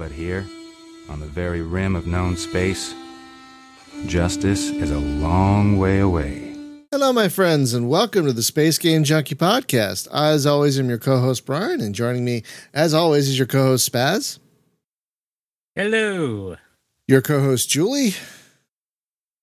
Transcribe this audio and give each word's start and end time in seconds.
But 0.00 0.12
here, 0.12 0.46
on 1.10 1.20
the 1.20 1.26
very 1.26 1.60
rim 1.60 1.94
of 1.94 2.06
known 2.06 2.34
space, 2.34 2.94
justice 4.06 4.70
is 4.70 4.90
a 4.90 4.98
long 4.98 5.76
way 5.76 5.98
away. 5.98 6.56
Hello, 6.90 7.12
my 7.12 7.28
friends, 7.28 7.74
and 7.74 7.86
welcome 7.86 8.24
to 8.24 8.32
the 8.32 8.42
Space 8.42 8.78
Game 8.78 9.04
Junkie 9.04 9.34
podcast. 9.34 10.08
I, 10.10 10.30
as 10.30 10.46
always, 10.46 10.78
I'm 10.78 10.88
your 10.88 10.96
co 10.96 11.18
host, 11.20 11.44
Brian, 11.44 11.82
and 11.82 11.94
joining 11.94 12.24
me, 12.24 12.44
as 12.72 12.94
always, 12.94 13.28
is 13.28 13.36
your 13.36 13.46
co 13.46 13.62
host, 13.62 13.92
Spaz, 13.92 14.38
Hello. 15.76 16.56
your 17.06 17.20
co 17.20 17.40
host, 17.40 17.68
Julie, 17.68 18.14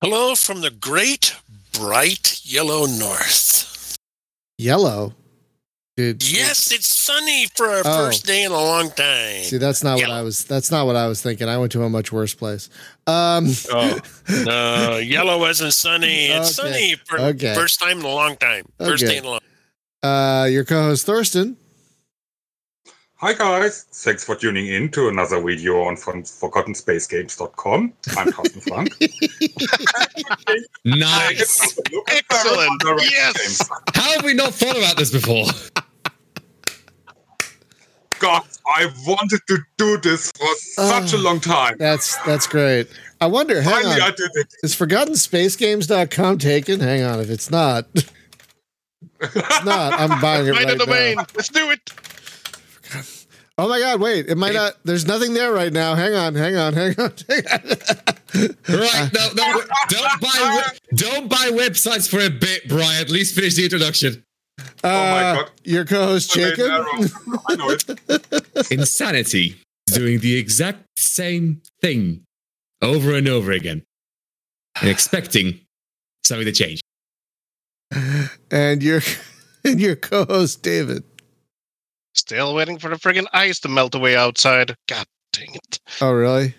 Hello 0.01 0.33
from 0.33 0.61
the 0.61 0.71
great, 0.71 1.35
bright 1.71 2.41
yellow 2.43 2.87
north. 2.87 3.95
Yellow. 4.57 5.13
Dude, 5.97 6.21
Yes, 6.31 6.71
it's 6.71 6.95
sunny 6.95 7.47
for 7.55 7.65
our 7.65 7.79
Oh. 7.83 8.05
first 8.05 8.23
day 8.27 8.43
in 8.43 8.51
a 8.51 8.55
long 8.55 8.91
time. 8.91 9.41
See, 9.43 9.57
that's 9.57 9.83
not 9.83 9.97
what 9.97 10.11
I 10.11 10.21
was. 10.21 10.43
That's 10.45 10.69
not 10.69 10.85
what 10.85 10.95
I 10.95 11.07
was 11.07 11.23
thinking. 11.23 11.49
I 11.49 11.57
went 11.57 11.71
to 11.71 11.81
a 11.81 11.89
much 11.89 12.11
worse 12.11 12.35
place. 12.35 12.69
Um, 13.07 13.51
Oh, 13.71 13.99
no, 14.45 14.97
yellow 14.97 15.43
isn't 15.47 15.71
sunny. 15.71 16.27
It's 16.27 16.59
Okay. 16.59 16.71
sunny 16.71 16.95
for 17.05 17.19
Okay. 17.19 17.55
first 17.55 17.79
time 17.79 17.99
in 18.01 18.05
a 18.05 18.09
long 18.09 18.37
time. 18.37 18.65
First 18.79 19.03
Okay. 19.03 19.13
day 19.13 19.17
in 19.17 19.25
a 19.25 19.29
long 19.29 19.39
uh, 20.03 20.45
your 20.45 20.63
co-host, 20.63 21.07
Thorsten. 21.07 21.57
Hi 23.15 23.33
guys, 23.33 23.85
thanks 23.91 24.23
for 24.23 24.35
tuning 24.35 24.67
in 24.67 24.89
to 24.91 25.07
another 25.07 25.41
video 25.41 25.81
on 25.81 25.97
from 25.97 26.21
ForgottenSpaceGames.com. 26.21 27.93
I'm 28.15 28.31
Carsten 28.31 28.61
Frank. 28.61 28.93
Nice. 30.85 31.77
Excellent. 32.07 32.81
Yes. 33.11 33.67
How 33.93 34.13
have 34.13 34.23
we 34.23 34.33
not 34.35 34.53
thought 34.53 34.77
about 34.77 34.95
this 34.97 35.11
before? 35.11 35.45
God, 38.19 38.43
I 38.65 38.87
wanted 39.05 39.41
to 39.47 39.59
do 39.77 39.97
this 39.97 40.31
for 40.31 40.47
such 40.55 41.13
a 41.13 41.17
Oh. 41.17 41.21
long 41.21 41.39
time. 41.39 41.75
That's 41.77 42.17
that's 42.25 42.47
great. 42.47 42.87
I 43.21 43.27
wonder. 43.27 43.61
Hang 43.61 43.73
Finally, 43.83 44.01
I 44.01 44.07
on. 44.07 44.13
did 44.15 44.31
it. 44.35 44.47
Is 44.63 44.75
ForgottenSpaceGames.com 44.75 46.37
taken? 46.37 46.79
Hang 46.79 47.03
on. 47.03 47.19
If 47.19 47.29
it's 47.29 47.49
not, 47.49 47.85
it's 47.95 49.65
not. 49.65 49.93
I'm 49.99 50.19
buying 50.21 50.47
it 50.47 50.51
Right 50.51 50.63
right 50.65 50.71
in 50.73 50.77
the 50.77 50.85
now. 51.15 51.25
Let's 51.35 51.49
do 51.49 51.69
it. 51.71 51.91
Oh 53.59 53.67
my 53.67 53.79
God! 53.79 53.99
Wait, 53.99 54.27
it 54.29 54.37
might 54.37 54.53
not. 54.53 54.73
There's 54.83 55.07
nothing 55.07 55.33
there 55.33 55.51
right 55.51 55.73
now. 55.73 55.95
Hang 55.95 56.13
on, 56.13 56.35
hang 56.35 56.55
on, 56.57 56.73
hang 56.73 56.93
on. 56.99 57.11
Hang 57.27 57.43
on. 57.51 57.61
Right, 58.69 59.09
no, 59.13 59.29
no, 59.35 59.61
don't 59.89 60.21
buy 60.21 60.63
don't 60.93 61.27
buy 61.29 61.49
websites 61.53 62.07
for 62.07 62.19
a 62.19 62.29
bit, 62.29 62.67
Brian. 62.67 63.01
At 63.01 63.09
least 63.09 63.33
finish 63.33 63.55
the 63.55 63.63
introduction. 63.63 64.23
Uh, 64.59 64.63
my 64.83 65.21
God. 65.35 65.51
Your 65.63 65.85
co-host 65.85 66.31
Jacob. 66.33 66.69
I 66.69 67.55
know 67.55 67.69
it. 67.69 68.71
Insanity 68.71 69.55
is 69.87 69.95
doing 69.95 70.19
the 70.19 70.35
exact 70.37 70.83
same 70.97 71.61
thing 71.81 72.23
over 72.81 73.15
and 73.15 73.27
over 73.27 73.51
again 73.51 73.83
and 74.81 74.89
expecting 74.89 75.59
something 76.25 76.45
to 76.45 76.51
change. 76.51 76.81
and 78.51 78.81
your 78.83 79.01
and 79.63 79.79
your 79.79 79.95
co-host 79.95 80.63
David. 80.63 81.03
Still 82.15 82.55
waiting 82.55 82.79
for 82.79 82.89
the 82.89 82.95
friggin' 82.95 83.27
ice 83.33 83.59
to 83.59 83.67
melt 83.69 83.93
away 83.93 84.15
outside. 84.15 84.75
God 84.87 85.05
dang 85.33 85.53
it. 85.53 85.79
Oh, 86.01 86.11
really? 86.11 86.55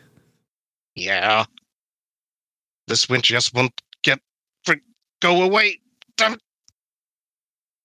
Yeah. 0.94 1.44
This 2.86 3.08
winter 3.08 3.34
just 3.34 3.52
won't 3.55 3.72
get 4.02 4.20
frig- 4.66 4.80
go 5.20 5.42
away. 5.42 5.80
Damn 6.16 6.34
it. 6.34 6.40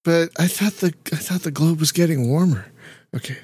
But 0.04 0.30
I 0.38 0.48
thought 0.48 0.74
the 0.74 0.94
I 1.12 1.16
thought 1.16 1.42
the 1.42 1.52
globe 1.52 1.80
was 1.80 1.92
getting 1.92 2.28
warmer. 2.28 2.66
Okay. 3.16 3.38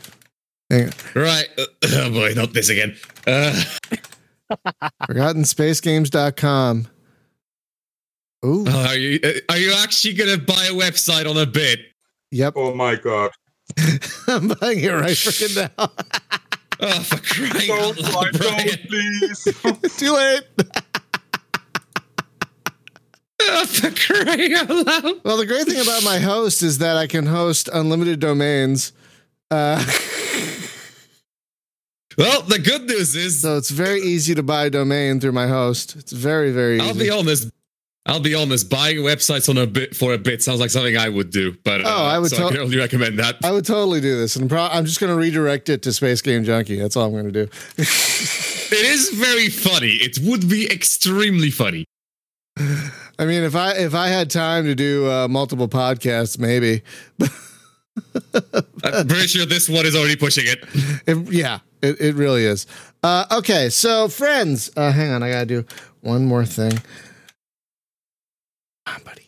Hang 0.70 0.86
on. 0.86 0.92
Right. 1.16 1.48
uh, 1.58 1.66
oh 1.86 2.12
boy, 2.12 2.34
not 2.36 2.54
this 2.54 2.70
again. 2.70 2.96
Uh, 3.26 3.64
ForgottenSpaceGames.com. 5.10 6.88
Ooh. 8.46 8.66
oh, 8.68 8.86
are 8.88 8.96
you 8.96 9.20
uh, 9.24 9.32
are 9.50 9.58
you 9.58 9.74
actually 9.74 10.14
gonna 10.14 10.38
buy 10.38 10.66
a 10.66 10.74
website 10.74 11.30
on 11.30 11.38
a 11.38 11.46
bit? 11.46 11.80
Yep. 12.32 12.54
Oh 12.56 12.74
my 12.74 12.96
god. 12.96 13.32
I'm 14.28 14.48
buying 14.48 14.80
it 14.80 14.90
right 14.90 15.12
freaking 15.12 15.72
now. 15.78 15.90
Oh, 16.82 17.02
for 17.02 17.18
crying 17.18 17.68
Don't, 17.68 18.06
out 18.06 18.14
loud, 18.14 18.38
Brian! 18.38 18.68
don't, 18.68 18.88
please. 18.88 19.98
Too 19.98 20.14
late. 20.14 20.44
For 23.68 23.92
crying! 23.92 24.52
Well, 25.24 25.38
the 25.38 25.46
great 25.48 25.66
thing 25.68 25.82
about 25.82 26.04
my 26.04 26.20
host 26.20 26.62
is 26.64 26.78
that 26.80 26.98
I 26.98 27.08
can 27.08 27.26
host 27.26 27.70
unlimited 27.72 28.20
domains. 28.20 28.92
Uh, 29.52 29.84
Well, 32.18 32.42
the 32.42 32.60
good 32.60 32.82
news 32.84 33.16
is 33.16 33.42
so 33.42 33.56
it's 33.56 33.70
very 33.70 34.02
easy 34.02 34.36
to 34.36 34.44
buy 34.44 34.66
a 34.66 34.70
domain 34.70 35.22
through 35.22 35.32
my 35.32 35.48
host. 35.48 35.96
It's 35.96 36.12
very, 36.12 36.52
very 36.52 36.78
I'll 36.80 36.90
easy. 36.90 37.00
be 37.06 37.10
honest. 37.10 37.50
I'll 38.06 38.20
be 38.20 38.36
honest. 38.36 38.70
Buying 38.70 38.98
websites 38.98 39.48
on 39.48 39.58
a 39.58 39.66
bit 39.66 39.96
for 39.96 40.14
a 40.14 40.18
bit 40.18 40.44
sounds 40.44 40.60
like 40.60 40.70
something 40.70 40.98
I 40.98 41.08
would 41.08 41.30
do, 41.30 41.56
but 41.64 41.80
uh, 41.80 41.84
Oh, 41.88 42.04
I 42.06 42.20
would 42.20 42.30
so 42.32 42.38
to- 42.38 42.46
I 42.48 42.52
can 42.52 42.60
only 42.60 42.78
recommend 42.78 43.20
that. 43.20 43.38
I 43.42 43.52
would 43.52 43.66
totally 43.66 44.02
do 44.02 44.18
this, 44.18 44.36
and 44.36 44.50
pro- 44.50 44.64
I'm 44.68 44.84
just 44.84 45.00
going 45.00 45.12
to 45.12 45.16
redirect 45.18 45.70
it 45.70 45.82
to 45.84 45.94
Space 45.94 46.22
Game 46.22 46.44
Junkie. 46.44 46.76
That's 46.78 46.98
all 46.98 47.06
I'm 47.06 47.14
going 47.14 47.26
to 47.26 47.32
do. 47.32 47.44
it 47.78 48.74
is 48.86 49.10
very 49.12 49.48
funny. 49.48 49.92
It 49.92 50.20
would 50.22 50.50
be 50.50 50.70
extremely 50.70 51.52
funny. 51.52 51.86
I 53.20 53.26
mean, 53.26 53.44
if 53.44 53.54
I 53.54 53.74
if 53.74 53.94
I 53.94 54.08
had 54.08 54.30
time 54.30 54.64
to 54.64 54.74
do 54.74 55.12
uh, 55.12 55.28
multiple 55.28 55.68
podcasts, 55.68 56.40
maybe. 56.40 56.82
I'm 58.84 59.08
pretty 59.08 59.28
sure 59.28 59.46
this 59.46 59.68
one 59.68 59.86
is 59.86 59.94
already 59.94 60.16
pushing 60.16 60.46
it. 60.48 60.64
It, 61.06 61.34
yeah, 61.34 61.60
it, 61.82 62.00
it 62.00 62.16
really 62.16 62.46
is. 62.46 62.66
Uh, 63.04 63.26
okay, 63.30 63.70
so 63.70 64.08
friends, 64.08 64.72
uh, 64.78 64.94
hang 64.94 65.12
on, 65.12 65.22
I 65.22 65.32
gotta 65.32 65.46
do 65.46 65.66
one 66.00 66.26
more 66.26 66.46
thing. 66.46 66.72
Come 68.86 68.96
on, 68.96 69.02
buddy. 69.04 69.28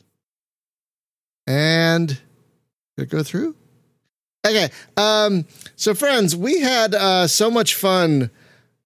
And 1.46 2.08
did 2.08 3.04
it 3.04 3.10
go 3.10 3.24
through? 3.24 3.58
Okay, 4.48 4.70
um, 4.96 5.46
so 5.76 5.94
friends, 5.94 6.34
we 6.34 6.62
had 6.62 6.96
uh, 6.96 7.28
so 7.28 7.52
much 7.52 7.76
fun. 7.76 8.32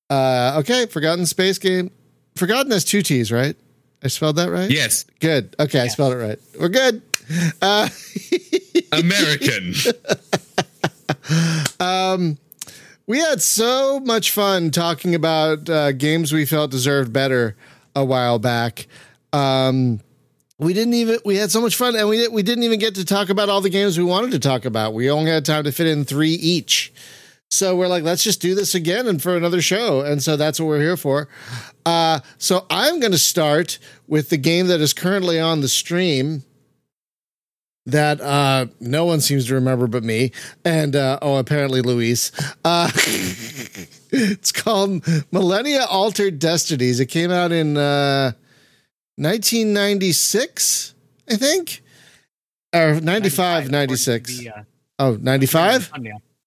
Uh, 0.10 0.56
okay, 0.62 0.88
Forgotten 0.88 1.28
Space 1.28 1.60
Game. 1.60 1.92
Forgotten 2.36 2.72
has 2.72 2.84
two 2.84 3.04
T's, 3.04 3.32
right? 3.32 3.56
I 4.06 4.08
spelled 4.08 4.36
that 4.36 4.52
right. 4.52 4.70
Yes, 4.70 5.04
Good. 5.20 5.56
Okay, 5.60 5.80
I 5.80 5.88
spelled 5.88 6.14
it 6.14 6.18
right. 6.18 6.40
We're 6.60 6.70
good. 6.70 7.02
Uh, 7.60 7.90
American. 8.92 9.74
um, 11.80 12.38
we 13.08 13.18
had 13.18 13.42
so 13.42 14.00
much 14.00 14.30
fun 14.30 14.70
talking 14.70 15.16
about 15.16 15.68
uh, 15.72 15.92
games 15.92 16.32
we 16.32 16.46
felt 16.46 16.70
deserved 16.70 17.12
better 17.12 17.56
a 17.96 18.06
while 18.06 18.38
back. 18.38 18.86
Um, 19.34 20.02
we 20.60 20.74
didn't 20.74 20.94
even 20.94 21.18
we 21.26 21.38
had 21.38 21.50
so 21.50 21.60
much 21.60 21.76
fun, 21.76 21.96
and 21.96 22.08
we 22.08 22.28
we 22.28 22.44
didn't 22.44 22.64
even 22.64 22.80
get 22.80 22.94
to 22.96 23.06
talk 23.06 23.30
about 23.30 23.50
all 23.50 23.62
the 23.62 23.72
games 23.72 23.98
we 23.98 24.04
wanted 24.04 24.30
to 24.34 24.40
talk 24.40 24.66
about. 24.66 24.94
We 24.94 25.10
only 25.10 25.32
had 25.32 25.46
time 25.46 25.64
to 25.64 25.72
fit 25.72 25.88
in 25.88 26.06
three 26.06 26.34
each. 26.34 26.94
So 27.52 27.76
we're 27.76 27.88
like, 27.88 28.04
let's 28.04 28.24
just 28.24 28.42
do 28.42 28.56
this 28.56 28.76
again 28.76 29.08
and 29.08 29.22
for 29.22 29.38
another 29.38 29.62
show. 29.62 30.02
And 30.02 30.22
so 30.22 30.36
that's 30.36 30.60
what 30.60 30.68
we're 30.68 30.82
here 30.82 30.98
for. 30.98 31.30
Uh, 31.86 32.20
so 32.38 32.66
I'm 32.70 33.00
going 33.00 33.12
to 33.12 33.18
start 33.18 33.80
with 34.08 34.30
the 34.30 34.38
game 34.38 34.68
that 34.68 34.82
is 34.82 34.94
currently 34.94 35.40
on 35.40 35.62
the 35.62 35.70
stream 35.70 36.44
that 37.86 38.20
uh, 38.20 38.66
no 38.80 39.06
one 39.06 39.22
seems 39.22 39.46
to 39.46 39.54
remember 39.54 39.88
but 39.88 40.04
me. 40.04 40.32
And 40.66 40.96
uh, 40.96 41.20
oh, 41.22 41.38
apparently 41.38 41.82
Luis. 41.82 42.32
Uh, 42.66 42.90
it's 44.12 44.52
called 44.52 45.06
Millennia 45.32 45.86
Altered 45.86 46.40
Destinies. 46.40 47.00
It 47.00 47.08
came 47.08 47.32
out 47.32 47.52
in 47.52 47.78
uh, 47.78 48.32
1996, 49.18 50.96
I 51.30 51.36
think. 51.36 51.84
Or 52.74 53.00
95, 53.00 53.70
96. 53.72 54.40
The, 54.40 54.50
uh, 54.50 54.64
Oh, 54.98 55.18
95? 55.22 55.92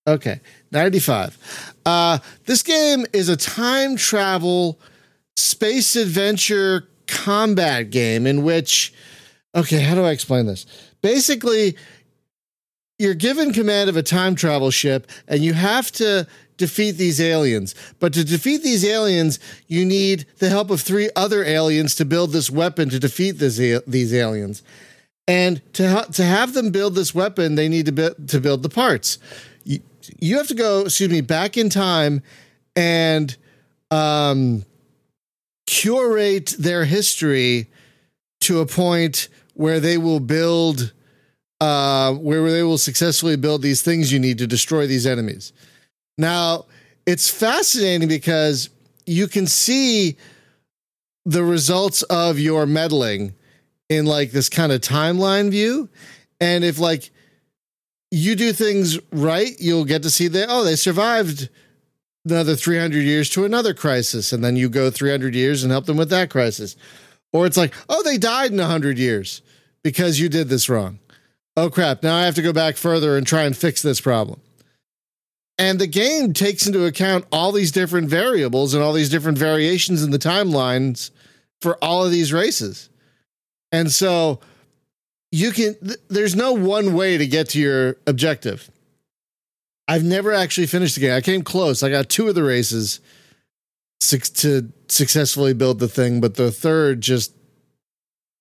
Okay, 0.09 0.41
95. 0.73 1.75
Uh, 1.85 2.19
this 2.47 2.63
game 2.63 3.05
is 3.13 3.29
a 3.29 3.37
time 3.37 3.95
travel 3.97 4.81
space 5.37 5.97
adventure 5.97 6.89
combat 7.07 7.91
game 7.91 8.27
in 8.27 8.43
which, 8.43 8.95
okay, 9.55 9.81
how 9.81 9.95
do 9.95 10.05
I 10.05 10.13
explain 10.13 10.47
this? 10.47 10.65
Basically, 11.03 11.77
you're 12.99 13.13
given 13.13 13.53
command 13.53 13.91
of 13.91 13.99
a 13.99 14.03
time 14.03 14.35
travel 14.35 14.71
ship 14.71 15.11
and 15.29 15.45
you 15.45 15.53
have 15.53 15.93
to 15.93 16.27
defeat 16.57 16.93
these 16.93 17.21
aliens. 17.21 17.75
But 18.01 18.15
to 18.15 18.25
defeat 18.25 18.63
these 18.63 18.87
aliens, 18.87 19.39
you 19.67 19.85
need 19.85 20.25
the 20.39 20.49
help 20.49 20.71
of 20.71 20.81
three 20.81 21.11
other 21.17 21.45
aliens 21.45 21.95
to 21.97 22.07
build 22.07 22.33
this 22.33 22.51
weapon 22.51 22.89
to 22.89 22.99
defeat 22.99 23.33
this, 23.33 23.59
these 23.87 24.15
aliens. 24.15 24.63
And 25.29 25.61
to 25.75 25.91
ha- 25.91 26.07
to 26.15 26.25
have 26.25 26.55
them 26.55 26.71
build 26.71 26.95
this 26.95 27.15
weapon, 27.15 27.55
they 27.55 27.69
need 27.69 27.85
to 27.85 27.93
build 27.93 28.29
to 28.31 28.41
build 28.41 28.63
the 28.63 28.71
parts. 28.71 29.19
You, 30.19 30.37
have 30.39 30.49
to 30.49 30.55
go, 30.55 30.83
excuse 30.83 31.11
me, 31.11 31.21
back 31.21 31.57
in 31.57 31.71
time 31.71 32.23
and 32.77 33.37
um, 33.91 34.65
curate 35.67 36.55
their 36.59 36.85
history 36.85 37.69
to 38.41 38.61
a 38.61 38.67
point 38.67 39.29
where 39.55 39.81
they 39.81 39.99
will 39.99 40.21
build, 40.21 40.93
uh, 41.61 42.13
where 42.15 42.51
they 42.51 42.63
will 42.63 42.79
successfully 42.79 43.37
build 43.37 43.63
these 43.63 43.83
things 43.83 44.13
you 44.13 44.19
need 44.19 44.39
to 44.39 44.47
destroy 44.47 44.87
these 44.87 45.07
enemies. 45.07 45.53
Now, 46.17 46.67
it's 47.07 47.31
fascinating 47.31 48.09
because 48.09 48.71
you 49.07 49.29
can 49.29 49.47
see 49.47 50.17
the 51.25 51.45
results 51.45 52.03
of 52.05 52.39
your 52.39 52.67
meddling 52.67 53.35
in 53.89 54.07
like 54.07 54.31
this 54.31 54.49
kind 54.49 54.73
of 54.73 54.81
timeline 54.81 55.51
view. 55.51 55.89
And 56.41 56.65
if 56.65 56.79
like 56.79 57.11
you 58.11 58.35
do 58.35 58.53
things 58.53 58.99
right, 59.13 59.55
you'll 59.59 59.85
get 59.85 60.03
to 60.03 60.11
see 60.11 60.29
that, 60.29 60.49
oh, 60.49 60.65
they 60.65 60.77
survived 60.77 61.49
another 62.25 62.57
300 62.57 62.99
years 62.99 63.31
to 63.31 63.45
another 63.45 63.75
crisis. 63.75 64.33
And 64.33 64.43
then 64.43 64.57
you 64.57 64.69
go 64.69 64.91
300 64.91 65.35
years 65.35 65.63
and 65.63 65.73
help 65.73 65.87
them 65.87 65.97
with 65.97 66.11
that 66.11 66.31
crisis. 66.31 66.77
Or 67.33 67.47
it's 67.47 67.57
like, 67.57 67.75
oh, 67.89 68.03
they 68.03 68.19
died 68.19 68.51
in 68.51 68.59
100 68.59 68.99
years 68.99 69.43
because 69.83 70.19
you 70.19 70.29
did 70.29 70.49
this 70.49 70.69
wrong. 70.69 70.99
Oh, 71.57 71.71
crap. 71.71 72.03
Now 72.03 72.17
I 72.17 72.25
have 72.25 72.37
to 72.37 72.43
go 72.43 72.53
back 72.53 72.77
further 72.77 73.17
and 73.17 73.27
try 73.27 73.43
and 73.43 73.57
fix 73.57 73.83
this 73.83 74.01
problem. 74.01 74.41
And 75.59 75.81
the 75.81 75.89
game 75.89 76.33
takes 76.33 76.67
into 76.67 76.87
account 76.87 77.27
all 77.33 77.51
these 77.51 77.73
different 77.73 78.09
variables 78.09 78.75
and 78.75 78.83
all 78.83 78.93
these 78.93 79.11
different 79.11 79.39
variations 79.39 80.05
in 80.05 80.13
the 80.13 80.19
timelines 80.19 81.11
for 81.61 81.77
all 81.83 82.05
of 82.05 82.13
these 82.13 82.33
races. 82.33 82.89
And 83.73 83.91
so 83.91 84.39
you 85.31 85.51
can, 85.53 85.75
th- 85.77 86.01
there's 86.09 86.35
no 86.35 86.53
one 86.53 86.95
way 86.95 87.19
to 87.19 87.27
get 87.27 87.51
to 87.51 87.61
your 87.61 87.97
objective. 88.07 88.71
I've 89.87 90.05
never 90.05 90.33
actually 90.33 90.67
finished 90.67 90.95
the 90.95 91.01
game. 91.01 91.15
I 91.15 91.21
came 91.21 91.43
close. 91.43 91.83
I 91.83 91.91
got 91.91 92.09
two 92.09 92.29
of 92.29 92.35
the 92.35 92.43
races 92.43 93.01
six, 94.01 94.29
to 94.31 94.71
successfully 94.89 95.55
build 95.55 95.79
the 95.79 95.89
thing, 95.89 96.21
but 96.21 96.35
the 96.35 96.51
third 96.51 97.01
just, 97.01 97.35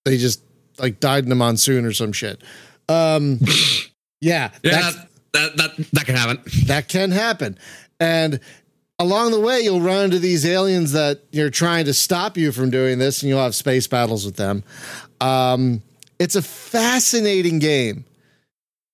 they 0.05 0.17
just 0.17 0.41
like 0.79 0.99
died 0.99 1.25
in 1.25 1.31
a 1.31 1.35
monsoon 1.35 1.85
or 1.85 1.93
some 1.93 2.11
shit. 2.11 2.41
Um, 2.89 3.39
yeah. 4.21 4.51
Yeah, 4.63 4.91
that, 4.91 5.07
that, 5.33 5.57
that, 5.57 5.91
that 5.93 6.05
can 6.05 6.15
happen. 6.15 6.41
that 6.65 6.87
can 6.87 7.11
happen. 7.11 7.57
And 7.99 8.39
along 8.99 9.31
the 9.31 9.39
way, 9.39 9.61
you'll 9.61 9.81
run 9.81 10.05
into 10.05 10.19
these 10.19 10.45
aliens 10.45 10.91
that 10.93 11.21
you're 11.31 11.49
trying 11.49 11.85
to 11.85 11.93
stop 11.93 12.37
you 12.37 12.51
from 12.51 12.69
doing 12.69 12.99
this, 12.99 13.21
and 13.21 13.29
you'll 13.29 13.41
have 13.41 13.55
space 13.55 13.87
battles 13.87 14.25
with 14.25 14.35
them. 14.35 14.63
Um, 15.21 15.81
it's 16.19 16.35
a 16.35 16.41
fascinating 16.41 17.59
game. 17.59 18.05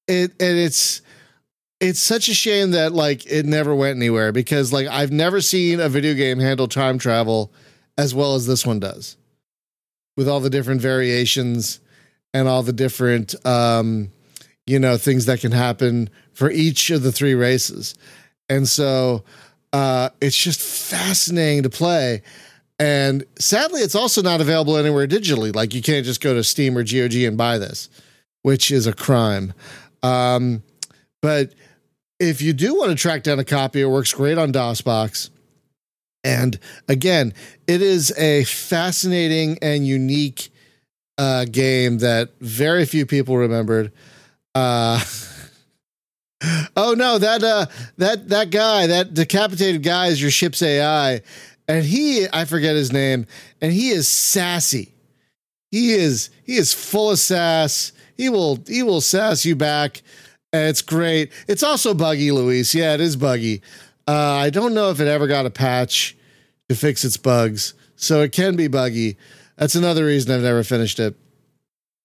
It 0.08 0.32
and 0.40 0.58
it's 0.58 1.02
it's 1.80 2.00
such 2.00 2.28
a 2.28 2.34
shame 2.34 2.72
that 2.72 2.94
like 2.94 3.26
it 3.26 3.46
never 3.46 3.74
went 3.76 3.98
anywhere 3.98 4.32
because 4.32 4.74
like 4.74 4.88
I've 4.88 5.12
never 5.12 5.42
seen 5.42 5.80
a 5.80 5.90
video 5.90 6.14
game 6.14 6.40
handle 6.40 6.68
time 6.68 6.98
travel 6.98 7.52
as 7.98 8.14
well 8.14 8.36
as 8.36 8.48
this 8.48 8.66
one 8.66 8.80
does, 8.80 9.18
with 10.18 10.28
all 10.28 10.40
the 10.40 10.50
different 10.50 10.82
variations 10.82 11.80
and 12.34 12.48
all 12.48 12.64
the 12.64 12.74
different 12.74 13.36
um, 13.46 14.12
you 14.66 14.80
know 14.80 14.98
things 14.98 15.26
that 15.26 15.40
can 15.40 15.52
happen 15.52 16.10
for 16.34 16.50
each 16.52 16.90
of 16.90 17.04
the 17.04 17.12
three 17.12 17.36
races. 17.36 17.96
And 18.50 18.68
so 18.68 19.24
uh, 19.72 20.10
it's 20.22 20.38
just 20.38 20.60
fascinating 20.62 21.64
to 21.64 21.70
play. 21.70 22.22
And 22.80 23.24
sadly, 23.40 23.82
it's 23.82 23.96
also 23.96 24.22
not 24.22 24.42
available 24.42 24.78
anywhere 24.78 25.08
digitally. 25.08 25.56
Like 25.56 25.74
you 25.74 25.82
can't 25.82 26.06
just 26.06 26.22
go 26.22 26.34
to 26.34 26.44
Steam 26.44 26.78
or 26.78 26.84
GOG 26.84 27.16
and 27.16 27.38
buy 27.38 27.58
this, 27.58 27.90
which 28.42 28.72
is 28.72 28.88
a 28.88 28.94
crime. 28.94 29.54
Um, 30.02 30.64
but 31.22 31.54
if 32.20 32.42
you 32.42 32.54
do 32.54 32.76
want 32.76 32.90
to 32.90 32.96
track 32.96 33.24
down 33.24 33.40
a 33.40 33.46
copy, 33.46 33.82
it 33.82 33.86
works 33.86 34.14
great 34.14 34.38
on 34.38 34.52
DOSBox. 34.52 35.30
And 36.24 36.58
again, 36.88 37.34
it 37.68 37.82
is 37.82 38.12
a 38.18 38.46
fascinating 38.46 39.58
and 39.62 39.86
unique 39.86 40.50
uh, 41.18 41.46
game 41.46 42.00
that 42.00 42.32
very 42.40 42.86
few 42.86 43.06
people 43.06 43.38
remembered. 43.38 43.92
Uh, 44.56 45.04
oh 46.76 46.94
no, 46.98 47.18
that 47.18 47.44
uh, 47.44 47.66
that 47.98 48.30
that 48.30 48.50
guy, 48.50 48.88
that 48.88 49.14
decapitated 49.14 49.84
guy, 49.84 50.08
is 50.08 50.22
your 50.22 50.32
ship's 50.32 50.62
AI, 50.62 51.22
and 51.68 51.86
he, 51.86 52.28
I 52.32 52.46
forget 52.46 52.76
his 52.76 52.92
name, 52.92 53.26
and 53.62 53.72
he 53.72 53.90
is 53.90 54.08
sassy. 54.08 54.94
He 55.72 55.94
is 55.94 56.30
he 56.44 56.56
is 56.58 56.74
full 56.74 57.12
of 57.12 57.20
sass. 57.20 57.92
He 58.16 58.30
will 58.30 58.60
he 58.68 58.84
will 58.84 59.02
sass 59.02 59.46
you 59.46 59.56
back. 59.56 60.02
And 60.52 60.70
it's 60.70 60.84
great. 60.84 61.32
It's 61.48 61.64
also 61.64 61.96
buggy, 61.96 62.32
Luis. 62.32 62.76
Yeah, 62.76 62.94
it 62.94 63.02
is 63.02 63.16
buggy. 63.16 63.64
Uh, 64.08 64.14
I 64.14 64.50
don't 64.52 64.76
know 64.76 64.92
if 64.92 65.00
it 65.00 65.08
ever 65.08 65.26
got 65.26 65.48
a 65.48 65.50
patch 65.50 66.16
to 66.70 66.76
fix 66.76 67.04
its 67.04 67.18
bugs, 67.18 67.74
so 67.96 68.22
it 68.22 68.32
can 68.34 68.56
be 68.56 68.68
buggy. 68.68 69.18
That's 69.58 69.74
another 69.76 70.06
reason 70.06 70.32
I've 70.32 70.42
never 70.44 70.64
finished 70.64 71.00
it. 71.00 71.16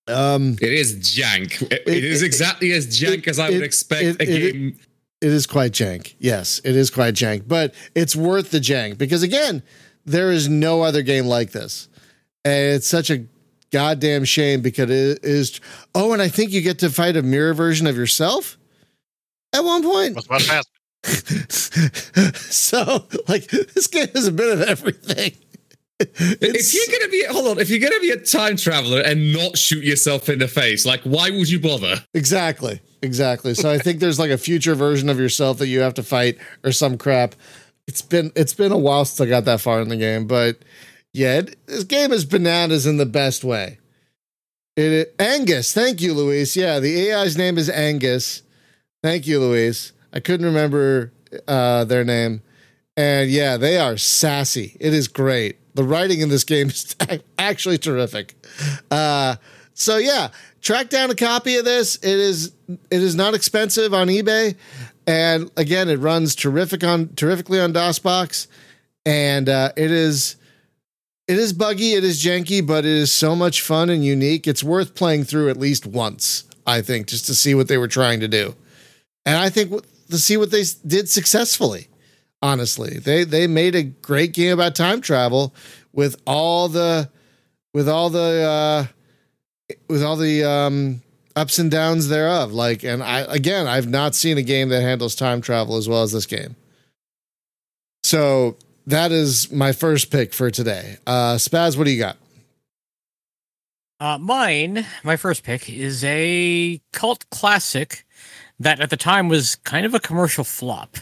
Um, 0.06 0.56
It 0.62 0.72
is 0.72 0.94
jank. 0.96 1.60
It- 1.70 1.82
It- 1.86 1.88
it 1.98 2.04
is 2.04 2.22
it- 2.22 2.26
exactly 2.26 2.72
as 2.72 2.86
jank 2.86 3.18
it- 3.18 3.28
as 3.28 3.38
I 3.38 3.50
would 3.50 3.62
expect 3.62 4.02
it- 4.02 4.20
a 4.20 4.22
it- 4.22 4.52
game. 4.52 4.78
It 5.20 5.30
is 5.30 5.46
quite 5.46 5.72
jank. 5.72 6.14
Yes, 6.18 6.60
it 6.64 6.76
is 6.76 6.90
quite 6.90 7.14
jank, 7.14 7.46
but 7.46 7.74
it's 7.94 8.14
worth 8.14 8.50
the 8.50 8.58
jank 8.58 8.98
because 8.98 9.22
again, 9.22 9.62
there 10.04 10.30
is 10.30 10.48
no 10.48 10.82
other 10.82 11.02
game 11.02 11.26
like 11.26 11.50
this. 11.50 11.88
And 12.44 12.76
it's 12.76 12.86
such 12.86 13.10
a 13.10 13.26
goddamn 13.70 14.24
shame 14.24 14.62
because 14.62 14.90
it 14.90 15.24
is 15.24 15.60
Oh, 15.94 16.12
and 16.12 16.22
I 16.22 16.28
think 16.28 16.52
you 16.52 16.60
get 16.60 16.78
to 16.80 16.90
fight 16.90 17.16
a 17.16 17.22
mirror 17.22 17.54
version 17.54 17.86
of 17.86 17.96
yourself 17.96 18.56
at 19.52 19.64
one 19.64 19.82
point. 19.82 20.16
Was 20.16 20.26
about 20.26 20.40
to 20.40 20.64
so, 22.34 23.06
like 23.28 23.48
this 23.48 23.86
game 23.86 24.08
is 24.14 24.26
a 24.26 24.32
bit 24.32 24.52
of 24.52 24.62
everything. 24.62 25.32
if 26.00 26.74
you're 26.74 26.98
gonna 26.98 27.10
be 27.10 27.24
hold 27.28 27.48
on, 27.48 27.58
if 27.58 27.70
you're 27.70 27.80
gonna 27.80 28.00
be 28.00 28.10
a 28.10 28.16
time 28.16 28.56
traveler 28.56 29.00
and 29.00 29.32
not 29.32 29.56
shoot 29.56 29.84
yourself 29.84 30.28
in 30.28 30.38
the 30.38 30.48
face, 30.48 30.86
like 30.86 31.00
why 31.02 31.30
would 31.30 31.50
you 31.50 31.60
bother? 31.60 31.96
Exactly. 32.14 32.80
Exactly. 33.02 33.54
So 33.54 33.70
I 33.70 33.78
think 33.78 34.00
there's 34.00 34.18
like 34.18 34.30
a 34.30 34.38
future 34.38 34.74
version 34.74 35.08
of 35.08 35.18
yourself 35.18 35.58
that 35.58 35.68
you 35.68 35.80
have 35.80 35.94
to 35.94 36.02
fight 36.02 36.38
or 36.64 36.72
some 36.72 36.98
crap. 36.98 37.34
It's 37.86 38.02
been 38.02 38.32
it's 38.34 38.54
been 38.54 38.72
a 38.72 38.78
while 38.78 39.04
since 39.04 39.20
I 39.20 39.30
got 39.30 39.44
that 39.44 39.60
far 39.60 39.80
in 39.80 39.88
the 39.88 39.96
game, 39.96 40.26
but 40.26 40.58
yeah, 41.12 41.38
it, 41.38 41.66
this 41.66 41.84
game 41.84 42.12
is 42.12 42.24
bananas 42.24 42.86
in 42.86 42.96
the 42.96 43.06
best 43.06 43.44
way. 43.44 43.78
It 44.76 45.14
Angus, 45.18 45.72
thank 45.72 46.00
you, 46.00 46.12
Luis. 46.12 46.56
Yeah, 46.56 46.80
the 46.80 47.12
AI's 47.12 47.36
name 47.36 47.56
is 47.56 47.70
Angus. 47.70 48.42
Thank 49.02 49.26
you, 49.26 49.40
Luis. 49.40 49.92
I 50.12 50.20
couldn't 50.20 50.46
remember 50.46 51.12
uh, 51.46 51.84
their 51.84 52.04
name, 52.04 52.42
and 52.96 53.30
yeah, 53.30 53.56
they 53.56 53.78
are 53.78 53.96
sassy. 53.96 54.76
It 54.80 54.92
is 54.92 55.08
great. 55.08 55.56
The 55.74 55.84
writing 55.84 56.20
in 56.20 56.28
this 56.28 56.44
game 56.44 56.68
is 56.68 56.94
actually 57.38 57.78
terrific. 57.78 58.34
Uh, 58.90 59.36
so 59.72 59.96
yeah, 59.96 60.28
track 60.68 60.90
down 60.90 61.10
a 61.10 61.14
copy 61.14 61.56
of 61.56 61.64
this. 61.64 61.96
It 61.96 62.18
is 62.18 62.52
it 62.68 63.02
is 63.02 63.14
not 63.14 63.32
expensive 63.32 63.94
on 63.94 64.08
eBay, 64.08 64.54
and 65.06 65.50
again, 65.56 65.88
it 65.88 65.96
runs 65.96 66.34
terrific 66.34 66.84
on 66.84 67.08
terrifically 67.14 67.58
on 67.58 67.72
DOSBox, 67.72 68.48
and 69.06 69.48
uh, 69.48 69.72
it 69.78 69.90
is 69.90 70.36
it 71.26 71.38
is 71.38 71.54
buggy, 71.54 71.94
it 71.94 72.04
is 72.04 72.22
janky, 72.22 72.64
but 72.64 72.84
it 72.84 72.90
is 72.90 73.10
so 73.10 73.34
much 73.34 73.62
fun 73.62 73.88
and 73.88 74.04
unique. 74.04 74.46
It's 74.46 74.62
worth 74.62 74.94
playing 74.94 75.24
through 75.24 75.48
at 75.48 75.56
least 75.56 75.86
once, 75.86 76.44
I 76.66 76.82
think, 76.82 77.06
just 77.06 77.24
to 77.26 77.34
see 77.34 77.54
what 77.54 77.68
they 77.68 77.78
were 77.78 77.88
trying 77.88 78.20
to 78.20 78.28
do, 78.28 78.54
and 79.24 79.38
I 79.38 79.48
think 79.48 79.70
w- 79.70 79.90
to 80.10 80.18
see 80.18 80.36
what 80.36 80.50
they 80.50 80.64
did 80.86 81.08
successfully. 81.08 81.88
Honestly, 82.42 82.98
they 82.98 83.24
they 83.24 83.46
made 83.46 83.74
a 83.74 83.84
great 83.84 84.34
game 84.34 84.52
about 84.52 84.76
time 84.76 85.00
travel 85.00 85.54
with 85.94 86.20
all 86.26 86.68
the 86.68 87.08
with 87.72 87.88
all 87.88 88.10
the 88.10 88.88
uh, 88.90 88.97
with 89.88 90.02
all 90.02 90.16
the 90.16 90.44
um, 90.44 91.02
ups 91.36 91.58
and 91.58 91.70
downs 91.70 92.08
thereof. 92.08 92.52
Like, 92.52 92.84
and 92.84 93.02
I 93.02 93.20
again, 93.20 93.66
I've 93.66 93.88
not 93.88 94.14
seen 94.14 94.38
a 94.38 94.42
game 94.42 94.68
that 94.70 94.82
handles 94.82 95.14
time 95.14 95.40
travel 95.40 95.76
as 95.76 95.88
well 95.88 96.02
as 96.02 96.12
this 96.12 96.26
game. 96.26 96.56
So 98.02 98.56
that 98.86 99.12
is 99.12 99.52
my 99.52 99.72
first 99.72 100.10
pick 100.10 100.32
for 100.32 100.50
today. 100.50 100.96
Uh, 101.06 101.34
Spaz, 101.34 101.76
what 101.76 101.84
do 101.84 101.90
you 101.90 101.98
got? 101.98 102.16
Uh, 104.00 104.16
mine, 104.16 104.86
my 105.02 105.16
first 105.16 105.42
pick, 105.42 105.68
is 105.68 106.04
a 106.04 106.80
cult 106.92 107.28
classic 107.30 108.06
that 108.60 108.80
at 108.80 108.90
the 108.90 108.96
time 108.96 109.28
was 109.28 109.56
kind 109.56 109.84
of 109.84 109.92
a 109.92 110.00
commercial 110.00 110.44
flop. 110.44 110.98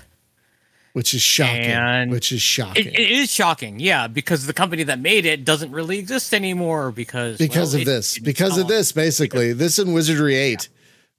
Which 0.97 1.13
is 1.13 1.21
shocking. 1.21 1.67
And 1.67 2.11
which 2.11 2.33
is 2.33 2.41
shocking. 2.41 2.87
It, 2.87 2.99
it 2.99 3.11
is 3.11 3.31
shocking, 3.31 3.79
yeah, 3.81 4.07
because 4.07 4.47
the 4.47 4.55
company 4.55 4.83
that 4.85 4.99
made 4.99 5.27
it 5.27 5.45
doesn't 5.45 5.71
really 5.71 5.99
exist 5.99 6.33
anymore 6.33 6.91
because 6.91 7.37
because 7.37 7.75
well, 7.75 7.83
of 7.83 7.89
it- 7.89 7.91
this. 7.91 8.17
it 8.17 8.25
Because 8.25 8.57
of 8.57 8.63
gone. 8.67 8.77
this, 8.77 8.93
basically, 8.93 9.53
this 9.53 9.79
and 9.79 9.93
Wizardry 9.93 10.37
Eight 10.37 10.71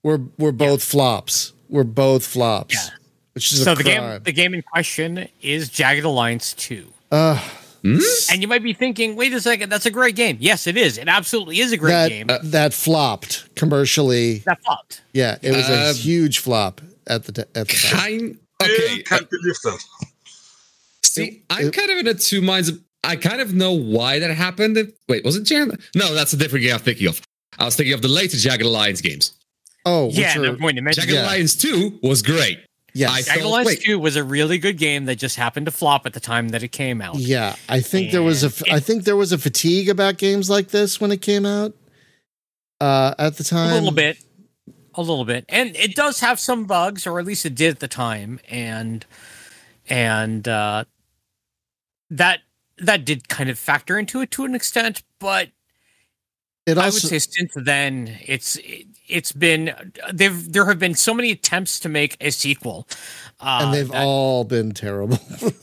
were 0.01 0.19
were 0.39 0.51
both 0.51 0.81
flops. 0.83 1.53
Were 1.69 1.83
both 1.83 2.25
flops. 2.25 2.73
Yeah. 2.73 2.89
Which 3.33 3.51
is 3.51 3.63
So 3.63 3.73
a 3.73 3.75
the 3.75 3.83
crime. 3.83 4.13
game, 4.13 4.23
the 4.23 4.31
game 4.31 4.53
in 4.55 4.63
question 4.63 5.27
is 5.43 5.69
Jagged 5.69 6.05
Alliance 6.05 6.53
Two. 6.53 6.87
Uh, 7.11 7.39
And 7.83 8.41
you 8.41 8.47
might 8.47 8.63
be 8.63 8.73
thinking, 8.73 9.15
wait 9.15 9.31
a 9.31 9.39
second, 9.39 9.69
that's 9.69 9.85
a 9.85 9.91
great 9.91 10.15
game. 10.15 10.37
Yes, 10.39 10.65
it 10.65 10.75
is. 10.75 10.97
It 10.97 11.07
absolutely 11.07 11.59
is 11.59 11.71
a 11.71 11.77
great 11.77 11.91
that 11.91 12.09
game. 12.09 12.27
that 12.51 12.73
flopped 12.73 13.53
commercially. 13.55 14.39
that 14.39 14.61
flopped. 14.63 15.01
Yeah, 15.13 15.37
it 15.43 15.51
was 15.55 15.69
a 15.69 15.89
Um, 15.91 15.95
huge 15.95 16.39
flop 16.39 16.81
at 17.05 17.25
the 17.25 17.31
t- 17.31 17.41
at 17.53 17.67
the 17.67 17.73
time. 17.75 17.99
Kind 18.01 18.39
Still 18.39 18.46
okay. 18.61 19.01
uh, 19.01 19.03
can't 19.05 19.29
believe 19.29 19.55
that. 19.63 19.79
See, 21.03 21.43
I'm 21.49 21.71
kind 21.71 21.91
of 21.91 21.97
in 21.99 22.07
a 22.07 22.13
two 22.13 22.41
minds. 22.41 22.71
I 23.03 23.15
kind 23.15 23.41
of 23.41 23.53
know 23.53 23.71
why 23.73 24.19
that 24.19 24.31
happened. 24.31 24.77
Wait, 25.07 25.23
was 25.23 25.35
it 25.35 25.43
Jagged? 25.43 25.79
No, 25.95 26.13
that's 26.13 26.33
a 26.33 26.37
different 26.37 26.63
game 26.63 26.73
I'm 26.75 26.79
thinking 26.79 27.07
of. 27.07 27.21
I 27.57 27.65
was 27.65 27.75
thinking 27.75 27.93
of 27.93 28.01
the 28.01 28.07
later 28.07 28.37
Jagged 28.37 28.63
Alliance 28.63 29.01
games. 29.01 29.33
Oh, 29.85 30.07
which 30.07 30.17
Yeah, 30.17 30.37
are- 30.37 30.41
no 30.41 30.55
point 30.55 30.75
to 30.75 30.81
mention. 30.81 31.01
Jagged 31.03 31.13
Yeah. 31.13 31.23
Alliance 31.25 31.55
2 31.55 31.99
was 32.03 32.21
great. 32.21 32.59
Yes. 32.93 33.11
I 33.11 33.21
Jagged 33.21 33.41
thought- 33.41 33.47
Alliance 33.47 33.67
wait. 33.67 33.81
2 33.83 33.99
was 33.99 34.15
a 34.15 34.23
really 34.23 34.57
good 34.57 34.77
game 34.77 35.05
that 35.05 35.15
just 35.15 35.37
happened 35.37 35.65
to 35.67 35.71
flop 35.71 36.05
at 36.05 36.13
the 36.13 36.19
time 36.19 36.49
that 36.49 36.61
it 36.63 36.71
came 36.73 37.01
out. 37.01 37.15
Yeah, 37.17 37.55
I 37.69 37.79
think 37.79 38.11
there 38.11 38.23
was 38.23 38.43
a 38.43 38.47
f- 38.47 38.61
And 38.63 38.73
I 38.73 38.79
think 38.79 39.05
there 39.05 39.15
was 39.15 39.31
a 39.31 39.37
fatigue 39.37 39.87
about 39.89 40.17
games 40.17 40.49
like 40.49 40.69
this 40.69 40.99
when 40.99 41.11
it 41.11 41.21
came 41.21 41.45
out. 41.45 41.73
Uh, 42.81 43.15
at 43.17 43.37
the 43.37 43.43
time, 43.43 43.71
a 43.71 43.75
little 43.75 43.91
bit 43.91 44.17
a 44.97 45.01
little 45.01 45.25
bit 45.25 45.45
and 45.49 45.75
it 45.75 45.95
does 45.95 46.19
have 46.19 46.39
some 46.39 46.65
bugs 46.65 47.05
or 47.07 47.19
at 47.19 47.25
least 47.25 47.45
it 47.45 47.55
did 47.55 47.69
at 47.71 47.79
the 47.79 47.87
time 47.87 48.39
and 48.49 49.05
and 49.89 50.47
uh 50.47 50.83
that 52.09 52.39
that 52.79 53.05
did 53.05 53.27
kind 53.29 53.49
of 53.49 53.57
factor 53.59 53.97
into 53.97 54.21
it 54.21 54.31
to 54.31 54.43
an 54.45 54.55
extent 54.55 55.03
but 55.19 55.49
It 56.65 56.77
i 56.77 56.85
would 56.85 56.93
say 56.93 57.19
since 57.19 57.53
then 57.55 58.17
it's 58.25 58.57
it's 59.07 59.31
been 59.31 59.73
they've 60.13 60.51
there 60.51 60.65
have 60.65 60.79
been 60.79 60.95
so 60.95 61.13
many 61.13 61.31
attempts 61.31 61.79
to 61.81 61.89
make 61.89 62.17
a 62.19 62.31
sequel 62.31 62.87
uh, 63.39 63.59
and 63.63 63.73
they've 63.73 63.87
that- 63.89 64.03
all 64.03 64.43
been 64.43 64.71
terrible. 64.71 65.19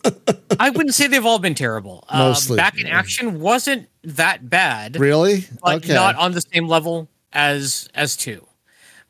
i 0.61 0.71
wouldn't 0.71 0.95
say 0.95 1.07
they've 1.09 1.27
all 1.27 1.39
been 1.41 1.55
terrible 1.55 2.05
uh, 2.09 2.19
Mostly, 2.19 2.57
back 2.57 2.79
in 2.81 2.87
action 2.87 3.41
wasn't 3.41 3.89
that 4.05 4.49
bad 4.49 4.97
really? 4.97 5.45
but 5.63 5.77
okay. 5.85 5.95
not 5.95 6.15
on 6.17 6.33
the 6.33 6.41
same 6.41 6.69
level 6.69 7.09
as 7.33 7.89
as 7.95 8.17
two. 8.17 8.47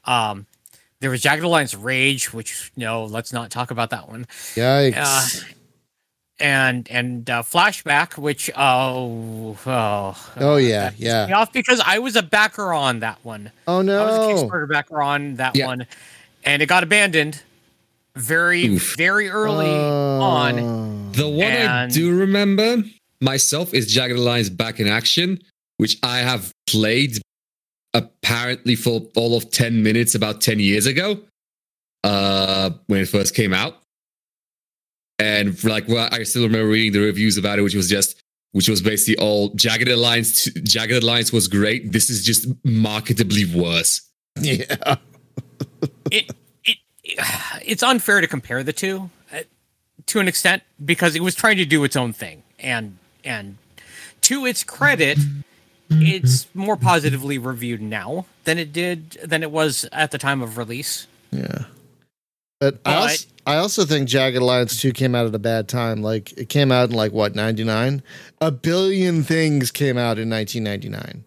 Um, 0.07 0.47
there 1.01 1.11
was 1.11 1.21
Jagged 1.23 1.43
Alliance 1.43 1.75
Rage, 1.75 2.33
which 2.33 2.73
no, 2.77 3.05
let's 3.05 3.33
not 3.33 3.51
talk 3.51 3.71
about 3.71 3.91
that 3.91 4.09
one. 4.09 4.27
Yikes. 4.55 4.95
Uh, 4.97 5.47
and 6.41 6.91
and 6.91 7.29
uh, 7.31 7.43
Flashback, 7.43 8.19
which 8.19 8.51
oh 8.57 9.57
oh 9.67 10.33
oh 10.39 10.57
yeah, 10.57 10.91
yeah. 10.97 11.27
me 11.27 11.33
off 11.33 11.53
because 11.53 11.81
I 11.85 11.99
was 12.01 12.17
a 12.17 12.23
backer 12.23 12.73
on 12.73 13.01
that 13.01 13.19
one. 13.23 13.53
Oh 13.69 13.83
no, 13.83 14.03
I 14.03 14.07
was 14.07 14.15
a 14.15 14.19
no. 14.19 14.49
Kickstarter 14.49 14.69
backer 14.69 15.01
on 15.01 15.37
that 15.37 15.55
Yeah. 15.57 15.67
one, 15.67 15.87
and 16.45 16.61
it 16.61 16.67
got 16.67 16.83
abandoned 16.83 17.41
very 18.17 18.67
Oof. 18.67 18.97
very 18.97 19.29
early 19.29 19.67
Oh. 19.67 20.21
on. 20.21 21.13
The 21.13 21.29
one 21.29 21.53
I 21.53 21.87
do 21.89 22.17
remember 22.19 22.83
myself 23.21 23.73
is 23.73 23.87
Jagged 23.93 24.17
Alliance 24.17 24.49
Back 24.49 24.81
in 24.81 24.89
Action, 24.89 25.39
which 25.77 25.99
I 26.03 26.19
have 26.19 26.53
played 26.67 27.19
apparently 27.95 28.75
for 28.75 29.03
all 29.17 29.37
of 29.37 29.51
10 29.51 29.83
minutes 29.83 30.15
about 30.15 30.41
10 30.41 30.59
years 30.59 30.87
ago 30.87 31.21
uh, 32.03 32.71
when 32.87 33.01
it 33.01 33.09
first 33.09 33.35
came 33.35 33.55
out. 33.55 33.79
And 35.19 35.63
like, 35.65 35.89
well, 35.89 36.09
I 36.11 36.25
still 36.25 36.43
remember 36.43 36.69
reading 36.69 36.93
the 36.93 36.99
reviews 36.99 37.39
about 37.39 37.59
it, 37.59 37.63
which 37.63 37.77
was 37.77 37.89
just, 37.89 38.21
which 38.53 38.69
was 38.69 38.83
basically 38.83 39.17
all 39.25 39.51
Jagged 39.51 39.89
Alliance. 39.89 40.45
Jagged 40.65 41.03
Alliance 41.03 41.33
was 41.33 41.47
great. 41.47 41.93
This 41.93 42.11
is 42.11 42.25
just 42.25 42.51
marketably 42.65 43.53
worse. 43.55 44.03
Yeah. 44.41 44.65
it, 46.11 46.31
it 46.65 46.79
it's 47.63 47.83
unfair 47.83 48.21
to 48.21 48.27
compare 48.27 48.63
the 48.63 48.73
two 48.73 49.11
uh, 49.33 49.41
to 50.07 50.21
an 50.21 50.29
extent 50.29 50.63
because 50.85 51.15
it 51.15 51.23
was 51.23 51.35
trying 51.35 51.57
to 51.59 51.65
do 51.65 51.85
its 51.85 51.97
own 51.97 52.13
thing 52.13 52.43
and 52.59 52.99
and 53.25 53.57
to 54.23 54.47
its 54.47 54.65
credit 54.65 55.19
it's 55.91 56.47
more 56.55 56.77
positively 56.77 57.39
reviewed 57.39 57.81
now 57.81 58.27
than 58.45 58.59
it 58.59 58.73
did 58.73 59.13
than 59.23 59.43
it 59.43 59.51
was 59.51 59.87
at 59.93 60.11
the 60.11 60.19
time 60.19 60.43
of 60.43 60.59
release 60.59 61.07
Yeah. 61.31 61.65
But, 62.61 62.81
I, 62.87 62.95
also, 62.95 63.29
I 63.47 63.57
also 63.57 63.85
think 63.85 64.09
Jagged 64.09 64.39
Alliance 64.39 64.81
2 64.81 64.93
came 64.93 65.15
out 65.15 65.27
at 65.27 65.35
a 65.35 65.39
bad 65.39 65.69
time. 65.69 66.01
Like, 66.01 66.33
it 66.33 66.49
came 66.49 66.73
out 66.73 66.89
in, 66.89 66.97
like, 66.97 67.13
what, 67.13 67.35
99? 67.35 68.03
A 68.41 68.51
billion 68.51 69.23
things 69.23 69.71
came 69.71 69.99
out 69.99 70.19
in 70.19 70.31
1999. 70.31 71.25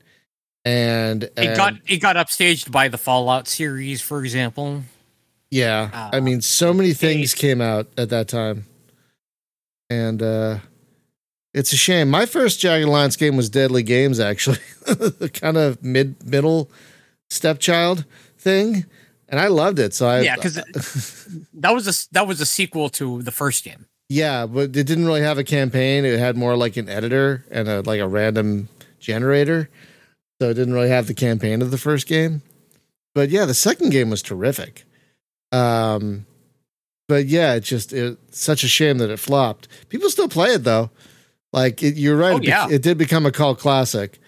And, 0.65 1.23
it 1.23 1.55
got 1.55 1.75
it 1.85 1.97
got 1.97 2.15
upstaged 2.15 2.71
by 2.71 2.87
the 2.87 2.97
fallout 2.97 3.47
series 3.47 4.01
for 4.01 4.23
example 4.23 4.83
yeah, 5.49 5.89
uh, 5.93 6.09
I 6.15 6.19
mean, 6.19 6.41
so 6.41 6.73
many 6.73 6.93
things 6.93 7.33
came 7.33 7.61
out 7.61 7.87
at 7.97 8.09
that 8.09 8.27
time. 8.27 8.65
And, 9.89 10.21
uh, 10.21 10.57
it's 11.57 11.73
a 11.73 11.77
shame. 11.77 12.09
My 12.09 12.27
first 12.27 12.59
Jagged 12.59 12.87
Alliance 12.87 13.15
game 13.15 13.35
was 13.35 13.49
Deadly 13.49 13.81
Games, 13.81 14.19
actually. 14.19 14.59
the 14.85 15.29
kind 15.33 15.57
of 15.57 15.81
mid 15.83 16.23
middle 16.23 16.69
stepchild 17.31 18.05
thing. 18.37 18.85
And 19.27 19.39
I 19.39 19.47
loved 19.47 19.79
it. 19.79 19.93
So 19.93 20.07
I, 20.07 20.21
yeah 20.21 20.35
because 20.35 20.55
that 21.55 21.71
was 21.71 21.87
a 21.87 22.13
that 22.13 22.27
was 22.27 22.39
a 22.39 22.45
sequel 22.45 22.89
to 22.91 23.21
the 23.23 23.31
first 23.31 23.63
game 23.63 23.87
Yeah, 24.07 24.45
but 24.45 24.75
it 24.75 24.85
didn't 24.85 25.05
really 25.05 25.21
have 25.21 25.37
a 25.37 25.43
campaign. 25.43 26.05
It 26.05 26.19
had 26.19 26.37
more 26.37 26.55
like 26.55 26.77
an 26.77 26.87
editor 26.87 27.43
and 27.49 27.67
a 27.67 27.81
like 27.81 27.99
a 27.99 28.07
random 28.07 28.69
generator. 28.99 29.69
So 30.39 30.49
it 30.49 30.53
didn't 30.53 30.75
really 30.75 30.89
have 30.89 31.07
the 31.07 31.15
campaign 31.15 31.63
of 31.63 31.71
the 31.71 31.77
first 31.79 32.07
game. 32.07 32.43
But 33.15 33.29
yeah, 33.29 33.45
the 33.45 33.55
second 33.55 33.89
game 33.89 34.11
was 34.11 34.21
terrific. 34.21 34.85
Um 35.51 36.27
but 37.07 37.25
yeah, 37.25 37.55
it's 37.55 37.67
just 37.67 37.93
it's 37.93 38.39
such 38.39 38.63
a 38.63 38.67
shame 38.67 38.99
that 38.99 39.09
it 39.09 39.19
flopped. 39.19 39.67
People 39.89 40.09
still 40.09 40.29
play 40.29 40.53
it 40.53 40.63
though. 40.63 40.91
Like 41.53 41.81
it, 41.83 41.95
you're 41.95 42.17
right, 42.17 42.33
Oh, 42.33 42.37
it, 42.37 42.41
be- 42.41 42.47
yeah. 42.47 42.67
it 42.69 42.81
did 42.81 42.97
become 42.97 43.25
a 43.25 43.31
cult 43.31 43.59
classic. 43.59 44.19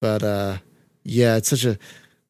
But 0.00 0.22
uh 0.22 0.58
yeah, 1.04 1.36
it's 1.36 1.48
such 1.48 1.64
a 1.64 1.78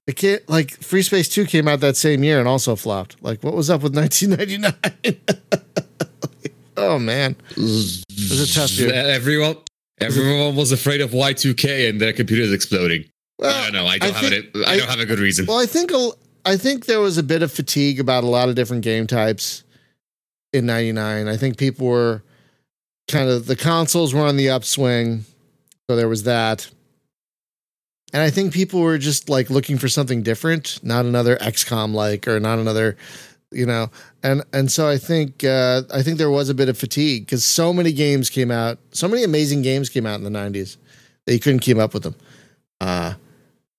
it 0.07 0.17
can't 0.17 0.49
like 0.49 0.71
Free 0.83 1.03
Space 1.03 1.29
2 1.29 1.47
came 1.47 1.69
out 1.69 1.81
that 1.81 1.97
same 1.97 2.25
year 2.25 2.39
and 2.39 2.49
also 2.49 2.75
flopped. 2.77 3.23
Like 3.23 3.43
what 3.45 3.55
was 3.55 3.71
up 3.71 3.83
with 3.83 3.95
1999? 3.97 5.21
oh 6.77 6.99
man. 6.99 7.37
was 7.57 8.05
a 8.51 8.53
tough 8.55 8.73
year. 8.79 8.93
Everyone, 8.93 9.57
everyone 10.01 10.57
was 10.57 10.73
afraid 10.73 11.01
of 11.01 11.11
Y2K 11.11 11.89
and 11.89 12.01
their 12.01 12.13
computers 12.13 12.53
exploding. 12.53 13.05
Well, 13.39 13.55
I 13.55 13.65
don't 13.65 13.73
know. 13.73 13.87
I 13.87 13.99
don't 13.99 14.13
have 14.15 14.31
think- 14.31 14.47
it. 14.55 14.67
I, 14.67 14.77
don't 14.79 14.89
have 14.89 15.01
a 15.01 15.07
good 15.07 15.19
reason. 15.19 15.47
Well, 15.47 15.59
I 15.59 15.67
think 15.67 15.91
I 16.45 16.57
think 16.57 16.87
there 16.87 17.01
was 17.01 17.19
a 17.19 17.23
bit 17.23 17.43
of 17.43 17.53
fatigue 17.53 18.01
about 18.01 18.25
a 18.25 18.27
lot 18.29 18.49
of 18.49 18.55
different 18.55 18.83
game 18.83 19.07
types 19.07 19.65
in 20.53 20.67
'99. 20.67 21.29
I 21.29 21.37
think 21.37 21.57
people 21.59 21.87
were 21.87 22.23
kind 23.11 23.29
of 23.29 23.47
the 23.47 23.57
consoles 23.57 24.15
were 24.15 24.23
on 24.23 24.37
the 24.37 24.51
upswing, 24.51 25.25
so 25.89 25.97
there 25.97 26.09
was 26.09 26.23
that. 26.25 26.71
And 28.13 28.23
I 28.23 28.31
think 28.31 28.53
people 28.53 28.81
were 28.81 28.99
just 28.99 29.29
like 29.29 29.51
looking 29.51 29.79
for 29.79 29.89
something 29.89 30.23
different, 30.23 30.81
not 30.83 31.05
another 31.05 31.37
XCOM 31.37 31.95
like 31.95 32.27
or 32.27 32.41
not 32.41 32.59
another, 32.59 32.97
you 33.53 33.67
know. 33.67 33.91
And 34.23 34.43
and 34.53 34.71
so 34.71 34.89
I 34.89 34.99
think 34.99 35.45
uh, 35.45 35.83
I 35.93 36.03
think 36.03 36.19
there 36.19 36.31
was 36.31 36.49
a 36.49 36.55
bit 36.55 36.69
of 36.69 36.77
fatigue 36.79 37.27
because 37.27 37.45
so 37.45 37.73
many 37.73 37.93
games 37.93 38.31
came 38.31 38.51
out, 38.51 38.79
so 38.93 39.09
many 39.09 39.23
amazing 39.25 39.63
games 39.63 39.89
came 39.89 40.07
out 40.07 40.19
in 40.19 40.25
the 40.25 40.31
'90s 40.31 40.77
that 41.27 41.35
you 41.35 41.41
couldn't 41.41 41.61
keep 41.61 41.77
up 41.77 41.95
with 41.95 42.03
them. 42.03 42.15
Uh, 42.81 43.15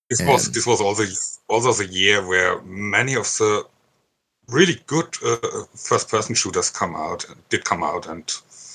This 0.10 0.22
was 0.22 0.52
this 0.52 0.68
was 0.68 0.82
also 0.82 1.04
also 1.50 1.74
the 1.74 1.90
year 1.92 2.26
where 2.26 2.62
many 2.62 3.16
of 3.16 3.26
the 3.38 3.66
really 4.48 4.78
good 4.86 5.08
uh, 5.26 5.64
first-person 5.76 6.36
shooters 6.36 6.70
come 6.70 6.96
out 6.96 7.26
did 7.50 7.64
come 7.64 7.84
out, 7.84 8.08
and 8.08 8.24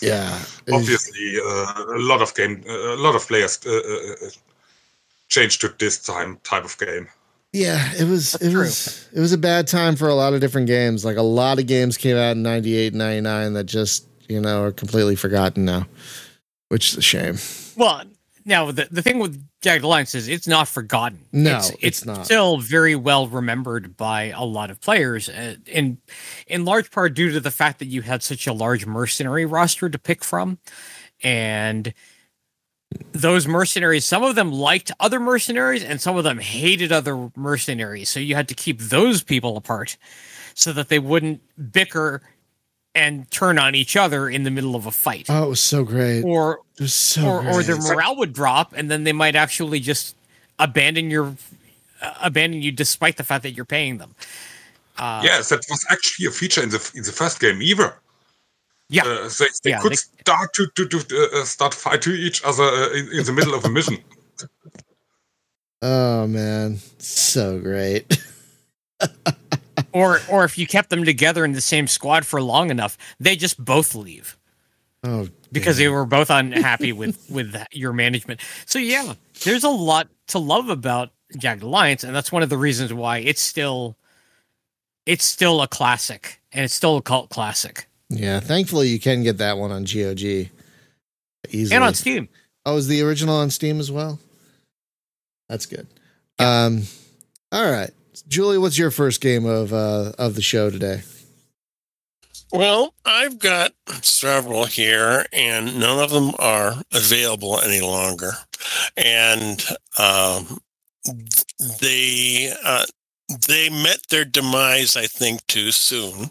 yeah, 0.01 0.39
obviously 0.73 1.39
uh, 1.45 1.85
a 1.95 1.99
lot 1.99 2.23
of 2.23 2.35
game 2.35 2.63
a 2.69 2.97
lot 2.97 3.15
of 3.15 3.27
players 3.27 3.59
uh, 3.67 3.71
uh, 3.71 4.27
uh, 4.27 4.31
changed 5.29 5.61
to 5.61 5.75
this 5.79 5.99
time 6.03 6.39
type 6.43 6.65
of 6.65 6.77
game. 6.79 7.09
Yeah, 7.53 7.91
it 7.95 8.05
was 8.05 8.35
it 8.35 8.51
true. 8.51 8.65
was 8.65 9.09
it 9.15 9.21
was 9.21 9.33
a 9.33 9.39
bad 9.39 9.67
time 9.67 9.97
for 9.97 10.09
a 10.09 10.15
lot 10.15 10.35
of 10.35 10.41
different 10.41 10.67
games. 10.67 11.05
Like 11.05 11.17
a 11.17 11.23
lot 11.23 11.59
of 11.59 11.67
games 11.67 11.97
came 11.97 12.17
out 12.17 12.33
in 12.33 12.43
98 12.43 12.93
and 12.93 12.99
99 12.99 13.53
that 13.55 13.65
just, 13.65 14.07
you 14.29 14.41
know, 14.41 14.65
are 14.65 14.73
completely 14.73 15.17
forgotten 15.17 15.65
now. 15.65 15.87
Which 16.69 16.93
is 16.93 16.99
a 16.99 17.03
shame. 17.03 17.39
Well, 17.77 18.03
now 18.47 18.71
the, 18.71 18.89
the 18.91 19.03
thing 19.03 19.19
with 19.19 19.45
Jagged 19.61 19.85
Alliance 19.85 20.15
is 20.15 20.29
it's 20.29 20.47
not 20.47 20.69
forgotten. 20.69 21.27
No, 21.33 21.57
it's, 21.59 21.73
it's 21.81 22.05
not. 22.07 22.25
still 22.25 22.59
very 22.59 22.95
well 22.95 23.27
remembered 23.27 23.97
by 23.97 24.33
a 24.35 24.45
lot 24.45 24.71
of 24.71 24.81
players, 24.81 25.29
uh, 25.29 25.57
in 25.67 25.99
in 26.47 26.65
large 26.65 26.91
part 26.91 27.15
due 27.15 27.33
to 27.33 27.41
the 27.41 27.51
fact 27.51 27.81
that 27.81 27.87
you 27.87 28.03
had 28.03 28.23
such 28.23 28.47
a 28.47 28.53
large 28.53 28.87
mercenary 28.87 29.45
roster 29.45 29.91
to 29.91 29.99
pick 29.99 30.25
from, 30.25 30.59
and 31.23 31.93
those 33.13 33.49
mercenaries, 33.49 34.05
some 34.05 34.23
of 34.23 34.37
them 34.37 34.53
liked 34.53 34.93
other 35.01 35.19
mercenaries, 35.19 35.83
and 35.83 36.01
some 36.01 36.17
of 36.17 36.25
them 36.25 36.39
hated 36.39 36.93
other 36.93 37.31
mercenaries. 37.37 38.09
So 38.09 38.21
you 38.21 38.37
had 38.37 38.49
to 38.49 38.55
keep 38.55 38.79
those 38.81 39.23
people 39.23 39.57
apart, 39.57 39.97
so 40.55 40.73
that 40.73 40.89
they 40.89 41.01
wouldn't 41.01 41.43
bicker 41.73 42.23
and 42.97 43.31
turn 43.31 43.59
on 43.59 43.75
each 43.75 43.95
other 43.97 44.29
in 44.29 44.43
the 44.45 44.51
middle 44.51 44.75
of 44.75 44.87
a 44.87 44.91
fight, 44.91 45.27
Oh, 45.29 45.45
it 45.45 45.49
was 45.49 45.61
so 45.61 45.85
great. 45.85 46.23
or 46.25 46.61
It 46.79 46.83
was 46.83 46.95
so 46.95 47.23
or, 47.29 47.45
or 47.47 47.63
their 47.63 47.77
morale 47.79 48.17
would 48.17 48.33
drop 48.33 48.73
and 48.77 48.91
then 48.91 49.05
they 49.05 49.13
might 49.13 49.37
actually 49.37 49.81
just 49.81 50.17
abandon 50.59 51.11
your 51.11 51.37
uh, 52.03 52.15
abandon 52.23 52.63
you 52.63 52.73
despite 52.73 53.17
the 53.17 53.25
fact 53.25 53.43
that 53.43 53.53
you're 53.53 53.65
paying 53.79 53.99
them 53.99 54.15
uh, 54.99 55.21
yes, 55.23 55.51
that 55.51 55.61
was 55.69 55.85
actually 55.91 56.27
a 56.27 56.31
feature 56.31 56.63
in 56.63 56.71
the 56.71 56.81
in 56.95 57.03
the 57.03 57.13
first 57.13 57.39
game 57.41 57.61
either. 57.61 57.91
yeah 58.89 59.05
Uh, 59.05 59.29
they 59.39 59.49
they 59.63 59.71
Yeah, 59.71 59.81
could 59.83 59.93
they- 59.93 60.05
start 60.25 60.49
to 60.55 60.67
to, 60.77 60.83
to 60.89 60.99
uh, 61.41 61.45
start 61.45 61.75
fight 61.75 62.01
to 62.03 62.11
each 62.27 62.41
other 62.45 62.65
uh, 62.65 62.99
in, 62.99 63.05
in 63.19 63.25
the 63.29 63.33
middle 63.33 63.55
of 63.55 63.63
a 63.65 63.69
mission. 63.69 63.97
Oh 65.83 66.27
man, 66.27 66.79
so 66.99 67.61
great. 67.61 68.05
or 69.97 70.21
or 70.31 70.45
if 70.45 70.59
you 70.59 70.67
kept 70.67 70.91
them 70.91 71.05
together 71.05 71.45
in 71.45 71.53
the 71.53 71.61
same 71.61 71.87
squad 71.87 72.27
for 72.27 72.41
long 72.43 72.71
enough 72.71 72.97
they 73.21 73.35
just 73.37 73.63
both 73.65 73.95
leave 73.95 74.37
Oh, 75.05 75.29
because 75.53 75.77
damn. 75.77 75.85
they 75.85 75.89
were 75.89 76.07
both 76.07 76.31
unhappy 76.31 76.93
with 76.93 77.25
with 77.31 77.55
your 77.73 77.93
management 77.93 78.41
so 78.67 78.79
yeah 78.79 79.15
there's 79.45 79.65
a 79.65 79.69
lot 79.71 80.09
to 80.29 80.39
love 80.39 80.69
about 80.69 81.11
jagged 81.39 81.63
alliance 81.63 82.05
and 82.05 82.15
that's 82.15 82.31
one 82.33 82.43
of 82.43 82.49
the 82.49 82.59
reasons 82.59 82.93
why 82.93 83.19
it's 83.19 83.41
still 83.41 83.97
it's 85.07 85.25
still 85.25 85.63
a 85.63 85.69
classic, 85.69 86.41
and 86.51 86.65
it's 86.65 86.75
still 86.75 86.97
a 86.97 87.03
cult 87.03 87.31
classic, 87.31 87.87
Yeah, 88.11 88.41
thankfully 88.41 88.89
you 88.89 88.99
can 88.99 89.23
get 89.23 89.39
that 89.39 89.57
one 89.57 89.71
on 89.71 89.85
GOG 89.85 90.21
easily. 90.21 91.77
and 91.77 91.85
on 91.85 91.95
Steam. 91.95 92.29
Oh, 92.65 92.77
is 92.77 92.89
the 92.89 93.03
original 93.03 93.37
on 93.37 93.51
Steam 93.51 93.79
as 93.79 93.89
well? 93.93 94.19
That's 95.49 95.65
good. 95.67 95.87
Um, 96.41 96.83
all 97.53 97.71
right, 97.71 97.91
Julie, 98.29 98.59
what's 98.59 98.79
your 98.79 98.91
first 98.91 99.21
game 99.21 99.47
of 99.47 99.73
uh, 99.73 100.13
of 100.19 100.35
the 100.35 100.43
show 100.43 100.71
today? 100.71 101.03
Well, 102.53 102.95
I've 103.05 103.39
got 103.39 103.73
several 104.03 104.67
here, 104.67 105.27
and 105.33 105.81
none 105.81 106.03
of 106.03 106.11
them 106.11 106.33
are 106.39 106.83
available 106.93 107.61
any 107.61 107.81
longer. 107.81 108.33
And 108.97 109.63
um, 109.99 110.59
they 111.81 112.53
uh, 112.65 112.87
they 113.49 113.69
met 113.69 113.99
their 114.09 114.25
demise, 114.25 114.97
I 114.97 115.07
think, 115.07 115.47
too 115.47 115.73
soon. 115.73 116.31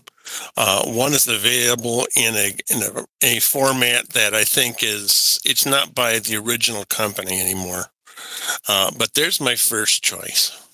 Uh, 0.57 0.85
one 0.85 1.13
is 1.13 1.27
available 1.27 2.07
in 2.15 2.33
a 2.35 2.55
in 2.71 2.81
a, 2.81 3.05
a 3.21 3.39
format 3.39 4.09
that 4.09 4.33
I 4.33 4.45
think 4.45 4.81
is 4.81 5.39
it's 5.45 5.65
not 5.65 5.93
by 5.93 6.19
the 6.19 6.37
original 6.37 6.85
company 6.85 7.39
anymore. 7.39 7.85
Uh, 8.67 8.91
but 8.97 9.13
there's 9.13 9.41
my 9.41 9.55
first 9.55 10.01
choice 10.01 10.64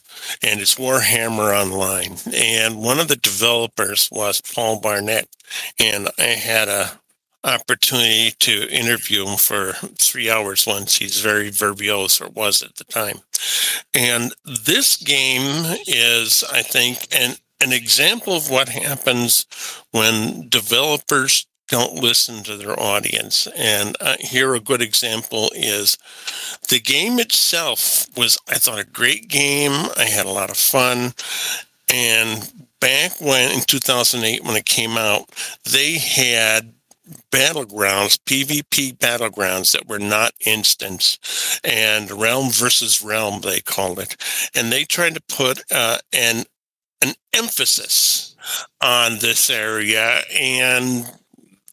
and 0.44 0.60
it's 0.60 0.76
Warhammer 0.76 1.58
Online. 1.60 2.18
And 2.34 2.78
one 2.84 3.00
of 3.00 3.08
the 3.08 3.16
developers 3.16 4.10
was 4.12 4.42
Paul 4.42 4.80
Barnett, 4.80 5.28
and 5.80 6.10
I 6.18 6.24
had 6.24 6.68
a 6.68 7.00
opportunity 7.44 8.32
to 8.40 8.70
interview 8.70 9.26
him 9.26 9.38
for 9.38 9.74
three 9.98 10.30
hours 10.30 10.68
once. 10.68 10.98
He's 10.98 11.20
very 11.22 11.50
verbose, 11.50 12.22
or 12.22 12.30
was 12.30 12.62
at 12.62 12.76
the 12.76 12.84
time. 12.84 13.20
And 13.94 14.34
this 14.46 14.98
game 14.98 15.76
is, 15.88 16.44
I 16.52 16.62
think, 16.62 17.08
an 17.12 17.36
an 17.64 17.72
example 17.72 18.36
of 18.36 18.50
what 18.50 18.70
happens 18.70 19.46
when 19.92 20.50
developers 20.50 21.46
don't 21.72 21.96
listen 21.96 22.44
to 22.44 22.58
their 22.58 22.78
audience. 22.78 23.48
And 23.56 23.96
uh, 24.02 24.18
here, 24.20 24.54
a 24.54 24.60
good 24.60 24.82
example 24.82 25.50
is 25.56 25.98
the 26.68 26.82
game 26.82 27.18
itself 27.18 28.06
was, 28.18 28.38
I 28.50 28.56
thought, 28.56 28.80
a 28.80 28.86
great 28.86 29.30
game. 29.30 29.72
I 29.98 30.04
had 30.04 30.26
a 30.26 30.32
lot 30.32 30.52
of 30.52 30.58
fun. 30.58 31.14
And 31.92 32.52
back 32.82 33.22
when, 33.22 33.52
in 33.54 33.62
2008, 33.62 34.44
when 34.44 34.58
it 34.58 34.66
came 34.66 34.98
out, 34.98 35.30
they 35.64 35.98
had 35.98 36.74
battlegrounds, 37.32 38.20
PvP 38.26 38.98
battlegrounds 38.98 39.72
that 39.72 39.88
were 39.88 40.00
not 40.00 40.34
instants, 40.46 41.60
and 41.64 42.12
realm 42.12 42.52
versus 42.52 43.02
realm, 43.02 43.42
they 43.42 43.62
called 43.62 43.98
it. 43.98 44.18
And 44.54 44.74
they 44.74 44.84
tried 44.84 45.16
to 45.16 45.22
put 45.22 45.64
uh, 45.72 46.00
an 46.12 46.44
an 47.04 47.16
emphasis 47.34 48.36
on 48.80 49.18
this 49.20 49.50
area 49.50 50.22
and 50.40 51.06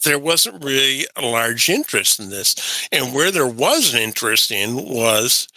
there 0.05 0.19
wasn't 0.19 0.65
really 0.65 1.07
a 1.17 1.23
large 1.23 1.69
interest 1.69 2.21
in 2.21 2.31
this. 2.31 2.89
And 2.93 3.15
where 3.15 3.31
there 3.31 3.47
was 3.47 3.95
an 3.95 4.01
interest 4.01 4.51
in 4.51 4.77
was 4.77 5.49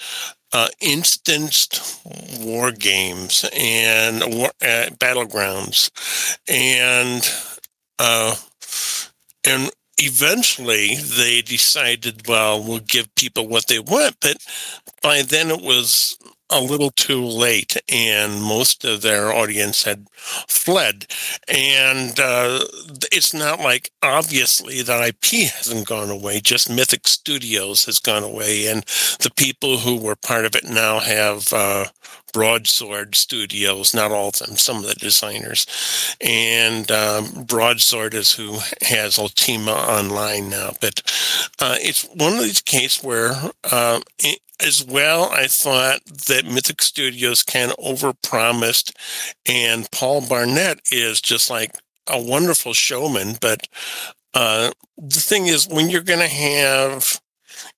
uh, 0.53 0.67
instanced 0.79 1.81
war 2.39 2.71
games 2.71 3.45
and 3.55 4.23
war, 4.35 4.51
uh, 4.61 4.89
battlegrounds, 4.99 5.89
and 6.47 7.29
uh, 7.99 8.35
and 9.45 9.71
eventually 9.97 10.95
they 10.95 11.41
decided, 11.41 12.27
well, 12.27 12.61
we'll 12.61 12.79
give 12.79 13.13
people 13.15 13.47
what 13.47 13.67
they 13.67 13.79
want. 13.79 14.17
But 14.19 14.37
by 15.01 15.21
then 15.21 15.51
it 15.51 15.61
was 15.61 16.17
a 16.51 16.61
little 16.61 16.91
too 16.91 17.23
late, 17.23 17.77
and 17.89 18.41
most 18.41 18.83
of 18.85 19.01
their 19.01 19.31
audience 19.31 19.83
had 19.83 20.07
fled. 20.47 21.07
And 21.47 22.19
uh, 22.19 22.65
it's 23.11 23.33
not 23.33 23.59
like 23.59 23.91
obviously 24.03 24.81
that 24.81 25.07
IP 25.07 25.49
hasn't 25.49 25.87
gone 25.87 26.09
away, 26.09 26.41
just 26.41 26.69
Mythic 26.69 27.07
Studios 27.07 27.85
has 27.85 27.99
gone 27.99 28.23
away, 28.23 28.67
and 28.67 28.83
the 29.21 29.31
people 29.35 29.77
who 29.77 29.97
were 29.97 30.15
part 30.15 30.45
of 30.45 30.55
it 30.55 30.65
now 30.65 30.99
have. 30.99 31.51
Uh, 31.53 31.85
Broadsword 32.33 33.15
Studios, 33.15 33.93
not 33.93 34.11
all 34.11 34.29
of 34.29 34.35
them, 34.35 34.57
some 34.57 34.77
of 34.77 34.87
the 34.87 34.95
designers. 34.95 35.65
And 36.21 36.89
um, 36.91 37.43
Broadsword 37.45 38.13
is 38.13 38.33
who 38.33 38.59
has 38.81 39.19
Ultima 39.19 39.71
Online 39.71 40.49
now. 40.49 40.71
But 40.81 41.01
uh, 41.59 41.75
it's 41.79 42.03
one 42.15 42.33
of 42.33 42.43
these 42.43 42.61
cases 42.61 43.03
where, 43.03 43.33
uh, 43.71 44.01
it, 44.19 44.39
as 44.63 44.83
well, 44.85 45.29
I 45.31 45.47
thought 45.47 46.05
that 46.27 46.45
Mythic 46.45 46.81
Studios 46.81 47.43
kind 47.43 47.71
of 47.71 47.77
overpromised, 47.77 48.93
and 49.47 49.89
Paul 49.91 50.27
Barnett 50.27 50.81
is 50.91 51.19
just 51.19 51.49
like 51.49 51.75
a 52.07 52.21
wonderful 52.21 52.73
showman. 52.73 53.37
But 53.41 53.67
uh, 54.33 54.71
the 54.97 55.19
thing 55.19 55.47
is, 55.47 55.67
when 55.67 55.89
you're 55.89 56.01
going 56.01 56.19
to 56.19 56.27
have 56.27 57.20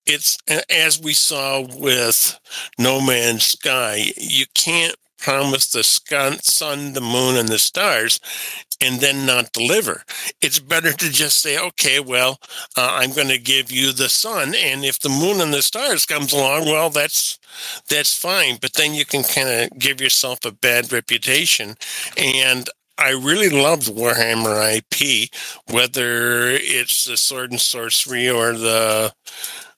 it's 0.05 0.37
as 0.69 0.99
we 1.01 1.13
saw 1.13 1.61
with 1.61 2.39
No 2.77 3.01
Man's 3.01 3.43
Sky, 3.43 4.05
you 4.17 4.45
can't 4.53 4.95
promise 5.17 5.71
the 5.71 5.83
sun, 5.83 6.93
the 6.93 7.01
moon, 7.01 7.37
and 7.37 7.47
the 7.47 7.57
stars 7.57 8.19
and 8.81 8.99
then 8.99 9.25
not 9.25 9.53
deliver. 9.53 10.03
It's 10.41 10.59
better 10.59 10.91
to 10.91 11.09
just 11.09 11.41
say, 11.41 11.57
okay, 11.57 11.99
well, 12.01 12.39
uh, 12.75 12.89
I'm 12.99 13.13
going 13.13 13.29
to 13.29 13.37
give 13.37 13.71
you 13.71 13.93
the 13.93 14.09
sun, 14.09 14.53
and 14.55 14.83
if 14.83 14.99
the 14.99 15.09
moon 15.09 15.39
and 15.39 15.53
the 15.53 15.61
stars 15.61 16.05
comes 16.05 16.33
along, 16.33 16.65
well, 16.65 16.89
that's 16.89 17.39
that's 17.89 18.17
fine. 18.17 18.57
But 18.61 18.73
then 18.73 18.93
you 18.93 19.05
can 19.05 19.23
kind 19.23 19.49
of 19.49 19.79
give 19.79 20.01
yourself 20.01 20.39
a 20.45 20.51
bad 20.51 20.91
reputation. 20.91 21.75
And 22.17 22.69
I 22.97 23.11
really 23.11 23.49
loved 23.49 23.87
Warhammer 23.87 24.77
IP, 24.77 25.29
whether 25.71 26.49
it's 26.51 27.05
the 27.05 27.17
Sword 27.17 27.51
and 27.51 27.61
Sorcery 27.61 28.29
or 28.29 28.53
the 28.53 29.13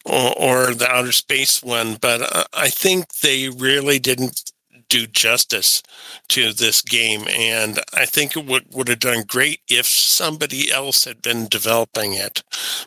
or, 0.06 0.74
the 0.74 0.88
outer 0.90 1.12
space 1.12 1.64
one, 1.64 1.98
but 2.00 2.22
uh, 2.22 2.44
I 2.54 2.70
think 2.70 3.20
they 3.20 3.50
really 3.50 4.00
didn't 4.00 4.52
do 4.90 5.08
justice 5.08 5.82
to 6.30 6.54
this 6.54 6.82
game. 6.82 7.26
And 7.28 7.80
I 7.94 8.06
think 8.06 8.38
it 8.38 8.46
would, 8.46 8.74
would 8.74 8.88
have 8.88 9.00
done 9.00 9.24
great 9.28 9.62
if 9.68 9.86
somebody 9.86 10.72
else 10.72 11.06
had 11.06 11.22
been 11.22 11.48
developing 11.48 12.14
it. 12.14 12.44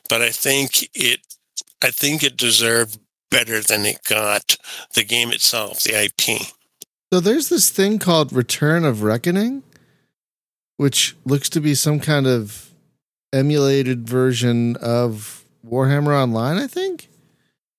But 0.08 0.22
I 0.22 0.30
think 0.30 0.88
it 0.94 1.20
I 1.82 1.90
think 1.90 2.24
it 2.24 2.36
deserved 2.36 2.98
better 3.30 3.60
than 3.60 3.84
it 3.84 4.02
got 4.04 4.56
the 4.94 5.04
game 5.04 5.30
itself, 5.30 5.82
the 5.82 6.04
IP. 6.04 6.42
So 7.12 7.20
there's 7.20 7.48
this 7.48 7.70
thing 7.70 7.98
called 7.98 8.32
Return 8.32 8.84
of 8.84 9.02
Reckoning, 9.02 9.62
which 10.76 11.16
looks 11.24 11.48
to 11.50 11.60
be 11.60 11.74
some 11.74 12.00
kind 12.00 12.26
of 12.26 12.70
emulated 13.32 14.08
version 14.08 14.76
of 14.76 15.37
Warhammer 15.68 16.14
Online, 16.14 16.56
I 16.56 16.66
think. 16.66 17.08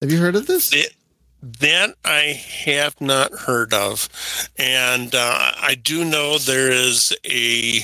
Have 0.02 0.12
you 0.12 0.20
heard 0.20 0.36
of 0.36 0.48
this? 0.48 0.74
It, 0.74 0.96
that 1.42 1.96
I 2.04 2.42
have 2.66 3.00
not 3.00 3.32
heard 3.32 3.74
of. 3.74 4.10
And 4.58 5.14
uh, 5.16 5.52
I 5.62 5.76
do 5.82 6.04
know 6.04 6.38
there 6.38 6.72
is 6.72 7.16
a 7.26 7.82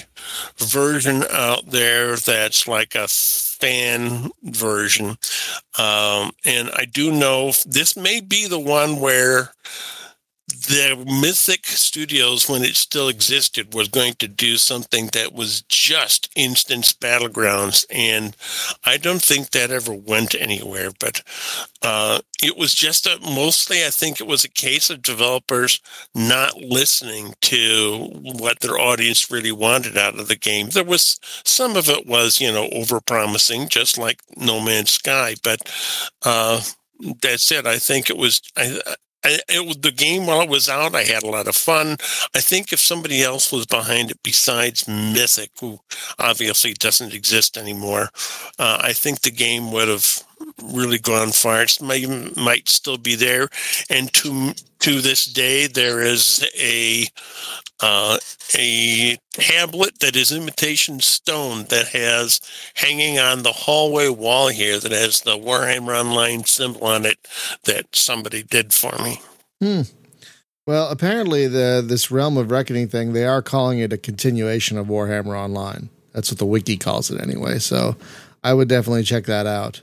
version 0.58 1.24
out 1.32 1.68
there 1.68 2.16
that's 2.16 2.68
like 2.68 2.96
a 2.96 3.08
fan 3.08 4.32
version. 4.44 5.18
Um, 5.78 6.32
and 6.46 6.70
I 6.76 6.86
do 6.92 7.12
know 7.12 7.52
this 7.66 7.96
may 7.96 8.20
be 8.20 8.48
the 8.48 8.60
one 8.60 9.00
where 9.00 9.54
the 10.48 11.04
Mythic 11.22 11.66
Studios, 11.66 12.48
when 12.48 12.64
it 12.64 12.76
still 12.76 13.08
existed, 13.08 13.74
was 13.74 13.88
going 13.88 14.14
to 14.16 14.28
do 14.28 14.58
something 14.58 15.08
that 15.08 15.34
was 15.34 15.64
just 15.64 16.32
instance 16.36 16.94
battlegrounds, 16.94 17.86
and 17.90 18.36
I 18.86 18.98
don't 18.98 19.22
think 19.22 19.50
that 19.52 19.72
ever 19.72 19.94
went 19.94 20.36
anywhere. 20.36 20.92
But 21.00 21.24
uh, 21.82 22.20
it 22.44 22.58
was 22.58 22.76
just 22.76 23.08
a 23.08 23.20
mostly, 23.22 23.84
I 23.84 23.90
think 23.90 24.22
it 24.22 24.28
was 24.28 24.44
a 24.44 24.50
case 24.50 24.92
of 24.92 25.02
developers 25.02 25.82
not 26.14 26.58
listening 26.58 27.34
to 27.42 28.10
what 28.14 28.60
their 28.60 28.78
audience 28.78 29.32
really 29.32 29.52
wanted 29.52 29.98
out 29.98 30.20
of 30.20 30.28
the 30.28 30.36
game. 30.36 30.70
There 30.70 30.84
was 30.84 31.20
some 31.44 31.76
of 31.76 31.90
it 31.90 32.06
was, 32.06 32.40
you 32.40 32.52
know, 32.52 32.70
over 32.72 33.02
promising, 33.02 33.68
just 33.68 33.98
like 33.98 34.22
No 34.38 34.60
Man's 34.60 34.92
Sky, 34.92 35.36
but. 35.44 35.60
Uh, 36.24 36.62
that 37.22 37.42
said, 37.42 37.68
I 37.68 37.78
think 37.78 38.10
it 38.10 38.16
was. 38.16 38.42
I, 38.56 38.80
I, 39.26 39.40
it, 39.50 39.82
the 39.82 39.92
game 39.92 40.28
while 40.28 40.42
it 40.42 40.50
was 40.50 40.70
out, 40.70 40.94
I 40.94 41.04
had 41.04 41.24
a 41.24 41.28
lot 41.28 41.48
of 41.48 41.56
fun. 41.56 41.98
I 42.36 42.42
think 42.42 42.72
if 42.72 42.80
somebody 42.80 43.24
else 43.24 43.52
was 43.52 43.66
behind 43.66 44.12
it 44.12 44.22
besides 44.22 44.88
Mythic, 44.88 45.50
who 45.60 45.80
obviously 46.20 46.74
doesn't 46.74 47.14
exist 47.14 47.58
anymore, 47.58 48.12
uh, 48.60 48.78
I 48.82 48.94
think 48.94 49.22
the 49.22 49.32
game 49.32 49.72
would 49.72 49.88
have 49.88 50.24
really 50.64 51.00
gone 51.00 51.32
far. 51.32 51.64
It 51.64 51.82
might, 51.82 52.36
might 52.38 52.70
still 52.70 52.98
be 52.98 53.16
there, 53.16 53.50
and 53.90 54.12
to 54.14 54.54
to 54.80 55.02
this 55.02 55.26
day, 55.26 55.68
there 55.68 56.02
is 56.02 56.48
a 56.60 57.08
uh, 57.82 58.18
a 58.56 59.18
tablet 59.32 60.00
that 60.00 60.16
is 60.16 60.32
imitation 60.32 61.00
stone 61.00 61.66
that 61.70 61.88
has 61.90 62.40
hanging 62.76 63.20
on 63.20 63.44
the 63.44 63.52
hallway 63.52 64.10
wall 64.10 64.48
here 64.48 64.80
that 64.80 64.92
has 64.92 65.22
the 65.22 65.38
Warhammer 65.38 66.00
Online 66.00 66.44
symbol 66.46 66.86
on 66.86 67.06
it 67.06 67.18
that 67.66 67.96
somebody 67.96 68.44
did 68.44 68.74
for 68.74 68.96
me. 69.04 69.20
Hmm. 69.62 69.82
Well, 70.68 70.90
apparently 70.90 71.48
the 71.48 71.84
this 71.86 72.10
realm 72.10 72.38
of 72.38 72.50
reckoning 72.50 72.88
thing, 72.88 73.14
they 73.14 73.26
are 73.26 73.42
calling 73.42 73.80
it 73.80 73.94
a 73.94 73.98
continuation 73.98 74.78
of 74.78 74.88
Warhammer 74.88 75.38
Online. 75.38 75.90
That's 76.14 76.32
what 76.32 76.40
the 76.40 76.46
wiki 76.46 76.78
calls 76.78 77.12
it 77.12 77.22
anyway. 77.22 77.60
So 77.60 77.96
I 78.44 78.54
would 78.54 78.70
definitely 78.70 79.04
check 79.04 79.26
that 79.26 79.46
out. 79.46 79.82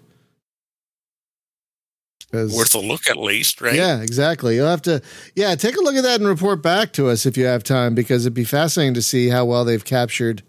Worth 2.33 2.75
a 2.75 2.79
look 2.79 3.09
at 3.11 3.19
least, 3.19 3.61
right? 3.61 3.75
Yeah, 3.75 4.01
exactly. 4.01 4.57
You'll 4.57 4.69
have 4.69 4.83
to, 4.83 5.03
yeah, 5.37 5.55
take 5.55 5.77
a 5.77 5.81
look 5.81 5.95
at 5.95 6.03
that 6.03 6.19
and 6.19 6.27
report 6.27 6.63
back 6.63 6.93
to 6.95 7.09
us 7.09 7.27
if 7.27 7.37
you 7.37 7.45
have 7.45 7.63
time, 7.63 7.95
because 7.95 8.25
it'd 8.25 8.33
be 8.33 8.45
fascinating 8.45 8.95
to 8.95 9.03
see 9.03 9.29
how 9.29 9.45
well 9.45 9.67
they've 9.67 9.85
captured 9.85 10.43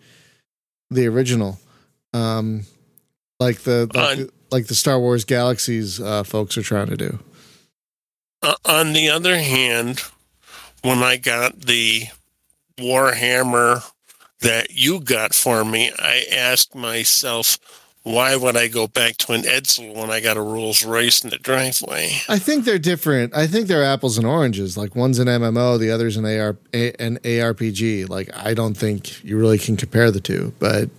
the 0.90 1.08
original, 1.08 1.60
um, 2.14 2.64
like 3.40 3.60
the 3.64 3.90
like, 3.94 4.18
the, 4.18 4.30
like 4.52 4.68
the 4.68 4.76
Star 4.76 5.00
Wars 5.00 5.26
Galaxies 5.26 6.00
uh, 6.00 6.24
folks 6.24 6.58
are 6.58 6.64
trying 6.64 6.88
to 6.88 6.96
do. 6.96 7.20
Uh, 8.42 8.56
on 8.64 8.94
the 8.94 9.10
other 9.10 9.38
hand, 9.38 10.04
when 10.84 11.04
I 11.04 11.18
got 11.18 11.62
the 11.62 12.04
Warhammer 12.78 13.84
that 14.42 14.72
you 14.72 15.00
got 15.00 15.34
for 15.34 15.66
me, 15.66 15.92
I 15.98 16.26
asked 16.32 16.76
myself, 16.76 17.58
why 18.04 18.36
would 18.36 18.58
I 18.58 18.68
go 18.68 18.88
back 18.88 19.18
to 19.20 19.32
an 19.32 19.44
Edsel 19.44 19.96
when 19.96 20.12
I 20.12 20.20
got 20.20 20.36
a 20.36 20.42
Rolls 20.42 20.84
Royce 20.84 21.24
in 21.24 21.30
the 21.30 21.38
driveway? 21.38 22.12
I 22.28 22.38
think 22.38 22.66
they're 22.66 22.78
different. 22.78 23.36
I 23.36 23.48
think 23.48 23.68
they're 23.68 23.84
apples 23.84 24.18
and 24.18 24.28
oranges. 24.28 24.78
Like 24.78 24.96
one's 24.96 25.20
an 25.20 25.28
MMO, 25.28 25.80
the 25.80 25.90
other's 25.90 26.18
an 26.18 26.26
AR 26.26 26.58
a, 26.74 26.92
an 27.02 27.18
ARPG. 27.20 28.10
Like 28.10 28.30
I 28.36 28.54
don't 28.54 28.76
think 28.76 29.24
you 29.24 29.38
really 29.38 29.58
can 29.58 29.78
compare 29.78 30.12
the 30.12 30.20
two, 30.20 30.54
but 30.60 30.90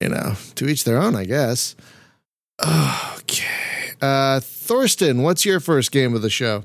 you 0.00 0.08
know, 0.08 0.34
to 0.56 0.68
each 0.68 0.84
their 0.84 0.98
own, 0.98 1.14
I 1.14 1.24
guess. 1.24 1.76
Okay, 3.18 3.92
uh, 4.00 4.40
Thorsten, 4.40 5.22
what's 5.22 5.44
your 5.44 5.60
first 5.60 5.92
game 5.92 6.14
of 6.14 6.22
the 6.22 6.30
show? 6.30 6.64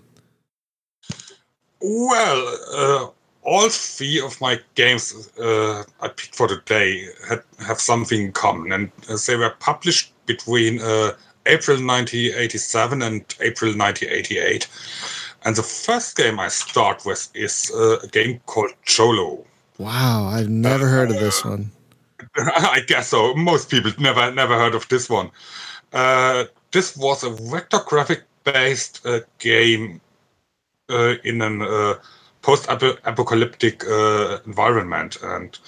Well, 1.82 2.58
uh, 2.74 3.08
all 3.44 3.70
three 3.70 4.20
of 4.20 4.40
my 4.40 4.60
games 4.76 5.30
uh, 5.40 5.84
I 6.02 6.08
picked 6.10 6.36
for 6.36 6.48
today 6.48 7.08
had, 7.28 7.44
have 7.60 7.80
something 7.80 8.22
in 8.22 8.32
common, 8.32 8.72
and 8.72 8.92
uh, 9.10 9.18
they 9.26 9.36
were 9.36 9.56
published 9.60 10.14
between 10.26 10.80
uh, 10.80 11.14
April 11.46 11.78
1987 11.78 13.02
and 13.02 13.22
April 13.40 13.72
1988. 13.76 14.68
And 15.44 15.56
the 15.56 15.64
first 15.64 16.16
game 16.16 16.40
I 16.40 16.50
start 16.50 17.04
with 17.06 17.30
is 17.34 17.72
uh, 17.74 17.98
a 18.04 18.08
game 18.08 18.40
called 18.46 18.72
Cholo. 18.86 19.44
Wow, 19.80 20.26
I've 20.28 20.50
never 20.50 20.88
heard 20.88 21.10
of 21.10 21.20
this 21.20 21.44
one. 21.44 21.72
I 22.38 22.82
guess 22.86 23.08
so. 23.08 23.34
Most 23.34 23.72
people 23.72 23.92
never 23.98 24.32
never 24.32 24.56
heard 24.56 24.76
of 24.76 24.88
this 24.90 25.10
one. 25.10 25.32
Uh, 25.92 26.46
this 26.72 26.96
was 26.96 27.24
a 27.24 27.32
vector 27.32 27.80
graphic 27.88 28.24
based 28.44 29.04
uh, 29.06 29.22
game 29.40 30.00
uh, 30.90 31.16
in 31.24 31.42
an 31.42 31.64
uh, 32.48 32.78
post 32.78 33.02
apocalyptic 33.04 33.84
uh, 33.88 34.40
environment, 34.46 35.18
and 35.24 35.60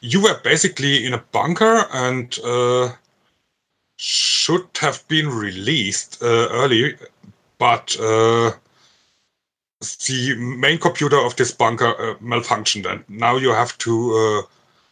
you 0.00 0.22
were 0.22 0.40
basically 0.44 1.06
in 1.06 1.14
a 1.14 1.24
bunker 1.32 1.84
and 1.92 2.38
uh, 2.44 2.90
should 3.96 4.66
have 4.80 5.06
been 5.08 5.28
released 5.28 6.22
uh, 6.22 6.48
early, 6.50 6.96
but 7.58 7.96
uh, 8.00 8.52
the 10.06 10.34
main 10.36 10.78
computer 10.78 11.18
of 11.18 11.36
this 11.36 11.52
bunker 11.52 11.94
uh, 11.98 12.14
malfunctioned, 12.22 12.86
and 12.86 13.04
now 13.08 13.36
you 13.36 13.50
have 13.50 13.76
to 13.78 14.14
uh, 14.14 14.42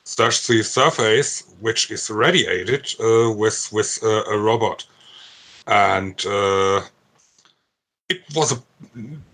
search 0.04 0.46
the 0.46 0.62
surface, 0.62 1.44
which 1.60 1.90
is 1.90 2.10
radiated 2.10 2.94
with 3.36 3.68
with 3.72 4.02
a 4.02 4.38
robot, 4.38 4.86
and 5.66 6.24
it 8.08 8.22
was 8.34 8.52
a 8.52 8.62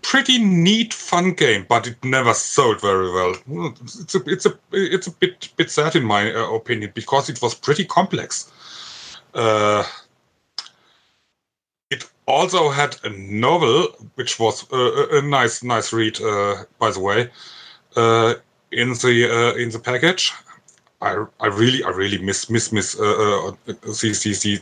pretty 0.01 0.39
neat, 0.39 0.93
fun 0.93 1.33
game, 1.33 1.65
but 1.69 1.87
it 1.87 2.03
never 2.03 2.33
sold 2.33 2.81
very 2.81 3.11
well. 3.11 3.35
It's 3.83 4.15
a 4.15 4.21
it's 4.25 4.45
a 4.45 4.57
it's 4.71 5.07
a 5.07 5.11
bit 5.11 5.49
bit 5.57 5.69
sad 5.69 5.95
in 5.95 6.03
my 6.03 6.33
uh, 6.33 6.51
opinion 6.51 6.91
because 6.95 7.29
it 7.29 7.41
was 7.41 7.53
pretty 7.53 7.85
complex. 7.85 8.51
Uh, 9.35 9.83
it 11.91 12.05
also 12.27 12.69
had 12.69 12.95
a 13.03 13.09
novel, 13.09 13.87
which 14.15 14.39
was 14.39 14.65
uh, 14.73 15.07
a, 15.11 15.21
nice 15.21 15.61
nice 15.61 15.93
read, 15.93 16.19
uh, 16.21 16.63
by 16.79 16.91
the 16.91 16.99
way, 16.99 17.29
in 18.71 18.89
the 18.93 19.55
in 19.57 19.69
the 19.69 19.79
package. 19.79 20.31
I, 21.03 21.25
I 21.41 21.47
really 21.47 21.83
I 21.83 21.89
really 21.89 22.17
miss 22.17 22.49
miss 22.49 22.71
miss 22.71 22.97
uh, 22.97 23.51
uh, 23.67 23.73
these 24.01 24.23
these 24.23 24.61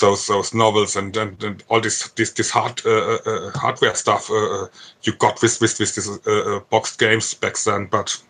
those 0.00 0.26
those 0.26 0.52
novels 0.52 0.96
and 0.96 1.16
and, 1.16 1.42
and 1.44 1.62
all 1.68 1.80
this 1.80 2.08
this 2.16 2.32
this 2.32 2.50
hard 2.50 2.84
uh, 2.84 3.18
uh, 3.24 3.50
hardware 3.54 3.94
stuff 3.94 4.30
uh, 4.30 4.34
uh, 4.34 4.66
you 5.02 5.12
got 5.14 5.40
with 5.40 5.60
with 5.60 5.78
with 5.78 5.94
this 5.94 6.08
uh, 6.08 6.30
uh, 6.30 6.60
boxed 6.70 6.98
games 6.98 7.34
back 7.34 7.56
then. 7.58 7.86
But 7.86 8.20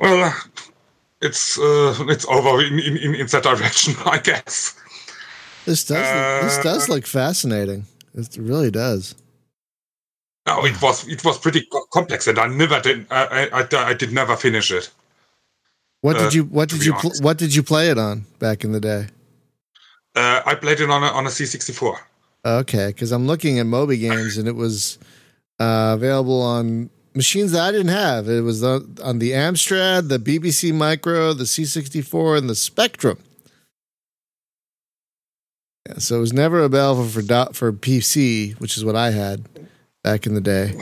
well, 0.00 0.24
uh, 0.24 0.32
it's 1.20 1.58
uh, 1.58 1.94
it's 2.08 2.26
over 2.26 2.64
in, 2.64 2.78
in 2.78 3.14
in 3.14 3.26
that 3.26 3.42
direction, 3.42 3.94
I 4.06 4.18
guess. 4.18 4.74
This 5.66 5.84
does 5.84 6.42
this 6.44 6.58
Uh, 6.58 6.62
does 6.62 6.88
look 6.88 7.06
fascinating. 7.06 7.84
It 8.14 8.36
really 8.38 8.70
does. 8.70 9.14
No, 10.46 10.64
it 10.64 10.80
was 10.80 11.06
it 11.06 11.22
was 11.24 11.38
pretty 11.38 11.68
complex, 11.92 12.26
and 12.26 12.38
I 12.38 12.46
never 12.48 12.80
did 12.80 13.06
I 13.10 13.48
I, 13.52 13.60
I, 13.60 13.90
I 13.90 13.94
did 13.94 14.12
never 14.12 14.34
finish 14.36 14.70
it. 14.70 14.90
What 16.02 16.16
Uh, 16.16 16.24
did 16.24 16.34
you 16.34 16.44
what 16.44 16.68
did 16.68 16.84
you 16.84 16.94
pl- 16.94 17.12
what 17.20 17.36
did 17.36 17.54
you 17.54 17.62
play 17.62 17.90
it 17.90 17.98
on 17.98 18.24
back 18.38 18.64
in 18.64 18.72
the 18.72 18.80
day? 18.80 19.08
Uh, 20.16 20.42
I 20.44 20.54
played 20.54 20.80
it 20.80 20.90
on 20.90 21.02
a, 21.02 21.06
on 21.06 21.26
a 21.26 21.28
C64. 21.30 21.96
Okay, 22.44 22.86
because 22.88 23.12
I'm 23.12 23.26
looking 23.26 23.58
at 23.58 23.66
Moby 23.66 23.98
Games 23.98 24.36
and 24.38 24.48
it 24.48 24.56
was 24.56 24.98
uh, 25.60 25.92
available 25.94 26.40
on 26.42 26.90
machines 27.14 27.52
that 27.52 27.62
I 27.62 27.70
didn't 27.70 27.92
have. 27.92 28.28
It 28.28 28.40
was 28.40 28.64
on, 28.64 28.96
on 29.04 29.18
the 29.18 29.32
Amstrad, 29.32 30.08
the 30.08 30.18
BBC 30.18 30.74
Micro, 30.74 31.32
the 31.32 31.44
C64, 31.44 32.38
and 32.38 32.48
the 32.50 32.54
Spectrum. 32.54 33.18
Yeah, 35.86 35.98
so 35.98 36.16
it 36.16 36.20
was 36.20 36.32
never 36.32 36.60
available 36.60 37.06
for 37.06 37.22
dot, 37.22 37.54
for 37.54 37.72
PC, 37.72 38.58
which 38.58 38.76
is 38.76 38.84
what 38.84 38.96
I 38.96 39.10
had 39.10 39.48
back 40.02 40.26
in 40.26 40.34
the 40.34 40.40
day. 40.40 40.74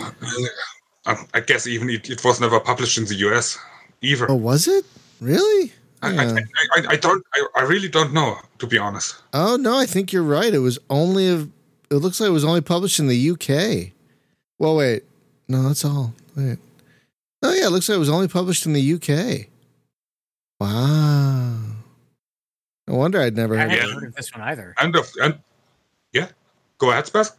I, 1.07 1.17
I 1.35 1.41
guess 1.41 1.67
even 1.67 1.91
it, 1.91 2.09
it 2.09 2.25
was 2.25 2.41
never 2.41 2.61
published 2.61 2.99
in 2.99 3.05
the 3.05 3.15
US 3.29 3.59
either. 4.01 4.31
Oh, 4.31 4.37
was 4.37 4.69
it 4.69 4.85
really? 5.21 5.73
I, 6.03 6.13
Yeah. 6.13 6.37
I, 6.77 6.81
I, 6.81 6.85
I 6.91 6.97
don't. 6.97 7.25
I, 7.35 7.47
I 7.57 7.63
really 7.63 7.89
don't 7.89 8.13
know, 8.13 8.37
to 8.59 8.67
be 8.67 8.79
honest. 8.79 9.17
Oh 9.33 9.57
no, 9.57 9.77
I 9.77 9.87
think 9.87 10.13
you're 10.13 10.23
right. 10.23 10.53
It 10.55 10.61
was 10.61 10.79
only 10.89 11.27
it 11.27 11.95
looks 11.95 12.21
like 12.21 12.29
it 12.29 12.33
was 12.33 12.45
only 12.45 12.61
published 12.61 13.01
in 13.01 13.09
the 13.09 13.31
UK. 13.31 13.93
Well, 14.59 14.77
wait, 14.77 15.05
no, 15.49 15.63
that's 15.63 15.85
all. 15.85 16.15
Wait, 16.37 16.59
oh 17.43 17.53
yeah, 17.53 17.67
it 17.67 17.71
looks 17.71 17.89
like 17.89 17.97
it 17.97 18.01
was 18.01 18.11
only 18.11 18.29
published 18.29 18.67
in 18.67 18.75
the 18.75 18.95
UK. 18.95 19.49
Wow, 20.61 21.57
no 22.87 22.95
wonder 22.95 23.21
I'd 23.21 23.37
never 23.37 23.57
heard. 23.57 23.71
hadn't 23.71 23.89
of 23.89 23.95
heard 23.95 24.09
of 24.09 24.15
this 24.15 24.33
one 24.33 24.43
either. 24.43 24.75
And 24.81 24.95
of 24.95 25.11
and 25.21 25.39
yeah, 26.13 26.29
go 26.79 26.91
ahead, 26.91 27.07
Spaz. 27.07 27.33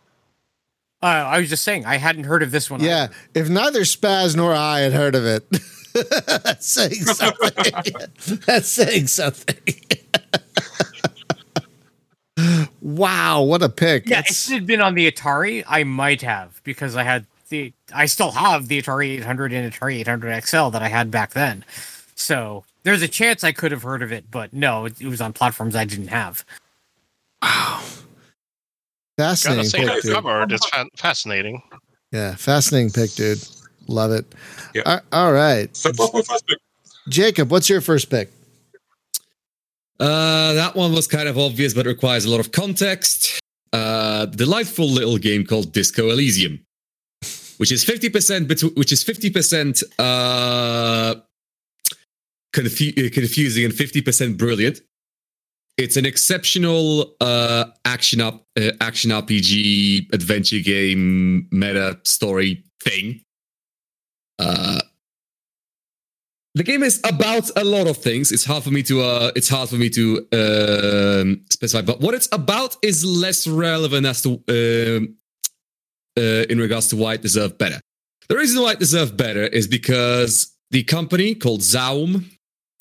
Uh, 1.02 1.06
I 1.06 1.40
was 1.40 1.50
just 1.50 1.64
saying 1.64 1.86
I 1.86 1.96
hadn't 1.96 2.26
heard 2.26 2.44
of 2.44 2.52
this 2.52 2.70
one. 2.70 2.82
Yeah, 2.82 3.04
either. 3.04 3.14
if 3.36 3.50
neither 3.50 3.82
Spaz 3.82 4.36
nor 4.36 4.54
I 4.54 4.82
had 4.82 4.92
heard 4.92 5.16
of 5.16 5.26
it, 5.26 5.48
that's 6.44 6.68
saying 6.68 6.94
something. 7.06 8.38
that's 8.46 8.68
saying 8.68 9.08
something. 9.08 9.56
wow, 12.82 13.42
what 13.44 13.62
a 13.62 13.70
pick! 13.70 14.06
yeah. 14.08 14.18
That's- 14.18 14.48
If 14.48 14.52
it 14.52 14.56
had 14.56 14.66
been 14.68 14.82
on 14.82 14.96
the 14.96 15.12
Atari, 15.12 15.64
I 15.68 15.84
might 15.84 16.22
have 16.22 16.62
because 16.64 16.96
I 16.96 17.04
had 17.04 17.26
the. 17.50 17.74
I 17.94 18.06
still 18.06 18.32
have 18.32 18.68
the 18.68 18.82
Atari 18.82 19.10
800 19.18 19.52
and 19.54 19.72
Atari 19.74 19.96
800 20.00 20.44
XL 20.46 20.70
that 20.70 20.82
I 20.82 20.88
had 20.88 21.10
back 21.12 21.32
then. 21.32 21.66
So 22.16 22.64
there's 22.84 23.02
a 23.02 23.08
chance 23.08 23.44
I 23.44 23.52
could 23.52 23.72
have 23.72 23.84
heard 23.84 24.02
of 24.04 24.12
it, 24.12 24.30
but 24.30 24.54
no, 24.54 24.86
it, 24.86 25.02
it 25.02 25.08
was 25.08 25.22
on 25.22 25.34
platforms 25.34 25.76
I 25.76 25.86
didn't 25.86 26.08
have. 26.08 26.46
Gotta 27.42 27.82
fascinating 29.18 29.64
say, 29.66 29.86
pick, 29.88 30.04
dude. 30.04 30.14
cover 30.14 30.30
art 30.30 30.52
fa- 30.52 30.86
fascinating. 30.96 31.62
Yeah, 32.12 32.36
fascinating 32.36 32.92
pick, 32.92 33.12
dude. 33.12 33.40
Love 33.90 34.12
it. 34.12 34.26
Yeah. 34.76 34.84
All- 34.86 35.02
all 35.12 35.34
right, 35.34 35.76
So 35.76 35.92
what 35.96 36.14
was 36.14 36.28
my 36.30 36.34
first 36.36 36.48
pick? 36.48 36.58
Jacob, 37.10 37.52
what's 37.52 37.70
your 37.70 37.82
first 37.82 38.10
pick? 38.10 38.32
Uh, 40.00 40.54
that 40.54 40.76
one 40.76 40.94
was 40.94 41.08
kind 41.08 41.28
of 41.28 41.38
obvious, 41.38 41.74
but 41.74 41.86
requires 41.86 42.24
a 42.26 42.30
lot 42.30 42.40
of 42.40 42.52
context. 42.52 43.40
Uh, 43.74 44.26
delightful 44.28 44.88
little 44.90 45.18
game 45.18 45.46
called 45.46 45.74
Disco 45.74 46.10
Elysium, 46.10 46.60
which 47.58 47.72
is 47.72 47.84
fifty 47.84 48.10
percent, 48.10 48.48
betw- 48.48 48.76
which 48.78 48.92
is 48.92 49.04
fifty 49.04 49.30
percent 49.30 49.84
uh, 50.00 51.16
confu- 52.54 52.94
uh, 52.98 53.10
confusing 53.12 53.66
and 53.66 53.74
fifty 53.74 54.02
percent 54.02 54.38
brilliant. 54.38 54.82
It's 55.78 55.98
an 55.98 56.06
exceptional 56.06 57.16
uh, 57.22 57.66
action 57.86 58.22
up 58.22 58.44
uh, 58.58 58.72
action 58.82 59.12
RPG 59.12 60.14
adventure 60.14 60.60
game 60.60 61.48
meta 61.52 62.00
story 62.04 62.64
thing. 62.84 63.22
Uh, 64.40 64.80
the 66.56 66.64
game 66.64 66.82
is 66.82 67.00
about 67.04 67.52
a 67.56 67.64
lot 67.64 67.88
of 67.88 67.98
things. 67.98 68.32
It's 68.32 68.46
hard 68.46 68.64
for 68.64 68.72
me 68.72 68.82
to 68.84 69.02
uh, 69.02 69.32
it's 69.36 69.50
hard 69.50 69.70
for 69.70 69.76
me 69.76 69.90
to 69.92 70.28
um, 70.34 71.42
specify, 71.50 71.84
but 71.84 72.02
what 72.02 72.16
it's 72.16 72.30
about 72.32 72.78
is 72.82 73.06
less 73.06 73.48
relevant 73.48 74.06
as 74.06 74.22
to 74.24 74.42
um 74.50 75.16
uh, 76.18 76.46
in 76.50 76.58
regards 76.58 76.88
to 76.88 76.96
why 76.96 77.14
it 77.14 77.22
deserved 77.22 77.58
better. 77.58 77.80
The 78.28 78.36
reason 78.36 78.62
why 78.62 78.74
it 78.74 78.80
deserved 78.80 79.16
better 79.18 79.44
is 79.44 79.68
because 79.68 80.56
the 80.72 80.84
company 80.84 81.36
called 81.36 81.62
Zaum 81.62 82.30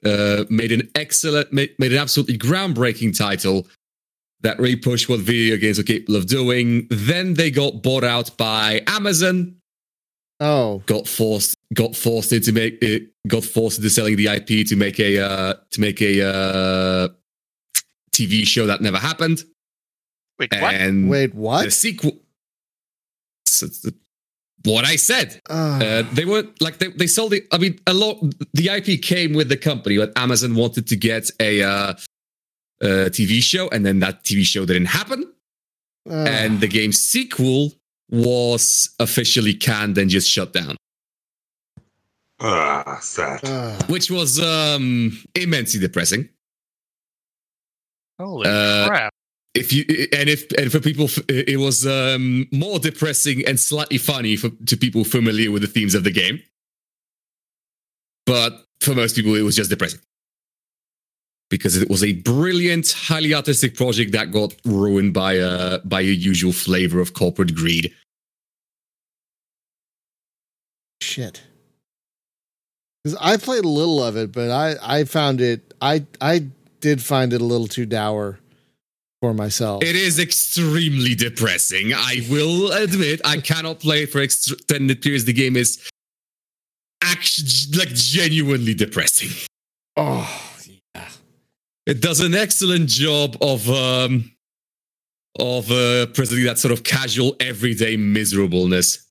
uh, 0.05 0.45
made 0.51 0.73
an 0.73 0.91
excellent, 0.95 1.53
made, 1.53 1.75
made 1.79 1.93
an 1.93 1.99
absolutely 1.99 2.39
groundbreaking 2.39 3.17
title 3.17 3.67
that 4.41 4.59
really 4.59 4.77
pushed 4.77 5.09
what 5.09 5.21
video 5.21 5.57
games 5.57 5.79
are 5.79 5.85
capable 5.85 6.17
of 6.17 6.27
doing. 6.27 6.87
Then 6.91 7.35
they 7.35 7.51
got 7.51 7.83
bought 7.83 8.05
out 8.05 8.37
by 8.37 8.83
Amazon, 8.87 9.57
Oh, 10.41 10.79
got 10.87 11.09
forced 11.09 11.57
got 11.75 11.97
forced 11.97 12.33
into 12.33 12.53
make 12.53 12.81
it 12.83 13.11
got 13.27 13.45
forced 13.45 13.79
into 13.79 13.91
selling 13.91 14.17
the 14.17 14.27
IP 14.29 14.67
to 14.69 14.77
make 14.77 15.01
a 15.01 15.19
uh, 15.19 15.55
to 15.73 15.81
make 15.81 16.01
a 16.01 16.23
uh, 16.25 17.09
TV 18.13 18.45
show 18.47 18.67
that 18.67 18.81
never 18.81 18.99
happened. 18.99 19.45
Wait, 20.39 20.53
what? 20.53 20.75
And 20.75 21.11
wait, 21.11 21.33
the 21.33 21.39
what? 21.41 21.73
sequel. 21.73 22.13
So 23.47 23.67
the- 23.67 23.95
what 24.65 24.85
I 24.85 24.97
said. 24.97 25.41
Uh, 25.49 25.79
Uh, 25.83 26.03
they 26.15 26.25
were 26.25 26.45
like 26.61 26.79
they, 26.79 26.89
they 26.89 27.07
sold 27.07 27.33
the. 27.33 27.45
I 27.53 27.59
mean, 27.59 27.79
a 27.87 27.95
lot. 27.95 28.19
The 28.55 28.69
IP 28.69 29.01
came 29.03 29.33
with 29.35 29.49
the 29.49 29.57
company, 29.57 29.99
but 29.99 30.13
Amazon 30.17 30.55
wanted 30.57 30.87
to 30.89 30.97
get 30.97 31.31
a, 31.41 31.63
uh, 31.63 31.95
a 32.83 32.87
TV 33.11 33.41
show, 33.43 33.69
and 33.71 33.85
then 33.87 34.01
that 34.01 34.25
TV 34.25 34.45
show 34.45 34.67
didn't 34.67 34.87
happen. 34.87 35.33
uh, 36.11 36.15
and 36.29 36.61
the 36.61 36.67
game's 36.69 37.01
sequel 37.01 37.73
was 38.11 38.95
officially 38.99 39.55
canned 39.55 39.99
and 39.99 40.11
just 40.11 40.29
shut 40.31 40.53
down, 40.53 40.77
Ah, 42.41 42.99
sad. 43.03 43.41
uh, 43.45 43.77
which 43.87 44.11
was 44.11 44.41
um, 44.41 45.19
immensely 45.35 45.81
depressing. 45.81 46.29
Holy 48.19 48.49
uh, 48.49 48.87
crap! 48.89 49.13
If 49.55 49.73
you 49.73 49.85
and 50.13 50.29
if 50.29 50.51
and 50.59 50.71
for 50.71 50.81
people, 50.81 51.09
it 51.29 51.59
was 51.59 51.87
um, 51.87 52.47
more 52.53 52.79
depressing 52.79 53.45
and 53.47 53.59
slightly 53.59 53.99
funny 53.99 54.37
for 54.37 54.51
to 54.67 54.77
people 54.77 55.05
familiar 55.05 55.51
with 55.51 55.63
the 55.63 55.69
themes 55.69 55.95
of 55.95 56.05
the 56.05 56.11
game. 56.11 56.41
But 58.27 58.65
for 58.81 58.95
most 58.95 59.17
people, 59.17 59.35
it 59.35 59.43
was 59.43 59.57
just 59.57 59.71
depressing 59.71 60.01
because 61.51 61.77
it 61.77 61.89
was 61.89 62.05
a 62.05 62.13
brilliant, 62.13 62.93
highly 62.93 63.35
artistic 63.35 63.75
project 63.75 64.13
that 64.13 64.31
got 64.31 64.55
ruined 64.65 65.15
by 65.15 65.35
a 65.35 65.79
by 65.81 66.01
a 66.01 66.05
usual 66.05 66.53
flavor 66.53 67.01
of 67.01 67.15
corporate 67.15 67.55
greed. 67.55 67.93
shit. 71.01 71.43
Because 73.03 73.19
I 73.21 73.37
played 73.37 73.65
a 73.65 73.69
little 73.69 74.03
of 74.03 74.17
it, 74.17 74.33
but 74.33 74.51
I 74.51 74.77
I 74.83 75.05
found 75.05 75.41
it 75.41 75.75
I 75.81 76.07
I 76.21 76.47
did 76.81 77.03
find 77.03 77.33
it 77.33 77.41
a 77.41 77.45
little 77.45 77.67
too 77.67 77.87
dour 77.87 78.39
for 79.21 79.35
myself. 79.35 79.83
It 79.83 79.97
is 79.97 80.19
extremely 80.19 81.15
depressing. 81.15 81.93
I 81.95 82.27
will 82.31 82.71
admit, 82.73 83.21
I 83.25 83.39
cannot 83.39 83.81
play 83.81 84.07
for 84.07 84.21
extended 84.21 85.03
periods. 85.03 85.25
The 85.25 85.33
game 85.33 85.57
is 85.57 85.89
actually 87.03 87.79
like 87.79 87.95
genuinely 87.95 88.75
depressing. 88.75 89.31
oh. 89.97 90.48
It 91.89 92.01
does 92.03 92.21
an 92.21 92.35
excellent 92.35 92.89
job 92.89 93.37
of 93.41 93.69
um 93.71 94.31
of 95.41 95.71
uh, 95.71 96.07
presenting 96.13 96.45
that 96.47 96.59
sort 96.59 96.73
of 96.73 96.83
casual, 96.85 97.35
everyday 97.41 97.97
miserableness. 97.97 99.07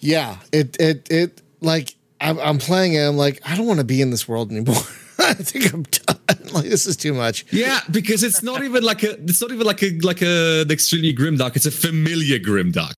Yeah. 0.00 0.36
It 0.52 0.76
it 0.80 1.06
it 1.10 1.42
like 1.60 1.94
I'm, 2.20 2.38
I'm 2.40 2.58
playing 2.58 2.94
it. 2.94 3.00
I'm 3.06 3.16
like 3.16 3.40
I 3.44 3.56
don't 3.56 3.66
want 3.66 3.78
to 3.78 3.84
be 3.84 4.00
in 4.02 4.10
this 4.10 4.26
world 4.28 4.50
anymore. 4.50 4.82
I 5.18 5.34
think 5.34 5.72
I'm 5.72 5.82
done. 5.84 6.16
Like 6.52 6.64
this 6.64 6.84
is 6.86 6.96
too 6.96 7.14
much. 7.14 7.46
Yeah, 7.52 7.78
because 7.92 8.24
it's 8.24 8.42
not 8.42 8.64
even 8.64 8.82
like 8.82 9.04
a 9.04 9.12
it's 9.22 9.40
not 9.40 9.52
even 9.52 9.64
like 9.64 9.84
a 9.84 9.96
like 10.00 10.20
a 10.20 10.62
an 10.62 10.70
extremely 10.72 11.12
grim 11.12 11.36
dark. 11.36 11.54
It's 11.54 11.66
a 11.66 11.70
familiar 11.70 12.40
grim 12.40 12.72
dark. 12.72 12.94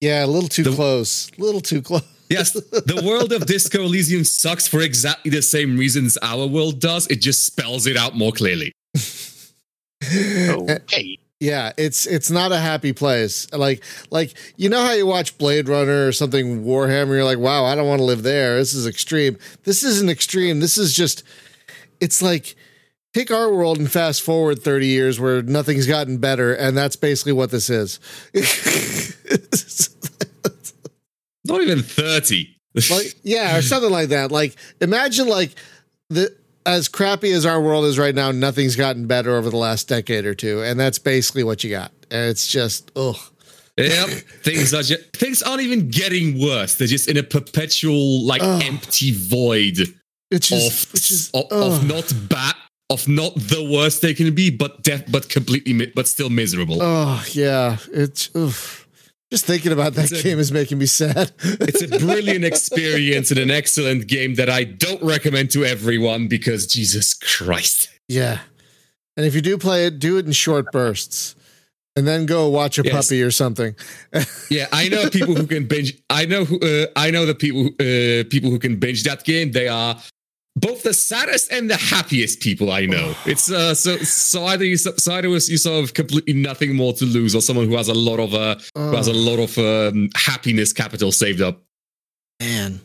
Yeah, 0.00 0.24
a 0.24 0.28
little 0.28 0.48
too 0.48 0.62
The- 0.62 0.70
close. 0.76 1.28
A 1.36 1.40
little 1.42 1.60
too 1.60 1.82
close. 1.82 2.04
Yes, 2.34 2.52
the 2.52 3.02
world 3.04 3.32
of 3.32 3.46
Disco 3.46 3.82
Elysium 3.82 4.24
sucks 4.24 4.66
for 4.66 4.80
exactly 4.80 5.30
the 5.30 5.42
same 5.42 5.76
reasons 5.76 6.18
our 6.22 6.46
world 6.46 6.80
does. 6.80 7.06
It 7.06 7.20
just 7.20 7.44
spells 7.44 7.86
it 7.86 7.96
out 7.96 8.16
more 8.16 8.32
clearly. 8.32 8.72
Okay. 10.12 11.18
Yeah, 11.40 11.72
it's 11.76 12.06
it's 12.06 12.30
not 12.30 12.52
a 12.52 12.58
happy 12.58 12.92
place. 12.92 13.50
Like 13.52 13.82
like 14.10 14.34
you 14.56 14.68
know 14.68 14.80
how 14.80 14.92
you 14.92 15.06
watch 15.06 15.36
Blade 15.38 15.68
Runner 15.68 16.06
or 16.06 16.12
something 16.12 16.64
Warhammer, 16.64 17.08
you're 17.08 17.24
like, 17.24 17.38
wow, 17.38 17.64
I 17.64 17.74
don't 17.74 17.86
want 17.86 18.00
to 18.00 18.04
live 18.04 18.22
there. 18.22 18.56
This 18.56 18.74
is 18.74 18.86
extreme. 18.86 19.38
This 19.64 19.82
isn't 19.84 20.08
extreme. 20.10 20.60
This 20.60 20.78
is 20.78 20.94
just 20.94 21.22
it's 22.00 22.22
like 22.22 22.56
take 23.14 23.30
our 23.30 23.52
world 23.52 23.78
and 23.78 23.90
fast 23.90 24.22
forward 24.22 24.62
30 24.62 24.86
years 24.86 25.20
where 25.20 25.42
nothing's 25.42 25.86
gotten 25.86 26.18
better, 26.18 26.54
and 26.54 26.76
that's 26.76 26.96
basically 26.96 27.32
what 27.32 27.50
this 27.50 27.70
is. 27.70 28.00
Not 31.46 31.60
even 31.62 31.82
30. 31.82 32.56
like 32.90 33.14
yeah, 33.22 33.56
or 33.56 33.62
something 33.62 33.90
like 33.90 34.08
that. 34.08 34.30
Like 34.32 34.56
imagine 34.80 35.28
like 35.28 35.54
the 36.10 36.34
as 36.66 36.88
crappy 36.88 37.30
as 37.32 37.44
our 37.44 37.60
world 37.60 37.84
is 37.84 37.98
right 37.98 38.14
now, 38.14 38.30
nothing's 38.30 38.74
gotten 38.76 39.06
better 39.06 39.36
over 39.36 39.50
the 39.50 39.56
last 39.56 39.86
decade 39.88 40.24
or 40.24 40.34
two, 40.34 40.62
and 40.62 40.80
that's 40.80 40.98
basically 40.98 41.44
what 41.44 41.62
you 41.62 41.70
got. 41.70 41.92
And 42.10 42.30
it's 42.30 42.48
just 42.48 42.90
ugh. 42.96 43.16
Yep. 43.76 44.08
things 44.44 44.72
are 44.72 44.82
just, 44.84 45.12
things 45.16 45.42
aren't 45.42 45.62
even 45.62 45.90
getting 45.90 46.40
worse. 46.40 46.76
They're 46.76 46.86
just 46.86 47.08
in 47.08 47.16
a 47.16 47.24
perpetual 47.24 48.24
like 48.24 48.40
Ugh. 48.40 48.62
empty 48.64 49.10
void 49.10 49.78
Which 50.28 50.52
is 50.52 50.66
of, 50.86 50.92
which 50.92 51.10
is 51.10 51.30
of, 51.34 51.50
of 51.50 51.84
not 51.88 52.12
bad 52.28 52.54
of 52.90 53.08
not 53.08 53.34
the 53.34 53.68
worst 53.72 54.00
they 54.00 54.14
can 54.14 54.32
be, 54.34 54.50
but 54.50 54.82
def- 54.84 55.10
but 55.10 55.28
completely 55.28 55.72
mi- 55.72 55.92
but 55.94 56.06
still 56.06 56.30
miserable. 56.30 56.78
Oh 56.80 57.24
yeah, 57.32 57.78
it's 57.92 58.30
oof. 58.36 58.83
Just 59.30 59.44
thinking 59.46 59.72
about 59.72 59.94
that 59.94 60.10
a- 60.12 60.22
game 60.22 60.38
is 60.38 60.52
making 60.52 60.78
me 60.78 60.86
sad. 60.86 61.32
It's 61.42 61.82
a 61.82 61.88
brilliant 61.98 62.44
experience 62.44 63.30
and 63.30 63.40
an 63.40 63.50
excellent 63.50 64.06
game 64.06 64.34
that 64.36 64.48
I 64.50 64.64
don't 64.64 65.02
recommend 65.02 65.50
to 65.52 65.64
everyone 65.64 66.28
because 66.28 66.66
Jesus 66.66 67.14
Christ. 67.14 67.88
yeah, 68.08 68.40
and 69.16 69.24
if 69.26 69.34
you 69.34 69.40
do 69.40 69.58
play 69.58 69.86
it, 69.86 69.98
do 69.98 70.18
it 70.18 70.26
in 70.26 70.32
short 70.32 70.70
bursts, 70.72 71.34
and 71.96 72.06
then 72.06 72.26
go 72.26 72.48
watch 72.48 72.78
a 72.78 72.82
Yes. 72.84 72.92
puppy 72.94 73.22
or 73.22 73.30
something. 73.30 73.74
Yeah, 74.50 74.66
I 74.72 74.88
know 74.88 75.08
people 75.10 75.34
who 75.34 75.46
can 75.46 75.66
binge. 75.66 75.94
I 76.10 76.26
know 76.26 76.44
who. 76.44 76.58
Uh, 76.60 76.86
I 76.96 77.10
know 77.10 77.24
the 77.26 77.34
people. 77.34 77.66
Uh, 77.80 78.24
people 78.30 78.50
who 78.50 78.58
can 78.58 78.76
binge 78.78 79.02
that 79.04 79.24
game. 79.24 79.52
They 79.52 79.68
are 79.68 79.96
both 80.56 80.82
the 80.82 80.94
saddest 80.94 81.50
and 81.52 81.68
the 81.68 81.76
happiest 81.76 82.40
people 82.40 82.70
I 82.70 82.86
know. 82.86 83.14
It's 83.26 83.50
uh, 83.50 83.74
so 83.74 83.96
so 83.98 84.44
either 84.46 84.64
you 84.64 84.76
so 84.76 85.12
either 85.12 85.28
you 85.28 85.38
sort 85.38 85.82
of 85.84 85.94
completely 85.94 86.34
nothing 86.34 86.74
more 86.76 86.92
to 86.94 87.04
lose, 87.04 87.34
or 87.34 87.40
someone 87.40 87.68
who 87.68 87.76
has 87.76 87.88
a 87.88 87.94
lot 87.94 88.20
of 88.20 88.34
uh, 88.34 88.56
who 88.74 88.94
has 88.96 89.08
a 89.08 89.12
lot 89.12 89.38
of 89.38 89.58
um, 89.58 90.10
happiness 90.14 90.72
capital 90.72 91.10
saved 91.12 91.40
up. 91.40 91.62
man. 92.40 92.80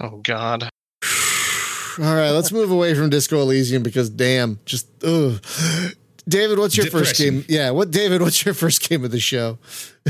Oh 0.00 0.18
God. 0.18 0.62
All 2.00 2.14
right, 2.14 2.30
let's 2.30 2.52
move 2.52 2.70
away 2.70 2.94
from 2.94 3.10
Disco 3.10 3.40
Elysium 3.40 3.82
because 3.82 4.08
damn, 4.08 4.60
just 4.64 4.86
ugh. 5.02 5.42
David, 6.28 6.58
what's 6.58 6.76
your 6.76 6.86
first 6.86 7.16
game? 7.16 7.44
Yeah, 7.48 7.70
what 7.70 7.90
David, 7.90 8.20
what's 8.20 8.44
your 8.44 8.54
first 8.54 8.86
game 8.88 9.04
of 9.04 9.10
the 9.10 9.20
show? 9.20 9.58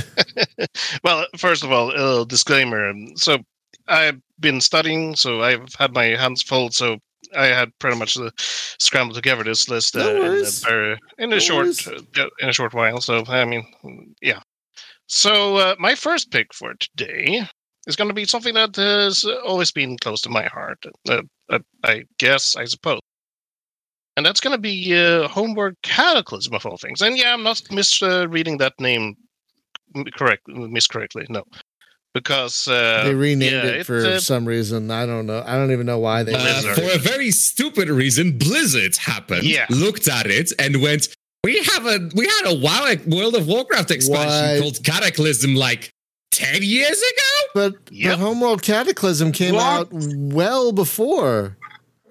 Well, 1.04 1.26
first 1.36 1.64
of 1.64 1.72
all, 1.72 1.90
a 1.90 1.96
little 1.96 2.24
disclaimer. 2.24 2.92
So 3.16 3.38
I've 3.86 4.20
been 4.40 4.60
studying, 4.60 5.16
so 5.16 5.42
I've 5.42 5.74
had 5.78 5.94
my 5.94 6.06
hands 6.06 6.42
full. 6.42 6.70
So 6.70 6.98
I 7.36 7.46
had 7.46 7.70
pretty 7.78 7.98
much 7.98 8.16
uh, 8.16 8.30
scrambled 8.38 9.16
together 9.16 9.44
this 9.44 9.68
list 9.68 9.94
No 9.94 10.08
uh, 10.08 10.34
in, 10.34 10.44
a 10.44 10.50
very, 10.66 10.98
in 11.18 11.32
a 11.32 11.36
No 11.36 11.38
short 11.38 11.86
uh, 11.86 12.28
in 12.40 12.48
a 12.48 12.52
short 12.52 12.74
while. 12.74 13.00
So 13.00 13.24
I 13.28 13.44
mean, 13.44 14.14
yeah. 14.22 14.40
So 15.06 15.56
uh, 15.56 15.74
my 15.78 15.94
first 15.94 16.30
pick 16.30 16.52
for 16.52 16.74
today 16.74 17.42
is 17.86 17.96
going 17.96 18.08
to 18.08 18.14
be 18.14 18.26
something 18.26 18.54
that 18.54 18.76
has 18.76 19.24
always 19.44 19.72
been 19.72 19.96
close 19.98 20.20
to 20.22 20.30
my 20.30 20.44
heart. 20.44 20.84
Uh, 21.08 21.22
uh, 21.48 21.58
I 21.84 22.04
guess, 22.18 22.56
I 22.56 22.66
suppose. 22.66 23.00
And 24.16 24.26
that's 24.26 24.40
going 24.40 24.54
to 24.54 24.60
be 24.60 24.94
uh, 24.94 25.28
Homeworld 25.28 25.76
Cataclysm 25.82 26.52
of 26.52 26.66
all 26.66 26.76
things. 26.76 27.00
And 27.00 27.16
yeah, 27.16 27.32
I'm 27.32 27.44
not 27.44 27.62
misreading 27.70 28.58
that 28.58 28.74
name 28.80 29.16
correct, 30.16 30.46
miscorrectly. 30.48 31.28
No, 31.30 31.44
because 32.14 32.66
uh, 32.68 33.04
they 33.04 33.14
renamed 33.14 33.52
yeah, 33.52 33.64
it 33.80 33.86
for 33.86 33.98
uh, 34.04 34.18
some 34.20 34.44
reason. 34.46 34.90
I 34.90 35.06
don't 35.06 35.26
know. 35.26 35.42
I 35.46 35.56
don't 35.56 35.72
even 35.72 35.86
know 35.86 35.98
why 35.98 36.22
they. 36.22 36.34
Uh, 36.34 36.38
Blizzard. 36.38 36.74
for 36.76 36.96
a 36.96 36.98
very 36.98 37.30
stupid 37.30 37.88
reason, 37.88 38.38
Blizzard 38.38 38.96
happened, 38.96 39.44
Yeah. 39.44 39.66
looked 39.70 40.08
at 40.08 40.26
it, 40.26 40.52
and 40.58 40.80
went, 40.82 41.08
"We 41.44 41.58
have 41.72 41.86
a 41.86 42.08
we 42.14 42.26
had 42.26 42.46
a 42.46 42.54
WoW 42.54 42.94
World 43.06 43.34
of 43.36 43.46
Warcraft 43.46 43.90
expansion 43.90 44.54
What? 44.56 44.60
called 44.62 44.84
Cataclysm 44.84 45.54
like 45.54 45.90
ten 46.32 46.62
years 46.62 46.98
ago." 46.98 47.24
but 47.54 47.74
Yep. 47.90 48.18
but 48.18 48.22
Homeworld 48.24 48.62
Cataclysm 48.62 49.32
came 49.32 49.54
What? 49.54 49.62
out 49.64 49.88
well 49.92 50.72
before. 50.72 51.56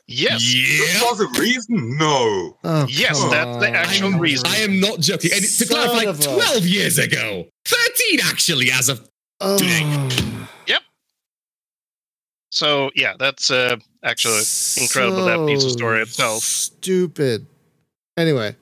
yes, 0.08 0.42
This 0.42 0.94
Yeah. 0.94 1.02
was 1.04 1.20
a 1.22 1.40
reason? 1.42 1.98
No. 1.98 2.58
Oh, 2.64 2.88
Yes, 2.90 3.20
come 3.20 3.30
that's 3.32 3.58
the 3.60 3.70
actual 3.70 4.12
I'm- 4.12 4.20
reason. 4.20 4.48
I 4.48 4.58
am 4.58 4.80
not 4.80 5.00
joking. 5.02 5.32
And 5.34 5.42
to 5.42 5.48
Son 5.48 5.68
clarify, 5.68 6.04
of 6.10 6.20
a- 6.20 6.24
12 6.24 6.66
years 6.66 6.98
ago. 6.98 7.46
13 7.66 8.20
actually, 8.24 8.72
as 8.72 8.88
of 8.90 9.08
Oh. 9.40 9.58
Yep. 10.68 10.82
So 12.52 12.90
yeah, 12.96 13.14
that's 13.20 13.52
uh, 13.52 13.78
actually 14.04 14.42
incredible, 14.82 15.26
that 15.26 15.46
piece 15.48 15.64
of 15.64 15.72
story 15.72 16.02
itself. 16.02 16.44
Stupid. 16.44 17.46
Anyway, 18.18 18.56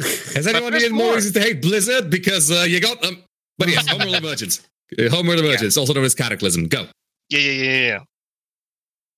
has 0.00 0.46
anyone 0.46 0.70
there's 0.72 0.84
needed 0.84 0.94
more 0.94 1.06
more. 1.06 1.14
reasons 1.16 1.34
to 1.34 1.40
hate 1.40 1.60
Blizzard? 1.60 2.08
Because 2.10 2.50
uh, 2.50 2.64
you 2.66 2.80
got 2.80 3.00
them. 3.02 3.22
But 3.58 3.68
yes, 3.68 3.86
Homeworld 3.88 4.14
Emergence. 4.22 4.66
Uh, 4.98 5.08
Homeworld 5.10 5.40
Emergence, 5.40 5.76
also 5.76 5.92
known 5.92 6.04
as 6.04 6.14
Cataclysm. 6.14 6.68
Go. 6.68 6.86
Yeah, 7.28 7.38
yeah, 7.40 7.62
yeah, 7.62 7.86
yeah. 7.86 7.98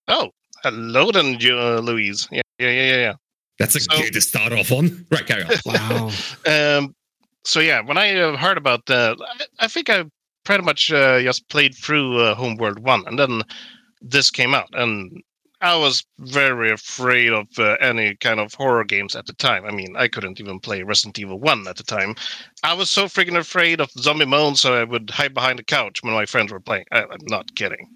Oh, 0.08 0.30
hello 0.64 1.12
then, 1.12 1.36
uh, 1.44 1.78
Luis. 1.80 2.26
Yeah, 2.32 2.40
yeah, 2.58 2.70
yeah, 2.70 2.82
yeah, 2.88 2.96
yeah. 2.96 3.12
That's 3.58 3.76
a 3.76 3.80
So- 3.80 3.98
good 3.98 4.12
to 4.14 4.20
start 4.20 4.52
off 4.52 4.72
on. 4.72 5.04
Right, 5.10 5.26
carry 5.26 5.44
on. 5.44 5.50
Wow. 5.66 6.10
Um, 6.46 6.94
so 7.44 7.60
yeah, 7.60 7.80
when 7.82 7.98
I 7.98 8.14
uh, 8.14 8.36
heard 8.36 8.56
about 8.58 8.86
the, 8.86 9.16
I, 9.20 9.64
I 9.64 9.68
think 9.68 9.90
I 9.90 10.04
pretty 10.48 10.64
much 10.64 10.90
uh, 10.90 11.20
just 11.20 11.46
played 11.50 11.74
through 11.74 12.18
uh, 12.18 12.34
Homeworld 12.34 12.78
One, 12.78 13.04
and 13.06 13.18
then 13.18 13.42
this 14.00 14.30
came 14.30 14.54
out, 14.54 14.70
and 14.72 15.22
I 15.60 15.76
was 15.76 16.06
very 16.20 16.70
afraid 16.70 17.34
of 17.34 17.46
uh, 17.58 17.76
any 17.82 18.16
kind 18.16 18.40
of 18.40 18.54
horror 18.54 18.84
games 18.84 19.14
at 19.14 19.26
the 19.26 19.34
time. 19.34 19.66
I 19.66 19.72
mean, 19.72 19.94
I 19.94 20.08
couldn't 20.08 20.40
even 20.40 20.58
play 20.58 20.82
Resident 20.82 21.18
Evil 21.18 21.38
One 21.38 21.68
at 21.68 21.76
the 21.76 21.82
time. 21.82 22.14
I 22.64 22.72
was 22.72 22.88
so 22.88 23.04
freaking 23.04 23.36
afraid 23.36 23.78
of 23.82 23.90
zombie 23.98 24.24
moans, 24.24 24.62
so 24.62 24.72
I 24.72 24.84
would 24.84 25.10
hide 25.10 25.34
behind 25.34 25.58
the 25.58 25.64
couch 25.64 26.02
when 26.02 26.14
my 26.14 26.24
friends 26.24 26.50
were 26.50 26.60
playing. 26.60 26.86
I, 26.92 27.02
I'm 27.02 27.26
not 27.26 27.54
kidding. 27.54 27.86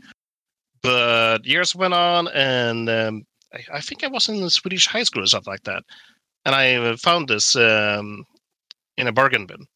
But 0.83 1.47
years 1.47 1.75
went 1.75 1.95
on, 1.95 2.29
and 2.35 2.91
um, 2.91 3.23
I, 3.55 3.79
I 3.79 3.81
think 3.81 4.05
I 4.05 4.09
was 4.09 4.29
in 4.29 4.43
the 4.43 4.51
Swedish 4.51 4.87
high 4.87 5.05
school 5.05 5.23
or 5.23 5.27
something 5.27 5.51
like 5.51 5.65
that, 5.65 5.85
and 6.45 6.55
I 6.55 6.75
uh, 6.75 6.99
found 6.99 7.29
this. 7.29 7.57
Um, 7.57 8.25
in 8.99 9.07
a 9.09 9.13
bargain 9.13 9.47
bin, 9.47 9.67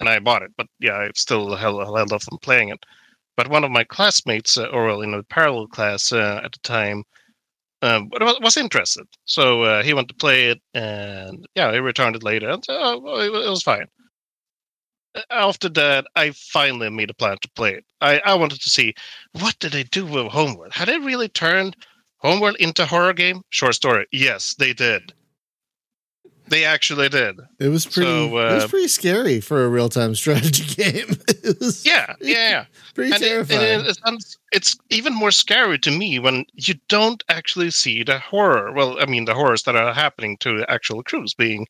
and 0.00 0.08
I 0.08 0.18
bought 0.18 0.42
it. 0.42 0.52
But 0.56 0.66
yeah, 0.80 0.96
I 0.96 1.10
still 1.14 1.54
held, 1.56 1.80
off 2.12 2.22
from 2.22 2.38
playing 2.38 2.70
it. 2.70 2.84
But 3.36 3.48
one 3.48 3.64
of 3.64 3.70
my 3.70 3.84
classmates, 3.84 4.56
uh, 4.56 4.66
or 4.66 4.86
well, 4.86 5.02
in 5.02 5.14
a 5.14 5.22
parallel 5.22 5.68
class 5.68 6.12
uh, 6.12 6.40
at 6.42 6.52
the 6.52 6.58
time, 6.62 7.04
um, 7.82 8.10
wa- 8.20 8.38
was 8.42 8.56
interested. 8.56 9.06
So 9.24 9.62
uh, 9.62 9.82
he 9.82 9.94
went 9.94 10.08
to 10.08 10.14
play 10.14 10.48
it, 10.50 10.60
and 10.74 11.46
yeah, 11.54 11.72
he 11.72 11.78
returned 11.78 12.16
it 12.16 12.24
later, 12.24 12.48
and 12.48 12.64
uh, 12.68 12.98
it, 13.04 13.50
was 13.50 13.62
fine. 13.62 13.86
After 15.30 15.68
that, 15.70 16.06
I 16.16 16.32
finally 16.32 16.90
made 16.90 17.10
a 17.10 17.14
plan 17.14 17.38
to 17.40 17.50
play 17.52 17.74
it. 17.74 17.84
I, 18.00 18.20
I 18.24 18.34
wanted 18.34 18.60
to 18.60 18.70
see 18.70 18.94
what 19.40 19.58
did 19.58 19.72
they 19.72 19.84
do 19.84 20.04
with 20.04 20.32
Homeworld. 20.32 20.72
Had 20.72 20.88
they 20.88 20.98
really 20.98 21.28
turned 21.28 21.76
Homeworld 22.18 22.56
into 22.56 22.82
a 22.82 22.86
horror 22.86 23.12
game? 23.12 23.42
Short 23.50 23.74
story. 23.74 24.06
Yes, 24.12 24.54
they 24.58 24.72
did. 24.72 25.12
They 26.50 26.64
actually 26.64 27.08
did. 27.08 27.40
It 27.58 27.68
was 27.68 27.84
pretty. 27.86 28.08
So, 28.10 28.26
it 28.26 28.30
was 28.54 28.64
uh, 28.64 28.68
pretty 28.68 28.88
scary 28.88 29.40
for 29.40 29.64
a 29.64 29.68
real 29.68 29.88
time 29.88 30.14
strategy 30.14 30.64
game. 30.82 31.06
it 31.28 31.84
Yeah, 31.84 32.14
yeah, 32.20 32.48
yeah. 32.50 32.64
pretty 32.94 33.12
and, 33.12 33.22
terrifying. 33.22 33.80
it- 33.80 33.98
it's, 34.06 34.38
it's 34.52 34.76
even 34.90 35.14
more 35.14 35.30
scary 35.30 35.78
to 35.80 35.90
me 35.90 36.18
when 36.18 36.44
you 36.54 36.74
don't 36.88 37.22
actually 37.28 37.70
see 37.70 38.02
the 38.02 38.18
horror. 38.18 38.72
Well, 38.72 38.96
I 39.00 39.06
mean, 39.06 39.24
the 39.26 39.34
horrors 39.34 39.62
that 39.64 39.76
are 39.76 39.92
happening 39.92 40.36
to 40.38 40.58
the 40.58 40.70
actual 40.70 41.02
crews 41.02 41.34
being, 41.34 41.66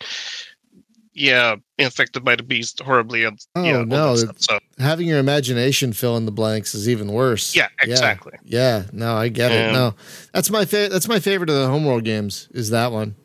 yeah, 1.15 1.57
infected 1.79 2.25
by 2.25 2.37
the 2.37 2.45
beast 2.45 2.81
horribly. 2.81 3.25
And 3.25 3.39
Oh, 3.57 3.65
yeah, 3.65 3.79
all 3.79 3.85
no, 3.87 4.17
stuff. 4.17 4.37
So 4.39 4.59
Having 4.79 5.09
your 5.09 5.19
imagination 5.19 5.93
fill 5.93 6.17
in 6.17 6.27
the 6.27 6.33
blanks 6.33 6.75
is 6.75 6.89
even 6.89 7.09
worse. 7.13 7.57
yeah, 7.57 7.69
exactly. 7.83 8.35
Yeah, 8.45 8.85
no, 8.93 9.17
I 9.17 9.29
get 9.29 9.51
it. 9.51 9.69
Um, 9.69 9.73
No, 9.75 9.95
that's 10.33 10.51
my 10.51 10.65
favorite. 10.65 10.93
That's 10.93 11.09
my 11.09 11.19
favorite 11.19 11.51
of 11.51 11.57
the 11.57 11.67
homeworld 11.67 12.05
games. 12.05 12.49
Is 12.53 12.71
that 12.71 12.93
one? 12.93 13.17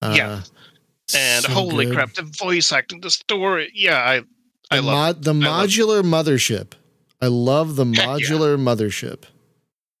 Uh, 0.00 0.14
Yeah. 0.16 0.42
And 1.14 1.44
so 1.44 1.52
holy 1.52 1.86
good. 1.86 1.94
crap, 1.94 2.14
the 2.14 2.22
voice 2.22 2.72
acting, 2.72 3.00
the 3.00 3.10
story. 3.10 3.70
Yeah, 3.74 3.98
I, 3.98 4.22
I 4.70 4.76
the, 4.76 4.82
love. 4.82 5.16
mod, 5.16 5.24
the 5.24 5.30
I 5.30 5.50
love 5.50 5.68
modular 5.68 6.02
mothership. 6.02 6.72
I 7.20 7.26
love 7.26 7.76
the 7.76 7.84
Heck 7.84 7.96
yeah. 7.96 8.06
modular 8.06 8.58
mothership. 8.58 9.24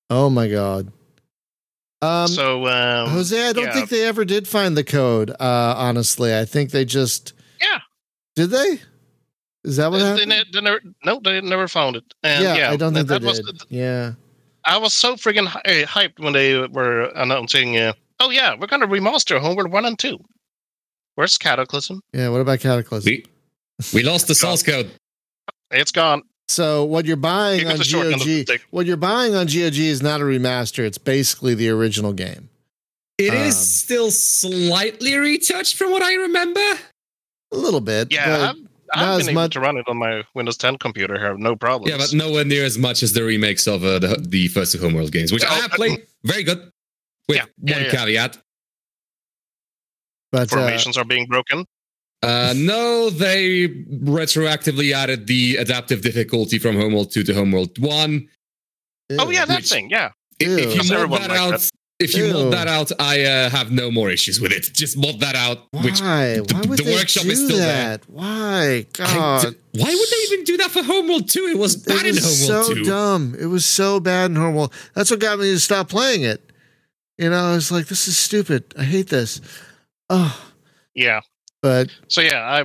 Oh 0.08 0.30
my 0.30 0.48
god. 0.48 0.92
Um, 2.02 2.28
so, 2.28 2.66
um, 2.66 3.10
Jose, 3.10 3.48
I 3.48 3.52
don't 3.52 3.66
yeah. 3.66 3.72
think 3.72 3.90
they 3.90 4.04
ever 4.04 4.24
did 4.24 4.48
find 4.48 4.76
the 4.76 4.84
code. 4.84 5.30
Uh, 5.30 5.74
honestly, 5.76 6.36
I 6.36 6.46
think 6.46 6.70
they 6.70 6.84
just. 6.84 7.34
Yeah. 7.60 7.80
Did 8.36 8.50
they? 8.50 8.80
Is 9.64 9.76
that 9.76 9.90
what 9.90 9.98
they, 9.98 10.04
happened? 10.04 10.28
ne- 10.30 10.44
they 10.52 10.60
never, 10.62 10.80
no, 11.04 11.20
they 11.22 11.40
never 11.42 11.68
found 11.68 11.96
it. 11.96 12.04
And 12.22 12.42
yeah, 12.42 12.56
yeah, 12.56 12.70
I 12.70 12.76
don't 12.76 12.94
think 12.94 13.08
that, 13.08 13.20
they 13.20 13.26
that 13.26 13.28
was 13.28 13.40
did. 13.40 13.62
yeah. 13.68 14.12
I 14.64 14.78
was 14.78 14.94
so 14.94 15.16
freaking 15.16 15.46
uh, 15.46 15.86
hyped 15.86 16.18
when 16.18 16.32
they 16.32 16.66
were 16.68 17.10
announcing, 17.14 17.76
uh, 17.76 17.92
oh 18.20 18.30
yeah, 18.30 18.54
we're 18.58 18.66
gonna 18.66 18.86
remaster 18.86 19.38
Homeworld 19.38 19.70
One 19.70 19.84
and 19.84 19.98
Two. 19.98 20.18
Where's 21.20 21.36
Cataclysm? 21.36 22.00
Yeah. 22.14 22.30
What 22.30 22.40
about 22.40 22.60
Cataclysm? 22.60 23.04
We, 23.12 23.24
we 23.92 24.02
lost 24.02 24.26
the 24.26 24.34
source 24.34 24.62
code. 24.62 24.90
It's 25.70 25.92
gone. 25.92 26.22
So 26.48 26.82
what 26.86 27.04
you're 27.04 27.18
buying 27.18 27.68
on 27.68 27.76
the 27.76 27.84
short 27.84 28.06
end 28.06 28.14
of 28.14 28.20
the 28.26 28.44
GOG, 28.46 28.60
what 28.70 28.86
you're 28.86 28.96
buying 28.96 29.34
on 29.34 29.44
GOG 29.46 29.76
is 29.76 30.00
not 30.00 30.22
a 30.22 30.24
remaster. 30.24 30.78
It's 30.82 30.96
basically 30.96 31.54
the 31.54 31.68
original 31.68 32.14
game. 32.14 32.48
It 33.18 33.34
is 33.34 33.54
Um, 33.54 33.62
still 33.62 34.10
slightly 34.10 35.14
retouched 35.18 35.76
from 35.76 35.90
what 35.90 36.02
I 36.02 36.14
remember. 36.14 36.58
A 37.52 37.56
little 37.56 37.82
bit. 37.82 38.10
Yeah, 38.10 38.24
but 38.26 38.40
I've, 38.40 38.56
not 38.56 38.68
I've 38.94 39.20
as 39.20 39.26
been 39.26 39.32
able 39.32 39.42
much- 39.42 39.52
to 39.52 39.60
run 39.60 39.76
it 39.76 39.84
on 39.88 39.98
my 39.98 40.24
Windows 40.34 40.56
10 40.56 40.78
computer 40.78 41.18
here, 41.18 41.36
no 41.36 41.54
problem. 41.54 41.90
Yeah, 41.90 41.98
but 41.98 42.14
nowhere 42.14 42.46
near 42.46 42.64
as 42.64 42.78
much 42.78 43.02
as 43.02 43.12
the 43.12 43.24
remakes 43.24 43.66
of 43.66 43.84
uh, 43.84 43.98
the, 43.98 44.16
the 44.26 44.48
first 44.48 44.72
two 44.72 44.78
Homeworld 44.78 45.12
games, 45.12 45.32
which 45.32 45.44
I 45.44 45.48
Oh, 45.50 45.60
have 45.60 45.72
uh, 45.72 45.76
played. 45.76 46.06
Very 46.24 46.44
good. 46.44 46.72
With 47.28 47.36
Yeah, 47.36 47.44
yeah, 47.62 47.74
one 47.76 47.84
yeah. 47.84 47.90
caveat. 47.90 48.38
But 50.32 50.52
uh, 50.52 50.56
formations 50.56 50.96
are 50.96 51.04
being 51.04 51.26
broken. 51.26 51.64
Uh, 52.22 52.52
no, 52.56 53.08
they 53.10 53.66
retroactively 53.68 54.92
added 54.92 55.26
the 55.26 55.56
adaptive 55.56 56.02
difficulty 56.02 56.58
from 56.58 56.76
Homeworld 56.76 57.10
2 57.12 57.22
to 57.24 57.34
Homeworld 57.34 57.78
1. 57.78 58.28
Oh 59.18 59.30
yeah, 59.30 59.44
that 59.46 59.64
thing. 59.64 59.88
Yeah, 59.90 60.10
If, 60.38 60.48
if 60.48 60.58
you 60.74 60.82
Because 60.82 60.90
mod 61.08 61.20
that 61.22 61.30
out, 61.30 61.50
that. 61.52 61.70
if 61.98 62.14
you 62.14 62.26
Ew. 62.26 62.32
mod 62.34 62.52
that 62.52 62.68
out, 62.68 62.92
I 63.00 63.24
uh, 63.24 63.50
have 63.50 63.72
no 63.72 63.90
more 63.90 64.10
issues 64.10 64.38
with 64.40 64.52
it. 64.52 64.70
Just 64.74 64.96
mod 64.98 65.18
that 65.20 65.34
out. 65.34 65.66
why? 65.70 65.82
Which 65.82 66.00
Why 66.00 66.34
the- 66.40 66.68
would 66.68 66.78
the 66.78 66.84
they 66.84 66.94
workshop 66.94 67.24
do 67.24 67.30
is 67.30 67.44
still 67.44 67.56
there. 67.56 67.88
that? 67.98 68.08
Why? 68.10 68.84
I 68.84 68.86
God, 68.92 69.42
d- 69.54 69.80
why 69.80 69.88
would 69.88 70.08
they 70.10 70.32
even 70.34 70.44
do 70.44 70.56
that 70.58 70.70
for 70.70 70.82
Homeworld 70.82 71.28
2? 71.28 71.40
It 71.52 71.58
was 71.58 71.76
bad 71.76 72.04
it 72.04 72.08
in 72.10 72.14
was 72.16 72.46
Homeworld 72.48 72.66
so 72.66 72.74
2. 72.74 72.84
dumb. 72.84 73.36
It 73.40 73.46
was 73.46 73.64
so 73.64 73.98
bad 73.98 74.30
in 74.30 74.36
Homeworld. 74.36 74.72
That's 74.94 75.10
what 75.10 75.20
got 75.20 75.38
me 75.38 75.46
to 75.52 75.58
stop 75.58 75.88
playing 75.88 76.22
it. 76.22 76.52
You 77.18 77.30
know, 77.30 77.50
I 77.52 77.54
was 77.54 77.72
like, 77.72 77.86
this 77.86 78.06
is 78.08 78.16
stupid. 78.18 78.72
I 78.78 78.84
hate 78.84 79.08
this. 79.08 79.40
Oh, 80.10 80.50
yeah. 80.94 81.20
but 81.62 81.88
So 82.08 82.20
yeah, 82.20 82.42
I. 82.42 82.64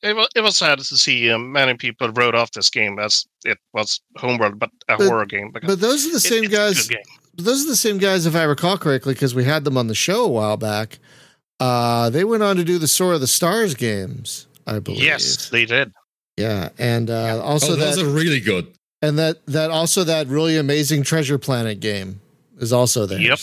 It 0.00 0.14
was, 0.14 0.28
it 0.36 0.42
was 0.42 0.56
sad 0.56 0.78
to 0.78 0.84
see 0.84 1.28
um, 1.28 1.50
many 1.50 1.74
people 1.74 2.08
wrote 2.10 2.36
off 2.36 2.52
this 2.52 2.70
game 2.70 3.00
as 3.00 3.26
it 3.44 3.58
was 3.72 4.00
Homeworld, 4.16 4.60
but 4.60 4.70
a 4.88 4.96
But- 4.96 5.08
horror 5.08 5.26
game. 5.26 5.50
Because 5.50 5.66
but 5.66 5.80
those 5.80 6.06
are 6.06 6.12
the 6.12 6.20
same 6.20 6.44
it's 6.44 6.52
a 6.52 6.56
guys. 6.56 6.86
good 6.88 6.98
those 7.38 7.64
are 7.64 7.68
the 7.68 7.76
same 7.76 7.98
guys, 7.98 8.26
if 8.26 8.34
I 8.34 8.42
recall 8.42 8.76
correctly, 8.76 9.14
because 9.14 9.34
we 9.34 9.44
had 9.44 9.64
them 9.64 9.78
on 9.78 9.86
the 9.86 9.94
show 9.94 10.24
a 10.24 10.28
while 10.28 10.56
back. 10.56 10.98
Uh, 11.60 12.10
they 12.10 12.24
went 12.24 12.42
on 12.42 12.56
to 12.56 12.64
do 12.64 12.78
the 12.78 12.88
Sword 12.88 13.14
of 13.14 13.20
the 13.20 13.26
Stars 13.26 13.74
games, 13.74 14.46
I 14.66 14.78
believe. 14.80 15.02
Yes, 15.02 15.48
they 15.48 15.64
did. 15.64 15.92
Yeah, 16.36 16.68
and 16.78 17.10
uh, 17.10 17.42
also 17.42 17.72
oh, 17.72 17.76
those 17.76 17.96
that, 17.96 18.04
are 18.04 18.08
really 18.08 18.40
good. 18.40 18.72
and 19.02 19.18
that 19.18 19.44
that 19.46 19.70
also 19.70 20.04
that 20.04 20.28
really 20.28 20.56
amazing 20.56 21.02
Treasure 21.02 21.38
Planet 21.38 21.80
game 21.80 22.20
is 22.58 22.72
also 22.72 23.06
there. 23.06 23.20
Yep. 23.20 23.38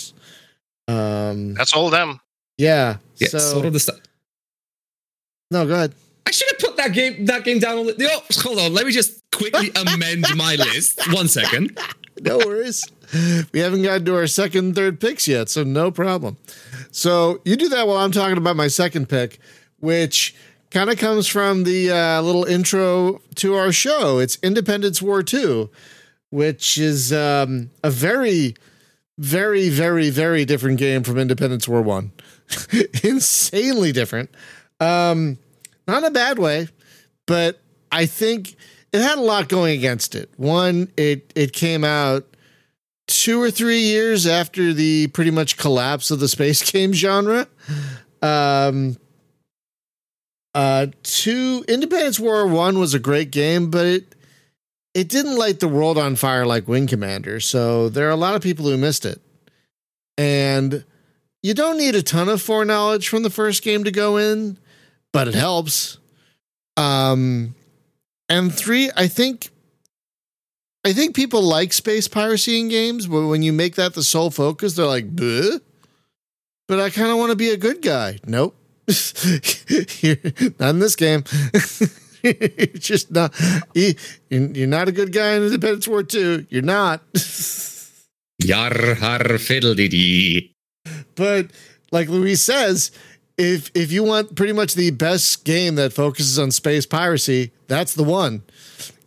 Um. 0.88 1.54
That's 1.56 1.74
all 1.74 1.90
them. 1.90 2.20
Yeah. 2.58 2.98
Yeah, 3.18 3.28
so 3.30 3.40
sort 3.40 3.66
of 3.66 3.74
the 3.74 3.80
stuff. 3.80 4.00
no, 5.52 5.66
go 5.66 5.74
ahead. 5.74 5.94
I 6.28 6.32
should 6.32 6.50
have 6.50 6.60
put 6.60 6.78
that 6.78 6.92
game 6.94 7.26
that 7.26 7.44
game 7.44 7.60
down 7.60 7.78
on 7.78 7.86
the. 7.86 8.10
Oh, 8.12 8.22
hold 8.42 8.60
on. 8.60 8.74
Let 8.74 8.86
me 8.86 8.92
just 8.92 9.22
quickly 9.32 9.72
amend 9.76 10.26
my 10.36 10.56
list. 10.56 11.00
One 11.14 11.28
second. 11.28 11.78
No 12.22 12.38
worries. 12.38 12.84
we 13.54 13.60
haven't 13.60 13.84
gotten 13.84 14.06
to 14.06 14.16
our 14.16 14.28
second 14.28 14.66
and 14.66 14.76
third 14.76 15.00
picks 15.00 15.28
yet, 15.28 15.50
so 15.50 15.64
no 15.64 15.92
problem. 15.92 16.38
So 16.92 17.42
you 17.46 17.56
do 17.56 17.70
that 17.70 17.88
while 17.88 17.98
I'm 17.98 18.12
talking 18.12 18.38
about 18.38 18.56
my 18.56 18.68
second 18.68 19.08
pick, 19.10 19.40
which 19.80 20.34
kind 20.72 20.90
of 20.90 20.98
comes 20.98 21.28
from 21.28 21.64
the 21.64 21.92
uh, 21.92 22.22
little 22.22 22.46
intro 22.46 23.22
to 23.36 23.54
our 23.56 23.72
show. 23.72 24.20
It's 24.20 24.38
Independence 24.42 25.02
War 25.02 25.22
2, 25.24 25.70
which 26.32 26.78
is 26.78 27.14
um, 27.14 27.70
a 27.84 27.92
very, 27.92 28.56
very, 29.18 29.70
very, 29.70 30.10
very 30.10 30.46
different 30.46 30.80
game 30.80 31.04
from 31.04 31.18
Independence 31.18 31.68
War 31.68 31.82
1. 31.82 32.12
Insanely 33.04 33.92
different. 33.92 34.30
Um, 34.80 35.38
not 35.88 36.00
in 36.00 36.06
a 36.06 36.12
bad 36.12 36.40
way, 36.40 36.68
but 37.26 37.62
I 37.92 38.06
think 38.06 38.56
it 38.92 39.02
had 39.02 39.18
a 39.18 39.22
lot 39.22 39.50
going 39.50 39.78
against 39.78 40.16
it. 40.16 40.30
One, 40.38 40.92
it 40.98 41.32
it 41.36 41.54
came 41.54 41.84
out 41.84 42.26
two 43.08 43.42
or 43.42 43.52
three 43.52 43.80
years 43.80 44.26
after 44.26 44.74
the 44.74 45.08
pretty 45.08 45.32
much 45.32 45.58
collapse 45.58 46.12
of 46.12 46.20
the 46.20 46.28
space 46.28 46.70
game 46.72 46.94
genre. 46.94 47.48
Um, 48.22 48.98
uh, 50.54 50.88
two, 51.04 51.66
Independence 51.68 52.20
War 52.20 52.48
One 52.48 52.80
was 52.80 52.94
a 52.94 53.00
great 53.00 53.32
game, 53.32 53.70
but 53.70 53.86
it 53.86 54.16
it 54.94 55.10
didn't 55.10 55.36
light 55.36 55.60
the 55.60 55.68
world 55.68 55.98
on 55.98 56.16
fire 56.16 56.46
like 56.46 56.68
Wing 56.68 56.88
Commander. 56.88 57.40
So 57.42 57.90
there 57.90 58.08
are 58.08 58.12
a 58.12 58.16
lot 58.16 58.36
of 58.36 58.42
people 58.42 58.66
who 58.66 58.78
missed 58.78 59.06
it, 59.06 59.22
and 60.18 60.86
you 61.46 61.54
don't 61.54 61.78
need 61.78 61.94
a 61.94 62.02
ton 62.02 62.28
of 62.28 62.42
foreknowledge 62.42 63.08
from 63.08 63.22
the 63.22 63.30
first 63.30 63.62
game 63.62 63.84
to 63.84 63.92
go 63.92 64.18
in, 64.18 64.58
but 65.14 65.28
it 65.28 65.36
helps. 65.36 66.00
Um, 66.76 67.54
and 68.28 68.52
three, 68.52 68.90
I 68.98 69.06
think 69.06 69.52
I 70.84 70.92
think 70.92 71.16
people 71.16 71.44
like 71.44 71.72
space 71.72 72.08
piracy 72.08 72.60
in 72.60 72.70
games, 72.70 73.06
but 73.06 73.28
when 73.28 73.44
you 73.44 73.54
make 73.54 73.76
that 73.76 73.94
the 73.94 74.02
sole 74.02 74.32
focus, 74.32 74.74
they're 74.74 74.88
like, 74.88 75.16
Bleh? 75.16 75.62
but 76.68 76.80
I 76.80 76.90
kind 76.90 77.12
of 77.12 77.20
want 77.20 77.30
to 77.30 77.36
be 77.36 77.52
a 77.52 77.58
good 77.58 77.84
guy. 77.84 78.18
Nope. 78.26 78.56
Not 78.88 80.70
in 80.72 80.80
this 80.80 80.96
game. 80.96 81.26
you're 82.24 82.80
just 82.80 83.12
not. 83.12 83.40
You, 83.76 83.94
you're 84.32 84.66
not 84.66 84.88
a 84.88 84.92
good 84.92 85.14
guy 85.14 85.36
in 85.36 85.44
Independence 85.44 85.88
War 85.88 86.02
Two. 86.02 86.48
You're 86.50 86.64
not. 86.64 87.04
Yar 88.40 88.96
har 88.96 89.38
fiddle-dee-dee. 89.38 90.55
But 91.16 91.52
like 91.92 92.10
Luis 92.10 92.42
says, 92.42 92.92
if 93.38 93.72
if 93.74 93.92
you 93.92 94.04
want 94.04 94.36
pretty 94.36 94.54
much 94.54 94.76
the 94.76 94.92
best 94.92 95.44
game 95.46 95.76
that 95.76 95.94
focuses 95.94 96.40
on 96.40 96.52
space 96.52 96.86
piracy, 96.86 97.52
that's 97.68 97.94
the 97.94 98.04
one. 98.04 98.44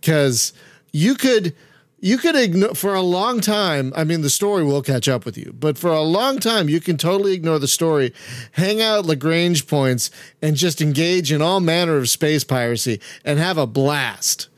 Because 0.00 0.52
you 0.92 1.14
could 1.14 1.54
you 2.00 2.18
could 2.18 2.36
ignore 2.36 2.74
for 2.74 2.94
a 2.94 3.02
long 3.02 3.40
time. 3.40 3.92
I 3.96 4.04
mean, 4.04 4.22
the 4.22 4.30
story 4.30 4.64
will 4.64 4.82
catch 4.82 5.08
up 5.08 5.24
with 5.24 5.36
you, 5.36 5.54
but 5.58 5.76
for 5.76 5.90
a 5.90 6.02
long 6.02 6.38
time, 6.38 6.68
you 6.68 6.80
can 6.80 6.96
totally 6.96 7.34
ignore 7.34 7.58
the 7.58 7.68
story, 7.68 8.14
hang 8.52 8.80
out 8.80 9.06
Lagrange 9.06 9.66
points, 9.66 10.10
and 10.40 10.54
just 10.54 10.80
engage 10.80 11.32
in 11.32 11.42
all 11.42 11.60
manner 11.60 11.96
of 11.96 12.08
space 12.08 12.44
piracy 12.44 13.00
and 13.24 13.38
have 13.38 13.58
a 13.58 13.66
blast. 13.66 14.48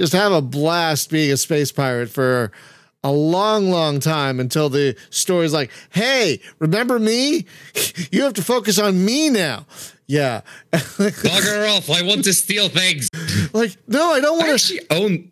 Just 0.00 0.14
have 0.14 0.32
a 0.32 0.42
blast 0.42 1.10
being 1.10 1.30
a 1.30 1.36
space 1.36 1.70
pirate 1.70 2.08
for 2.08 2.50
a 3.02 3.10
long, 3.12 3.70
long 3.70 3.98
time 4.00 4.40
until 4.40 4.68
the 4.68 4.96
story's 5.10 5.52
like, 5.52 5.70
hey, 5.90 6.40
remember 6.58 6.98
me? 6.98 7.46
You 8.12 8.22
have 8.22 8.34
to 8.34 8.42
focus 8.42 8.78
on 8.78 9.04
me 9.04 9.28
now. 9.30 9.66
Yeah. 10.06 10.40
Bugger 10.72 11.76
off! 11.76 11.88
I 11.88 12.02
want 12.02 12.24
to 12.24 12.32
steal 12.32 12.68
things. 12.68 13.08
like, 13.52 13.76
no, 13.86 14.10
I 14.12 14.20
don't 14.20 14.36
want 14.36 14.48
to. 14.48 14.54
actually 14.54 14.80
own 14.90 15.30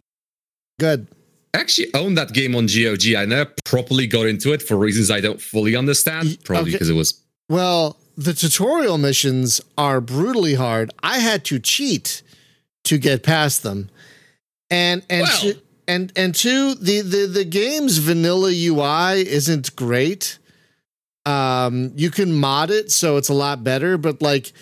Good. 0.78 1.08
I 1.54 1.58
actually 1.58 1.92
own 1.94 2.14
that 2.14 2.32
game 2.32 2.54
on 2.54 2.66
GOG. 2.66 3.14
I 3.16 3.24
never 3.24 3.52
properly 3.64 4.06
got 4.06 4.26
into 4.26 4.52
it 4.52 4.62
for 4.62 4.76
reasons 4.76 5.10
I 5.10 5.20
don't 5.20 5.40
fully 5.40 5.74
understand. 5.74 6.38
Probably 6.44 6.70
okay. 6.70 6.72
because 6.72 6.90
it 6.90 6.94
was 6.94 7.20
Well, 7.48 7.96
the 8.16 8.32
tutorial 8.34 8.98
missions 8.98 9.60
are 9.76 10.00
brutally 10.00 10.54
hard. 10.54 10.92
I 11.02 11.18
had 11.18 11.44
to 11.46 11.58
cheat 11.58 12.22
to 12.84 12.98
get 12.98 13.22
past 13.24 13.62
them, 13.64 13.90
and 14.70 15.02
and 15.10 15.22
Well. 15.22 15.40
two, 15.40 15.54
and 15.88 16.12
and 16.14 16.34
two, 16.34 16.74
the 16.74 17.00
the 17.00 17.26
the 17.26 17.44
game's 17.44 17.98
vanilla 17.98 18.52
UI 18.52 19.26
isn't 19.26 19.74
great. 19.74 20.38
Um, 21.26 21.92
you 21.96 22.10
can 22.10 22.32
mod 22.32 22.70
it 22.70 22.92
so 22.92 23.16
it's 23.16 23.28
a 23.28 23.34
lot 23.34 23.64
better, 23.64 23.98
but 23.98 24.22
like 24.22 24.52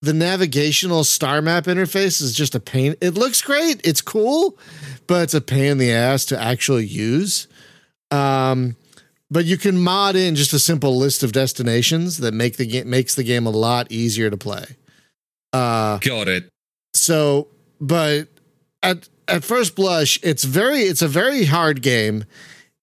the 0.00 0.14
navigational 0.14 1.04
star 1.04 1.42
map 1.42 1.64
interface 1.64 2.22
is 2.22 2.32
just 2.34 2.54
a 2.54 2.60
pain. 2.60 2.94
It 3.00 3.14
looks 3.14 3.42
great, 3.42 3.80
it's 3.84 4.00
cool, 4.00 4.56
but 5.06 5.24
it's 5.24 5.34
a 5.34 5.40
pain 5.40 5.72
in 5.72 5.78
the 5.78 5.92
ass 5.92 6.24
to 6.26 6.40
actually 6.40 6.86
use. 6.86 7.48
Um, 8.10 8.76
but 9.30 9.44
you 9.44 9.56
can 9.56 9.78
mod 9.78 10.14
in 10.14 10.36
just 10.36 10.52
a 10.52 10.58
simple 10.58 10.96
list 10.96 11.22
of 11.22 11.32
destinations 11.32 12.18
that 12.18 12.32
make 12.32 12.56
the 12.56 12.66
game 12.66 12.88
makes 12.88 13.16
the 13.16 13.24
game 13.24 13.46
a 13.46 13.50
lot 13.50 13.90
easier 13.90 14.30
to 14.30 14.36
play. 14.36 14.64
Uh, 15.52 15.98
got 15.98 16.28
it. 16.28 16.48
so, 16.94 17.48
but 17.80 18.28
at 18.82 19.08
at 19.28 19.44
first 19.44 19.74
blush, 19.74 20.18
it's 20.22 20.44
very 20.44 20.80
it's 20.80 21.02
a 21.02 21.08
very 21.08 21.44
hard 21.44 21.82
game, 21.82 22.24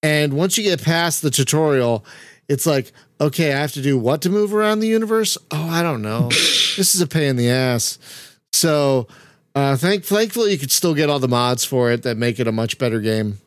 and 0.01 0.33
once 0.33 0.57
you 0.57 0.63
get 0.63 0.83
past 0.83 1.21
the 1.21 1.31
tutorial, 1.31 2.05
it's 2.47 2.65
like 2.65 2.91
okay, 3.21 3.53
I 3.53 3.59
have 3.59 3.71
to 3.73 3.81
do 3.81 3.97
what 3.97 4.21
to 4.23 4.29
move 4.29 4.53
around 4.53 4.79
the 4.79 4.87
universe. 4.87 5.37
Oh, 5.49 5.69
I 5.69 5.81
don't 5.81 6.01
know. 6.01 6.27
this 6.29 6.93
is 6.93 7.01
a 7.01 7.07
pain 7.07 7.29
in 7.29 7.35
the 7.37 7.49
ass. 7.49 7.97
So, 8.51 9.07
uh, 9.55 9.77
thank 9.77 10.03
thankfully 10.03 10.51
you 10.51 10.57
could 10.57 10.71
still 10.71 10.93
get 10.93 11.09
all 11.09 11.19
the 11.19 11.27
mods 11.27 11.63
for 11.63 11.91
it 11.91 12.03
that 12.03 12.17
make 12.17 12.39
it 12.39 12.47
a 12.47 12.51
much 12.51 12.77
better 12.77 12.99
game. 12.99 13.37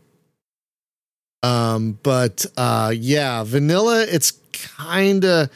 Um, 1.43 1.99
but 2.03 2.47
uh, 2.57 2.93
yeah, 2.97 3.45
vanilla. 3.45 4.05
It's 4.09 4.33
kind 4.53 5.25
of 5.25 5.51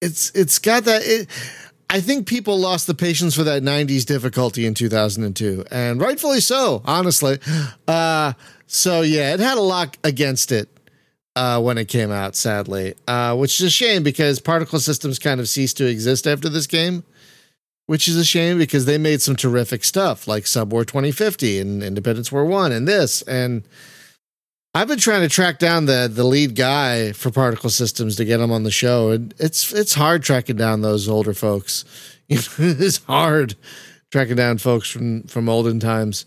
it's 0.00 0.30
it's 0.34 0.58
got 0.58 0.84
that. 0.84 1.02
It, 1.04 1.28
I 1.90 2.00
think 2.00 2.26
people 2.26 2.58
lost 2.58 2.86
the 2.86 2.94
patience 2.94 3.34
for 3.34 3.44
that 3.44 3.62
90s 3.62 4.04
difficulty 4.04 4.66
in 4.66 4.74
2002, 4.74 5.64
and 5.70 6.00
rightfully 6.00 6.40
so, 6.40 6.82
honestly. 6.84 7.38
Uh, 7.86 8.32
so, 8.66 9.02
yeah, 9.02 9.34
it 9.34 9.40
had 9.40 9.58
a 9.58 9.62
lot 9.62 9.96
against 10.02 10.50
it 10.50 10.68
uh, 11.36 11.60
when 11.60 11.78
it 11.78 11.88
came 11.88 12.10
out, 12.10 12.36
sadly, 12.36 12.94
uh, 13.06 13.36
which 13.36 13.60
is 13.60 13.66
a 13.66 13.70
shame 13.70 14.02
because 14.02 14.40
particle 14.40 14.80
systems 14.80 15.18
kind 15.18 15.40
of 15.40 15.48
ceased 15.48 15.76
to 15.76 15.86
exist 15.86 16.26
after 16.26 16.48
this 16.48 16.66
game, 16.66 17.04
which 17.86 18.08
is 18.08 18.16
a 18.16 18.24
shame 18.24 18.58
because 18.58 18.86
they 18.86 18.98
made 18.98 19.20
some 19.20 19.36
terrific 19.36 19.84
stuff 19.84 20.26
like 20.26 20.44
Subwar 20.44 20.86
2050 20.86 21.58
and 21.60 21.82
Independence 21.82 22.32
War 22.32 22.44
1 22.44 22.72
and 22.72 22.88
this. 22.88 23.22
And 23.22 23.62
I've 24.76 24.88
been 24.88 24.98
trying 24.98 25.22
to 25.22 25.28
track 25.28 25.60
down 25.60 25.86
the 25.86 26.10
the 26.12 26.24
lead 26.24 26.56
guy 26.56 27.12
for 27.12 27.30
particle 27.30 27.70
systems 27.70 28.16
to 28.16 28.24
get 28.24 28.40
him 28.40 28.50
on 28.50 28.64
the 28.64 28.72
show, 28.72 29.10
and 29.10 29.32
it's 29.38 29.72
it's 29.72 29.94
hard 29.94 30.24
tracking 30.24 30.56
down 30.56 30.80
those 30.80 31.08
older 31.08 31.32
folks. 31.32 31.84
it's 32.28 33.04
hard 33.04 33.54
tracking 34.10 34.36
down 34.36 34.58
folks 34.58 34.90
from 34.90 35.22
from 35.24 35.48
olden 35.48 35.78
times. 35.78 36.26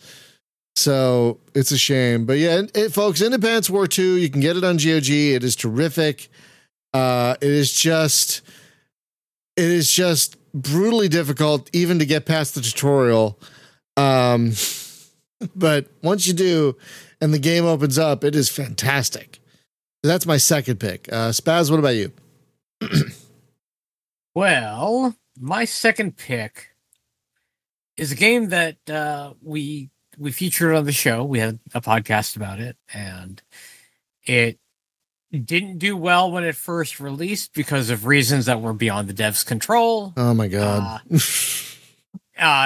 So 0.78 1.40
it's 1.56 1.72
a 1.72 1.78
shame, 1.78 2.26
but 2.26 2.38
yeah, 2.38 2.62
it, 2.76 2.94
folks, 2.94 3.22
Independence 3.22 3.70
War 3.70 3.88
Two, 3.88 4.16
you 4.16 4.30
can 4.30 4.42
get 4.42 4.56
it 4.56 4.64
on 4.64 4.78
GOG. 4.78 5.10
It 5.10 5.44
is 5.44 5.56
terrific. 5.56 6.30
Uh, 6.94 7.36
it 7.42 7.50
is 7.50 7.74
just, 7.74 8.42
it 9.56 9.66
is 9.66 9.92
just 9.92 10.38
brutally 10.54 11.08
difficult 11.08 11.70
even 11.74 12.00
to 12.00 12.06
get 12.06 12.26
past 12.26 12.56
the 12.56 12.62
tutorial. 12.62 13.40
Um, 13.98 14.54
but 15.56 15.88
once 16.02 16.28
you 16.28 16.34
do, 16.34 16.78
and 17.22 17.34
the 17.34 17.40
game 17.40 17.66
opens 17.66 17.98
up, 17.98 18.24
it 18.24 18.36
is 18.36 18.50
fantastic. 18.50 19.40
That's 20.04 20.26
my 20.26 20.38
second 20.38 20.80
pick. 20.80 21.12
Uh, 21.12 21.30
Spaz, 21.30 21.70
what 21.70 21.80
about 21.80 21.96
you? 21.96 22.12
Well, 24.36 25.16
my 25.40 25.66
second 25.66 26.16
pick 26.16 26.68
is 27.98 28.12
a 28.12 28.16
game 28.16 28.50
that 28.50 28.78
uh, 28.88 29.34
we 29.42 29.90
we 30.16 30.32
featured 30.32 30.76
on 30.76 30.86
the 30.86 30.92
show. 30.92 31.24
We 31.24 31.40
had 31.40 31.58
a 31.74 31.82
podcast 31.82 32.36
about 32.36 32.60
it, 32.60 32.78
and 32.94 33.42
it 34.28 34.60
didn't 35.32 35.80
do 35.80 35.98
well 35.98 36.30
when 36.32 36.44
it 36.44 36.56
first 36.56 37.00
released 37.00 37.56
because 37.56 37.90
of 37.90 38.06
reasons 38.06 38.46
that 38.46 38.62
were 38.62 38.74
beyond 38.74 39.08
the 39.08 39.14
dev's 39.14 39.44
control. 39.44 40.14
Oh 40.16 40.36
my 40.36 40.48
god. 40.48 41.02
uh 41.12 41.18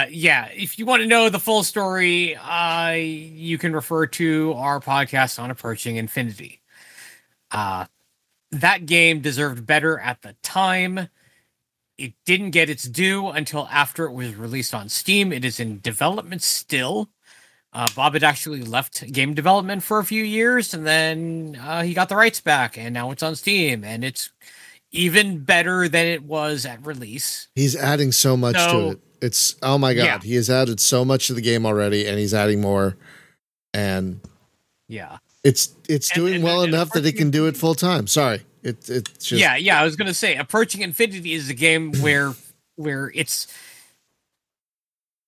yeah 0.10 0.50
if 0.54 0.78
you 0.78 0.86
want 0.86 1.02
to 1.02 1.08
know 1.08 1.30
the 1.30 1.40
full 1.40 1.64
story 1.64 2.36
uh 2.36 2.92
you 2.92 3.58
can 3.58 3.74
refer 3.74 4.06
to 4.06 4.54
our 4.54 4.80
podcast 4.80 5.42
on 5.42 5.52
approaching 5.52 5.96
infinity 5.96 6.62
uh 7.52 7.86
that 8.52 8.86
game 8.86 9.22
deserved 9.22 9.66
better 9.66 10.00
at 10.00 10.22
the 10.22 10.36
time 10.44 11.08
it 11.98 12.14
didn't 12.26 12.52
get 12.52 12.70
its 12.70 12.84
due 12.84 13.28
until 13.30 13.68
after 13.72 14.06
it 14.06 14.14
was 14.14 14.36
released 14.36 14.74
on 14.74 14.90
steam 14.90 15.32
it 15.32 15.46
is 15.46 15.60
in 15.60 15.80
development 15.80 16.42
still 16.42 17.10
uh, 17.74 17.88
Bob 17.96 18.14
had 18.14 18.24
actually 18.24 18.64
left 18.64 19.10
game 19.14 19.34
development 19.34 19.82
for 19.82 20.00
a 20.00 20.04
few 20.04 20.24
years, 20.24 20.74
and 20.74 20.86
then 20.86 21.58
uh, 21.64 21.84
he 21.84 21.94
got 21.94 22.10
the 22.10 22.18
rights 22.18 22.42
back, 22.42 22.78
and 22.78 22.94
now 22.94 23.12
it's 23.12 23.24
on 23.24 23.34
Steam, 23.34 23.86
and 23.86 24.04
it's 24.04 24.30
even 24.92 25.40
better 25.40 25.88
than 25.88 26.06
it 26.06 26.24
was 26.24 26.66
at 26.66 26.86
release. 26.86 27.48
He's 27.56 27.76
adding 27.76 28.12
so 28.12 28.36
much 28.36 28.56
to 28.56 28.90
it. 28.90 29.00
It's 29.22 29.56
oh 29.62 29.78
my 29.78 29.94
god, 29.94 30.04
Yeah. 30.06 30.20
he 30.22 30.36
has 30.36 30.50
added 30.50 30.80
so 30.80 31.06
much 31.06 31.28
to 31.28 31.34
the 31.34 31.42
game 31.42 31.66
already, 31.66 32.08
and 32.08 32.18
he's 32.18 32.34
adding 32.34 32.60
more. 32.62 32.98
And 33.74 34.22
Yeah, 34.88 35.18
it's 35.44 35.70
it's 35.88 36.10
And- 36.12 36.16
doing 36.16 36.36
and- 36.36 36.44
well 36.44 36.64
and 36.64 36.74
enough 36.74 36.92
that 36.94 37.06
it 37.06 37.14
can 37.18 37.30
do 37.32 37.46
it 37.48 37.56
full 37.56 37.76
time. 37.76 38.08
Sorry, 38.08 38.42
it 38.64 38.90
it's 38.90 39.12
just 39.26 39.40
yeah, 39.42 39.56
yeah. 39.56 39.80
I 39.80 39.84
was 39.86 39.96
gonna 39.96 40.14
say, 40.14 40.36
approaching 40.36 40.82
infinity 40.82 41.34
is 41.34 41.50
a 41.50 41.54
game 41.54 41.92
where 42.02 42.34
where 42.76 43.12
it's 43.16 43.48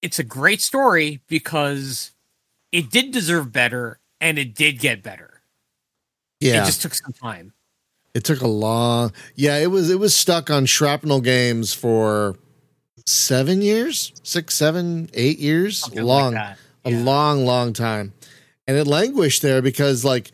it's 0.01 0.19
a 0.19 0.23
great 0.23 0.61
story 0.61 1.21
because 1.27 2.11
it 2.71 2.89
did 2.89 3.11
deserve 3.11 3.51
better 3.51 3.99
and 4.19 4.37
it 4.37 4.53
did 4.55 4.79
get 4.79 5.01
better. 5.03 5.41
yeah. 6.39 6.63
It 6.63 6.65
just 6.65 6.81
took 6.81 6.93
some 6.93 7.13
time. 7.13 7.53
It 8.13 8.23
took 8.23 8.41
a 8.41 8.47
long 8.47 9.11
yeah, 9.35 9.57
it 9.57 9.67
was 9.67 9.89
it 9.89 9.99
was 9.99 10.15
stuck 10.15 10.49
on 10.51 10.65
shrapnel 10.65 11.21
games 11.21 11.73
for 11.73 12.35
seven 13.05 13.61
years, 13.61 14.13
six, 14.23 14.55
seven, 14.55 15.09
eight 15.13 15.39
years. 15.39 15.79
Something 15.79 16.03
long. 16.03 16.33
like 16.33 16.55
that. 16.55 16.57
a 16.85 16.91
long, 17.03 17.45
long 17.45 17.73
time. 17.73 18.13
And 18.67 18.77
it 18.77 18.87
languished 18.87 19.41
there 19.41 19.61
because 19.61 20.05
like 20.05 20.31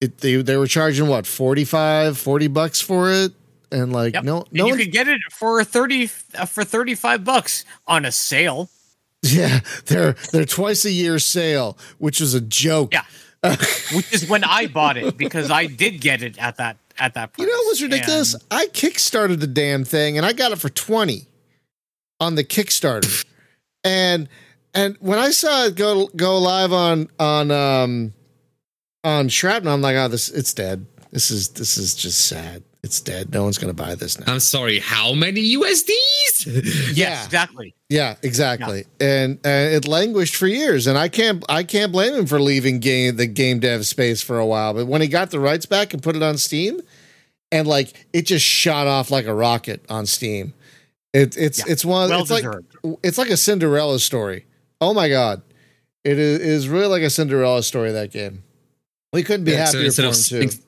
it, 0.00 0.18
they 0.18 0.36
they 0.36 0.56
were 0.56 0.66
charging 0.66 1.08
what 1.08 1.26
45, 1.26 2.18
40 2.18 2.46
bucks 2.48 2.80
for 2.80 3.10
it. 3.10 3.32
And 3.70 3.92
like 3.92 4.14
Yep. 4.14 4.24
no 4.24 4.38
And 4.42 4.52
no 4.52 4.64
you 4.66 4.70
one, 4.72 4.78
could 4.78 4.92
get 4.92 5.08
it 5.08 5.20
for 5.30 5.62
thirty 5.62 6.04
uh, 6.34 6.46
for 6.46 6.64
thirty 6.64 6.94
five 6.94 7.22
bucks 7.24 7.64
on 7.86 8.04
a 8.06 8.12
sale. 8.12 8.70
yeah, 9.22 9.60
they're 9.86 10.14
they're 10.32 10.46
twice 10.46 10.84
a 10.86 10.90
year 10.90 11.18
sale, 11.18 11.76
which 11.98 12.18
was 12.20 12.32
a 12.34 12.40
joke. 12.40 12.94
Yeah. 12.94 13.04
which 13.94 14.12
is 14.12 14.26
when 14.28 14.42
I 14.42 14.66
bought 14.68 14.96
it 14.96 15.16
because 15.18 15.50
I 15.50 15.66
did 15.66 16.00
get 16.00 16.22
it 16.22 16.38
at 16.38 16.56
that 16.56 16.78
at 16.98 17.14
that 17.14 17.32
price. 17.34 17.46
You 17.46 17.52
know 17.52 17.60
it 17.60 17.68
was 17.68 17.82
ridiculous? 17.82 18.34
And- 18.34 18.42
I 18.50 18.66
kickstarted 18.68 19.38
the 19.40 19.46
damn 19.46 19.84
thing 19.84 20.16
and 20.16 20.24
I 20.26 20.32
got 20.32 20.50
it 20.52 20.56
for 20.58 20.68
20 20.70 21.26
on 22.20 22.34
the 22.34 22.44
Kickstarter. 22.44 23.24
and 23.84 24.28
and 24.74 24.96
when 25.00 25.18
I 25.18 25.30
saw 25.30 25.64
it 25.66 25.74
go 25.76 26.08
go 26.16 26.38
live 26.38 26.72
on 26.72 27.08
on 27.18 27.50
um 27.50 28.12
on 29.04 29.28
Shrapnel, 29.28 29.72
I'm 29.72 29.80
like, 29.82 29.96
oh, 29.96 30.08
this 30.08 30.28
it's 30.28 30.52
dead. 30.52 30.86
This 31.10 31.30
is 31.30 31.50
this 31.50 31.78
is 31.78 31.94
just 31.94 32.26
sad. 32.26 32.62
It's 32.84 33.00
dead. 33.00 33.32
No 33.34 33.42
one's 33.42 33.58
going 33.58 33.74
to 33.74 33.82
buy 33.82 33.96
this 33.96 34.20
now. 34.20 34.32
I'm 34.32 34.38
sorry, 34.38 34.78
how 34.78 35.12
many 35.12 35.56
USDs? 35.56 36.94
Yeah. 36.96 37.24
exactly. 37.24 37.74
Yeah, 37.88 38.14
exactly. 38.22 38.84
And 39.00 39.38
uh, 39.44 39.48
it 39.76 39.88
languished 39.88 40.36
for 40.36 40.46
years, 40.46 40.86
and 40.86 40.96
I 40.96 41.08
can't 41.08 41.44
I 41.48 41.64
can't 41.64 41.90
blame 41.90 42.14
him 42.14 42.26
for 42.26 42.40
leaving 42.40 42.78
game 42.78 43.16
the 43.16 43.26
game 43.26 43.58
dev 43.58 43.84
space 43.86 44.22
for 44.22 44.38
a 44.38 44.46
while. 44.46 44.74
But 44.74 44.86
when 44.86 45.00
he 45.00 45.08
got 45.08 45.30
the 45.30 45.40
rights 45.40 45.66
back 45.66 45.92
and 45.92 46.02
put 46.02 46.14
it 46.14 46.22
on 46.22 46.38
Steam, 46.38 46.80
and 47.50 47.66
like 47.66 48.06
it 48.12 48.22
just 48.22 48.44
shot 48.44 48.86
off 48.86 49.10
like 49.10 49.26
a 49.26 49.34
rocket 49.34 49.84
on 49.88 50.06
Steam. 50.06 50.54
It, 51.18 51.36
it's 51.36 51.58
Yeah. 51.58 51.64
it's 51.68 51.84
one 51.84 52.10
Well 52.10 52.20
it's 52.22 52.30
like 52.30 52.44
it's 53.02 53.18
like 53.18 53.30
a 53.30 53.36
Cinderella 53.36 53.98
story. 53.98 54.46
Oh 54.80 54.94
my 54.94 55.08
god, 55.08 55.42
it 56.04 56.18
is, 56.18 56.40
is 56.40 56.68
really 56.68 56.86
like 56.86 57.02
a 57.02 57.10
Cinderella 57.10 57.62
story. 57.62 57.92
That 57.92 58.10
game. 58.12 58.42
We 59.12 59.22
couldn't 59.22 59.44
be 59.44 59.52
Yeah, 59.52 59.64
happier 59.66 59.84
instead 59.86 60.02
for 60.04 60.08
of 60.10 60.42
him 60.42 60.48
too. 60.50 60.58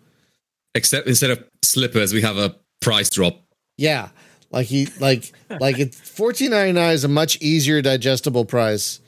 except 0.75 1.07
instead 1.07 1.31
of 1.31 1.45
slippers, 1.63 2.13
we 2.13 2.23
have 2.23 2.37
a 2.39 2.57
price 2.81 3.11
drop. 3.11 3.41
Yeah, 3.79 4.09
like 4.51 4.67
he 4.67 4.87
like 4.99 5.33
like 5.61 5.79
it 5.79 5.95
fourteen 5.95 6.51
ninety 6.51 6.73
nine 6.73 6.95
is 6.95 7.05
a 7.05 7.09
much 7.09 7.37
easier 7.41 7.83
digestible 7.83 8.45
price, 8.45 9.01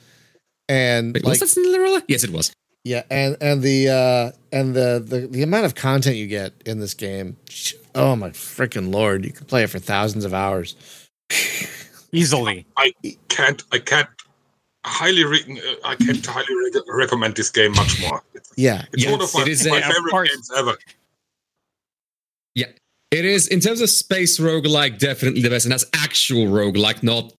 and 0.69 1.13
Wait, 1.13 1.23
like 1.23 1.31
was 1.31 1.39
that 1.41 1.47
Cinderella? 1.47 2.03
Yes, 2.07 2.23
it 2.23 2.29
was. 2.29 2.53
yeah, 2.83 3.03
and 3.09 3.35
and 3.41 3.61
the 3.61 3.89
uh 3.89 4.31
and 4.51 4.75
the 4.75 5.03
the 5.05 5.27
the 5.27 5.41
amount 5.43 5.65
of 5.65 5.75
content 5.75 6.15
you 6.15 6.27
get 6.27 6.53
in 6.65 6.79
this 6.79 6.93
game, 6.93 7.37
oh 7.95 8.15
my 8.15 8.29
freaking 8.29 8.93
lord, 8.93 9.25
you 9.25 9.31
can 9.31 9.45
play 9.45 9.63
it 9.63 9.69
for 9.69 9.79
thousands 9.79 10.25
of 10.25 10.33
hours. 10.33 10.75
Easily. 12.11 12.65
I 12.77 12.93
can't. 13.29 13.63
I 13.71 13.79
can't 13.79 14.07
highly. 14.85 15.23
Re- 15.23 15.61
uh, 15.83 15.87
I 15.87 15.95
can't 15.95 16.23
highly 16.25 16.53
re- 16.55 16.81
recommend 16.87 17.35
this 17.35 17.49
game 17.49 17.71
much 17.71 17.99
more. 18.01 18.21
It's, 18.35 18.51
Yeah, 18.55 18.85
it's 18.93 19.05
one 19.05 19.19
Yes, 19.19 19.29
of 19.33 19.35
my, 19.35 19.41
it 19.41 19.47
is 19.47 19.67
my 19.67 19.79
a- 19.79 19.81
favorite 19.81 20.11
course. 20.11 20.29
games 20.29 20.51
ever. 20.55 20.77
Yeah, 22.55 22.67
it 23.09 23.25
is 23.25 23.47
in 23.47 23.59
terms 23.61 23.81
of 23.81 23.89
space 23.89 24.39
roguelike, 24.39 24.99
definitely 24.99 25.41
the 25.41 25.49
best, 25.49 25.65
and 25.65 25.71
that's 25.71 25.85
actual 25.93 26.45
roguelike, 26.45 27.01
not 27.01 27.33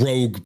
rogue 0.00 0.38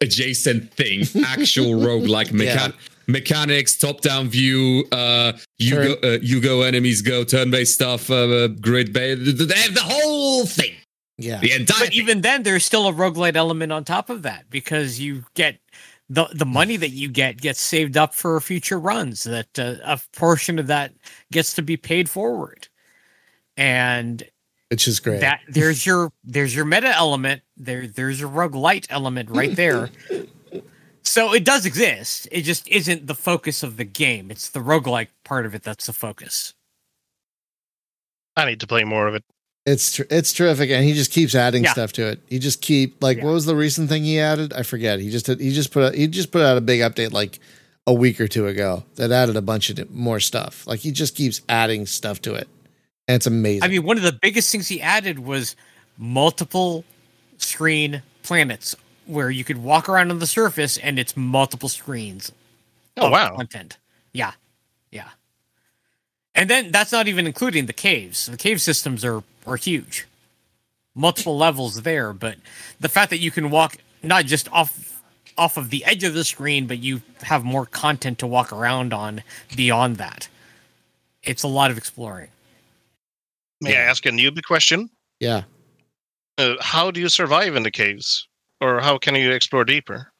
adjacent 0.00 0.72
thing. 0.72 1.02
Actual 1.26 1.72
roguelike 1.86 2.28
mechan- 2.28 2.72
mechanics, 3.08 3.76
top-down 3.76 4.30
view. 4.30 4.86
Uh, 4.90 5.32
you 5.58 5.70
Turn- 5.74 5.86
go, 6.00 6.14
uh, 6.14 6.18
you 6.22 6.40
go, 6.40 6.62
enemies 6.62 7.02
go, 7.02 7.24
turn-based 7.24 7.74
stuff, 7.74 8.10
uh, 8.10 8.48
grid 8.48 8.94
based, 8.94 9.36
they 9.48 9.54
have 9.58 9.74
the 9.74 9.80
whole 9.82 10.46
thing, 10.46 10.72
yeah, 11.18 11.40
the 11.40 11.52
entire. 11.52 11.80
But 11.80 11.88
thing. 11.88 11.98
even 11.98 12.20
then, 12.20 12.44
there's 12.44 12.64
still 12.64 12.86
a 12.86 12.92
roguelite 12.92 13.34
element 13.34 13.72
on 13.72 13.84
top 13.84 14.08
of 14.08 14.22
that 14.22 14.48
because 14.48 15.00
you 15.00 15.24
get 15.34 15.58
the 16.08 16.26
the 16.32 16.46
money 16.46 16.76
that 16.76 16.90
you 16.90 17.08
get 17.08 17.40
gets 17.40 17.60
saved 17.60 17.96
up 17.96 18.14
for 18.14 18.40
future 18.40 18.78
runs. 18.78 19.24
That 19.24 19.58
uh, 19.58 19.74
a 19.84 20.00
portion 20.16 20.58
of 20.60 20.68
that 20.68 20.94
gets 21.32 21.54
to 21.54 21.62
be 21.62 21.76
paid 21.76 22.08
forward, 22.08 22.68
and 23.56 24.22
which 24.70 24.86
is 24.86 25.00
great. 25.00 25.20
that 25.20 25.40
there's 25.48 25.84
your 25.84 26.12
there's 26.22 26.54
your 26.54 26.64
meta 26.64 26.94
element. 26.94 27.42
There 27.56 27.88
there's 27.88 28.20
your 28.20 28.30
roguelite 28.30 28.86
element 28.88 29.28
right 29.30 29.54
there. 29.56 29.90
so 31.02 31.34
it 31.34 31.44
does 31.44 31.66
exist. 31.66 32.28
It 32.30 32.42
just 32.42 32.68
isn't 32.68 33.08
the 33.08 33.16
focus 33.16 33.64
of 33.64 33.76
the 33.76 33.84
game. 33.84 34.30
It's 34.30 34.50
the 34.50 34.60
roguelike 34.60 35.08
part 35.24 35.46
of 35.46 35.54
it 35.54 35.64
that's 35.64 35.86
the 35.86 35.92
focus. 35.92 36.54
I 38.36 38.44
need 38.44 38.60
to 38.60 38.68
play 38.68 38.84
more 38.84 39.08
of 39.08 39.16
it. 39.16 39.24
It's 39.70 39.92
tr- 39.96 40.02
it's 40.10 40.32
terrific, 40.32 40.70
and 40.70 40.84
he 40.84 40.94
just 40.94 41.10
keeps 41.12 41.34
adding 41.34 41.64
Yeah. 41.64 41.72
stuff 41.72 41.92
to 41.94 42.06
it. 42.08 42.20
He 42.28 42.38
just 42.38 42.60
keep 42.62 43.02
like 43.02 43.18
Yeah. 43.18 43.24
what 43.24 43.32
was 43.34 43.44
the 43.46 43.54
recent 43.56 43.88
thing 43.88 44.04
he 44.04 44.18
added? 44.18 44.52
I 44.52 44.62
forget. 44.62 44.98
He 45.00 45.10
just 45.10 45.26
he 45.26 45.52
just 45.52 45.70
put 45.72 45.92
a, 45.92 45.96
he 45.96 46.06
just 46.06 46.30
put 46.30 46.42
out 46.42 46.56
a 46.56 46.60
big 46.60 46.80
update 46.80 47.12
like 47.12 47.38
a 47.86 47.92
week 47.92 48.20
or 48.20 48.28
two 48.28 48.46
ago 48.46 48.84
that 48.96 49.10
added 49.12 49.36
a 49.36 49.42
bunch 49.42 49.70
of 49.70 49.90
more 49.90 50.20
stuff. 50.20 50.66
Like 50.66 50.80
he 50.80 50.90
just 50.90 51.14
keeps 51.14 51.40
adding 51.48 51.86
stuff 51.86 52.20
to 52.22 52.34
it, 52.34 52.48
and 53.06 53.16
it's 53.16 53.26
amazing. 53.26 53.62
I 53.64 53.68
mean, 53.68 53.82
one 53.84 53.96
of 53.98 54.02
the 54.02 54.12
biggest 54.12 54.50
things 54.50 54.68
he 54.68 54.80
added 54.80 55.18
was 55.18 55.54
multiple 55.98 56.84
screen 57.38 58.02
planets 58.22 58.74
where 59.06 59.30
you 59.30 59.44
could 59.44 59.58
walk 59.58 59.88
around 59.88 60.10
on 60.10 60.18
the 60.18 60.26
surface 60.26 60.76
and 60.78 60.98
it's 60.98 61.16
multiple 61.16 61.68
screens. 61.68 62.32
Oh 62.96 63.10
wow! 63.10 63.36
Content. 63.36 63.76
Yeah. 64.12 64.32
Yeah. 64.90 65.08
And 66.34 66.48
then 66.48 66.70
that's 66.70 66.92
not 66.92 67.08
even 67.08 67.26
including 67.26 67.66
the 67.66 67.72
caves. 67.72 68.26
The 68.26 68.36
cave 68.36 68.60
systems 68.60 69.04
are 69.04 69.22
are 69.46 69.56
huge. 69.56 70.06
Multiple 70.94 71.36
levels 71.46 71.82
there, 71.82 72.12
but 72.12 72.36
the 72.80 72.88
fact 72.88 73.10
that 73.10 73.18
you 73.18 73.30
can 73.30 73.50
walk 73.50 73.76
not 74.02 74.26
just 74.26 74.50
off 74.52 75.02
off 75.36 75.56
of 75.56 75.70
the 75.70 75.84
edge 75.84 76.02
of 76.04 76.14
the 76.14 76.24
screen, 76.24 76.66
but 76.66 76.78
you 76.80 77.00
have 77.22 77.44
more 77.44 77.64
content 77.66 78.18
to 78.18 78.26
walk 78.26 78.52
around 78.52 78.92
on 78.92 79.22
beyond 79.56 79.96
that. 79.96 80.28
It's 81.22 81.42
a 81.44 81.48
lot 81.48 81.70
of 81.70 81.78
exploring. 81.78 82.28
May 83.60 83.76
I 83.76 83.80
ask 83.82 84.04
a 84.06 84.10
newbie 84.10 84.42
question? 84.44 84.90
yeah, 85.20 85.42
Uh, 86.38 86.54
how 86.60 86.90
do 86.92 87.00
you 87.00 87.08
survive 87.08 87.54
in 87.56 87.62
the 87.64 87.70
caves, 87.70 88.26
or 88.60 88.80
how 88.80 88.98
can 88.98 89.14
you 89.16 89.30
explore 89.32 89.64
deeper? 89.64 90.12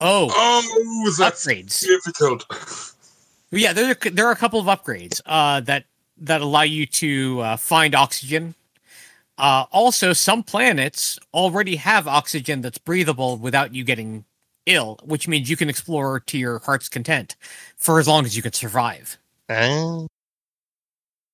Oh, 0.00 0.28
Oh, 0.32 1.14
that's 1.18 1.44
upgrades. 1.46 1.80
difficult. 1.80 2.87
Yeah, 3.50 3.72
there 3.72 3.90
are, 3.90 4.10
there 4.10 4.26
are 4.26 4.32
a 4.32 4.36
couple 4.36 4.60
of 4.60 4.66
upgrades 4.66 5.20
uh, 5.26 5.60
that 5.60 5.84
that 6.20 6.40
allow 6.40 6.62
you 6.62 6.84
to 6.86 7.40
uh, 7.40 7.56
find 7.56 7.94
oxygen. 7.94 8.54
Uh, 9.38 9.64
also, 9.70 10.12
some 10.12 10.42
planets 10.42 11.18
already 11.32 11.76
have 11.76 12.08
oxygen 12.08 12.60
that's 12.60 12.78
breathable 12.78 13.36
without 13.36 13.72
you 13.74 13.84
getting 13.84 14.24
ill, 14.66 14.98
which 15.04 15.28
means 15.28 15.48
you 15.48 15.56
can 15.56 15.68
explore 15.68 16.20
to 16.20 16.36
your 16.36 16.58
heart's 16.58 16.88
content 16.88 17.36
for 17.76 18.00
as 18.00 18.08
long 18.08 18.24
as 18.24 18.36
you 18.36 18.42
can 18.42 18.52
survive. 18.52 19.16
Ah, 19.48 20.06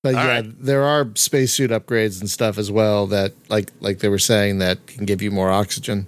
but 0.02 0.14
All 0.14 0.24
yeah, 0.24 0.26
right. 0.26 0.62
there 0.62 0.84
are 0.84 1.10
spacesuit 1.14 1.70
upgrades 1.70 2.20
and 2.20 2.28
stuff 2.28 2.58
as 2.58 2.70
well 2.70 3.06
that 3.06 3.32
like 3.48 3.70
like 3.80 4.00
they 4.00 4.08
were 4.08 4.18
saying 4.18 4.58
that 4.58 4.86
can 4.86 5.06
give 5.06 5.22
you 5.22 5.30
more 5.30 5.50
oxygen. 5.50 6.06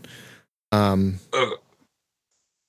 Um, 0.70 1.18
Uh, 1.32 1.50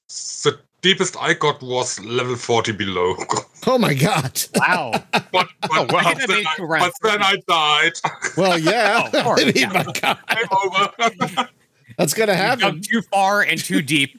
the 0.08 0.60
deepest 0.88 1.18
I 1.20 1.34
got 1.34 1.62
was 1.62 2.00
level 2.06 2.36
40 2.36 2.72
below. 2.72 3.16
oh 3.68 3.78
my 3.78 3.94
god. 3.94 4.42
Wow. 4.56 4.92
but 5.12 5.32
but, 5.32 5.50
Oh, 5.70 5.86
wow. 5.90 6.00
I 6.00 6.14
get 6.14 6.28
that 6.28 6.28
then, 6.28 6.46
I, 6.48 6.80
but 6.80 6.94
then 7.04 7.22
I 7.22 7.36
died. 7.48 7.94
Well, 8.38 8.58
yeah. 8.58 9.10
Oh, 9.14 9.24
course, 9.24 9.42
I 9.42 9.46
mean, 9.46 9.54
yeah. 9.56 9.74
my 9.74 9.84
god, 9.84 10.20
Game 10.30 10.46
over. 10.52 11.50
that's 11.98 12.14
gonna 12.14 12.36
happen. 12.36 12.60
dug 12.60 12.84
too 12.84 13.02
far 13.02 13.42
and 13.42 13.60
too 13.60 13.82
deep. 13.82 14.16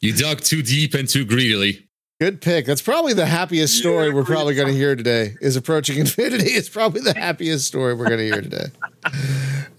You 0.00 0.12
dug 0.14 0.40
too 0.40 0.62
deep 0.62 0.94
and 0.94 1.08
too 1.08 1.24
greedily. 1.24 1.86
Good 2.18 2.40
pick. 2.40 2.66
That's 2.66 2.82
probably 2.82 3.12
the 3.14 3.26
happiest 3.26 3.78
story 3.78 4.08
Yeah, 4.08 4.14
we're 4.14 4.24
probably 4.24 4.54
going 4.54 4.68
to 4.68 4.74
hear 4.74 4.94
today. 4.94 5.34
Is 5.40 5.56
approaching 5.56 5.98
infinity. 5.98 6.50
It's 6.50 6.68
probably 6.68 7.00
the 7.00 7.14
happiest 7.14 7.66
story 7.66 7.94
we're 7.94 8.06
going 8.06 8.18
to 8.18 8.24
hear 8.24 8.40
today, 8.40 8.66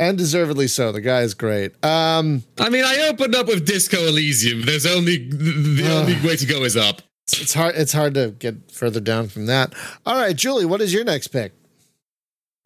and 0.04 0.18
deservedly 0.18 0.68
so. 0.68 0.92
The 0.92 1.02
guy 1.02 1.22
is 1.22 1.34
great. 1.34 1.72
Um, 1.84 2.44
I 2.60 2.70
mean, 2.70 2.84
I 2.86 3.08
opened 3.10 3.36
up 3.36 3.48
with 3.48 3.66
Disco 3.66 3.98
Elysium. 4.08 4.64
There's 4.64 4.86
only 4.86 5.30
the 5.30 5.90
only 5.92 6.16
way 6.28 6.36
to 6.36 6.46
go 6.46 6.64
is 6.64 6.78
up. 6.78 7.02
it's, 7.28 7.42
it's 7.42 7.54
hard. 7.54 7.76
It's 7.76 7.94
hard 7.94 8.14
to 8.16 8.32
get 8.32 8.72
further 8.72 9.00
down 9.00 9.28
from 9.28 9.46
that. 9.48 9.74
All 10.06 10.16
right, 10.16 10.36
Julie, 10.36 10.66
what 10.66 10.82
is 10.82 10.94
your 10.94 11.04
next 11.04 11.28
pick? 11.30 11.54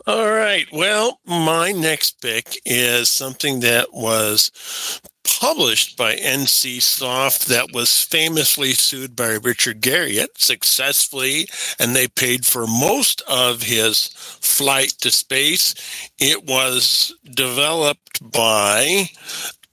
All 0.05 0.31
right. 0.31 0.65
Well, 0.71 1.19
my 1.25 1.73
next 1.73 2.21
pick 2.21 2.61
is 2.65 3.09
something 3.09 3.59
that 3.59 3.93
was 3.93 5.01
published 5.39 5.97
by 5.97 6.15
NC 6.15 6.81
Soft 6.81 7.47
that 7.47 7.71
was 7.73 8.03
famously 8.03 8.71
sued 8.71 9.15
by 9.15 9.33
Richard 9.33 9.81
Garriott 9.81 10.37
successfully, 10.37 11.47
and 11.79 11.95
they 11.95 12.07
paid 12.07 12.45
for 12.45 12.65
most 12.67 13.21
of 13.27 13.63
his 13.63 14.07
flight 14.41 14.89
to 14.99 15.11
space. 15.11 15.75
It 16.17 16.45
was 16.45 17.13
developed 17.33 18.31
by 18.31 19.09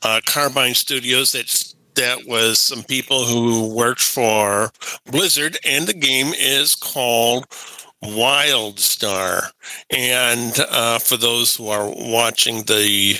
uh, 0.02 0.20
Carbine 0.26 0.74
Studios. 0.74 1.32
That's 1.32 1.74
that 1.94 2.26
was 2.26 2.58
some 2.58 2.82
people 2.82 3.24
who 3.24 3.72
worked 3.72 4.02
for 4.02 4.72
Blizzard, 5.06 5.56
and 5.64 5.86
the 5.86 5.94
game 5.94 6.32
is 6.34 6.74
called 6.74 7.46
Wildstar. 8.04 9.50
And 9.90 10.54
uh, 10.70 10.98
for 10.98 11.16
those 11.16 11.56
who 11.56 11.68
are 11.68 11.88
watching 11.88 12.64
the 12.64 13.14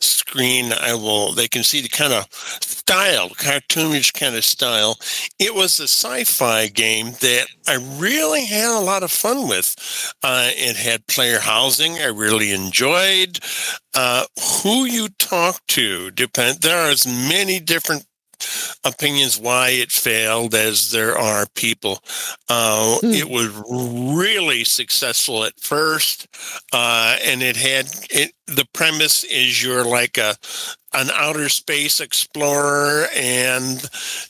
screen, 0.00 0.72
I 0.72 0.94
will. 0.94 1.32
They 1.32 1.48
can 1.48 1.62
see 1.62 1.80
the 1.80 1.88
kind 1.88 2.12
of 2.12 2.26
style, 2.32 3.30
cartoonish 3.30 4.12
kind 4.12 4.36
of 4.36 4.44
style. 4.44 4.98
It 5.38 5.54
was 5.54 5.78
a 5.80 5.84
sci-fi 5.84 6.68
game 6.68 7.12
that 7.20 7.46
I 7.66 7.76
really 7.98 8.44
had 8.44 8.76
a 8.76 8.84
lot 8.84 9.02
of 9.02 9.10
fun 9.10 9.48
with. 9.48 9.74
Uh, 10.22 10.50
it 10.50 10.76
had 10.76 11.06
player 11.06 11.38
housing. 11.40 11.98
I 11.98 12.06
really 12.06 12.52
enjoyed. 12.52 13.38
Uh, 13.94 14.24
who 14.62 14.84
you 14.84 15.08
talk 15.18 15.64
to 15.68 16.10
depend. 16.10 16.60
There 16.60 16.76
are 16.76 16.90
as 16.90 17.06
many 17.06 17.60
different 17.60 18.04
opinions 18.84 19.38
why 19.38 19.70
it 19.70 19.90
failed 19.92 20.54
as 20.54 20.90
there 20.90 21.16
are 21.18 21.46
people. 21.54 22.00
Uh, 22.48 22.98
Hmm. 23.00 23.12
It 23.12 23.28
was 23.28 23.48
really 23.68 24.64
successful 24.64 25.44
at 25.44 25.58
first, 25.60 26.26
uh, 26.72 27.16
and 27.24 27.42
it 27.42 27.56
had 27.56 27.86
it 28.10 28.32
the 28.46 28.66
premise 28.72 29.24
is 29.24 29.62
you're 29.62 29.84
like 29.84 30.18
a 30.18 30.36
an 30.94 31.10
outer 31.12 31.48
space 31.48 32.00
explorer, 32.00 33.06
and 33.14 33.84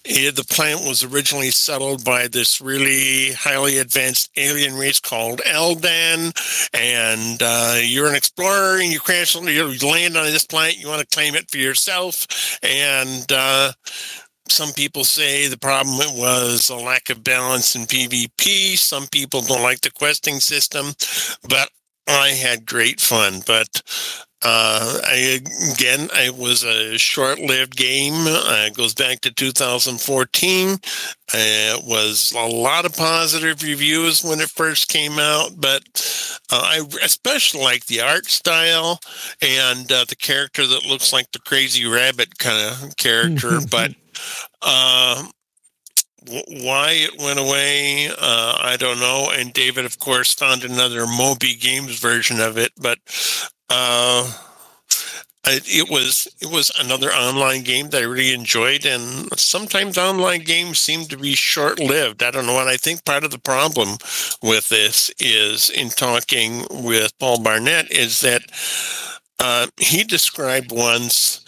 eh, 0.05 0.31
the 0.31 0.47
planet 0.49 0.87
was 0.87 1.05
originally 1.05 1.51
settled 1.51 2.05
by 2.05 2.27
this 2.29 2.61
really 2.61 3.33
highly 3.33 3.79
advanced 3.79 4.31
alien 4.37 4.75
race 4.75 5.01
called 5.01 5.41
Eldan. 5.47 6.33
And 6.73 7.41
uh, 7.43 7.79
you're 7.83 8.09
an 8.09 8.15
explorer, 8.15 8.79
and 8.81 8.93
you 8.93 9.01
crash, 9.01 9.35
you 9.35 9.77
land 9.89 10.17
on 10.17 10.27
this 10.27 10.47
planet. 10.47 10.79
You 10.79 10.89
want 10.89 11.01
to 11.01 11.15
claim 11.15 11.35
it 11.35 11.51
for 11.51 11.59
yourself, 11.59 12.59
and 12.63 13.31
uh, 13.31 13.73
some 14.49 14.73
people 14.73 15.05
say 15.05 15.49
the 15.49 15.59
problem 15.59 15.97
was 16.17 16.69
a 16.69 16.77
lack 16.77 17.11
of 17.11 17.25
balance 17.25 17.75
in 17.75 17.83
PvP. 17.83 18.77
Some 18.77 19.07
people 19.09 19.41
don't 19.41 19.63
like 19.63 19.81
the 19.81 19.91
questing 19.91 20.41
system, 20.41 20.93
but 21.49 21.71
I 22.07 22.29
had 22.31 22.67
great 22.67 23.01
fun. 23.01 23.41
But 23.47 23.83
uh, 24.43 25.01
I, 25.05 25.41
again, 25.73 26.09
it 26.13 26.37
was 26.37 26.65
a 26.65 26.99
short-lived 26.99 27.77
game. 27.77 28.27
Uh, 28.27 28.67
it 28.67 28.75
goes 28.75 28.93
back 28.95 29.21
to 29.23 29.33
2014. 29.33 30.69
Uh, 30.69 30.77
it 31.33 31.85
was 31.85 32.33
a 32.37 32.47
lot 32.47 32.85
of 32.85 32.95
positive 32.95 33.63
reviews 33.63 34.23
when 34.23 34.41
it 34.41 34.51
first 34.51 34.89
came 34.89 35.19
out, 35.19 35.53
but 35.57 35.83
uh, 36.53 36.61
I 36.63 36.83
especially 37.03 37.63
like 37.63 37.87
the 37.87 38.03
art 38.03 38.27
style 38.27 39.01
and 39.41 39.91
uh, 39.91 40.05
the 40.07 40.17
character 40.17 40.67
that 40.67 40.85
looks 40.85 41.11
like 41.11 41.33
the 41.33 41.39
crazy 41.39 41.87
rabbit 41.87 42.39
kind 42.39 42.71
of 42.71 42.97
character. 42.97 43.61
but 43.71 43.95
uh, 44.61 45.27
why 46.29 46.93
it 46.93 47.19
went 47.19 47.39
away, 47.39 48.09
uh, 48.09 48.59
I 48.61 48.77
don't 48.79 49.01
know. 49.01 49.31
And 49.33 49.53
David, 49.53 49.85
of 49.85 49.99
course, 49.99 50.35
found 50.35 50.65
another 50.65 51.07
Moby 51.07 51.55
Games 51.55 51.99
version 51.99 52.41
of 52.41 52.57
it, 52.57 52.73
but 52.77 52.99
uh, 53.71 54.33
it 55.47 55.91
was 55.91 56.29
it 56.41 56.51
was 56.51 56.71
another 56.81 57.13
online 57.13 57.63
game 57.63 57.91
that 57.91 58.03
I 58.03 58.07
really 58.07 58.33
enjoyed, 58.33 58.87
and 58.87 59.29
sometimes 59.39 59.99
online 59.99 60.43
games 60.43 60.79
seem 60.79 61.05
to 61.07 61.17
be 61.17 61.35
short 61.35 61.79
lived. 61.79 62.23
I 62.23 62.31
don't 62.31 62.47
know, 62.47 62.61
and 62.61 62.69
I 62.69 62.77
think 62.77 63.05
part 63.05 63.25
of 63.25 63.31
the 63.31 63.39
problem 63.39 63.99
with 64.43 64.69
this 64.69 65.11
is 65.19 65.71
in 65.71 65.91
talking 65.91 66.65
with 66.71 67.19
Paul 67.19 67.43
Barnett 67.43 67.91
is 67.91 68.21
that 68.23 68.43
uh, 69.39 69.67
he 69.77 70.05
described 70.05 70.73
once 70.73 71.44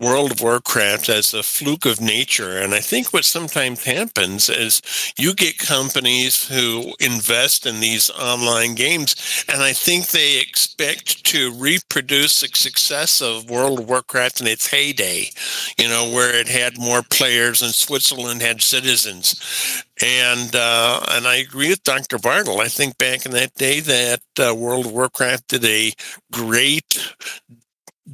World 0.00 0.32
of 0.32 0.40
Warcraft 0.40 1.10
as 1.10 1.34
a 1.34 1.42
fluke 1.42 1.84
of 1.84 2.00
nature. 2.00 2.58
And 2.58 2.74
I 2.74 2.80
think 2.80 3.12
what 3.12 3.26
sometimes 3.26 3.84
happens 3.84 4.48
is 4.48 4.80
you 5.18 5.34
get 5.34 5.58
companies 5.58 6.48
who 6.48 6.94
invest 7.00 7.66
in 7.66 7.80
these 7.80 8.08
online 8.10 8.74
games, 8.74 9.44
and 9.46 9.62
I 9.62 9.74
think 9.74 10.08
they 10.08 10.40
expect 10.40 11.24
to 11.24 11.52
reproduce 11.52 12.40
the 12.40 12.48
success 12.48 13.20
of 13.20 13.50
World 13.50 13.80
of 13.80 13.88
Warcraft 13.88 14.40
in 14.40 14.46
its 14.46 14.66
heyday, 14.68 15.30
you 15.78 15.88
know, 15.88 16.10
where 16.10 16.34
it 16.34 16.48
had 16.48 16.78
more 16.78 17.02
players 17.02 17.60
and 17.60 17.74
Switzerland 17.74 18.40
had 18.40 18.62
citizens. 18.62 19.84
And 20.02 20.56
uh, 20.56 21.00
and 21.10 21.26
I 21.26 21.36
agree 21.36 21.68
with 21.68 21.84
Dr. 21.84 22.18
Bartle. 22.18 22.60
I 22.60 22.68
think 22.68 22.96
back 22.96 23.26
in 23.26 23.32
that 23.32 23.54
day 23.54 23.80
that 23.80 24.22
uh, 24.38 24.54
World 24.54 24.86
of 24.86 24.92
Warcraft 24.92 25.48
did 25.48 25.64
a 25.64 25.92
great 26.32 27.14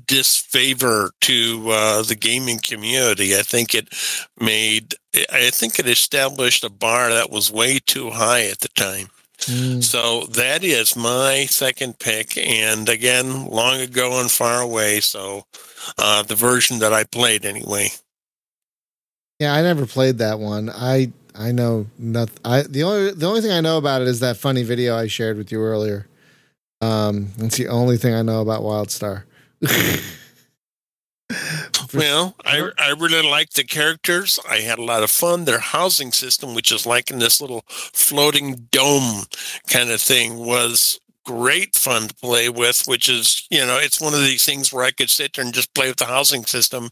disfavor 0.07 1.11
to 1.23 1.71
uh, 1.71 2.03
the 2.03 2.15
gaming 2.15 2.59
community. 2.63 3.37
I 3.37 3.43
think 3.43 3.75
it 3.75 3.89
made, 4.41 4.95
I 5.33 5.51
think 5.51 5.79
it 5.79 5.89
established 5.89 6.65
a 6.65 6.71
bar 6.71 7.11
that 7.11 7.31
was 7.31 7.51
way 7.51 7.79
too 7.79 8.11
high 8.11 8.47
at 8.47 8.61
the 8.61 8.69
time. 8.69 9.09
Mm. 9.41 9.83
So 9.83 10.25
that 10.33 10.65
is 10.65 10.97
my 10.97 11.47
second 11.47 11.99
pick, 11.99 12.37
and 12.39 12.89
again, 12.89 13.47
long 13.47 13.81
ago 13.81 14.21
and 14.21 14.31
far 14.31 14.61
away. 14.63 15.01
So 15.01 15.45
uh, 15.99 16.23
the 16.23 16.35
version 16.35 16.79
that 16.81 16.93
I 16.93 17.05
played, 17.05 17.45
anyway. 17.45 17.91
Yeah, 19.39 19.55
I 19.55 19.63
never 19.63 19.87
played 19.87 20.19
that 20.19 20.39
one. 20.39 20.71
I 20.71 21.13
I 21.35 21.53
know 21.53 21.87
nothing. 21.99 22.39
I 22.45 22.63
the 22.63 22.83
only 22.83 23.13
the 23.13 23.27
only 23.27 23.43
thing 23.43 23.53
I 23.53 23.61
know 23.61 23.77
about 23.77 24.03
it 24.03 24.09
is 24.09 24.21
that 24.21 24.39
funny 24.39 24.63
video 24.63 24.97
I 24.97 25.07
shared 25.07 25.37
with 25.37 25.53
you 25.53 25.61
earlier. 25.61 26.09
Um, 26.81 27.29
that's 27.37 27.57
the 27.57 27.69
only 27.69 27.99
thing 27.99 28.15
I 28.15 28.23
know 28.23 28.41
about 28.41 28.63
WildStar. 28.63 29.25
Well, 31.93 32.37
I, 32.45 32.71
I 32.79 32.95
really 32.99 33.29
like 33.29 33.51
the 33.51 33.65
characters. 33.65 34.39
I 34.49 34.59
had 34.59 34.79
a 34.79 34.85
lot 34.85 35.03
of 35.03 35.11
fun. 35.11 35.45
Their 35.45 35.59
housing 35.59 36.13
system, 36.13 36.55
which 36.55 36.71
is 36.73 36.87
like 36.87 37.11
in 37.11 37.19
this 37.19 37.41
little 37.41 37.65
floating 37.69 38.69
dome 38.71 39.25
kind 39.69 39.91
of 39.91 40.01
thing, 40.01 40.37
was 40.37 41.01
great 41.25 41.75
fun 41.75 42.07
to 42.07 42.15
play 42.15 42.49
with, 42.49 42.85
which 42.87 43.09
is, 43.09 43.47
you 43.51 43.59
know, 43.59 43.79
it's 43.79 44.01
one 44.01 44.15
of 44.15 44.21
these 44.21 44.47
things 44.47 44.73
where 44.73 44.85
I 44.85 44.93
could 44.93 45.11
sit 45.11 45.35
there 45.35 45.45
and 45.45 45.53
just 45.53 45.75
play 45.75 45.89
with 45.89 45.97
the 45.97 46.05
housing 46.05 46.45
system 46.45 46.89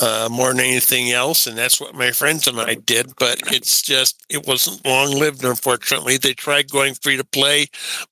uh, 0.00 0.28
more 0.32 0.48
than 0.48 0.60
anything 0.60 1.10
else. 1.12 1.46
And 1.46 1.58
that's 1.58 1.78
what 1.78 1.94
my 1.94 2.10
friends 2.10 2.48
and 2.48 2.58
I 2.58 2.74
did. 2.74 3.12
But 3.18 3.38
it's 3.52 3.82
just, 3.82 4.24
it 4.30 4.46
wasn't 4.46 4.86
long 4.86 5.10
lived, 5.10 5.44
unfortunately. 5.44 6.16
They 6.16 6.32
tried 6.32 6.70
going 6.70 6.94
free 6.94 7.18
to 7.18 7.24
play, 7.24 7.66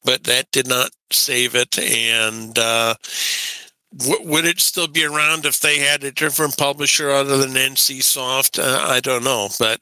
but 0.04 0.24
that 0.24 0.50
did 0.52 0.68
not 0.68 0.90
save 1.10 1.54
it. 1.54 1.78
And, 1.78 2.58
uh, 2.58 2.96
w- 3.96 4.28
would 4.28 4.44
it 4.44 4.60
still 4.60 4.88
be 4.88 5.04
around 5.04 5.44
if 5.46 5.60
they 5.60 5.78
had 5.78 6.04
a 6.04 6.12
different 6.12 6.56
publisher 6.56 7.10
other 7.10 7.38
than 7.38 7.50
NCSoft? 7.50 8.58
Uh, 8.58 8.86
I 8.86 9.00
don't 9.00 9.24
know, 9.24 9.48
but 9.58 9.80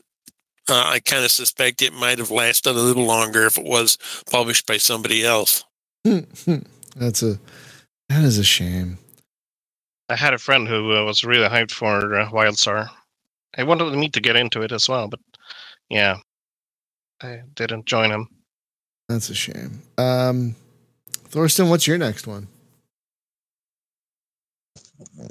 uh, 0.68 0.84
I 0.86 1.00
kind 1.00 1.24
of 1.24 1.30
suspect 1.30 1.82
it 1.82 1.92
might 1.92 2.18
have 2.18 2.30
lasted 2.30 2.70
a 2.70 2.80
little 2.80 3.04
longer 3.04 3.46
if 3.46 3.58
it 3.58 3.64
was 3.64 3.98
published 4.30 4.66
by 4.66 4.76
somebody 4.76 5.24
else. 5.24 5.64
That's 6.04 7.22
a 7.22 7.38
that 8.08 8.24
is 8.24 8.38
a 8.38 8.44
shame. 8.44 8.98
I 10.08 10.16
had 10.16 10.34
a 10.34 10.38
friend 10.38 10.68
who 10.68 10.92
uh, 10.92 11.04
was 11.04 11.24
really 11.24 11.48
hyped 11.48 11.70
for 11.70 12.14
uh, 12.14 12.28
WildStar. 12.30 12.90
I 13.56 13.62
wanted 13.62 13.94
me 13.94 14.08
to 14.10 14.20
get 14.20 14.36
into 14.36 14.62
it 14.62 14.72
as 14.72 14.88
well, 14.88 15.08
but 15.08 15.20
yeah, 15.88 16.18
I 17.22 17.42
didn't 17.54 17.86
join 17.86 18.10
him. 18.10 18.28
That's 19.08 19.30
a 19.30 19.34
shame. 19.34 19.82
Um, 19.96 20.54
Thorsten, 21.28 21.68
what's 21.68 21.86
your 21.86 21.98
next 21.98 22.26
one? 22.26 22.48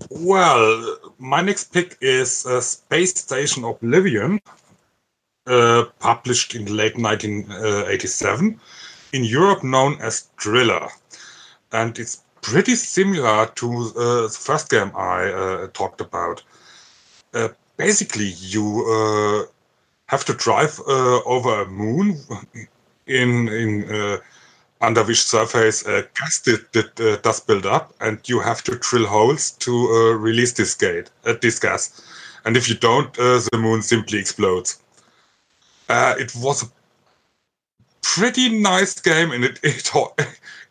Well, 0.10 0.98
my 1.20 1.42
next 1.42 1.74
pick 1.74 1.98
is 2.02 2.46
uh, 2.46 2.62
Space 2.62 3.18
Station 3.20 3.64
Oblivion, 3.64 4.40
uh, 5.48 5.86
published 6.00 6.56
in 6.56 6.66
late 6.66 6.98
1987, 6.98 8.60
in 9.14 9.24
Europe 9.24 9.64
known 9.64 10.00
as 10.02 10.30
Driller. 10.38 10.88
And 11.72 11.98
it's 11.98 12.24
pretty 12.42 12.76
similar 12.76 13.48
to 13.56 13.68
uh, 13.72 14.22
the 14.24 14.38
first 14.40 14.70
game 14.70 14.92
I 14.96 15.32
uh, 15.32 15.68
talked 15.74 16.02
about. 16.02 16.44
Uh, 17.34 17.50
basically, 17.78 18.34
you 18.40 18.86
uh, 18.86 19.52
have 20.08 20.26
to 20.26 20.34
drive 20.34 20.80
over 20.88 21.62
a 21.62 21.68
moon 21.68 22.20
in 23.08 23.48
in 23.48 24.20
under 24.82 25.04
which 25.04 25.24
surface 25.24 25.86
uh, 25.86 26.02
gas 26.18 26.42
did, 26.42 26.72
did, 26.72 27.00
uh, 27.00 27.18
does 27.18 27.40
build 27.40 27.66
up, 27.66 27.94
and 28.02 28.18
you 28.28 28.40
have 28.40 28.64
to 28.64 28.76
drill 28.78 29.06
holes 29.06 29.52
to 29.52 29.72
uh, 29.72 30.18
release 30.18 30.54
this, 30.54 30.74
gate, 30.74 31.10
uh, 31.26 31.36
this 31.42 31.60
gas. 31.60 32.02
And 32.46 32.58
if 32.58 32.68
you 32.68 32.76
don't, 32.76 33.18
uh, 33.20 33.40
the 33.52 33.58
moon 33.60 33.84
simply 33.84 34.18
explodes. 34.18 34.80
Uh, 35.88 36.16
it 36.18 36.34
was 36.36 36.64
a 36.64 36.66
pretty 38.02 38.50
nice 38.50 39.00
game, 39.00 39.32
and 39.32 39.46
it 39.46 39.60
it, 39.64 39.92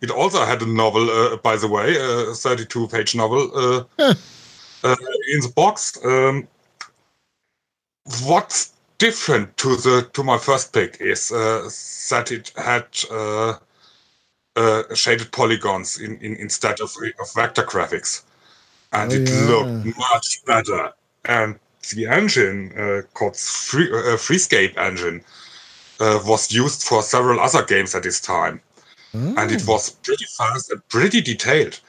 it 0.00 0.10
also 0.10 0.44
had 0.44 0.60
a 0.62 0.66
novel, 0.66 1.36
by 1.38 1.56
the 1.56 1.68
way, 1.68 1.94
a 1.94 2.32
32-page 2.32 3.14
novel 3.14 3.86
huh. 3.98 4.14
in 4.82 5.40
the 5.40 5.52
box. 5.54 5.96
Um, 6.04 6.48
what's 8.24 8.72
different 8.98 9.56
to 9.58 9.76
the 9.76 10.10
to 10.14 10.24
my 10.24 10.36
first 10.36 10.72
pick 10.72 10.96
is 11.00 11.28
that 11.28 12.32
it 12.32 12.50
had 12.56 12.86
uh, 14.60 14.94
shaded 14.94 15.32
polygons 15.32 15.98
in, 15.98 16.18
in, 16.20 16.36
instead 16.36 16.80
of, 16.80 16.94
of 17.20 17.34
vector 17.34 17.62
graphics. 17.62 18.22
And 18.92 19.10
oh, 19.10 19.14
it 19.16 19.28
yeah. 19.28 19.46
looked 19.50 19.98
much 19.98 20.44
better. 20.44 20.92
And 21.24 21.58
the 21.94 22.06
engine 22.06 22.72
uh, 22.78 23.02
called 23.14 23.36
Free, 23.36 23.90
uh, 23.90 24.16
Freescape 24.16 24.76
engine 24.76 25.22
uh, 25.98 26.20
was 26.24 26.52
used 26.52 26.82
for 26.82 27.02
several 27.02 27.40
other 27.40 27.64
games 27.64 27.94
at 27.94 28.02
this 28.02 28.20
time. 28.20 28.60
Oh. 29.14 29.34
And 29.38 29.50
it 29.50 29.62
oh. 29.66 29.72
was 29.72 29.90
pretty 29.90 30.26
fast 30.36 30.70
and 30.70 30.86
pretty 30.88 31.20
detailed. 31.20 31.80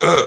Uh, 0.00 0.26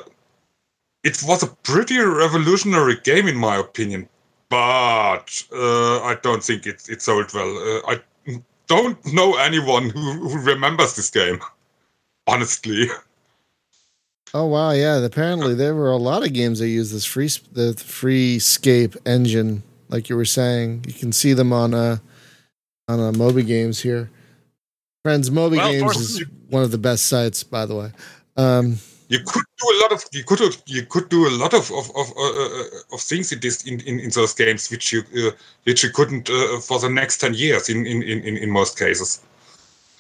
it 1.04 1.22
was 1.24 1.44
a 1.44 1.48
pretty 1.64 1.98
revolutionary 2.00 2.98
game, 3.04 3.28
in 3.28 3.38
my 3.38 3.58
opinion, 3.58 4.10
but 4.50 5.44
uh, 5.54 6.02
I 6.02 6.18
don't 6.24 6.44
think 6.44 6.66
it, 6.66 6.90
it 6.90 7.02
sold 7.02 7.32
well. 7.34 7.84
I 7.88 8.02
don't 8.68 8.98
know 9.14 9.36
anyone 9.36 9.90
who, 9.90 10.30
who 10.30 10.40
remembers 10.40 10.96
this 10.96 11.10
game. 11.10 11.40
Honestly. 12.30 12.88
Oh 14.36 14.46
wow, 14.46 14.72
yeah. 14.72 14.98
Apparently 14.98 15.56
there 15.56 15.74
were 15.74 15.90
a 15.90 15.98
lot 15.98 16.24
of 16.24 16.34
games 16.34 16.60
that 16.60 16.68
use 16.68 16.92
this 16.92 17.06
free 17.06 17.30
the 17.52 17.74
Freescape 17.74 18.96
engine, 19.06 19.64
like 19.90 20.10
you 20.10 20.16
were 20.16 20.26
saying. 20.26 20.86
You 20.88 20.94
can 20.94 21.12
see 21.12 21.34
them 21.34 21.52
on 21.52 21.74
uh 21.74 21.98
on 22.88 23.00
uh, 23.00 23.12
Moby 23.14 23.44
Games 23.44 23.80
here. 23.80 24.12
Friends, 25.04 25.32
Moby 25.32 25.58
well, 25.58 25.72
Games 25.72 25.96
is 25.98 26.24
one 26.50 26.62
of 26.62 26.70
the 26.70 26.78
best 26.78 27.08
sites, 27.08 27.42
by 27.44 27.66
the 27.66 27.76
way. 27.76 27.92
Um, 28.38 28.78
you 29.08 29.20
could 29.26 29.44
do 29.58 29.66
a 29.66 29.78
lot 29.82 29.92
of 29.92 30.04
you 30.12 30.24
could 30.24 30.40
you 30.68 30.86
could 30.86 31.10
do 31.10 31.28
a 31.28 31.34
lot 31.34 31.56
of 31.56 31.72
of 31.72 31.90
of, 31.96 32.12
uh, 32.16 32.46
uh, 32.46 32.64
of 32.94 33.02
things 33.02 33.32
in 33.32 33.40
this 33.40 33.66
in, 33.66 33.80
in, 33.82 34.00
in 34.00 34.12
those 34.12 34.36
games 34.36 34.70
which 34.70 34.94
you 34.94 35.02
uh, 35.18 35.32
which 35.64 35.84
you 35.84 35.90
couldn't 35.90 36.30
uh, 36.30 36.60
for 36.60 36.80
the 36.80 36.90
next 36.90 37.18
ten 37.18 37.34
years 37.34 37.70
in 37.70 37.88
in, 37.88 38.04
in, 38.04 38.38
in 38.38 38.52
most 38.52 38.78
cases. 38.78 39.22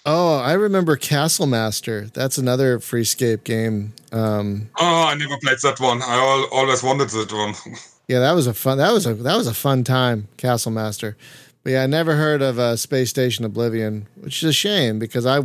Oh, 0.06 0.38
I 0.39 0.54
remember 0.54 0.95
Castle 0.95 1.45
Master. 1.45 2.10
That's 2.14 2.38
another 2.38 2.80
free 2.80 3.04
Freescape 3.04 3.43
game. 3.43 3.93
Um, 4.12 4.70
Oh, 4.80 5.04
I 5.08 5.16
never 5.16 5.38
played 5.41 5.58
that 5.64 5.80
one. 5.80 6.02
I 6.02 6.16
al- 6.16 6.50
always 6.60 6.82
wanted 6.82 7.10
that 7.10 7.32
one. 7.32 7.54
yeah, 8.08 8.20
that 8.20 8.32
was 8.34 8.47
a 8.47 8.54
fun. 8.54 8.78
That 8.78 8.91
was 8.93 9.06
a 9.06 9.14
that 9.14 9.36
was 9.36 9.47
a 9.47 9.54
fun 9.54 9.84
time, 9.84 10.28
Castle 10.38 10.72
Master. 10.72 11.18
But 11.64 11.72
yeah, 11.74 11.84
I 11.84 11.88
never 11.88 12.16
heard 12.16 12.41
of 12.41 12.58
uh, 12.58 12.76
Space 12.78 13.10
Station 13.10 13.43
Oblivion, 13.45 14.08
which 14.16 14.41
is 14.41 14.50
a 14.50 14.54
shame 14.54 15.00
because 15.00 15.26
I 15.26 15.41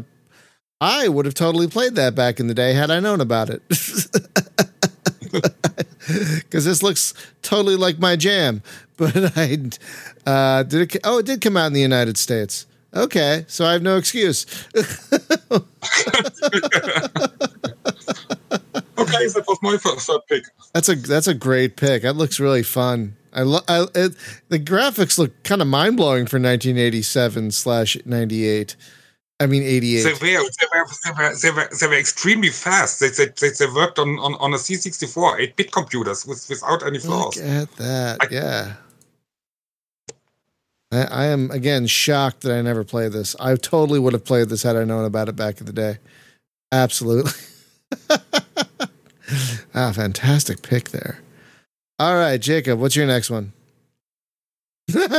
I 0.80 1.08
would 1.08 1.26
have 1.26 1.34
totally 1.34 1.66
played 1.66 1.96
that 1.96 2.14
back 2.14 2.38
in 2.38 2.46
the 2.46 2.54
day 2.54 2.74
had 2.74 2.90
I 2.90 3.00
known 3.00 3.20
about 3.20 3.50
it. 3.50 3.62
Because 6.06 6.64
this 6.66 6.82
looks 6.82 7.14
totally 7.42 7.76
like 7.76 7.98
my 7.98 8.16
jam. 8.16 8.62
But 8.96 9.36
I 9.36 9.58
uh, 10.24 10.62
did 10.62 10.94
it. 10.94 11.00
Oh, 11.02 11.18
it 11.18 11.26
did 11.26 11.40
come 11.40 11.56
out 11.56 11.66
in 11.66 11.72
the 11.72 11.80
United 11.80 12.16
States. 12.16 12.64
Okay, 12.96 13.44
so 13.48 13.64
I 13.64 13.72
have 13.72 13.82
no 13.82 13.96
excuse. 13.96 14.46
okay, 14.74 14.84
that 19.28 19.44
was 19.46 19.58
my 19.62 19.76
first 19.76 20.06
third 20.06 20.20
pick. 20.28 20.44
That's 20.72 20.88
a 20.88 20.94
that's 20.96 21.26
a 21.26 21.34
great 21.34 21.76
pick. 21.76 22.02
That 22.02 22.16
looks 22.16 22.40
really 22.40 22.62
fun. 22.62 23.16
I, 23.32 23.42
lo- 23.42 23.60
I 23.68 23.86
it, 23.94 24.14
the 24.48 24.58
graphics 24.60 25.18
look 25.18 25.42
kind 25.42 25.60
of 25.60 25.66
mind 25.66 25.96
blowing 25.96 26.26
for 26.26 26.36
1987 26.38 27.50
slash 27.50 27.96
98. 28.04 28.76
I 29.40 29.46
mean 29.46 29.64
88. 29.64 30.02
They 30.04 30.12
were, 30.12 30.18
they 30.18 30.36
were, 30.36 30.42
they 31.04 31.10
were, 31.10 31.34
they 31.42 31.50
were, 31.50 31.68
they 31.80 31.86
were 31.88 31.98
extremely 31.98 32.50
fast. 32.50 33.00
They, 33.00 33.08
they, 33.08 33.26
they, 33.40 33.48
they 33.50 33.66
worked 33.74 33.98
on, 33.98 34.20
on, 34.20 34.34
on 34.36 34.54
a 34.54 34.56
C64, 34.56 35.40
8-bit 35.54 35.72
computers 35.72 36.24
with, 36.24 36.46
without 36.48 36.86
any 36.86 37.00
flaws. 37.00 37.36
Look 37.36 37.44
at 37.44 37.72
that. 37.72 38.18
I- 38.22 38.28
yeah. 38.30 38.74
I, 40.94 41.04
I 41.04 41.24
am 41.26 41.50
again 41.50 41.86
shocked 41.86 42.42
that 42.42 42.52
I 42.56 42.62
never 42.62 42.84
played 42.84 43.12
this. 43.12 43.34
I 43.40 43.56
totally 43.56 43.98
would 43.98 44.12
have 44.12 44.24
played 44.24 44.48
this 44.48 44.62
had 44.62 44.76
I 44.76 44.84
known 44.84 45.04
about 45.04 45.28
it 45.28 45.36
back 45.36 45.60
in 45.60 45.66
the 45.66 45.72
day. 45.72 45.98
Absolutely. 46.72 47.32
ah, 49.74 49.92
fantastic 49.92 50.62
pick 50.62 50.90
there. 50.90 51.20
All 51.98 52.14
right, 52.16 52.40
Jacob, 52.40 52.80
what's 52.80 52.96
your 52.96 53.06
next 53.06 53.30
one? 53.30 53.52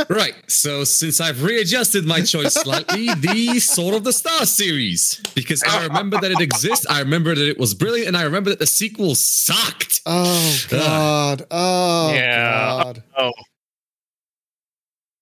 Right. 0.08 0.34
So 0.46 0.84
since 0.84 1.20
I've 1.20 1.42
readjusted 1.42 2.04
my 2.06 2.20
choice 2.20 2.54
slightly, 2.54 3.06
the 3.14 3.58
Sword 3.58 3.96
of 3.96 4.04
the 4.04 4.12
Star 4.12 4.46
series, 4.46 5.20
because 5.34 5.62
I 5.64 5.84
remember 5.84 6.18
that 6.20 6.30
it 6.30 6.40
exists, 6.40 6.86
I 6.88 7.00
remember 7.00 7.34
that 7.34 7.48
it 7.48 7.58
was 7.58 7.74
brilliant, 7.74 8.06
and 8.08 8.16
I 8.16 8.22
remember 8.22 8.50
that 8.50 8.60
the 8.60 8.66
sequel 8.66 9.16
sucked. 9.16 10.02
Oh 10.06 10.58
God! 10.68 11.46
Oh 11.50 12.12
Yeah. 12.14 12.82
God! 12.84 13.02
Oh, 13.18 13.32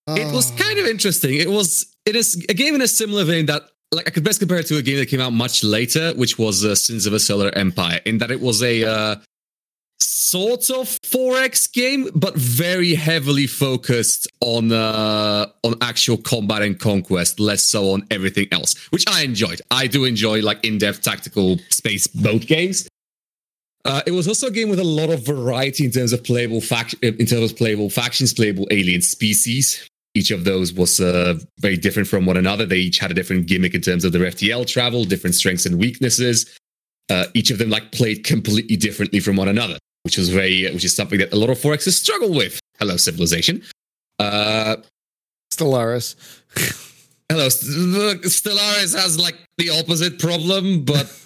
It 0.07 0.31
was 0.33 0.51
Oh. 0.51 0.55
kind 0.57 0.77
of 0.79 0.85
interesting. 0.85 1.35
It 1.35 1.49
was 1.49 1.87
it 2.05 2.15
is 2.15 2.35
a 2.49 2.53
game 2.53 2.75
in 2.75 2.81
a 2.81 2.87
similar 2.87 3.23
vein 3.23 3.47
that 3.47 3.63
like 3.91 4.07
I 4.07 4.11
could 4.11 4.23
best 4.23 4.39
compare 4.39 4.59
it 4.59 4.67
to 4.67 4.77
a 4.77 4.81
game 4.81 4.97
that 4.97 5.07
came 5.07 5.21
out 5.21 5.33
much 5.33 5.63
later, 5.63 6.13
which 6.15 6.37
was 6.37 6.63
uh, 6.63 6.75
Sins 6.75 7.05
of 7.07 7.13
a 7.13 7.19
Solar 7.19 7.49
Empire, 7.57 7.99
in 8.05 8.19
that 8.19 8.29
it 8.29 8.39
was 8.41 8.61
a 8.61 8.83
uh, 8.83 9.15
sort 9.99 10.69
of 10.69 10.87
4X 11.01 11.71
game, 11.71 12.09
but 12.13 12.35
very 12.35 12.93
heavily 12.93 13.47
focused 13.47 14.27
on 14.41 14.71
uh, 14.71 15.47
on 15.63 15.75
actual 15.81 16.17
combat 16.17 16.61
and 16.61 16.77
conquest, 16.79 17.39
less 17.39 17.63
so 17.63 17.91
on 17.91 18.05
everything 18.11 18.47
else, 18.51 18.75
which 18.91 19.05
I 19.07 19.23
enjoyed. 19.23 19.61
I 19.71 19.87
do 19.87 20.05
enjoy 20.05 20.41
like 20.41 20.63
in-depth 20.65 21.01
tactical 21.01 21.57
space 21.69 22.05
boat 22.07 22.45
games. 22.45 22.87
Uh, 23.85 24.01
it 24.07 24.11
was 24.11 24.27
also 24.27 24.47
a 24.47 24.51
game 24.51 24.69
with 24.69 24.79
a 24.79 24.83
lot 24.83 25.09
of 25.11 25.23
variety 25.25 25.85
in 25.85 25.91
terms 25.91 26.11
of 26.13 26.23
playable 26.23 26.59
fac- 26.61 26.93
in 27.03 27.25
terms 27.25 27.51
of 27.51 27.57
playable 27.57 27.89
factions, 27.89 28.33
playable 28.33 28.67
alien 28.71 29.01
species. 29.01 29.87
Each 30.15 30.31
of 30.31 30.45
those 30.45 30.73
was 30.73 30.99
uh, 30.99 31.37
very 31.59 31.77
different 31.77 32.07
from 32.07 32.25
one 32.25 32.37
another. 32.37 32.65
They 32.65 32.77
each 32.77 32.99
had 32.99 33.11
a 33.11 33.13
different 33.13 33.47
gimmick 33.47 33.75
in 33.75 33.81
terms 33.81 34.05
of 34.05 34.13
their 34.13 34.23
FTL 34.23 34.65
travel, 34.65 35.03
different 35.03 35.35
strengths 35.35 35.65
and 35.65 35.77
weaknesses. 35.77 36.57
Uh, 37.09 37.25
each 37.33 37.51
of 37.51 37.57
them 37.57 37.69
like 37.69 37.91
played 37.91 38.23
completely 38.23 38.75
differently 38.75 39.19
from 39.19 39.35
one 39.35 39.49
another, 39.49 39.77
which 40.03 40.17
was 40.17 40.29
very, 40.29 40.63
which 40.71 40.85
is 40.85 40.95
something 40.95 41.19
that 41.19 41.31
a 41.33 41.35
lot 41.35 41.49
of 41.49 41.59
4Xs 41.59 41.91
struggle 41.93 42.33
with. 42.33 42.59
Hello, 42.79 42.97
civilization. 42.97 43.61
Uh, 44.17 44.77
Stellaris. 45.53 46.15
Hello, 47.31 47.47
Stellaris 47.47 48.95
has 48.95 49.19
like 49.19 49.35
the 49.57 49.69
opposite 49.71 50.19
problem, 50.19 50.83
but 50.85 51.03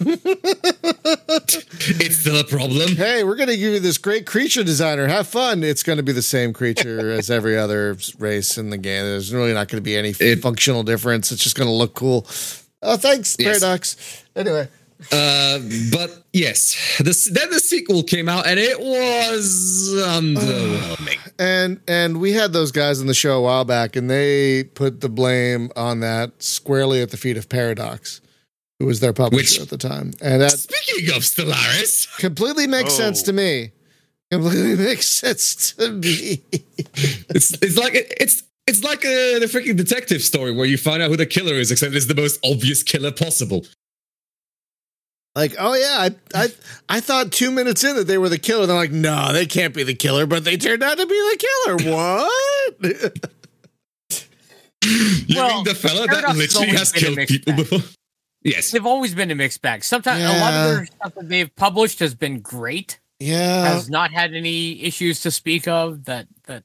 it's 2.00 2.16
still 2.18 2.38
a 2.40 2.44
problem. 2.44 2.96
Hey, 2.96 3.24
we're 3.24 3.36
gonna 3.36 3.56
give 3.56 3.72
you 3.74 3.80
this 3.80 3.98
great 3.98 4.26
creature 4.26 4.64
designer. 4.64 5.06
Have 5.06 5.26
fun. 5.26 5.62
It's 5.62 5.82
gonna 5.82 6.02
be 6.02 6.12
the 6.12 6.22
same 6.22 6.52
creature 6.52 7.10
as 7.18 7.30
every 7.30 7.56
other 7.58 7.96
race 8.18 8.56
in 8.58 8.70
the 8.70 8.78
game. 8.78 9.04
There's 9.04 9.32
really 9.34 9.52
not 9.52 9.68
gonna 9.68 9.80
be 9.82 9.96
any 9.96 10.14
It- 10.18 10.40
functional 10.42 10.82
difference. 10.82 11.32
It's 11.32 11.42
just 11.42 11.56
gonna 11.56 11.72
look 11.74 11.94
cool. 11.94 12.26
Oh, 12.82 12.96
thanks, 12.96 13.36
Yes. 13.38 13.60
Paradox. 13.60 14.24
Anyway, 14.34 14.68
Uh, 15.12 15.58
but 15.92 16.24
yes, 16.32 16.76
this, 17.00 17.30
then 17.30 17.50
the 17.50 17.60
sequel 17.60 18.02
came 18.02 18.28
out 18.28 18.46
and 18.46 18.60
it 18.60 18.78
was 18.78 19.94
underwhelming. 20.06 21.18
and 21.38 21.80
and 21.88 22.20
we 22.20 22.32
had 22.32 22.52
those 22.52 22.70
guys 22.72 23.00
on 23.00 23.06
the 23.06 23.14
show 23.14 23.38
a 23.38 23.42
while 23.42 23.64
back, 23.64 23.96
and 23.96 24.10
they 24.10 24.64
put 24.64 25.00
the 25.00 25.08
blame 25.08 25.70
on 25.76 26.00
that 26.00 26.42
squarely 26.42 27.00
at 27.02 27.10
the 27.10 27.16
feet 27.16 27.36
of 27.36 27.48
Paradox, 27.48 28.20
who 28.78 28.86
was 28.86 29.00
their 29.00 29.12
publisher 29.12 29.36
Which- 29.36 29.60
at 29.62 29.68
the 29.70 29.78
time, 29.78 30.12
and 30.20 30.42
that 30.42 30.52
Speaking 30.52 31.08
of 31.16 31.22
Stellaris, 31.22 32.18
completely 32.18 32.66
makes 32.66 32.92
sense 32.94 33.22
Oh. 33.22 33.26
to 33.26 33.32
me. 33.32 33.72
Completely 34.30 34.76
makes 34.84 35.08
sense 35.08 35.72
to 35.72 35.90
me. 35.90 36.42
it's 37.28 37.52
it's 37.62 37.76
like 37.76 37.92
it's 37.94 38.42
it's 38.66 38.84
like 38.84 39.04
a 39.04 39.38
the 39.40 39.46
freaking 39.46 39.76
detective 39.76 40.22
story 40.22 40.52
where 40.52 40.66
you 40.66 40.78
find 40.78 41.02
out 41.02 41.10
who 41.10 41.16
the 41.16 41.26
killer 41.26 41.54
is, 41.54 41.72
except 41.72 41.94
it's 41.94 42.06
the 42.06 42.14
most 42.14 42.38
obvious 42.44 42.82
killer 42.84 43.10
possible. 43.10 43.66
Like, 45.36 45.54
oh 45.58 45.74
yeah, 45.74 46.08
I 46.08 46.14
I 46.44 46.48
I 46.88 47.00
thought 47.00 47.30
two 47.30 47.50
minutes 47.50 47.84
in 47.84 47.94
that 47.96 48.06
they 48.08 48.18
were 48.18 48.28
the 48.28 48.38
killer. 48.38 48.66
They're 48.66 48.76
like, 48.76 48.90
no, 48.90 49.32
they 49.32 49.46
can't 49.46 49.72
be 49.72 49.84
the 49.84 49.94
killer, 49.94 50.26
but 50.26 50.44
they 50.44 50.56
turned 50.56 50.82
out 50.82 50.98
to 50.98 51.06
be 51.06 51.14
the 51.14 51.46
killer. 51.46 51.92
What? 51.94 53.20
You 54.82 55.36
Well, 55.36 55.56
mean 55.56 55.64
the 55.64 55.74
fella 55.74 56.06
that 56.06 56.34
literally 56.36 56.68
has 56.68 56.90
killed 56.90 57.18
people 57.28 57.52
bag. 57.54 57.68
before? 57.68 57.80
Yes. 58.42 58.70
They've 58.70 58.86
always 58.86 59.14
been 59.14 59.30
a 59.30 59.34
mixed 59.34 59.60
bag. 59.60 59.84
Sometimes 59.84 60.22
a 60.24 60.28
lot 60.40 60.54
of 60.54 60.76
their 60.76 60.86
stuff 60.86 61.14
that 61.14 61.28
they've 61.28 61.54
published 61.56 61.98
has 61.98 62.14
been 62.14 62.40
great. 62.40 62.98
yeah, 63.18 63.66
has 63.74 63.90
not 63.90 64.10
had 64.12 64.32
any 64.32 64.82
issues 64.82 65.20
to 65.20 65.30
speak 65.30 65.68
of 65.68 66.06
that 66.06 66.26
that 66.46 66.64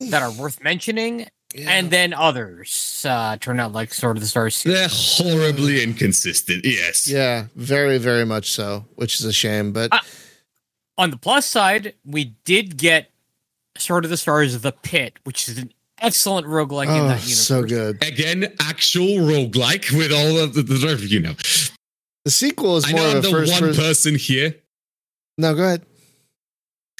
that 0.00 0.20
are 0.22 0.32
worth 0.32 0.60
mentioning. 0.60 1.28
Yeah. 1.54 1.70
And 1.70 1.90
then 1.90 2.12
others 2.12 3.06
uh, 3.08 3.38
turn 3.38 3.58
out 3.58 3.72
like 3.72 3.94
Sword 3.94 4.16
of 4.18 4.20
the 4.22 4.26
Stars. 4.28 4.62
They're 4.62 4.86
horribly 4.90 5.82
inconsistent. 5.82 6.64
Yes. 6.64 7.08
yeah, 7.08 7.46
very 7.56 7.96
very 7.98 8.26
much 8.26 8.50
so, 8.52 8.84
which 8.96 9.18
is 9.18 9.24
a 9.24 9.32
shame. 9.32 9.72
But 9.72 9.92
Uh, 9.92 10.00
On 10.98 11.10
the 11.10 11.16
plus 11.16 11.46
side, 11.46 11.94
we 12.04 12.34
did 12.44 12.76
get 12.76 13.10
Sword 13.78 14.04
of 14.04 14.10
the 14.10 14.16
Stars 14.18 14.54
of 14.54 14.62
The 14.62 14.72
Pit, 14.72 15.14
which 15.24 15.48
is 15.48 15.56
an 15.58 15.72
excellent 16.00 16.46
roguelike 16.46 16.84
in 16.86 16.90
oh, 16.90 17.08
that 17.08 17.22
universe. 17.22 17.38
so 17.38 17.62
good. 17.64 18.02
Again, 18.04 18.52
actual 18.60 19.18
roguelike 19.26 19.90
with 19.96 20.12
all 20.12 20.38
of 20.38 20.52
the, 20.54 20.62
the 20.62 21.06
you 21.08 21.20
know. 21.20 21.34
The 22.24 22.30
sequel 22.30 22.76
is 22.76 22.84
I 22.86 22.92
more 22.92 23.00
know 23.00 23.10
I'm 23.10 23.16
of 23.18 23.24
a 23.24 23.28
the 23.28 23.32
first 23.32 23.52
one 23.52 23.60
person. 23.70 23.82
person 23.82 24.14
here. 24.16 24.54
No, 25.38 25.54
go 25.54 25.62
ahead. 25.64 25.86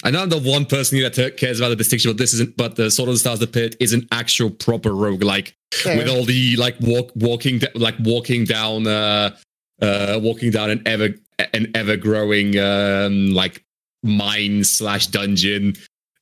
I 0.05 0.11
know 0.11 0.23
I'm 0.23 0.29
the 0.29 0.39
one 0.39 0.65
person 0.65 0.97
here 0.97 1.11
that 1.11 1.37
cares 1.37 1.59
about 1.59 1.71
the 1.71 1.77
distinction, 1.77 2.11
but 2.11 2.19
this 2.19 2.33
isn't. 2.35 2.57
But 2.57 2.77
the 2.77 2.91
Sword 2.91 3.09
of 3.09 3.17
the 3.17 3.19
Stars, 3.19 3.43
of 3.43 3.53
the 3.53 3.61
Pit, 3.61 3.77
is 3.81 3.93
an 3.93 4.07
actual 4.13 4.51
proper 4.51 4.91
roguelike 4.91 5.55
Fair. 5.75 5.97
with 5.99 6.09
all 6.09 6.25
the 6.25 6.57
like 6.57 6.77
walk 6.81 7.11
walking 7.17 7.61
like 7.75 7.97
walking 8.01 8.45
down 8.45 8.87
uh 8.87 9.37
uh 9.83 10.19
walking 10.23 10.51
down 10.51 10.71
an 10.71 10.83
ever 10.87 11.11
an 11.53 11.71
ever 11.75 11.97
growing 11.97 12.59
um 12.59 13.31
like 13.31 13.65
mine 14.03 14.65
slash 14.65 15.09
dungeon 15.09 15.75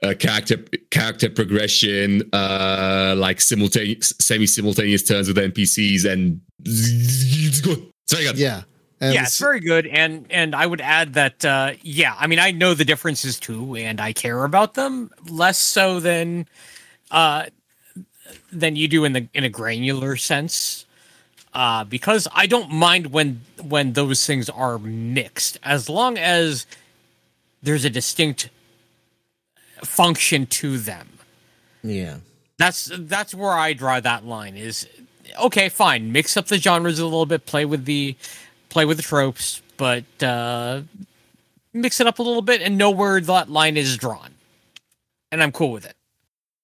uh, 0.03 0.15
character 0.19 0.57
character 0.91 1.31
progression 1.31 2.23
uh 2.33 3.15
like 3.17 3.41
simultaneous 3.41 4.13
semi 4.21 4.47
simultaneous 4.47 5.03
turns 5.03 5.29
with 5.29 5.37
npcs 5.37 6.05
and 6.11 6.41
God. 8.13 8.37
yeah, 8.39 8.63
and 9.01 9.15
yeah, 9.15 9.23
it's 9.23 9.39
very 9.39 9.61
good, 9.61 9.87
and 9.87 10.27
and 10.31 10.55
I 10.55 10.67
would 10.67 10.81
add 10.81 11.15
that 11.15 11.45
uh, 11.45 11.73
yeah, 11.83 12.15
I 12.19 12.27
mean 12.27 12.39
I 12.39 12.51
know 12.51 12.75
the 12.75 12.85
differences 12.85 13.39
too, 13.39 13.77
and 13.77 14.01
I 14.01 14.13
care 14.13 14.45
about 14.45 14.75
them 14.75 15.11
less 15.29 15.59
so 15.59 16.01
than 16.01 16.47
uh, 17.11 17.47
than 18.51 18.77
you 18.77 18.89
do 18.89 19.05
in 19.05 19.13
the 19.13 19.29
in 19.35 19.45
a 19.45 19.51
granular 19.51 20.17
sense, 20.17 20.87
uh, 21.53 21.85
because 21.85 22.27
I 22.35 22.47
don't 22.47 22.71
mind 22.71 23.09
when 23.09 23.43
when 23.63 23.93
those 23.93 24.25
things 24.27 24.49
are 24.49 24.79
mixed, 24.79 25.59
as 25.63 25.89
long 25.91 26.17
as 26.17 26.67
there's 27.63 27.85
a 27.85 27.91
distinct 27.91 28.49
function 29.85 30.47
to 30.47 30.79
them. 30.79 31.09
yeah. 31.83 32.19
That's 32.59 32.91
that's 33.01 33.35
where 33.35 33.53
I 33.53 33.75
draw 33.75 34.01
that 34.01 34.25
line. 34.25 34.57
Is 34.57 34.89
okay, 35.39 35.69
fine. 35.69 36.11
Mix 36.11 36.39
up 36.39 36.47
the 36.47 36.57
genres 36.57 36.99
a 36.99 37.05
little 37.05 37.27
bit. 37.27 37.45
Play 37.45 37.67
with 37.67 37.85
the 37.85 38.17
play 38.69 38.85
with 38.85 38.97
the 38.97 39.03
tropes, 39.03 39.63
but 39.77 40.05
uh, 40.23 40.83
mix 41.73 42.01
it 42.01 42.07
up 42.07 42.19
a 42.19 42.23
little 42.23 42.43
bit 42.43 42.63
and 42.63 42.79
know 42.79 42.91
where 42.91 43.21
that 43.21 43.51
line 43.51 43.77
is 43.77 43.97
drawn. 43.97 44.31
And 45.33 45.43
I'm 45.43 45.53
cool 45.53 45.73
with 45.73 45.85
it. 45.85 45.95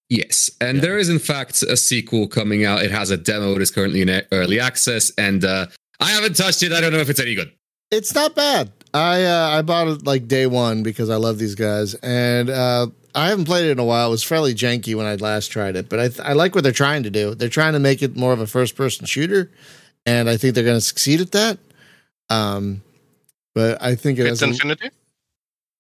Yes, 0.09 0.51
and 0.61 0.81
there 0.81 0.99
is 0.99 1.09
in 1.09 1.19
fact 1.19 1.63
a 1.63 1.77
sequel 1.77 2.29
coming 2.29 2.67
out. 2.67 2.83
It 2.83 2.91
has 2.91 3.11
a 3.11 3.17
demo 3.17 3.55
that 3.55 3.63
is 3.63 3.71
currently 3.71 4.03
in 4.03 4.23
early 4.31 4.61
access, 4.61 5.11
and 5.17 5.43
uh, 5.43 5.67
I 6.01 6.11
haven't 6.11 6.37
touched 6.37 6.63
it. 6.63 6.71
I 6.71 6.83
don't 6.83 6.93
know 6.93 6.99
if 6.99 7.09
it's 7.09 7.19
any 7.19 7.35
good. 7.35 7.51
It's 7.91 8.15
not 8.15 8.35
bad. 8.35 8.71
I 8.93 9.25
uh, 9.25 9.49
I 9.59 9.63
bought 9.63 9.89
it 9.89 10.05
like 10.05 10.29
day 10.29 10.47
one 10.47 10.83
because 10.83 11.09
I 11.09 11.17
love 11.17 11.39
these 11.39 11.55
guys, 11.55 11.95
and 11.95 12.51
uh, 12.51 12.89
I 13.15 13.29
haven't 13.29 13.47
played 13.47 13.67
it 13.67 13.71
in 13.71 13.79
a 13.79 13.85
while. 13.85 14.09
It 14.09 14.11
was 14.11 14.23
fairly 14.23 14.55
janky 14.55 14.95
when 14.95 15.07
I 15.07 15.15
last 15.15 15.49
tried 15.49 15.77
it, 15.77 15.89
but 15.89 15.99
I 15.99 16.09
th- 16.09 16.21
I 16.21 16.35
like 16.35 16.55
what 16.55 16.63
they're 16.63 16.73
trying 16.73 17.05
to 17.05 17.11
do. 17.11 17.35
They're 17.35 17.49
trying 17.49 17.73
to 17.73 17.79
make 17.79 18.03
it 18.03 18.15
more 18.15 18.35
of 18.35 18.41
a 18.41 18.47
first 18.47 18.77
person 18.77 19.07
shooter, 19.07 19.51
and 20.05 20.29
I 20.29 20.37
think 20.37 20.55
they're 20.55 20.65
going 20.65 20.77
to 20.77 20.83
succeed 20.83 21.23
at 21.23 21.33
that. 21.33 21.59
Um, 22.33 22.83
but 23.55 23.83
I 23.83 23.95
think 23.95 24.19
it 24.19 24.27
It's 24.27 24.41
has. 24.41 24.49
a- 24.49 24.53
Infinity. 24.53 24.91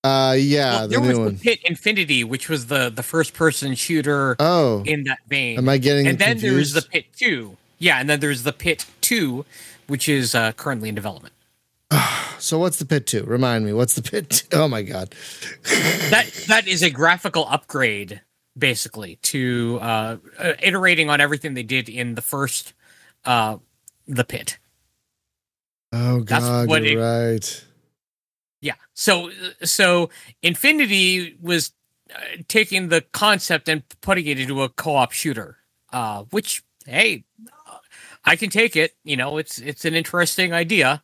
uh, 0.04 0.36
yeah, 0.38 0.70
Well, 0.70 0.80
the 0.82 0.88
there 0.88 1.00
new 1.00 1.08
was 1.08 1.18
one. 1.18 1.34
the 1.34 1.40
Pit 1.40 1.60
Infinity, 1.64 2.24
which 2.24 2.48
was 2.48 2.66
the 2.66 2.90
the 2.90 3.02
first 3.02 3.34
person 3.34 3.74
shooter 3.74 4.36
Oh, 4.38 4.82
in 4.84 5.04
that 5.04 5.18
vein. 5.28 5.58
am 5.58 5.68
I 5.68 5.78
getting 5.78 6.06
and 6.06 6.18
then 6.18 6.32
confused? 6.32 6.74
there's 6.74 6.84
the 6.84 6.88
Pit 6.90 7.06
2. 7.16 7.56
Yeah, 7.78 7.98
and 7.98 8.08
then 8.10 8.20
there's 8.20 8.42
the 8.42 8.52
Pit 8.52 8.86
2, 9.00 9.44
which 9.86 10.08
is 10.08 10.34
uh, 10.34 10.52
currently 10.52 10.88
in 10.88 10.94
development. 10.94 11.34
so 12.38 12.58
what's 12.58 12.78
the 12.78 12.86
pit 12.86 13.06
two? 13.06 13.22
Remind 13.24 13.64
me. 13.66 13.72
What's 13.74 13.94
the 13.94 14.02
pit? 14.02 14.30
Two? 14.30 14.46
Oh 14.56 14.66
my 14.68 14.82
god. 14.82 15.14
That 16.10 16.26
that 16.48 16.66
is 16.66 16.82
a 16.82 16.90
graphical 16.90 17.46
upgrade 17.48 18.20
basically 18.56 19.16
to 19.22 19.78
uh, 19.80 20.16
uh, 20.38 20.52
iterating 20.62 21.08
on 21.10 21.20
everything 21.20 21.54
they 21.54 21.62
did 21.62 21.88
in 21.88 22.14
the 22.14 22.22
first 22.22 22.72
uh, 23.24 23.56
the 24.06 24.24
Pit. 24.24 24.58
Oh 25.92 26.20
That's 26.20 26.44
god, 26.44 26.68
what 26.68 26.82
you're 26.84 27.00
it- 27.00 27.04
right. 27.04 27.64
Yeah. 28.60 28.74
So 28.94 29.30
so 29.64 30.10
Infinity 30.42 31.36
was 31.40 31.72
uh, 32.14 32.18
taking 32.48 32.88
the 32.88 33.00
concept 33.12 33.68
and 33.68 33.82
putting 34.00 34.26
it 34.26 34.38
into 34.38 34.62
a 34.62 34.68
co-op 34.68 35.12
shooter, 35.12 35.56
uh, 35.92 36.24
which 36.30 36.62
hey, 36.86 37.24
uh, 37.68 37.76
I 38.24 38.36
can 38.36 38.50
take 38.50 38.76
it. 38.76 38.94
You 39.04 39.16
know, 39.16 39.38
it's 39.38 39.58
it's 39.58 39.84
an 39.84 39.94
interesting 39.94 40.52
idea. 40.52 41.02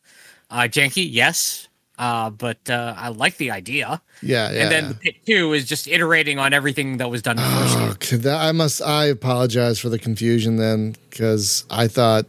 Uh, 0.51 0.61
janky, 0.63 1.07
yes, 1.11 1.69
uh, 1.99 2.31
but 2.31 2.71
uh, 2.71 2.95
I 2.97 3.09
like 3.09 3.37
the 3.37 3.51
idea. 3.51 4.01
Yeah, 4.23 4.51
yeah. 4.51 4.63
and 4.63 4.71
then 4.73 4.89
the 4.89 4.95
Pit 4.95 5.17
Two 5.27 5.53
is 5.53 5.67
just 5.67 5.89
iterating 5.89 6.39
on 6.39 6.55
everything 6.55 6.99
that 6.99 7.11
was 7.11 7.21
done 7.23 7.39
in 7.39 7.45
the 7.45 7.51
first 7.51 7.75
game. 7.77 7.89
Oh, 7.89 7.91
okay, 7.91 8.17
that, 8.17 8.41
I 8.41 8.53
must. 8.53 8.81
I 8.81 9.07
apologize 9.07 9.79
for 9.81 9.89
the 9.89 9.99
confusion 9.99 10.57
then, 10.57 10.95
because 11.11 11.65
I 11.71 11.89
thought 11.89 12.25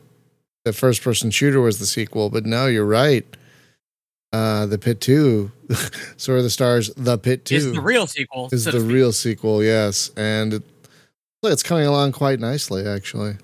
the 0.70 0.78
first 0.78 1.02
person 1.02 1.32
shooter 1.32 1.60
was 1.60 1.80
the 1.80 1.88
sequel, 1.88 2.30
but 2.30 2.46
no, 2.46 2.68
you're 2.68 2.86
right. 2.86 3.26
Uh, 4.32 4.68
the 4.68 4.78
Pit 4.78 5.02
Two, 5.02 5.52
Sword 6.18 6.38
of 6.38 6.44
the 6.44 6.52
Stars, 6.52 6.94
the 6.96 7.18
Pit 7.18 7.46
Two 7.46 7.56
Is 7.56 7.72
the 7.72 7.82
real 7.82 8.06
sequel? 8.06 8.50
is 8.52 8.66
so 8.66 8.72
the 8.72 8.82
real 8.82 9.12
sequel. 9.12 9.64
Yes, 9.64 10.12
and 10.16 10.54
it, 10.54 10.64
it's 11.44 11.64
coming 11.64 11.88
along 11.88 12.12
quite 12.12 12.40
nicely, 12.40 12.86
actually. 12.86 13.38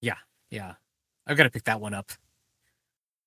Yeah, 0.00 0.14
yeah, 0.50 0.74
I've 1.26 1.36
got 1.36 1.42
to 1.42 1.50
pick 1.50 1.64
that 1.64 1.82
one 1.82 1.92
up. 1.92 2.10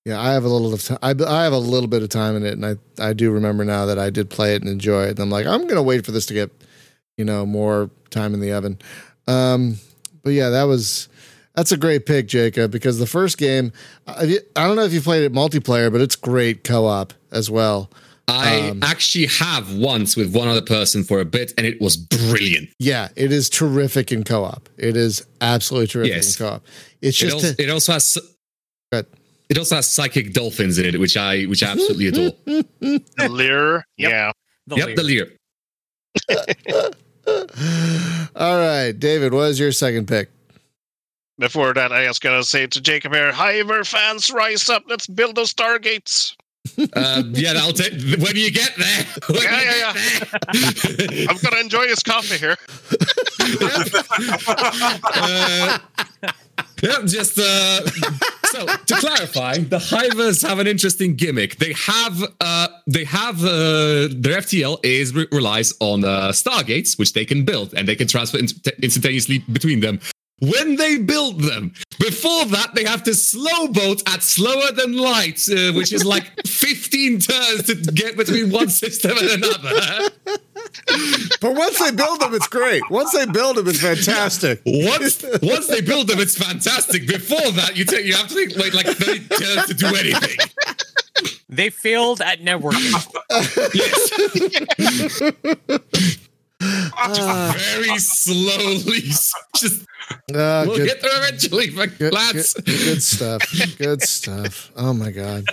Yeah, 0.03 0.19
I 0.19 0.33
have 0.33 0.43
a 0.43 0.49
little 0.49 0.73
of 0.73 0.83
time. 0.83 0.97
I, 1.03 1.13
I 1.27 1.43
have 1.43 1.53
a 1.53 1.59
little 1.59 1.87
bit 1.87 2.01
of 2.01 2.09
time 2.09 2.35
in 2.35 2.43
it, 2.43 2.53
and 2.53 2.65
I 2.65 2.75
I 2.99 3.13
do 3.13 3.29
remember 3.29 3.63
now 3.63 3.85
that 3.85 3.99
I 3.99 4.09
did 4.09 4.31
play 4.31 4.55
it 4.55 4.63
and 4.63 4.69
enjoy 4.69 5.03
it. 5.03 5.11
And 5.11 5.19
I'm 5.19 5.29
like, 5.29 5.45
I'm 5.45 5.67
gonna 5.67 5.83
wait 5.83 6.03
for 6.03 6.11
this 6.11 6.25
to 6.27 6.33
get, 6.33 6.49
you 7.17 7.25
know, 7.25 7.45
more 7.45 7.91
time 8.09 8.33
in 8.33 8.39
the 8.39 8.51
oven. 8.51 8.79
Um, 9.27 9.77
but 10.23 10.31
yeah, 10.31 10.49
that 10.49 10.63
was 10.63 11.07
that's 11.55 11.71
a 11.71 11.77
great 11.77 12.05
pick, 12.05 12.27
Jacob, 12.27 12.71
because 12.71 12.99
the 12.99 13.07
first 13.07 13.37
game, 13.37 13.71
I, 14.07 14.39
I 14.55 14.65
don't 14.67 14.75
know 14.75 14.83
if 14.83 14.93
you 14.93 15.01
played 15.01 15.23
it 15.23 15.33
multiplayer, 15.33 15.91
but 15.91 16.01
it's 16.01 16.15
great 16.15 16.63
co-op 16.63 17.13
as 17.31 17.49
well. 17.49 17.89
I 18.27 18.69
Um, 18.71 18.81
actually 18.83 19.27
have 19.27 19.71
once 19.75 20.15
with 20.17 20.33
one 20.35 20.47
other 20.47 20.61
person 20.63 21.03
for 21.03 21.19
a 21.19 21.25
bit, 21.25 21.53
and 21.57 21.67
it 21.67 21.79
was 21.79 21.95
brilliant. 21.95 22.69
Yeah, 22.79 23.09
it 23.15 23.31
is 23.31 23.49
terrific 23.49 24.11
in 24.11 24.23
co-op. 24.23 24.67
It 24.77 24.97
is 24.97 25.23
absolutely 25.41 25.87
terrific 25.87 26.13
Yes. 26.15 26.39
in 26.39 26.45
co-op. 26.45 26.63
It's 27.03 27.21
It 27.21 27.25
just 27.25 27.33
also, 27.35 27.47
a- 27.49 27.61
it 27.63 27.69
also 27.69 27.91
has 27.93 28.17
Good. 28.91 29.05
it 29.49 29.57
also 29.59 29.75
has 29.75 29.87
psychic 29.87 30.33
dolphins 30.33 30.79
in 30.79 30.85
it, 30.85 30.99
which 30.99 31.15
I 31.17 31.43
which 31.43 31.61
I 31.61 31.67
absolutely 31.71 32.07
adore. 32.07 32.31
The 32.79 33.29
Liir. 33.29 33.83
Yep. 33.97 34.09
Yeah. 34.11 34.31
The 34.67 34.75
yep, 34.75 34.87
Liir. 34.89 34.95
the 34.95 35.03
Liir. 35.03 36.95
all 38.35 38.57
right, 38.57 38.91
David. 38.97 39.33
What 39.33 39.49
is 39.51 39.59
your 39.59 39.71
second 39.71 40.07
pick? 40.07 40.29
Before 41.37 41.73
that, 41.73 41.91
I 41.91 42.07
was 42.07 42.19
gonna 42.19 42.43
say 42.43 42.65
to 42.67 42.79
Jacob 42.81 43.13
here, 43.13 43.31
Hiver 43.31 43.83
fans, 43.85 44.31
rise 44.31 44.69
up! 44.69 44.83
Let's 44.87 45.07
build 45.07 45.35
those 45.35 45.53
stargates. 45.53 46.35
Uh, 46.93 47.23
yeah, 47.33 47.53
I'll 47.57 47.73
take 47.73 47.93
when 48.19 48.35
you 48.35 48.51
get 48.51 48.75
there. 48.77 49.05
When 49.29 49.43
Yeah, 49.43 49.61
you 49.61 49.67
yeah, 49.77 49.93
there. 51.13 51.27
I'm 51.29 51.37
gonna 51.37 51.59
enjoy 51.61 51.87
his 51.87 52.01
coffee 52.03 52.37
here. 52.37 52.55
uh, 55.05 55.77
yeah, 56.81 56.97
just 57.05 57.37
uh, 57.37 57.85
so 58.45 58.65
to 58.65 58.95
clarify, 58.95 59.57
the 59.57 59.77
Hivers 59.79 60.41
have 60.47 60.59
an 60.59 60.67
interesting 60.67 61.15
gimmick. 61.15 61.57
They 61.57 61.73
have 61.73 62.23
uh, 62.41 62.67
they 62.87 63.03
have 63.05 63.43
uh, 63.43 64.07
their 64.15 64.39
FTL 64.41 64.79
is 64.83 65.13
re- 65.13 65.27
relies 65.31 65.73
on 65.79 66.03
uh, 66.05 66.29
stargates, 66.31 66.97
which 66.97 67.13
they 67.13 67.25
can 67.25 67.43
build 67.45 67.73
and 67.73 67.87
they 67.87 67.95
can 67.95 68.07
transfer 68.07 68.37
in- 68.37 68.47
instantaneously 68.81 69.39
between 69.51 69.79
them. 69.81 69.99
When 70.39 70.75
they 70.75 70.97
build 70.97 71.39
them, 71.41 71.73
before 71.97 72.45
that 72.45 72.75
they 72.75 72.83
have 72.83 73.03
to 73.03 73.13
slow 73.13 73.67
boat 73.69 74.03
at 74.07 74.21
slower 74.21 74.71
than 74.73 74.97
light, 74.97 75.41
uh, 75.49 75.71
which 75.71 75.93
is 75.93 76.03
like 76.03 76.29
15 76.47 77.19
turns 77.19 77.63
to 77.63 77.75
get 77.93 78.17
between 78.17 78.51
one 78.51 78.69
system 78.69 79.17
and 79.17 79.29
another. 79.43 80.09
But 81.39 81.55
once 81.55 81.79
they 81.79 81.91
build 81.91 82.19
them, 82.19 82.33
it's 82.33 82.49
great. 82.49 82.83
Once 82.89 83.13
they 83.13 83.25
build 83.25 83.55
them, 83.57 83.67
it's 83.67 83.79
fantastic. 83.81 84.61
Once 84.65 85.23
once 85.41 85.67
they 85.67 85.79
build 85.81 86.07
them, 86.07 86.19
it's 86.19 86.37
fantastic. 86.37 87.07
Before 87.07 87.51
that, 87.51 87.77
you 87.77 87.85
take 87.85 88.05
you 88.05 88.13
have 88.15 88.27
to 88.27 88.35
take, 88.35 88.57
wait 88.57 88.73
like 88.73 88.87
30 88.87 89.19
turns 89.29 89.67
to 89.67 89.73
do 89.73 89.87
anything. 89.87 90.37
They 91.47 91.69
failed 91.69 92.21
at 92.21 92.41
networking. 92.41 92.91
Yes. 93.73 94.11
Ah, 96.61 97.53
Very 97.57 97.97
slowly. 97.97 99.01
Just 99.55 99.85
ah, 100.33 100.63
we'll 100.65 100.77
good, 100.77 100.87
get 100.87 101.01
there 101.01 101.11
eventually, 101.17 101.69
but 101.69 101.97
good, 101.97 102.13
lads. 102.13 102.53
good, 102.53 102.65
good 102.65 103.03
stuff. 103.03 103.77
Good 103.77 104.01
stuff. 104.01 104.71
Oh 104.75 104.93
my 104.93 105.11
god. 105.11 105.45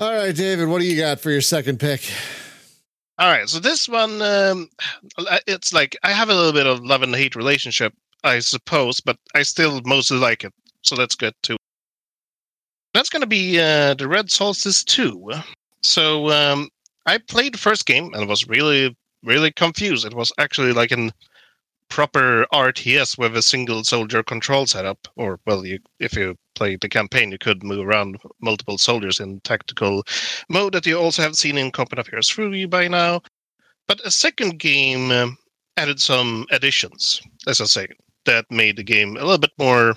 All 0.00 0.12
right, 0.12 0.34
David. 0.34 0.68
What 0.68 0.80
do 0.80 0.86
you 0.86 1.00
got 1.00 1.20
for 1.20 1.30
your 1.30 1.40
second 1.40 1.78
pick? 1.78 2.10
All 3.18 3.30
right, 3.30 3.48
so 3.48 3.58
this 3.60 3.88
one, 3.88 4.20
um, 4.20 4.68
it's 5.46 5.72
like 5.72 5.96
I 6.02 6.12
have 6.12 6.28
a 6.28 6.34
little 6.34 6.52
bit 6.52 6.66
of 6.66 6.84
love 6.84 7.00
and 7.02 7.14
hate 7.14 7.34
relationship, 7.34 7.94
I 8.24 8.40
suppose, 8.40 9.00
but 9.00 9.16
I 9.34 9.42
still 9.42 9.80
mostly 9.86 10.18
like 10.18 10.44
it. 10.44 10.52
So 10.82 10.96
that's 10.96 11.14
good 11.14 11.32
too. 11.42 11.56
That's 12.92 13.08
going 13.08 13.22
to 13.22 13.26
be 13.26 13.58
uh, 13.58 13.94
the 13.94 14.06
Red 14.06 14.30
Solstice 14.30 14.84
2. 14.84 15.30
So 15.82 16.30
um, 16.30 16.68
I 17.06 17.16
played 17.18 17.54
the 17.54 17.58
first 17.58 17.86
game 17.86 18.12
and 18.12 18.22
it 18.22 18.28
was 18.28 18.48
really, 18.48 18.94
really 19.26 19.52
confused. 19.52 20.06
It 20.06 20.14
was 20.14 20.32
actually 20.38 20.72
like 20.72 20.92
an 20.92 21.12
proper 21.88 22.46
RTS 22.52 23.18
with 23.18 23.36
a 23.36 23.42
single 23.42 23.84
soldier 23.84 24.22
control 24.22 24.66
setup. 24.66 25.08
Or, 25.16 25.38
well, 25.46 25.64
you, 25.64 25.78
if 26.00 26.14
you 26.14 26.36
play 26.54 26.76
the 26.76 26.88
campaign, 26.88 27.30
you 27.30 27.38
could 27.38 27.62
move 27.62 27.86
around 27.86 28.18
multiple 28.40 28.78
soldiers 28.78 29.20
in 29.20 29.40
tactical 29.40 30.02
mode 30.48 30.72
that 30.74 30.86
you 30.86 30.98
also 30.98 31.22
have 31.22 31.36
seen 31.36 31.58
in 31.58 31.70
Company 31.70 32.00
of 32.00 32.08
Heroes 32.08 32.30
3 32.30 32.66
by 32.66 32.88
now. 32.88 33.20
But 33.86 34.04
a 34.04 34.10
second 34.10 34.58
game 34.58 35.10
um, 35.10 35.38
added 35.76 36.00
some 36.00 36.46
additions, 36.50 37.20
as 37.46 37.60
I 37.60 37.64
say, 37.64 37.86
that 38.24 38.46
made 38.50 38.76
the 38.76 38.82
game 38.82 39.16
a 39.16 39.20
little 39.20 39.38
bit 39.38 39.52
more, 39.58 39.94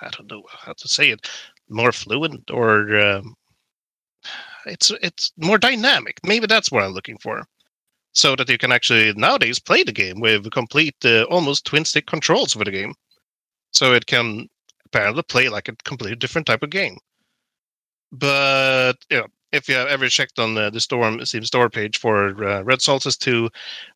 I 0.00 0.08
don't 0.10 0.30
know 0.30 0.42
how 0.48 0.72
to 0.72 0.88
say 0.88 1.10
it, 1.10 1.28
more 1.68 1.92
fluent 1.92 2.50
or 2.50 2.98
um, 2.98 3.34
it's 4.66 4.90
it's 5.02 5.32
more 5.36 5.58
dynamic. 5.58 6.18
Maybe 6.24 6.46
that's 6.46 6.70
what 6.70 6.84
I'm 6.84 6.92
looking 6.92 7.18
for. 7.18 7.44
So 8.14 8.36
that 8.36 8.48
you 8.48 8.58
can 8.58 8.72
actually 8.72 9.12
nowadays 9.14 9.58
play 9.58 9.82
the 9.82 9.92
game 9.92 10.20
with 10.20 10.50
complete, 10.50 10.96
uh, 11.04 11.22
almost 11.24 11.64
twin 11.64 11.84
stick 11.84 12.06
controls 12.06 12.52
for 12.52 12.64
the 12.64 12.70
game. 12.70 12.94
So 13.72 13.94
it 13.94 14.06
can 14.06 14.48
apparently 14.84 15.22
play 15.22 15.48
like 15.48 15.68
a 15.68 15.76
completely 15.84 16.16
different 16.16 16.46
type 16.46 16.62
of 16.62 16.70
game. 16.70 16.98
But 18.12 18.94
you 19.10 19.18
know, 19.18 19.26
if 19.52 19.68
you 19.68 19.74
have 19.74 19.88
ever 19.88 20.08
checked 20.08 20.38
on 20.38 20.54
the, 20.54 20.70
the 20.70 20.80
Storm 20.80 21.24
Steam 21.24 21.44
store 21.44 21.70
page 21.70 21.98
for 21.98 22.44
uh, 22.44 22.62
Red 22.62 22.82
Solstice 22.82 23.16
2, 23.16 23.48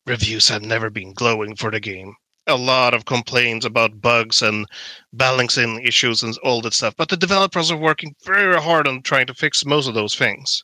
reviews 0.05 0.47
have 0.47 0.61
never 0.61 0.89
been 0.89 1.13
glowing 1.13 1.55
for 1.55 1.71
the 1.71 1.79
game. 1.79 2.13
A 2.47 2.55
lot 2.55 2.93
of 2.93 3.05
complaints 3.05 3.65
about 3.65 3.99
bugs 3.99 4.41
and 4.41 4.65
balancing 5.13 5.81
issues 5.83 6.23
and 6.23 6.37
all 6.43 6.61
that 6.61 6.73
stuff. 6.73 6.95
But 6.95 7.09
the 7.09 7.17
developers 7.17 7.71
are 7.71 7.77
working 7.77 8.15
very 8.23 8.59
hard 8.61 8.87
on 8.87 9.01
trying 9.01 9.27
to 9.27 9.33
fix 9.33 9.65
most 9.65 9.87
of 9.87 9.95
those 9.95 10.15
things. 10.15 10.63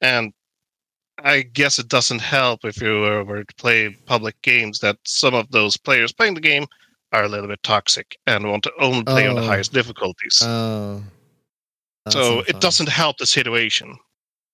And 0.00 0.32
I 1.24 1.42
guess 1.42 1.78
it 1.78 1.88
doesn't 1.88 2.20
help 2.20 2.64
if 2.64 2.80
you 2.80 3.00
were 3.00 3.44
to 3.44 3.54
play 3.56 3.90
public 4.06 4.40
games 4.42 4.78
that 4.80 4.96
some 5.04 5.34
of 5.34 5.50
those 5.50 5.76
players 5.76 6.12
playing 6.12 6.34
the 6.34 6.40
game 6.40 6.66
are 7.12 7.24
a 7.24 7.28
little 7.28 7.48
bit 7.48 7.62
toxic 7.62 8.16
and 8.26 8.48
want 8.48 8.62
to 8.64 8.72
only 8.80 9.02
play 9.04 9.26
on 9.26 9.34
the 9.34 9.42
Oh. 9.42 9.46
highest 9.46 9.72
difficulties 9.72 10.40
Oh. 10.44 11.02
That's 12.04 12.14
so 12.14 12.40
it 12.40 12.52
fun. 12.52 12.60
doesn't 12.60 12.88
help 12.88 13.18
the 13.18 13.26
situation. 13.26 13.96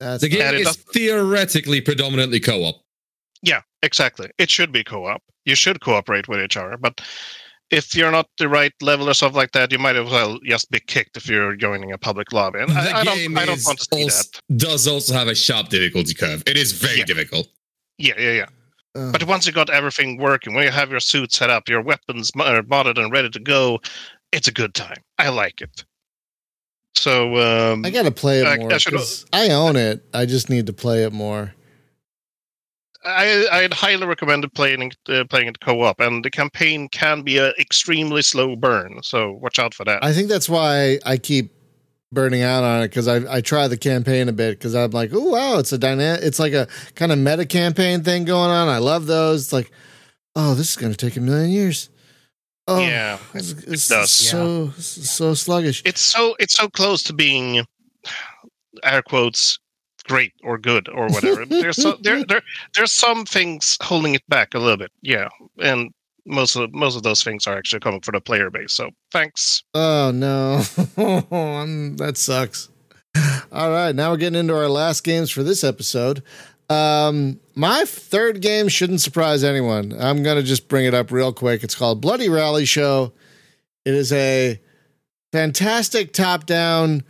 That's 0.01 0.23
The 0.23 0.29
game 0.29 0.41
And 0.43 0.57
it 0.57 0.61
is 0.61 0.67
does- 0.69 0.77
theoretically 0.93 1.81
predominantly 1.81 2.41
co-op. 2.41 2.77
Yeah, 3.43 3.61
exactly. 3.83 4.31
It 4.39 4.51
should 4.51 4.73
be 4.73 4.83
co-op. 4.85 5.23
You 5.45 5.55
should 5.55 5.81
cooperate 5.81 6.27
with 6.29 6.41
each 6.41 6.57
other, 6.57 6.77
but 6.77 7.01
if 7.71 7.95
you're 7.95 8.11
not 8.11 8.29
the 8.39 8.49
right 8.49 8.73
level 8.81 9.09
or 9.09 9.15
stuff 9.15 9.35
like 9.35 9.53
that, 9.53 9.73
you 9.73 9.79
might 9.79 9.97
as 9.97 10.11
well 10.11 10.39
just 10.45 10.71
be 10.71 10.81
kicked 10.81 11.17
if 11.17 11.29
you're 11.29 11.57
joining 11.57 11.93
a 11.93 11.99
public 11.99 12.33
lobby. 12.33 12.61
And 12.61 12.71
The 12.71 12.75
I, 12.75 13.01
I 13.01 13.05
game 13.05 13.35
don't, 13.35 13.43
I 13.43 13.47
don't 13.47 13.65
want 13.65 13.79
to 13.79 13.87
see 13.93 14.05
also- 14.05 14.23
that. 14.49 14.59
does 14.59 14.87
also 14.87 15.15
have 15.15 15.29
a 15.29 15.35
sharp 15.35 15.69
difficulty 15.69 16.15
curve. 16.15 16.43
It 16.47 16.57
is 16.57 16.73
very 16.73 16.99
Yeah. 16.99 17.05
difficult. 17.05 17.49
Yeah, 17.99 18.15
yeah, 18.19 18.33
yeah. 18.33 18.47
uh, 18.97 19.13
But 19.13 19.25
once 19.25 19.47
you 19.47 19.53
got 19.53 19.71
everything 19.71 20.19
working, 20.19 20.55
when 20.55 20.65
you 20.65 20.71
have 20.71 20.91
your 20.91 21.01
suit 21.01 21.33
set 21.33 21.51
up, 21.51 21.69
your 21.69 21.81
weapons 21.81 22.35
mo- 22.37 22.45
are 22.45 22.63
modded 22.63 22.99
and 23.03 23.11
ready 23.13 23.31
to 23.31 23.41
go, 23.41 23.81
it's 24.33 24.49
a 24.49 24.53
good 24.53 24.75
time. 24.75 25.03
I 25.19 25.29
like 25.31 25.61
it. 25.61 25.85
So 26.97 27.37
um, 27.73 27.85
I 27.85 27.91
gotta 27.91 28.11
play 28.13 28.41
it 28.41 28.47
I- 28.47 28.57
more. 28.57 28.73
I 28.73 28.79
should- 28.79 28.93
'cause 28.95 29.27
I 29.33 29.51
own 29.51 29.77
it. 29.77 30.05
I 30.15 30.27
just 30.27 30.49
need 30.49 30.67
to 30.67 30.73
play 30.73 31.03
it 31.05 31.13
more. 31.13 31.55
I, 33.05 33.47
I'd 33.53 33.75
highly 33.75 34.07
recommend 34.07 34.51
playing 34.55 34.83
it, 34.83 34.97
uh, 35.09 35.25
playing 35.25 35.49
it 35.49 35.61
co-op, 35.61 36.01
and 36.01 36.25
the 36.25 36.31
campaign 36.31 36.89
can 36.89 37.23
be 37.23 37.39
an 37.39 37.53
extremely 37.59 38.23
slow 38.23 38.57
burn. 38.57 39.01
So 39.03 39.33
watch 39.33 39.59
out 39.59 39.75
for 39.75 39.85
that. 39.85 40.03
I 40.03 40.13
think 40.13 40.29
that's 40.29 40.49
why 40.49 40.99
I 41.05 41.19
keep 41.19 41.53
burning 42.13 42.43
out 42.43 42.63
on 42.63 42.83
it 42.83 42.89
because 42.89 43.09
I 43.09 43.37
I 43.37 43.41
try 43.41 43.69
the 43.69 43.77
campaign 43.77 44.29
a 44.29 44.33
bit 44.33 44.59
because 44.59 44.75
I'm 44.75 44.93
like, 44.93 45.11
oh 45.13 45.31
wow, 45.31 45.59
it's 45.59 45.73
a 45.73 45.79
dynamic. 45.79 46.23
It's 46.23 46.39
like 46.39 46.53
a 46.53 46.69
kind 46.95 47.13
of 47.13 47.19
meta 47.19 47.45
campaign 47.45 48.03
thing 48.03 48.25
going 48.25 48.51
on. 48.51 48.69
I 48.69 48.79
love 48.79 49.07
those. 49.07 49.43
It's 49.43 49.53
like, 49.53 49.71
oh, 50.37 50.55
this 50.55 50.71
is 50.71 50.77
gonna 50.77 50.95
take 50.95 51.17
a 51.17 51.21
million 51.21 51.51
years. 51.51 51.91
Oh, 52.67 52.81
yeah, 52.81 53.19
it's, 53.35 53.53
it 53.53 53.65
it's 53.69 53.89
does. 53.89 54.11
so 54.11 54.71
so 54.71 55.35
sluggish. 55.35 55.83
it's 55.85 56.01
so 56.01 56.35
it's 56.39 56.55
so 56.55 56.69
close 56.69 57.03
to 57.03 57.13
being 57.13 57.67
air 58.83 59.03
quotes 59.03 59.59
great 60.05 60.33
or 60.43 60.59
good 60.59 60.89
or 60.89 61.09
whatever. 61.09 61.45
there's 61.49 61.81
so, 61.83 61.97
there 62.03 62.25
there 62.25 62.43
there's 62.75 62.93
some 62.93 63.25
things 63.25 63.77
holding 63.83 64.15
it 64.15 64.23
back 64.29 64.55
a 64.55 64.59
little 64.59 64.77
bit. 64.77 64.93
Yeah, 65.03 65.29
and 65.59 65.93
most 66.27 66.57
of 66.57 66.73
most 66.73 66.97
of 66.97 67.03
those 67.03 67.23
things 67.23 67.47
are 67.47 67.57
actually 67.57 67.81
coming 67.81 68.01
from 68.01 68.15
the 68.15 68.21
player 68.21 68.51
base. 68.51 68.73
So 68.73 68.91
thanks. 69.13 69.63
Oh 69.75 70.11
no, 70.15 70.59
that 71.97 72.15
sucks. 72.17 72.69
All 73.53 73.71
right, 73.71 73.95
now 73.95 74.11
we're 74.11 74.17
getting 74.17 74.41
into 74.41 74.57
our 74.57 74.69
last 74.69 75.05
games 75.05 75.31
for 75.31 75.43
this 75.43 75.63
episode. 75.63 76.23
Um, 76.69 77.39
my 77.55 77.85
third 77.85 78.41
game 78.41 78.69
shouldn't 78.69 79.01
surprise 79.01 79.45
anyone. 79.45 79.95
I'm 79.99 80.23
gonna 80.23 80.43
just 80.43 80.69
bring 80.69 80.87
it 80.87 80.95
up 80.95 81.13
real 81.13 81.33
quick. 81.33 81.63
It's 81.63 81.75
called 81.75 82.01
Bloody 82.01 82.29
Rally 82.29 82.65
Show. 82.65 83.13
It 83.85 83.95
is 83.95 84.13
a 84.13 84.61
fantastic 85.31 86.13
top-down 86.13 87.03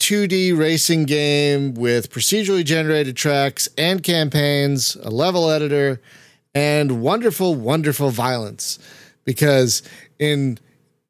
2D 0.00 0.58
racing 0.58 1.04
game 1.04 1.74
with 1.74 2.10
procedurally 2.10 2.64
generated 2.64 3.16
tracks 3.16 3.68
and 3.78 4.02
campaigns, 4.02 4.96
a 4.96 5.10
level 5.10 5.50
editor, 5.50 6.00
and 6.54 7.02
wonderful, 7.02 7.54
wonderful 7.54 8.10
violence. 8.10 8.78
Because 9.24 9.82
in 10.18 10.58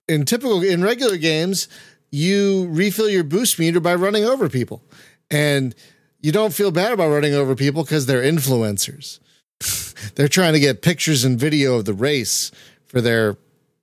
in 0.09 0.25
typical 0.25 0.63
in 0.63 0.83
regular 0.83 1.17
games, 1.17 1.69
you 2.11 2.67
refill 2.71 3.09
your 3.09 3.25
boost 3.25 3.59
meter 3.59 3.81
by 3.81 3.95
running 3.95 4.25
over 4.25 4.49
people. 4.49 4.83
And 5.31 5.75
you 6.21 6.33
don't 6.33 6.53
feel 6.53 6.73
bad 6.73 6.93
about 6.93 7.11
running 7.11 7.35
over 7.35 7.55
people 7.55 7.85
because 7.85 8.07
they're 8.07 8.23
influencers. 8.23 9.21
they're 10.17 10.29
trying 10.29 10.53
to 10.53 10.61
get 10.61 10.83
pictures 10.83 11.25
and 11.25 11.39
video 11.39 11.77
of 11.77 11.85
the 11.85 11.95
race 11.95 12.51
for 12.87 13.01
their 13.01 13.37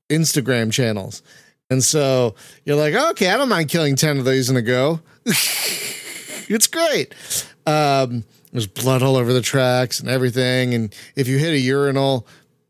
Instagram 0.09 0.71
channels. 0.71 1.23
And 1.69 1.83
so 1.83 2.35
you're 2.65 2.75
like, 2.77 2.93
okay, 2.93 3.29
I 3.29 3.37
don't 3.37 3.49
mind 3.49 3.69
killing 3.69 3.95
10 3.95 4.19
of 4.19 4.25
these 4.25 4.49
in 4.49 4.55
a 4.55 4.61
go. 4.61 5.01
it's 5.25 6.67
great. 6.67 7.13
Um, 7.65 8.23
there's 8.51 8.67
blood 8.67 9.03
all 9.03 9.17
over 9.17 9.33
the 9.33 9.41
tracks 9.41 9.99
and 9.99 10.09
everything. 10.09 10.73
And 10.73 10.95
if 11.15 11.27
you 11.27 11.37
hit 11.37 11.53
a 11.53 11.59
urinal, 11.59 12.25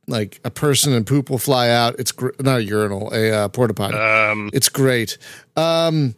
like 0.08 0.40
a 0.44 0.50
person 0.50 0.94
and 0.94 1.06
poop 1.06 1.30
will 1.30 1.38
fly 1.38 1.70
out. 1.70 2.00
It's 2.00 2.12
gr- 2.12 2.30
not 2.40 2.60
a 2.60 2.64
urinal, 2.64 3.14
a 3.14 3.32
uh, 3.32 3.48
porta 3.50 3.74
potty. 3.74 3.98
Um, 3.98 4.50
It's 4.54 4.70
great. 4.70 5.18
Um, 5.56 6.16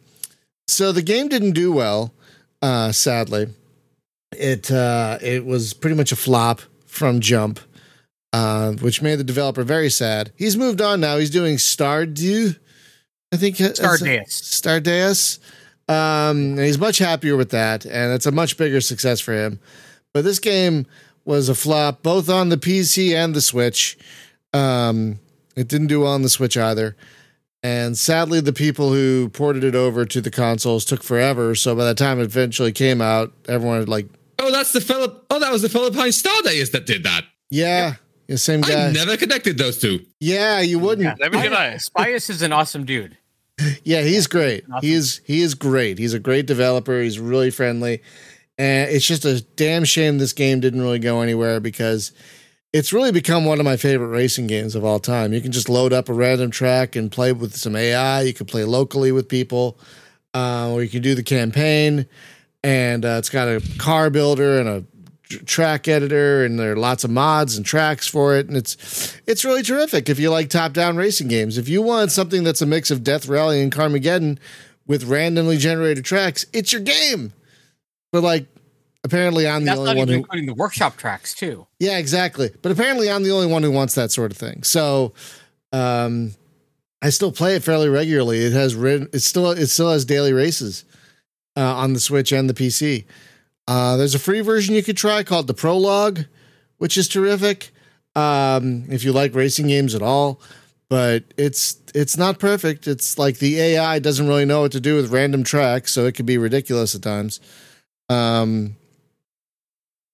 so 0.68 0.92
the 0.92 1.02
game 1.02 1.28
didn't 1.28 1.52
do 1.52 1.72
well, 1.72 2.14
uh, 2.62 2.92
sadly. 2.92 3.48
It 4.32 4.70
uh, 4.70 5.18
it 5.20 5.44
was 5.44 5.74
pretty 5.74 5.96
much 5.96 6.12
a 6.12 6.16
flop 6.16 6.60
from 6.86 7.18
jump, 7.18 7.58
uh, 8.32 8.72
which 8.74 9.02
made 9.02 9.16
the 9.16 9.24
developer 9.24 9.64
very 9.64 9.90
sad. 9.90 10.30
He's 10.36 10.56
moved 10.56 10.80
on 10.80 11.00
now. 11.00 11.16
He's 11.16 11.30
doing 11.30 11.56
Stardew, 11.56 12.56
I 13.32 13.36
think. 13.36 13.56
that's- 13.58 13.78
Stardeus. 13.78 14.28
Stardeus. 14.42 15.38
Um, 15.88 16.52
and 16.52 16.60
he's 16.60 16.78
much 16.78 16.98
happier 16.98 17.36
with 17.36 17.50
that, 17.50 17.84
and 17.84 18.12
it's 18.12 18.26
a 18.26 18.30
much 18.32 18.56
bigger 18.56 18.80
success 18.80 19.18
for 19.20 19.32
him. 19.34 19.58
But 20.12 20.22
this 20.24 20.38
game 20.38 20.86
was 21.24 21.48
a 21.48 21.54
flop 21.54 22.02
both 22.02 22.28
on 22.28 22.48
the 22.48 22.56
PC 22.56 23.12
and 23.14 23.34
the 23.34 23.40
Switch. 23.40 23.98
Um, 24.52 25.18
it 25.56 25.68
didn't 25.68 25.88
do 25.88 26.00
well 26.00 26.12
on 26.12 26.22
the 26.22 26.28
Switch 26.28 26.56
either. 26.56 26.96
And 27.62 27.98
sadly, 27.98 28.40
the 28.40 28.52
people 28.52 28.90
who 28.92 29.28
ported 29.30 29.64
it 29.64 29.74
over 29.74 30.04
to 30.06 30.20
the 30.20 30.30
consoles 30.30 30.84
took 30.84 31.02
forever. 31.02 31.54
So 31.54 31.74
by 31.74 31.84
the 31.84 31.94
time 31.94 32.18
it 32.20 32.24
eventually 32.24 32.72
came 32.72 33.00
out, 33.02 33.32
everyone 33.48 33.80
had 33.80 33.88
like, 33.88 34.06
Oh, 34.38 34.50
that's 34.50 34.72
the 34.72 34.80
Philip. 34.80 35.26
Oh, 35.28 35.38
that 35.38 35.52
was 35.52 35.60
the 35.62 35.68
Philippine 35.68 36.08
Stardeus 36.08 36.70
that 36.72 36.86
did 36.86 37.02
that. 37.02 37.24
yeah, 37.50 37.94
the 38.28 38.38
same 38.38 38.62
guy. 38.62 38.88
I 38.88 38.92
never 38.92 39.16
connected 39.18 39.58
those 39.58 39.78
two. 39.78 40.06
yeah, 40.20 40.60
you 40.60 40.78
wouldn't. 40.78 41.18
never 41.20 41.36
did 41.42 41.52
I. 41.52 41.74
Spius 41.74 42.30
is 42.30 42.40
an 42.42 42.52
awesome 42.52 42.84
dude. 42.86 43.18
Yeah, 43.84 44.02
he's 44.02 44.26
great. 44.26 44.64
Awesome. 44.70 44.86
He 44.86 44.94
is 44.94 45.20
he 45.24 45.40
is 45.42 45.54
great. 45.54 45.98
He's 45.98 46.14
a 46.14 46.18
great 46.18 46.46
developer. 46.46 47.00
He's 47.00 47.18
really 47.18 47.50
friendly. 47.50 48.02
And 48.58 48.90
it's 48.90 49.06
just 49.06 49.24
a 49.24 49.40
damn 49.56 49.84
shame 49.84 50.18
this 50.18 50.34
game 50.34 50.60
didn't 50.60 50.82
really 50.82 50.98
go 50.98 51.22
anywhere 51.22 51.60
because 51.60 52.12
it's 52.72 52.92
really 52.92 53.10
become 53.10 53.44
one 53.44 53.58
of 53.58 53.64
my 53.64 53.76
favorite 53.76 54.08
racing 54.08 54.46
games 54.46 54.74
of 54.74 54.84
all 54.84 55.00
time. 55.00 55.32
You 55.32 55.40
can 55.40 55.50
just 55.50 55.68
load 55.68 55.92
up 55.92 56.08
a 56.08 56.12
random 56.12 56.50
track 56.50 56.94
and 56.94 57.10
play 57.10 57.32
with 57.32 57.56
some 57.56 57.74
AI. 57.74 58.22
You 58.22 58.34
can 58.34 58.46
play 58.46 58.64
locally 58.64 59.12
with 59.12 59.28
people, 59.28 59.78
uh, 60.34 60.70
or 60.70 60.82
you 60.82 60.88
can 60.88 61.02
do 61.02 61.14
the 61.14 61.22
campaign. 61.22 62.06
And 62.62 63.04
uh, 63.04 63.16
it's 63.18 63.30
got 63.30 63.48
a 63.48 63.62
car 63.78 64.10
builder 64.10 64.60
and 64.60 64.68
a 64.68 64.84
track 65.46 65.88
editor, 65.88 66.44
and 66.44 66.58
there 66.58 66.72
are 66.72 66.76
lots 66.76 67.04
of 67.04 67.10
mods 67.10 67.56
and 67.56 67.64
tracks 67.64 68.06
for 68.06 68.36
it. 68.36 68.48
And 68.48 68.56
it's 68.56 69.16
it's 69.26 69.44
really 69.44 69.62
terrific 69.62 70.08
if 70.08 70.18
you 70.18 70.30
like 70.30 70.50
top 70.50 70.72
down 70.72 70.96
racing 70.96 71.28
games. 71.28 71.58
If 71.58 71.68
you 71.68 71.82
want 71.82 72.12
something 72.12 72.44
that's 72.44 72.62
a 72.62 72.66
mix 72.66 72.90
of 72.90 73.02
Death 73.02 73.26
Rally 73.26 73.62
and 73.62 73.72
Carmageddon 73.72 74.38
with 74.86 75.04
randomly 75.04 75.56
generated 75.56 76.04
tracks, 76.04 76.46
it's 76.52 76.72
your 76.72 76.82
game. 76.82 77.32
But 78.12 78.22
like, 78.22 78.46
apparently, 79.04 79.46
I'm 79.48 79.64
the 79.64 79.76
only 79.76 79.94
one 79.96 80.08
who. 80.08 80.14
including 80.14 80.46
the 80.46 80.54
workshop 80.54 80.96
tracks 80.96 81.34
too. 81.34 81.66
Yeah, 81.78 81.98
exactly. 81.98 82.50
But 82.62 82.72
apparently, 82.72 83.10
I'm 83.10 83.22
the 83.22 83.30
only 83.30 83.46
one 83.46 83.62
who 83.62 83.70
wants 83.70 83.94
that 83.94 84.10
sort 84.10 84.30
of 84.30 84.36
thing. 84.36 84.62
So, 84.64 85.12
um, 85.72 86.34
I 87.02 87.10
still 87.10 87.32
play 87.32 87.56
it 87.56 87.62
fairly 87.62 87.88
regularly. 87.88 88.40
It 88.40 88.52
has 88.52 88.74
rid- 88.74 89.14
it 89.14 89.20
still 89.20 89.50
it 89.50 89.68
still 89.68 89.90
has 89.90 90.04
daily 90.04 90.32
races 90.32 90.84
uh, 91.56 91.74
on 91.76 91.92
the 91.92 92.00
Switch 92.00 92.32
and 92.32 92.48
the 92.48 92.54
PC. 92.54 93.04
Uh, 93.68 93.96
there's 93.96 94.14
a 94.14 94.18
free 94.18 94.40
version 94.40 94.74
you 94.74 94.82
could 94.82 94.96
try 94.96 95.22
called 95.22 95.46
the 95.46 95.54
Prologue, 95.54 96.24
which 96.78 96.96
is 96.96 97.08
terrific 97.08 97.70
um, 98.16 98.84
if 98.90 99.04
you 99.04 99.12
like 99.12 99.34
racing 99.34 99.68
games 99.68 99.94
at 99.94 100.02
all. 100.02 100.40
But 100.88 101.24
it's 101.36 101.80
it's 101.94 102.16
not 102.16 102.40
perfect. 102.40 102.88
It's 102.88 103.16
like 103.16 103.38
the 103.38 103.60
AI 103.60 104.00
doesn't 104.00 104.26
really 104.26 104.44
know 104.44 104.62
what 104.62 104.72
to 104.72 104.80
do 104.80 104.96
with 104.96 105.12
random 105.12 105.44
tracks, 105.44 105.92
so 105.92 106.06
it 106.06 106.16
can 106.16 106.26
be 106.26 106.36
ridiculous 106.36 106.96
at 106.96 107.02
times. 107.02 107.38
Um, 108.08 108.74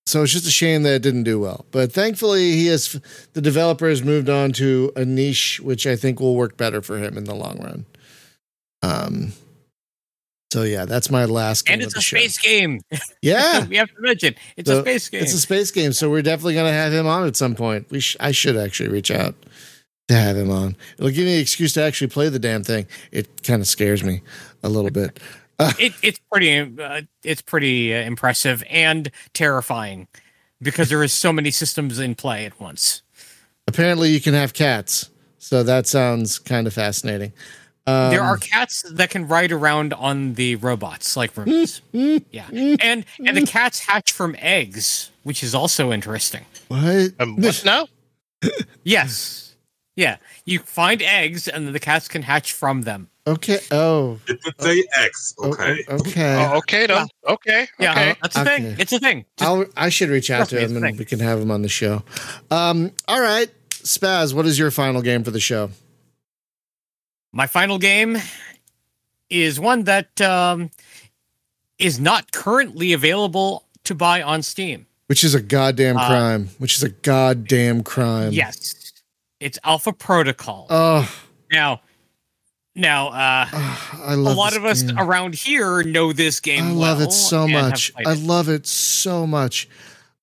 so 0.04 0.22
it's 0.22 0.32
just 0.32 0.46
a 0.46 0.50
shame 0.50 0.82
that 0.82 0.94
it 0.94 1.02
didn't 1.02 1.24
do 1.24 1.40
well. 1.40 1.64
But 1.70 1.92
thankfully, 1.92 2.52
he 2.52 2.66
has 2.66 3.00
the 3.32 3.40
developer 3.40 3.88
has 3.88 4.04
moved 4.04 4.28
on 4.28 4.52
to 4.52 4.92
a 4.94 5.04
niche 5.06 5.60
which 5.60 5.86
I 5.86 5.96
think 5.96 6.20
will 6.20 6.36
work 6.36 6.58
better 6.58 6.82
for 6.82 6.98
him 6.98 7.16
in 7.16 7.24
the 7.24 7.34
long 7.34 7.58
run. 7.58 7.86
Um. 8.82 9.32
So 10.56 10.62
yeah, 10.62 10.86
that's 10.86 11.10
my 11.10 11.26
last 11.26 11.66
game 11.66 11.74
And 11.74 11.82
it's 11.82 11.94
a 11.94 12.00
show. 12.00 12.16
space 12.16 12.38
game. 12.38 12.80
Yeah, 13.20 13.66
we 13.66 13.76
have 13.76 13.88
to 13.88 14.00
mention 14.00 14.34
it's 14.56 14.70
So, 14.70 14.78
a 14.78 14.80
space 14.80 15.08
game. 15.10 15.22
it's 15.22 15.34
a 15.34 15.38
space 15.38 15.70
game, 15.70 15.92
so 15.92 16.08
we're 16.08 16.22
definitely 16.22 16.54
going 16.54 16.64
to 16.64 16.72
have 16.72 16.94
him 16.94 17.06
on 17.06 17.26
at 17.26 17.36
some 17.36 17.54
point. 17.54 17.90
We 17.90 18.00
sh- 18.00 18.16
I 18.20 18.30
should 18.32 18.56
actually 18.56 18.88
reach 18.88 19.10
out 19.10 19.34
to 20.08 20.14
have 20.14 20.34
him 20.34 20.50
on. 20.50 20.74
It'll 20.96 21.10
give 21.10 21.26
me 21.26 21.34
an 21.34 21.42
excuse 21.42 21.74
to 21.74 21.82
actually 21.82 22.06
play 22.06 22.30
the 22.30 22.38
damn 22.38 22.64
thing. 22.64 22.86
It 23.12 23.42
kind 23.42 23.60
of 23.60 23.68
scares 23.68 24.02
me 24.02 24.22
a 24.62 24.70
little 24.70 24.90
bit. 24.90 25.20
it, 25.78 25.92
it's 26.02 26.20
pretty 26.32 26.58
uh, 26.82 27.02
it's 27.22 27.42
pretty 27.42 27.94
uh, 27.94 27.98
impressive 28.00 28.64
and 28.70 29.10
terrifying 29.34 30.08
because 30.62 30.88
there 30.88 31.02
is 31.02 31.12
so 31.12 31.34
many 31.34 31.50
systems 31.50 31.98
in 31.98 32.14
play 32.14 32.46
at 32.46 32.58
once. 32.58 33.02
Apparently, 33.68 34.08
you 34.08 34.22
can 34.22 34.32
have 34.32 34.54
cats, 34.54 35.10
so 35.36 35.62
that 35.62 35.86
sounds 35.86 36.38
kind 36.38 36.66
of 36.66 36.72
fascinating. 36.72 37.34
Um, 37.88 38.10
there 38.10 38.22
are 38.22 38.36
cats 38.36 38.82
that 38.90 39.10
can 39.10 39.28
ride 39.28 39.52
around 39.52 39.92
on 39.94 40.34
the 40.34 40.56
robots 40.56 41.16
like 41.16 41.36
robots. 41.36 41.82
yeah, 41.92 42.46
and 42.52 43.04
and 43.24 43.36
the 43.36 43.46
cats 43.46 43.80
hatch 43.86 44.10
from 44.12 44.34
eggs, 44.38 45.10
which 45.22 45.42
is 45.42 45.54
also 45.54 45.92
interesting. 45.92 46.44
what? 46.68 47.12
um, 47.20 47.36
what 47.36 47.62
now? 47.64 47.86
Yes, 48.84 49.54
Yeah, 49.96 50.16
you 50.44 50.58
find 50.58 51.00
eggs, 51.02 51.48
and 51.48 51.66
then 51.66 51.72
the 51.72 51.80
cats 51.80 52.06
can 52.08 52.22
hatch 52.22 52.52
from 52.52 52.82
them. 52.82 53.08
Okay. 53.26 53.58
Oh. 53.72 54.20
It 54.28 54.38
would 54.44 54.60
say 54.62 54.84
X. 54.98 55.34
o- 55.38 55.48
Okay. 55.50 55.84
o- 55.88 55.94
Okay. 55.96 56.36
Oh, 56.46 56.56
okay, 56.58 56.86
then. 56.86 57.08
Okay. 57.26 57.66
Yeah, 57.80 57.90
Okay. 57.92 58.14
that's 58.22 58.36
a 58.36 58.40
Okay. 58.42 58.56
thing. 58.62 58.76
It's 58.78 58.92
a 58.92 58.98
thing. 59.00 59.24
Just- 59.36 59.48
I'll, 59.50 59.64
I 59.76 59.88
should 59.88 60.10
reach 60.10 60.30
out 60.30 60.36
Trust 60.38 60.50
to 60.50 60.56
me, 60.56 60.62
him 60.62 60.76
and 60.76 60.84
thing. 60.84 60.96
we 60.96 61.04
can 61.04 61.18
have 61.20 61.40
him 61.40 61.50
on 61.50 61.62
the 61.62 61.68
show. 61.68 62.02
Um, 62.52 62.92
all 63.08 63.20
right. 63.20 63.50
Spaz, 63.70 64.32
what 64.34 64.46
is 64.46 64.58
your 64.58 64.70
final 64.70 65.02
game 65.02 65.24
for 65.24 65.30
the 65.32 65.40
show? 65.40 65.70
My 67.36 67.46
final 67.46 67.76
game 67.76 68.16
is 69.28 69.60
one 69.60 69.84
that 69.84 70.18
um, 70.22 70.70
is 71.78 72.00
not 72.00 72.32
currently 72.32 72.94
available 72.94 73.66
to 73.84 73.94
buy 73.94 74.22
on 74.22 74.40
Steam. 74.40 74.86
Which 75.08 75.22
is 75.22 75.34
a 75.34 75.42
goddamn 75.42 75.98
Uh, 75.98 76.06
crime. 76.06 76.48
Which 76.56 76.76
is 76.76 76.82
a 76.82 76.88
goddamn 76.88 77.82
crime. 77.82 78.32
yes, 78.32 78.74
it's 79.38 79.58
Alpha 79.64 79.92
Protocol. 79.92 80.66
Oh, 80.70 81.14
now, 81.52 81.82
now, 82.74 83.08
uh, 83.08 83.46
I 83.52 84.14
a 84.14 84.16
lot 84.16 84.56
of 84.56 84.64
us 84.64 84.80
game. 84.80 84.98
around 84.98 85.34
here 85.34 85.82
know 85.82 86.14
this 86.14 86.40
game. 86.40 86.64
I 86.64 86.70
love 86.70 86.98
well 87.00 87.08
it 87.08 87.12
so 87.12 87.46
much. 87.46 87.92
I 88.06 88.12
it. 88.12 88.18
love 88.20 88.48
it 88.48 88.66
so 88.66 89.26
much. 89.26 89.68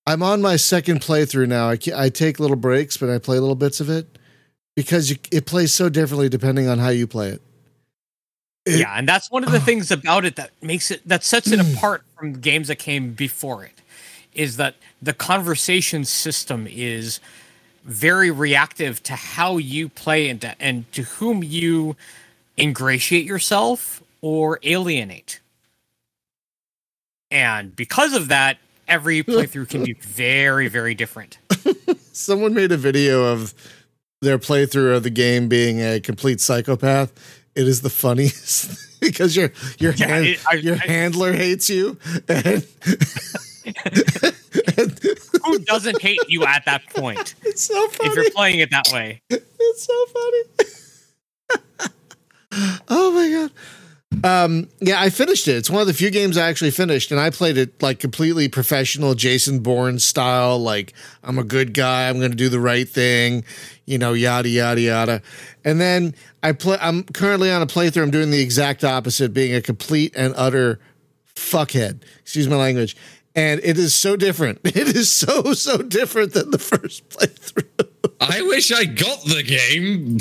I'm 0.08 0.24
on 0.24 0.42
my 0.42 0.56
second 0.56 1.02
playthrough 1.02 1.48
now. 1.48 1.70
I, 1.70 1.78
I 1.96 2.10
take 2.10 2.40
little 2.40 2.58
breaks, 2.58 2.98
but 2.98 3.12
I 3.12 3.20
play 3.20 3.38
little 3.38 3.54
bits 3.56 3.80
of 3.80 3.88
it 3.88 4.18
because 4.76 5.10
you, 5.10 5.18
it 5.32 5.46
plays 5.46 5.74
so 5.74 5.90
differently 5.90 6.30
depending 6.30 6.68
on 6.68 6.80
how 6.80 6.90
you 6.90 7.08
play 7.08 7.30
it. 7.30 7.42
It- 8.66 8.80
yeah, 8.80 8.94
and 8.98 9.08
that's 9.08 9.30
one 9.30 9.44
of 9.44 9.52
the 9.52 9.58
Oh. 9.58 9.62
things 9.62 9.92
about 9.92 10.26
it 10.26 10.36
that 10.38 10.52
makes 10.62 10.90
it 10.92 11.08
that 11.08 11.24
sets 11.24 11.52
it 11.52 11.60
mm. 11.60 11.74
apart 11.76 12.04
from 12.18 12.34
games 12.40 12.70
that 12.70 12.78
came 12.78 13.14
before 13.14 13.64
it 13.66 13.82
is 14.34 14.58
that 14.58 14.76
the 15.02 15.14
conversation 15.14 16.06
system 16.06 16.66
is 16.70 17.20
very 17.86 18.32
reactive 18.32 19.04
to 19.04 19.14
how 19.16 19.58
you 19.58 19.90
play 19.90 20.30
and 20.30 20.42
to, 20.42 20.56
and 20.62 20.92
to 20.94 21.04
whom 21.04 21.44
you 21.44 21.96
ingratiate 22.58 23.26
yourself 23.26 24.02
or 24.22 24.60
alienate. 24.64 25.40
And 27.30 27.76
because 27.76 28.14
of 28.14 28.30
that, 28.30 28.58
every 28.88 29.22
playthrough 29.24 29.70
can 29.70 29.84
be 29.84 29.94
very 29.94 30.68
very 30.70 30.96
different. 30.96 31.38
Someone 32.14 32.54
made 32.54 32.72
a 32.72 32.78
video 32.78 33.26
of 33.26 33.54
their 34.24 34.40
playthrough 34.40 34.96
of 34.96 35.04
the 35.04 35.10
game 35.10 35.48
being 35.48 35.80
a 35.80 36.00
complete 36.00 36.42
psychopath. 36.42 37.12
It 37.56 37.68
is 37.68 37.82
the 37.82 37.90
funniest 37.90 39.00
because 39.02 39.36
your 39.36 39.52
your 39.80 39.94
Yeah, 39.94 40.08
hand- 40.08 40.26
it- 40.26 40.40
I- 40.50 40.54
your 40.56 40.76
I- 40.76 40.88
handler 40.88 41.34
hates 41.34 41.70
you, 41.70 41.98
and, 42.28 42.66
and 44.78 45.00
Who 45.46 45.60
doesn't 45.60 46.02
hate 46.02 46.20
you 46.28 46.46
at 46.46 46.66
that 46.66 46.82
point 46.96 47.36
it's 47.44 47.62
so 47.64 47.88
funny. 47.90 48.10
if 48.10 48.16
you're 48.16 48.32
playing 48.32 48.60
it 48.60 48.72
that 48.72 48.90
way? 48.92 49.22
It's 49.30 49.86
so 49.86 50.06
funny. 50.08 50.44
oh 52.90 53.12
my 53.14 53.30
god. 53.30 53.52
Um, 54.24 54.70
yeah, 54.80 55.02
I 55.02 55.10
finished 55.10 55.48
it. 55.48 55.56
It's 55.56 55.72
one 55.72 55.82
of 55.82 55.88
the 55.88 55.94
few 55.94 56.12
games 56.12 56.38
I 56.38 56.48
actually 56.48 56.70
finished, 56.70 57.10
and 57.12 57.20
I 57.20 57.32
played 57.32 57.58
it 57.58 57.82
like 57.82 58.00
completely 58.00 58.48
professional, 58.48 59.16
Jason 59.16 59.60
Bourne 59.60 59.98
style. 60.00 60.60
Like 60.60 60.94
I'm 61.24 61.40
a 61.40 61.44
good 61.44 61.74
guy, 61.74 62.08
I'm 62.10 62.20
going 62.20 62.30
to 62.32 62.38
do 62.38 62.48
the 62.50 62.60
right 62.60 62.88
thing, 62.88 63.44
you 63.86 63.98
know, 63.98 64.14
yada 64.14 64.50
yada 64.50 64.82
yada. 64.82 65.22
And 65.64 65.80
then 65.80 66.16
I 66.42 66.52
play. 66.54 66.78
I'm 66.82 67.04
currently 67.04 67.52
on 67.52 67.62
a 67.62 67.68
playthrough. 67.68 68.04
I'm 68.04 68.12
doing 68.12 68.32
the 68.32 68.42
exact 68.42 68.84
opposite, 68.84 69.34
being 69.34 69.54
a 69.56 69.62
complete 69.62 70.14
and 70.16 70.34
utter 70.38 70.80
fuckhead. 71.36 72.02
Excuse 72.22 72.48
my 72.48 72.56
language. 72.56 72.96
And 73.36 73.60
it 73.64 73.78
is 73.80 73.94
so 73.96 74.16
different. 74.16 74.60
It 74.66 74.96
is 74.96 75.12
so 75.12 75.54
so 75.54 75.78
different 75.80 76.34
than 76.34 76.52
the 76.52 76.60
first 76.60 77.08
playthrough. 77.10 77.88
I 78.22 78.42
wish 78.44 78.72
I 78.72 78.86
got 78.86 79.24
the 79.26 79.44
game, 79.44 80.18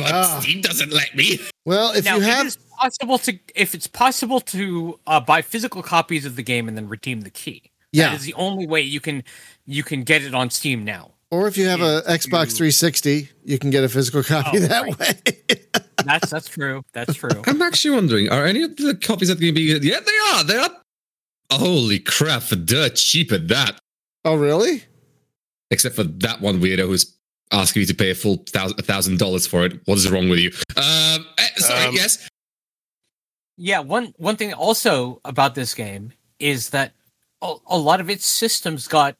but 0.00 0.12
Ah. 0.12 0.40
Steam 0.40 0.60
doesn't 0.60 0.92
let 0.92 1.16
me. 1.16 1.40
Well, 1.64 1.92
if 1.92 2.04
now, 2.04 2.16
you 2.16 2.22
have 2.22 2.46
is 2.46 2.56
possible 2.78 3.18
to 3.18 3.38
if 3.54 3.74
it's 3.74 3.86
possible 3.86 4.40
to 4.40 4.98
uh, 5.06 5.20
buy 5.20 5.42
physical 5.42 5.82
copies 5.82 6.24
of 6.26 6.36
the 6.36 6.42
game 6.42 6.68
and 6.68 6.76
then 6.76 6.88
redeem 6.88 7.22
the 7.22 7.30
key. 7.30 7.62
Yeah. 7.92 8.10
that 8.10 8.16
is 8.16 8.24
the 8.24 8.34
only 8.34 8.66
way 8.66 8.82
you 8.82 9.00
can 9.00 9.24
you 9.66 9.82
can 9.82 10.02
get 10.02 10.22
it 10.22 10.34
on 10.34 10.50
Steam 10.50 10.84
now. 10.84 11.12
Or 11.34 11.48
if 11.48 11.56
you 11.56 11.66
have 11.66 11.80
a 11.80 12.02
Xbox 12.02 12.56
360, 12.56 13.28
you 13.44 13.58
can 13.58 13.70
get 13.70 13.82
a 13.82 13.88
physical 13.88 14.22
copy 14.22 14.58
Oh, 14.58 14.60
that 14.60 14.82
right. 14.82 14.98
way. 14.98 15.82
That's 16.04 16.30
that's 16.30 16.48
true. 16.48 16.84
That's 16.92 17.14
true. 17.14 17.30
I'm 17.46 17.62
actually 17.62 17.94
wondering, 17.94 18.28
are 18.28 18.44
any 18.44 18.62
of 18.62 18.76
the 18.76 18.94
copies 18.94 19.28
that 19.28 19.38
can 19.40 19.54
be? 19.54 19.62
Yeah, 19.62 20.00
they 20.00 20.18
are. 20.36 20.44
They 20.44 20.56
are. 20.58 20.70
Holy 21.52 21.98
crap! 21.98 22.42
For 22.42 22.56
dirt 22.56 22.96
cheap 22.96 23.32
at 23.32 23.48
that. 23.48 23.78
oh, 24.26 24.34
really? 24.36 24.82
Except 25.70 25.94
for 25.96 26.02
that 26.04 26.40
one 26.42 26.60
weirdo 26.60 26.86
who's 26.86 27.16
asking 27.52 27.80
you 27.80 27.86
to 27.86 27.94
pay 27.94 28.10
a 28.10 28.14
full 28.14 28.36
thousand, 28.48 28.78
a 28.78 28.82
thousand 28.82 29.18
dollars 29.18 29.46
for 29.46 29.64
it. 29.64 29.80
What 29.86 29.96
is 29.96 30.10
wrong 30.10 30.28
with 30.28 30.40
you? 30.40 30.50
Um, 30.76 31.24
eh, 31.38 31.48
sorry. 31.56 31.86
Um, 31.86 31.94
yes. 31.94 32.28
Yeah, 33.56 33.78
one 33.78 34.12
one 34.18 34.36
thing 34.36 34.52
also 34.52 35.20
about 35.24 35.54
this 35.54 35.72
game 35.74 36.12
is 36.38 36.70
that 36.70 36.92
a, 37.40 37.54
a 37.68 37.78
lot 37.78 38.00
of 38.00 38.10
its 38.10 38.26
systems 38.26 38.88
got 38.88 39.16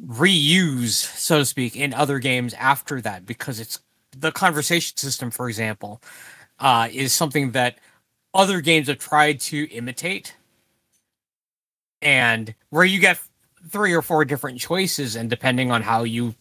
reused, 0.00 1.16
so 1.16 1.38
to 1.38 1.44
speak, 1.44 1.76
in 1.76 1.94
other 1.94 2.18
games 2.18 2.54
after 2.54 3.00
that 3.00 3.26
because 3.26 3.60
it's 3.60 3.80
the 4.16 4.32
conversation 4.32 4.96
system, 4.96 5.30
for 5.30 5.48
example, 5.48 6.00
uh, 6.58 6.88
is 6.92 7.12
something 7.12 7.52
that 7.52 7.78
other 8.32 8.60
games 8.60 8.88
have 8.88 8.98
tried 8.98 9.40
to 9.40 9.68
imitate, 9.70 10.34
and 12.02 12.54
where 12.70 12.84
you 12.84 12.98
get 13.00 13.18
three 13.68 13.92
or 13.92 14.02
four 14.02 14.24
different 14.24 14.58
choices, 14.58 15.16
and 15.16 15.30
depending 15.30 15.70
on 15.70 15.82
how 15.82 16.04
you 16.04 16.34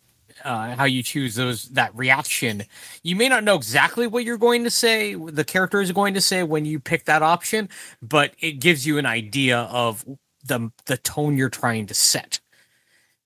uh, 0.43 0.75
how 0.75 0.85
you 0.85 1.03
choose 1.03 1.35
those 1.35 1.69
that 1.69 1.95
reaction, 1.95 2.63
you 3.03 3.15
may 3.15 3.29
not 3.29 3.43
know 3.43 3.55
exactly 3.55 4.07
what 4.07 4.23
you're 4.23 4.37
going 4.37 4.63
to 4.63 4.69
say, 4.69 5.13
the 5.13 5.43
character 5.43 5.79
is 5.79 5.91
going 5.91 6.13
to 6.15 6.21
say 6.21 6.43
when 6.43 6.65
you 6.65 6.79
pick 6.79 7.05
that 7.05 7.21
option, 7.21 7.69
but 8.01 8.33
it 8.39 8.53
gives 8.53 8.85
you 8.85 8.97
an 8.97 9.05
idea 9.05 9.59
of 9.59 10.03
the 10.43 10.71
the 10.85 10.97
tone 10.97 11.37
you're 11.37 11.49
trying 11.49 11.85
to 11.85 11.93
set. 11.93 12.39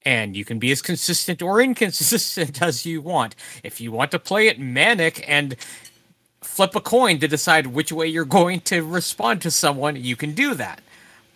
And 0.08 0.38
you 0.38 0.46
can 0.46 0.58
be 0.58 0.72
as 0.72 0.82
consistent 0.82 1.42
or 1.42 1.60
inconsistent 1.62 2.62
as 2.70 2.86
you 2.86 3.02
want. 3.02 3.36
If 3.62 3.82
you 3.82 3.92
want 3.92 4.12
to 4.12 4.20
play 4.20 4.48
it 4.48 4.58
manic 4.58 5.16
and 5.28 5.58
flip 6.42 6.76
a 6.76 6.80
coin 6.82 7.20
to 7.20 7.28
decide 7.28 7.68
which 7.68 7.92
way 7.92 8.08
you're 8.08 8.24
going 8.40 8.62
to 8.62 8.84
respond 8.84 9.42
to 9.42 9.52
someone, 9.52 9.98
you 9.98 10.16
can 10.16 10.32
do 10.34 10.54
that. 10.54 10.80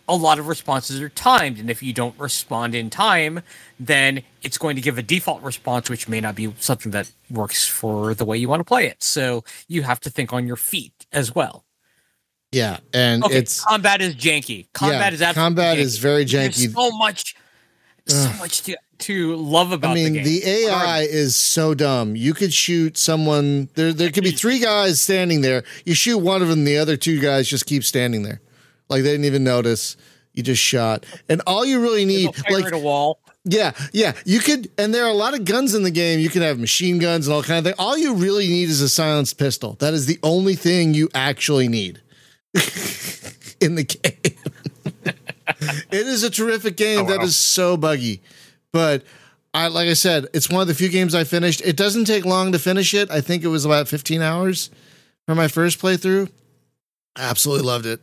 A 0.08 0.16
lot 0.16 0.40
of 0.40 0.48
responses 0.48 1.02
are 1.02 1.10
timed, 1.10 1.60
and 1.60 1.70
if 1.70 1.84
you 1.84 1.94
don't 1.94 2.18
respond 2.18 2.74
in 2.76 2.90
time, 2.90 3.42
then 3.80 4.24
it's 4.42 4.58
going 4.58 4.76
to 4.78 4.82
give 4.82 4.98
a 4.98 5.04
default 5.04 5.42
response, 5.44 5.90
which 5.90 6.08
may 6.08 6.22
not 6.22 6.36
be 6.36 6.54
something 6.60 6.92
that 6.94 7.12
works 7.30 7.68
for 7.68 8.14
the 8.14 8.26
way 8.26 8.38
you 8.38 8.48
want 8.50 8.62
to 8.62 8.66
play 8.66 8.88
it. 8.88 9.04
So 9.04 9.44
you 9.68 9.84
have 9.84 10.00
to 10.02 10.10
think 10.10 10.32
on 10.34 10.48
your 10.48 10.56
feet 10.58 11.08
as 11.12 11.36
well. 11.36 11.66
Yeah, 12.52 12.80
and 12.94 13.24
Okay, 13.24 13.38
it's 13.40 13.64
combat 13.64 14.02
is 14.02 14.16
janky. 14.16 14.68
Combat 14.74 15.12
yeah, 15.12 15.16
is 15.16 15.22
absolutely 15.22 15.34
combat 15.34 15.78
is 15.80 15.98
janky. 15.98 16.02
very 16.02 16.26
There's 16.26 16.58
janky. 16.58 16.74
so 16.74 16.92
much, 16.98 17.36
so 18.08 18.32
much 18.40 18.62
to 18.64 18.78
to 19.00 19.36
love 19.36 19.72
about 19.72 19.92
I 19.92 19.96
mean, 19.96 20.14
the 20.14 20.24
the. 20.24 20.48
AI 20.48 21.02
is 21.02 21.36
so 21.36 21.74
dumb. 21.74 22.16
You 22.16 22.34
could 22.34 22.54
shoot 22.54 22.98
someone. 22.98 23.70
There, 23.74 23.94
there 23.94 24.12
could 24.12 24.24
be 24.24 24.32
three 24.32 24.60
guys 24.60 25.02
standing 25.02 25.42
there. 25.42 25.64
You 25.86 25.94
shoot 25.96 26.20
one 26.20 26.42
of 26.42 26.48
them, 26.48 26.64
the 26.66 26.78
other 26.78 26.98
two 26.98 27.20
guys 27.20 27.48
just 27.48 27.66
keep 27.66 27.84
standing 27.84 28.24
there, 28.24 28.42
like 28.90 29.04
they 29.04 29.12
didn't 29.12 29.26
even 29.26 29.44
notice. 29.44 29.98
You 30.34 30.44
just 30.44 30.62
shot, 30.62 31.06
and 31.28 31.42
all 31.46 31.66
you 31.66 31.82
really 31.82 32.06
need, 32.06 32.30
like 32.50 32.72
a 32.72 32.78
wall. 32.78 33.20
Yeah, 33.44 33.72
yeah. 33.92 34.14
You 34.24 34.40
could, 34.40 34.72
and 34.78 34.94
there 34.94 35.04
are 35.04 35.10
a 35.10 35.16
lot 35.16 35.34
of 35.34 35.46
guns 35.46 35.74
in 35.74 35.84
the 35.84 35.92
game. 35.92 36.20
You 36.20 36.30
can 36.30 36.42
have 36.42 36.60
machine 36.60 37.00
guns 37.00 37.28
and 37.28 37.34
all 37.34 37.44
kind 37.44 37.58
of 37.58 37.66
thing. 37.66 37.74
All 37.80 37.98
you 37.98 38.14
really 38.14 38.48
need 38.48 38.70
is 38.70 38.82
a 38.82 38.88
silenced 38.88 39.38
pistol. 39.38 39.74
That 39.80 39.94
is 39.94 40.06
the 40.06 40.20
only 40.24 40.56
thing 40.56 40.94
you 40.94 41.10
actually 41.14 41.68
need 41.68 42.02
in 43.60 43.76
the 43.76 43.84
game. 43.84 44.38
It 45.60 46.08
is 46.08 46.24
a 46.24 46.30
terrific 46.30 46.78
game 46.78 47.02
Oh, 47.02 47.06
that 47.08 47.20
wow. 47.20 47.26
is 47.26 47.36
so 47.36 47.78
buggy, 47.78 48.22
but 48.72 49.04
I 49.54 49.68
like 49.68 49.90
I 49.90 49.94
said, 49.94 50.28
it's 50.34 50.50
one 50.50 50.62
of 50.62 50.68
the 50.68 50.74
few 50.76 50.90
games 50.90 51.14
I 51.14 51.24
finished. 51.24 51.62
It 51.66 51.76
doesn't 51.76 52.06
take 52.06 52.26
long 52.26 52.52
to 52.54 52.60
finish 52.60 52.94
it. 52.94 53.12
I 53.12 53.22
think 53.22 53.44
it 53.44 53.48
was 53.48 53.66
about 53.66 53.88
15 53.88 54.22
hours 54.22 54.70
for 55.28 55.36
my 55.36 55.48
first 55.48 55.80
playthrough. 55.80 56.30
I 57.18 57.24
absolutely 57.30 57.66
loved 57.68 57.86
it. 57.86 58.00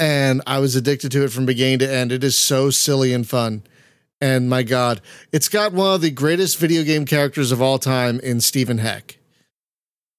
And 0.00 0.42
I 0.46 0.58
was 0.58 0.74
addicted 0.74 1.12
to 1.12 1.22
it 1.24 1.28
from 1.30 1.46
beginning 1.46 1.78
to 1.80 1.88
end. 1.92 2.10
It 2.10 2.24
is 2.24 2.36
so 2.36 2.70
silly 2.70 3.12
and 3.12 3.28
fun. 3.28 3.62
And 4.20 4.48
my 4.50 4.62
God, 4.64 5.00
it's 5.32 5.48
got 5.48 5.72
one 5.72 5.94
of 5.94 6.00
the 6.00 6.10
greatest 6.10 6.58
video 6.58 6.82
game 6.82 7.06
characters 7.06 7.52
of 7.52 7.62
all 7.62 7.78
time 7.78 8.18
in 8.20 8.40
Steven 8.40 8.78
Heck. 8.78 9.18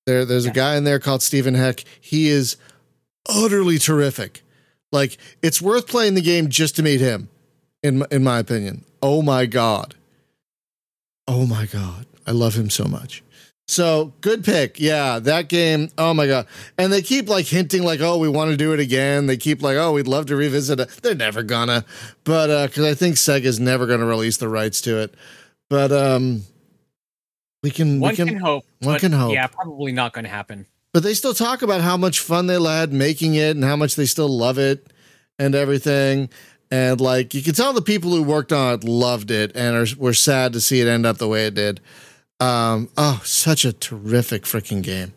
There, 0.06 0.24
there's 0.26 0.46
a 0.46 0.52
guy 0.52 0.76
in 0.78 0.84
there 0.86 1.00
called 1.00 1.22
Steven 1.22 1.54
Heck. 1.56 1.84
He 2.00 2.28
is 2.30 2.56
utterly 3.28 3.78
terrific. 3.80 4.44
Like 4.94 5.18
it's 5.42 5.62
worth 5.62 5.88
playing 5.88 6.14
the 6.14 6.22
game 6.22 6.48
just 6.48 6.78
to 6.78 6.84
meet 6.84 7.02
him, 7.02 7.28
in 7.82 7.98
my- 8.00 8.08
in 8.12 8.24
my 8.24 8.40
opinion. 8.40 8.86
Oh 9.02 9.22
my 9.22 9.46
God. 9.46 9.96
Oh 11.28 11.46
my 11.46 11.66
God. 11.66 12.06
I 12.26 12.32
love 12.32 12.54
him 12.56 12.70
so 12.70 12.86
much. 12.86 13.22
So 13.68 14.14
good 14.22 14.44
pick. 14.44 14.80
Yeah, 14.80 15.20
that 15.20 15.48
game. 15.50 15.90
Oh 15.98 16.14
my 16.14 16.28
God. 16.28 16.48
And 16.78 16.92
they 16.94 17.02
keep 17.02 17.28
like 17.28 17.46
hinting 17.46 17.84
like, 17.84 18.02
oh, 18.02 18.18
we 18.18 18.30
want 18.30 18.52
to 18.52 18.58
do 18.58 18.74
it 18.74 18.80
again. 18.80 19.26
They 19.26 19.36
keep 19.38 19.62
like, 19.62 19.78
oh, 19.78 19.94
we'd 19.94 20.08
love 20.08 20.26
to 20.28 20.36
revisit 20.36 20.80
it. 20.80 20.90
They're 21.02 21.16
never 21.16 21.44
gonna. 21.44 21.86
But 22.24 22.50
uh, 22.50 22.68
because 22.68 22.86
I 22.86 22.94
think 22.94 23.16
Sega's 23.16 23.60
never 23.60 23.86
gonna 23.88 24.06
release 24.06 24.38
the 24.38 24.48
rights 24.50 24.80
to 24.82 25.00
it. 25.00 25.16
But 25.70 25.92
um 25.92 26.44
We 27.64 27.72
can. 27.72 28.00
One 28.00 28.12
we 28.12 28.16
can, 28.18 28.28
can, 28.28 28.38
hope. 28.38 28.66
one 28.80 29.00
can 29.00 29.12
hope. 29.14 29.34
Yeah, 29.34 29.48
probably 29.48 29.92
not 29.94 30.14
going 30.14 30.26
to 30.26 30.30
happen. 30.30 30.68
But 30.94 31.04
they 31.04 31.16
still 31.16 31.34
talk 31.34 31.64
about 31.64 31.82
how 31.82 31.98
much 31.98 32.20
fun 32.20 32.48
they 32.48 32.62
had 32.62 32.94
making 32.94 33.36
it 33.36 33.56
and 33.56 33.64
how 33.64 33.76
much 33.76 33.96
they 33.96 34.06
still 34.06 34.30
love 34.30 34.60
it 34.60 34.94
and 35.40 35.56
everything. 35.56 36.30
And 36.70 37.02
like 37.02 37.34
you 37.34 37.42
can 37.42 37.54
tell 37.54 37.74
the 37.74 37.82
people 37.82 38.12
who 38.12 38.24
worked 38.24 38.52
on 38.52 38.74
it 38.76 38.84
loved 38.84 39.32
it 39.32 39.56
and 39.56 39.76
are 39.76 39.88
were 39.98 40.14
sad 40.14 40.54
to 40.54 40.62
see 40.62 40.82
it 40.82 40.88
end 40.88 41.06
up 41.06 41.18
the 41.18 41.28
way 41.28 41.48
it 41.48 41.56
did. 41.56 41.80
Um, 42.40 42.90
oh, 42.98 43.22
such 43.24 43.66
a 43.66 43.74
terrific 43.74 44.44
freaking 44.44 44.82
game. 44.84 45.14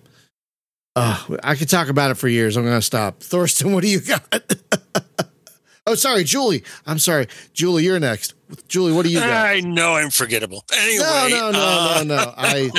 Oh, 0.94 1.36
I 1.42 1.54
could 1.54 1.68
talk 1.68 1.88
about 1.88 2.10
it 2.10 2.14
for 2.14 2.28
years. 2.28 2.56
I'm 2.56 2.64
gonna 2.64 2.80
stop. 2.80 3.20
Thorsten, 3.20 3.72
what 3.74 3.82
do 3.82 3.88
you 3.88 4.00
got? 4.00 4.54
Oh, 5.86 5.94
sorry, 5.94 6.24
Julie. 6.24 6.62
I'm 6.86 6.98
sorry. 6.98 7.28
Julie, 7.52 7.84
you're 7.84 8.00
next. 8.00 8.34
Julie, 8.68 8.92
what 8.92 9.04
do 9.04 9.10
you 9.10 9.18
got? 9.18 9.46
I 9.46 9.58
know 9.60 9.94
I'm 9.94 10.10
forgettable. 10.10 10.64
Anyway, 10.72 11.02
No, 11.04 11.28
no, 11.28 11.50
no, 11.50 11.58
uh, 11.58 12.04
no, 12.06 12.14
no. 12.16 12.34
I? 12.36 12.70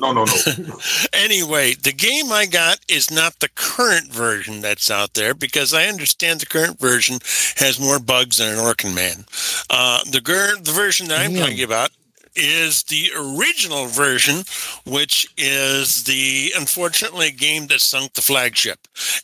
No, 0.00 0.12
no, 0.12 0.24
no. 0.24 0.78
anyway, 1.14 1.74
the 1.74 1.92
game 1.96 2.30
I 2.30 2.44
got 2.46 2.80
is 2.88 3.10
not 3.10 3.40
the 3.40 3.48
current 3.54 4.12
version 4.12 4.60
that's 4.60 4.90
out 4.90 5.14
there 5.14 5.32
because 5.34 5.72
I 5.72 5.86
understand 5.86 6.40
the 6.40 6.46
current 6.46 6.78
version 6.78 7.20
has 7.56 7.80
more 7.80 7.98
bugs 7.98 8.36
than 8.36 8.52
an 8.52 8.58
Orkin 8.58 8.94
Man. 8.94 9.24
Uh, 9.70 10.04
the, 10.10 10.20
gur- 10.20 10.56
the 10.60 10.72
version 10.72 11.08
that 11.08 11.20
I'm 11.20 11.32
Damn. 11.32 11.46
talking 11.48 11.62
about 11.64 11.90
is 12.36 12.82
the 12.84 13.10
original 13.16 13.86
version, 13.86 14.44
which 14.84 15.28
is 15.36 16.04
the 16.04 16.52
unfortunately 16.56 17.30
game 17.30 17.66
that 17.68 17.80
sunk 17.80 18.12
the 18.14 18.22
flagship. 18.22 18.78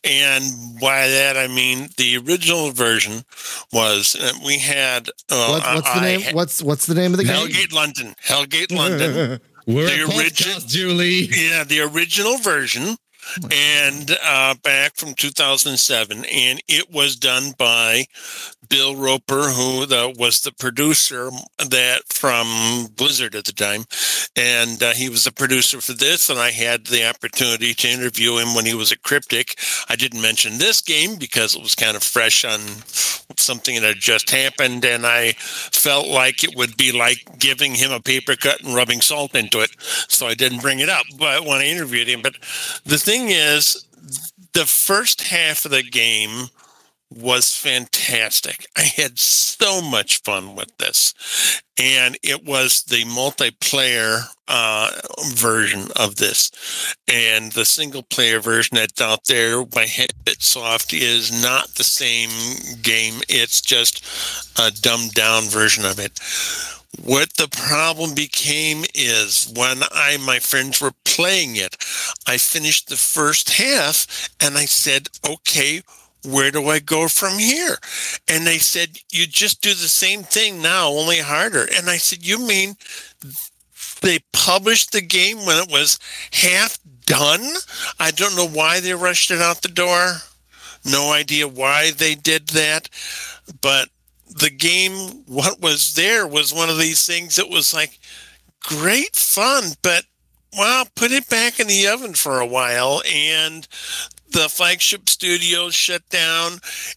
And 0.05 0.44
by 0.80 1.09
that 1.09 1.36
I 1.36 1.48
mean 1.48 1.89
the 1.97 2.16
original 2.18 2.70
version 2.72 3.24
was 3.72 4.16
uh, 4.18 4.32
we 4.44 4.59
had 4.59 5.09
uh, 5.30 5.48
what, 5.60 5.74
what's 5.74 5.93
the 5.93 5.98
I 6.01 6.02
name? 6.02 6.20
had- 6.20 6.34
What's 6.34 6.62
what's 6.62 6.86
the 6.86 6.94
name 6.94 7.12
of 7.12 7.18
the 7.18 7.24
game? 7.24 7.34
Hellgate 7.48 7.72
London. 7.72 8.14
Hellgate 8.26 8.72
London. 8.74 9.40
We're 9.66 9.86
The 9.86 10.02
a 10.05 10.06
podcast, 10.09 10.16
origin- 10.56 10.68
Julie. 10.68 11.28
Yeah, 11.30 11.62
the 11.62 11.80
original 11.82 12.36
version, 12.39 12.97
and 13.52 14.10
uh, 14.24 14.55
back 14.64 14.97
from 14.97 15.14
2007, 15.14 16.24
and 16.24 16.60
it 16.66 16.90
was 16.90 17.14
done 17.14 17.52
by 17.56 18.06
Bill 18.68 18.97
Roper, 18.97 19.48
who 19.51 19.86
the, 19.86 20.14
was 20.16 20.40
the 20.40 20.52
producer 20.52 21.30
that 21.59 22.02
from 22.09 22.86
Blizzard 22.97 23.34
at 23.34 23.44
the 23.44 23.52
time, 23.52 23.84
and 24.36 24.82
uh, 24.82 24.93
he 24.93 25.09
was 25.09 25.24
the 25.24 25.32
producer 25.32 25.80
for 25.80 25.93
this. 25.93 26.30
And 26.30 26.39
I 26.39 26.51
had 26.51 26.86
the 26.86 27.09
opportunity 27.09 27.74
to 27.74 27.89
interview 27.89 28.39
him 28.39 28.55
when 28.55 28.64
he 28.64 28.74
was 28.74 28.93
at 28.93 29.02
Cryptic. 29.02 29.59
I 29.89 29.97
didn't 29.97 30.22
mention 30.22 30.59
this 30.59 30.80
game 30.80 31.16
because 31.16 31.55
it 31.55 31.62
was 31.62 31.74
kind 31.74 31.97
of 31.97 32.02
fresh 32.02 32.44
on 32.44 32.60
something 33.36 33.74
that 33.80 33.86
had 33.86 33.97
just 33.98 34.30
happened, 34.30 34.84
and 34.84 35.06
I 35.06 35.32
felt 35.32 36.06
like 36.09 36.44
it 36.44 36.56
would 36.56 36.76
be 36.76 36.93
like 36.93 37.39
giving 37.39 37.74
him 37.74 37.90
a 37.90 38.01
paper 38.01 38.36
cut 38.36 38.62
and 38.62 38.74
rubbing 38.74 39.01
salt 39.01 39.34
into 39.34 39.60
it 39.60 39.70
so 40.09 40.26
I 40.26 40.34
didn't 40.34 40.62
bring 40.62 40.80
it 40.80 40.89
up. 40.89 41.05
But 41.18 41.44
when 41.44 41.59
I 41.59 41.66
interviewed 41.66 42.09
him, 42.09 42.22
but 42.22 42.34
the 42.84 42.98
thing 42.98 43.28
is, 43.28 43.86
the 44.52 44.66
first 44.66 45.22
half 45.22 45.64
of 45.64 45.70
the 45.70 45.82
game 45.82 46.48
was 47.16 47.55
fantastic. 47.56 48.66
I 48.76 48.82
had 48.82 49.18
so 49.18 49.82
much 49.82 50.22
fun 50.22 50.55
with 50.55 50.76
this, 50.78 51.14
and 51.78 52.18
it 52.22 52.44
was 52.44 52.82
the 52.84 53.05
multiplayer 53.05 54.24
uh, 54.48 54.90
version 55.32 55.89
of 55.97 56.16
this, 56.16 56.51
and 57.09 57.52
the 57.52 57.64
single 57.64 58.02
player 58.02 58.40
version 58.40 58.76
that's 58.76 59.01
out 59.01 59.24
there 59.24 59.64
by 59.64 59.84
Hanbit 59.84 60.43
Soft 60.43 60.93
is 60.93 61.30
not 61.43 61.68
the 61.74 61.84
same 61.84 62.30
game. 62.82 63.20
It's 63.28 63.60
just 63.60 64.05
a 64.59 64.70
dumbed 64.70 65.14
down 65.14 65.44
version 65.44 65.84
of 65.84 65.98
it. 65.98 66.18
What 67.02 67.34
the 67.34 67.48
problem 67.48 68.14
became 68.14 68.84
is 68.94 69.51
when 69.56 69.82
I 69.93 70.18
my 70.18 70.39
friends 70.39 70.80
were 70.80 70.93
playing 71.05 71.56
it, 71.56 71.76
I 72.26 72.36
finished 72.36 72.89
the 72.89 72.97
first 72.97 73.51
half 73.51 74.28
and 74.40 74.59
I 74.59 74.66
said, 74.66 75.09
"Okay, 75.24 75.82
where 76.24 76.51
do 76.51 76.69
I 76.69 76.78
go 76.78 77.09
from 77.09 77.39
here?" 77.39 77.78
And 78.28 78.47
they 78.47 78.59
said, 78.59 78.99
"You 79.11 79.27
just 79.27 79.61
do 79.61 79.74
the 79.74 79.89
same 79.89 80.23
thing 80.23 80.62
now, 80.62 80.89
only 80.89 81.19
harder." 81.19 81.65
And 81.65 81.90
I 81.90 81.97
said, 81.97 82.24
"You 82.24 82.39
mean 82.39 82.77
they 84.01 84.20
published 84.32 84.93
the 84.93 85.01
game 85.01 85.44
when 85.44 85.59
it 85.59 85.70
was 85.70 85.99
half 86.32 86.78
done? 87.07 87.55
I 87.99 88.11
don't 88.11 88.36
know 88.36 88.49
why 88.49 88.81
they 88.81 88.94
rushed 88.94 89.31
it 89.31 89.40
out 89.40 89.62
the 89.62 89.69
door. 89.69 90.23
No 90.85 91.12
idea 91.12 91.47
why 91.47 91.93
they 91.93 92.15
did 92.15 92.49
that, 92.49 92.89
but 93.61 93.89
the 94.28 94.51
game 94.51 95.24
what 95.27 95.61
was 95.61 95.94
there 95.94 96.27
was 96.27 96.53
one 96.53 96.70
of 96.70 96.78
these 96.78 97.07
things 97.07 97.36
that 97.36 97.51
was 97.51 97.74
like 97.74 97.99
great 98.61 99.15
fun 99.15 99.65
but 99.82 100.05
well 100.57 100.86
put 100.94 101.12
it 101.12 101.28
back 101.28 101.61
in 101.61 101.66
the 101.66 101.86
oven 101.86 102.15
for 102.15 102.40
a 102.40 102.47
while 102.47 103.03
and 103.12 103.69
the 104.32 104.48
flagship 104.48 105.09
studios 105.09 105.74
shut 105.74 106.09
down 106.10 106.52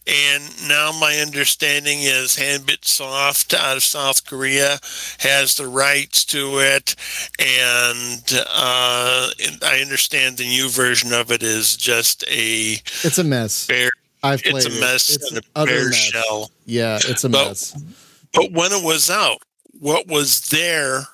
and 0.06 0.68
now 0.68 0.90
my 1.00 1.16
understanding 1.18 1.98
is 2.00 2.36
Hanbit 2.36 2.84
Soft 2.84 3.54
out 3.54 3.76
of 3.76 3.82
South 3.82 4.24
Korea 4.24 4.78
has 5.18 5.54
the 5.54 5.66
rights 5.68 6.24
to 6.26 6.58
it 6.60 6.94
and 7.38 8.22
uh, 8.48 9.28
I 9.62 9.80
understand 9.82 10.36
the 10.38 10.46
new 10.46 10.68
version 10.68 11.12
of 11.12 11.30
it 11.30 11.42
is 11.42 11.76
just 11.76 12.22
a 12.24 12.72
It's 13.04 13.18
a 13.18 13.24
mess. 13.24 13.66
bare 13.66 13.90
I've 14.22 14.42
played 14.42 14.56
it's 14.56 14.66
a 14.66 14.76
it. 14.76 14.80
mess 14.80 15.10
It's 15.14 15.30
and 15.32 15.44
a 15.54 15.66
bare 15.66 15.88
mess. 15.90 15.96
shell 15.96 16.50
Yeah, 16.64 16.98
it's 17.04 17.24
a 17.24 17.28
But- 17.28 17.48
mess. 17.48 17.76
but 18.32 18.52
when 18.52 18.72
it 18.72 18.82
was 18.82 19.10
out, 19.10 19.38
what 19.78 20.06
was 20.08 20.40
there 20.48 21.06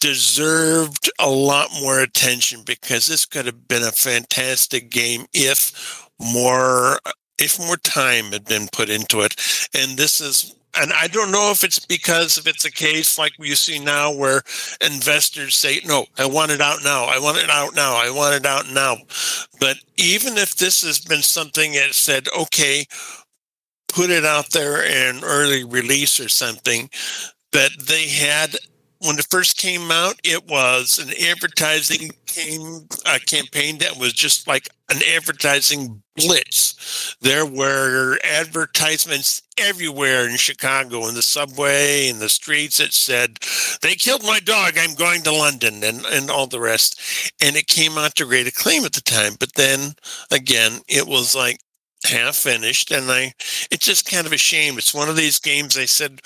deserved 0.00 1.10
a 1.20 1.28
lot 1.30 1.68
more 1.80 2.00
attention 2.00 2.62
because 2.64 3.06
this 3.06 3.26
could 3.26 3.46
have 3.46 3.68
been 3.68 3.82
a 3.82 3.92
fantastic 3.92 4.90
game 4.90 5.26
if 5.32 6.08
more 6.18 6.98
if 7.38 7.58
more 7.58 7.76
time 7.78 8.26
had 8.26 8.44
been 8.44 8.68
put 8.70 8.90
into 8.90 9.20
it. 9.20 9.34
And 9.74 9.96
this 9.96 10.20
is 10.20 10.54
and 10.78 10.92
I 10.92 11.08
don't 11.08 11.32
know 11.32 11.50
if 11.50 11.64
it's 11.64 11.84
because 11.84 12.38
if 12.38 12.46
it's 12.46 12.64
a 12.64 12.70
case 12.70 13.18
like 13.18 13.32
you 13.38 13.56
see 13.56 13.78
now 13.78 14.12
where 14.12 14.42
investors 14.80 15.56
say, 15.56 15.80
No, 15.84 16.06
I 16.16 16.26
want 16.26 16.52
it 16.52 16.60
out 16.60 16.84
now, 16.84 17.04
I 17.04 17.18
want 17.18 17.38
it 17.38 17.50
out 17.50 17.74
now, 17.74 17.96
I 17.96 18.10
want 18.10 18.36
it 18.36 18.46
out 18.46 18.70
now. 18.72 18.96
But 19.58 19.78
even 19.96 20.38
if 20.38 20.56
this 20.56 20.82
has 20.82 21.00
been 21.00 21.22
something 21.22 21.72
that 21.72 21.94
said, 21.94 22.28
okay, 22.38 22.84
put 23.88 24.10
it 24.10 24.24
out 24.24 24.50
there 24.50 24.84
in 24.84 25.24
early 25.24 25.64
release 25.64 26.20
or 26.20 26.28
something 26.28 26.88
that 27.52 27.72
they 27.80 28.06
had 28.06 28.56
when 29.00 29.18
it 29.18 29.26
first 29.30 29.56
came 29.56 29.90
out 29.90 30.20
it 30.24 30.46
was 30.46 30.98
an 30.98 31.10
advertising 31.28 32.10
came, 32.26 32.86
uh, 33.06 33.18
campaign 33.26 33.78
that 33.78 33.98
was 33.98 34.12
just 34.12 34.46
like 34.46 34.68
an 34.90 35.00
advertising 35.14 36.02
blitz. 36.16 37.16
There 37.20 37.46
were 37.46 38.18
advertisements 38.24 39.42
everywhere 39.58 40.28
in 40.28 40.36
chicago 40.36 41.06
in 41.06 41.14
the 41.14 41.22
subway 41.22 42.08
in 42.08 42.18
the 42.18 42.28
streets 42.28 42.78
that 42.78 42.92
said 42.92 43.38
they 43.82 43.94
killed 43.94 44.22
my 44.22 44.40
dog 44.40 44.72
i'm 44.78 44.94
going 44.94 45.20
to 45.22 45.32
london 45.32 45.82
and, 45.84 46.04
and 46.06 46.30
all 46.30 46.46
the 46.46 46.60
rest. 46.60 47.00
And 47.42 47.56
it 47.56 47.66
came 47.66 47.98
out 47.98 48.14
to 48.16 48.26
great 48.26 48.46
acclaim 48.46 48.84
at 48.84 48.92
the 48.92 49.00
time 49.00 49.34
but 49.38 49.54
then 49.54 49.94
again 50.30 50.80
it 50.88 51.06
was 51.06 51.34
like 51.34 51.60
half 52.06 52.34
finished 52.34 52.90
and 52.90 53.10
i 53.10 53.34
it's 53.70 53.84
just 53.84 54.10
kind 54.10 54.26
of 54.26 54.32
a 54.32 54.38
shame. 54.38 54.78
It's 54.78 54.94
one 54.94 55.08
of 55.08 55.16
these 55.16 55.38
games 55.38 55.76
i 55.76 55.84
said 55.84 56.20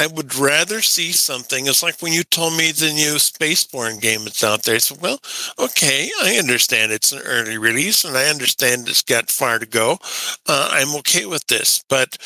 i 0.00 0.06
would 0.06 0.34
rather 0.34 0.80
see 0.80 1.12
something 1.12 1.66
it's 1.66 1.82
like 1.82 2.00
when 2.00 2.12
you 2.12 2.22
told 2.24 2.56
me 2.56 2.72
the 2.72 2.92
new 2.92 3.14
spaceborne 3.14 4.00
game 4.00 4.24
that's 4.24 4.44
out 4.44 4.62
there 4.64 4.74
i 4.74 4.78
said 4.78 5.00
well 5.00 5.18
okay 5.58 6.10
i 6.22 6.36
understand 6.36 6.92
it's 6.92 7.12
an 7.12 7.20
early 7.24 7.58
release 7.58 8.04
and 8.04 8.16
i 8.16 8.26
understand 8.26 8.88
it's 8.88 9.02
got 9.02 9.30
far 9.30 9.58
to 9.58 9.66
go 9.66 9.98
uh, 10.46 10.68
i'm 10.72 10.94
okay 10.96 11.26
with 11.26 11.46
this 11.46 11.82
but 11.88 12.16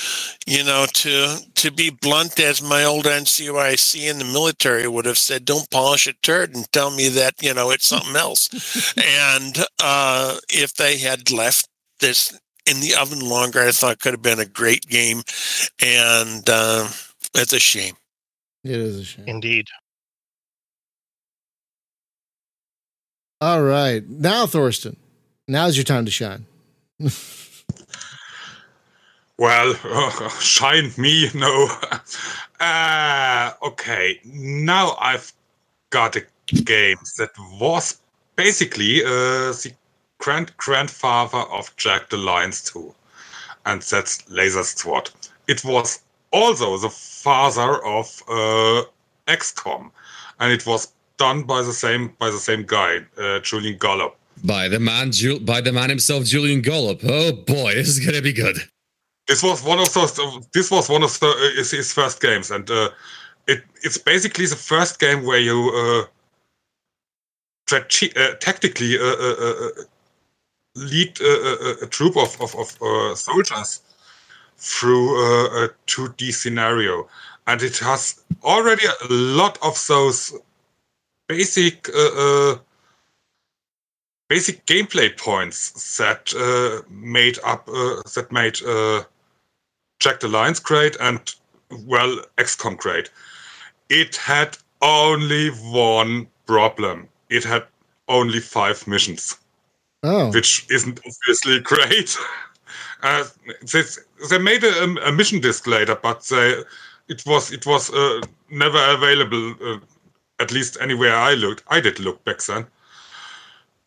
you 0.46 0.64
know 0.64 0.86
to 0.92 1.36
to 1.54 1.70
be 1.70 1.90
blunt 1.90 2.38
as 2.40 2.62
my 2.62 2.84
old 2.84 3.04
ncoic 3.04 3.94
in 3.94 4.18
the 4.18 4.24
military 4.24 4.86
would 4.86 5.04
have 5.06 5.18
said 5.18 5.44
don't 5.44 5.70
polish 5.70 6.06
a 6.06 6.12
turd 6.22 6.54
and 6.54 6.70
tell 6.72 6.90
me 6.90 7.08
that 7.08 7.34
you 7.42 7.52
know 7.52 7.70
it's 7.70 7.88
something 7.88 8.16
else 8.16 8.94
and 9.32 9.58
uh, 9.82 10.36
if 10.50 10.74
they 10.74 10.98
had 10.98 11.30
left 11.30 11.68
this 12.00 12.38
in 12.66 12.80
the 12.80 12.94
oven 12.94 13.20
longer. 13.20 13.60
I 13.60 13.70
thought 13.70 14.00
could 14.00 14.14
have 14.14 14.22
been 14.22 14.40
a 14.40 14.46
great 14.46 14.86
game, 14.86 15.22
and 15.82 16.48
uh, 16.48 16.88
it's 17.34 17.52
a 17.52 17.58
shame. 17.58 17.94
It 18.62 18.72
is 18.72 18.98
a 18.98 19.04
shame. 19.04 19.24
Indeed. 19.26 19.66
All 23.40 23.62
right. 23.62 24.08
Now, 24.08 24.46
Thorsten, 24.46 24.96
now's 25.46 25.76
your 25.76 25.84
time 25.84 26.04
to 26.04 26.10
shine. 26.10 26.46
Well, 29.36 29.74
shine 30.40 30.92
me, 30.96 31.30
no. 31.34 31.68
Uh, 32.60 33.52
okay, 33.62 34.18
now 34.24 34.96
I've 34.98 35.30
got 35.90 36.16
a 36.16 36.24
game 36.46 36.96
that 37.18 37.30
was 37.60 38.00
basically 38.36 39.04
uh, 39.04 39.52
the 39.52 39.72
grand 40.18 40.56
grandfather 40.56 41.38
of 41.52 41.76
Jagged 41.76 42.12
Alliance 42.12 42.62
2, 42.62 42.94
and 43.66 43.82
that's 43.82 44.26
Laser 44.30 44.62
Squad. 44.62 45.10
It 45.46 45.62
was 45.64 46.00
also 46.34 46.76
the 46.78 46.90
father 46.90 47.72
of 47.86 48.22
uh, 48.28 48.82
XCOM, 49.28 49.90
and 50.40 50.52
it 50.52 50.66
was 50.66 50.92
done 51.16 51.44
by 51.44 51.62
the 51.62 51.72
same 51.72 52.12
by 52.18 52.28
the 52.30 52.38
same 52.38 52.64
guy, 52.66 52.98
uh, 53.18 53.38
Julian 53.40 53.78
Gollop. 53.78 54.16
By 54.42 54.68
the 54.68 54.80
man, 54.80 55.12
Ju- 55.12 55.40
by 55.40 55.60
the 55.60 55.72
man 55.72 55.88
himself, 55.88 56.24
Julian 56.24 56.60
Gollop. 56.60 57.00
Oh 57.04 57.32
boy, 57.32 57.74
this 57.74 57.88
is 57.88 58.04
gonna 58.04 58.20
be 58.20 58.32
good. 58.32 58.56
This 59.28 59.42
was 59.42 59.62
one 59.62 59.78
of 59.78 59.92
those. 59.94 60.12
This 60.52 60.70
was 60.70 60.90
one 60.90 61.02
of 61.02 61.18
the, 61.20 61.28
uh, 61.28 61.56
his, 61.56 61.70
his 61.70 61.92
first 61.92 62.20
games, 62.20 62.50
and 62.50 62.68
uh, 62.70 62.90
it 63.46 63.62
it's 63.82 63.96
basically 63.96 64.46
the 64.46 64.56
first 64.56 64.98
game 64.98 65.24
where 65.24 65.38
you 65.38 65.58
uh, 65.82 66.04
strate- 67.68 68.16
uh, 68.18 68.34
tactically 68.40 68.98
uh, 68.98 69.16
uh, 69.26 69.36
uh, 69.40 69.68
lead 70.74 71.18
a 71.20 71.86
troop 71.86 72.16
of 72.16 72.38
of, 72.40 72.54
of 72.56 72.82
uh, 72.82 73.14
soldiers 73.14 73.80
through 74.56 75.16
uh, 75.18 75.64
a 75.64 75.68
2D 75.86 76.32
scenario, 76.32 77.08
and 77.46 77.62
it 77.62 77.78
has 77.78 78.22
already 78.42 78.84
a 78.86 79.06
lot 79.12 79.58
of 79.62 79.84
those 79.86 80.34
basic 81.28 81.88
uh, 81.94 82.52
uh, 82.52 82.58
basic 84.28 84.64
gameplay 84.66 85.16
points 85.16 85.96
that 85.98 86.32
uh, 86.34 86.82
made 86.90 87.38
up 87.44 87.68
uh, 87.68 88.02
that 88.14 88.28
made 88.30 88.62
uh, 88.62 89.02
Jagged 90.00 90.24
Alliance 90.24 90.60
great 90.60 90.96
and 91.00 91.20
well 91.86 92.18
XCOM 92.38 92.76
great. 92.76 93.10
It 93.88 94.16
had 94.16 94.56
only 94.80 95.48
one 95.50 96.26
problem. 96.46 97.08
It 97.30 97.44
had 97.44 97.64
only 98.08 98.40
five 98.40 98.86
missions, 98.86 99.38
Oh, 100.02 100.30
which 100.30 100.66
isn't 100.70 101.00
obviously 101.06 101.60
great. 101.72 102.16
Uh, 103.04 103.24
they, 103.70 103.82
they 104.30 104.38
made 104.38 104.64
a, 104.64 105.08
a 105.08 105.12
mission 105.12 105.38
disc 105.38 105.66
later, 105.66 105.94
but 105.94 106.22
they, 106.24 106.54
it 107.08 107.22
was 107.26 107.52
it 107.52 107.66
was 107.66 107.92
uh, 107.92 108.20
never 108.50 108.78
available. 108.94 109.54
Uh, 109.62 109.78
at 110.40 110.50
least 110.50 110.78
anywhere 110.80 111.14
I 111.14 111.34
looked, 111.34 111.62
I 111.68 111.80
did 111.80 112.00
look 112.00 112.24
back 112.24 112.38
then. 112.42 112.66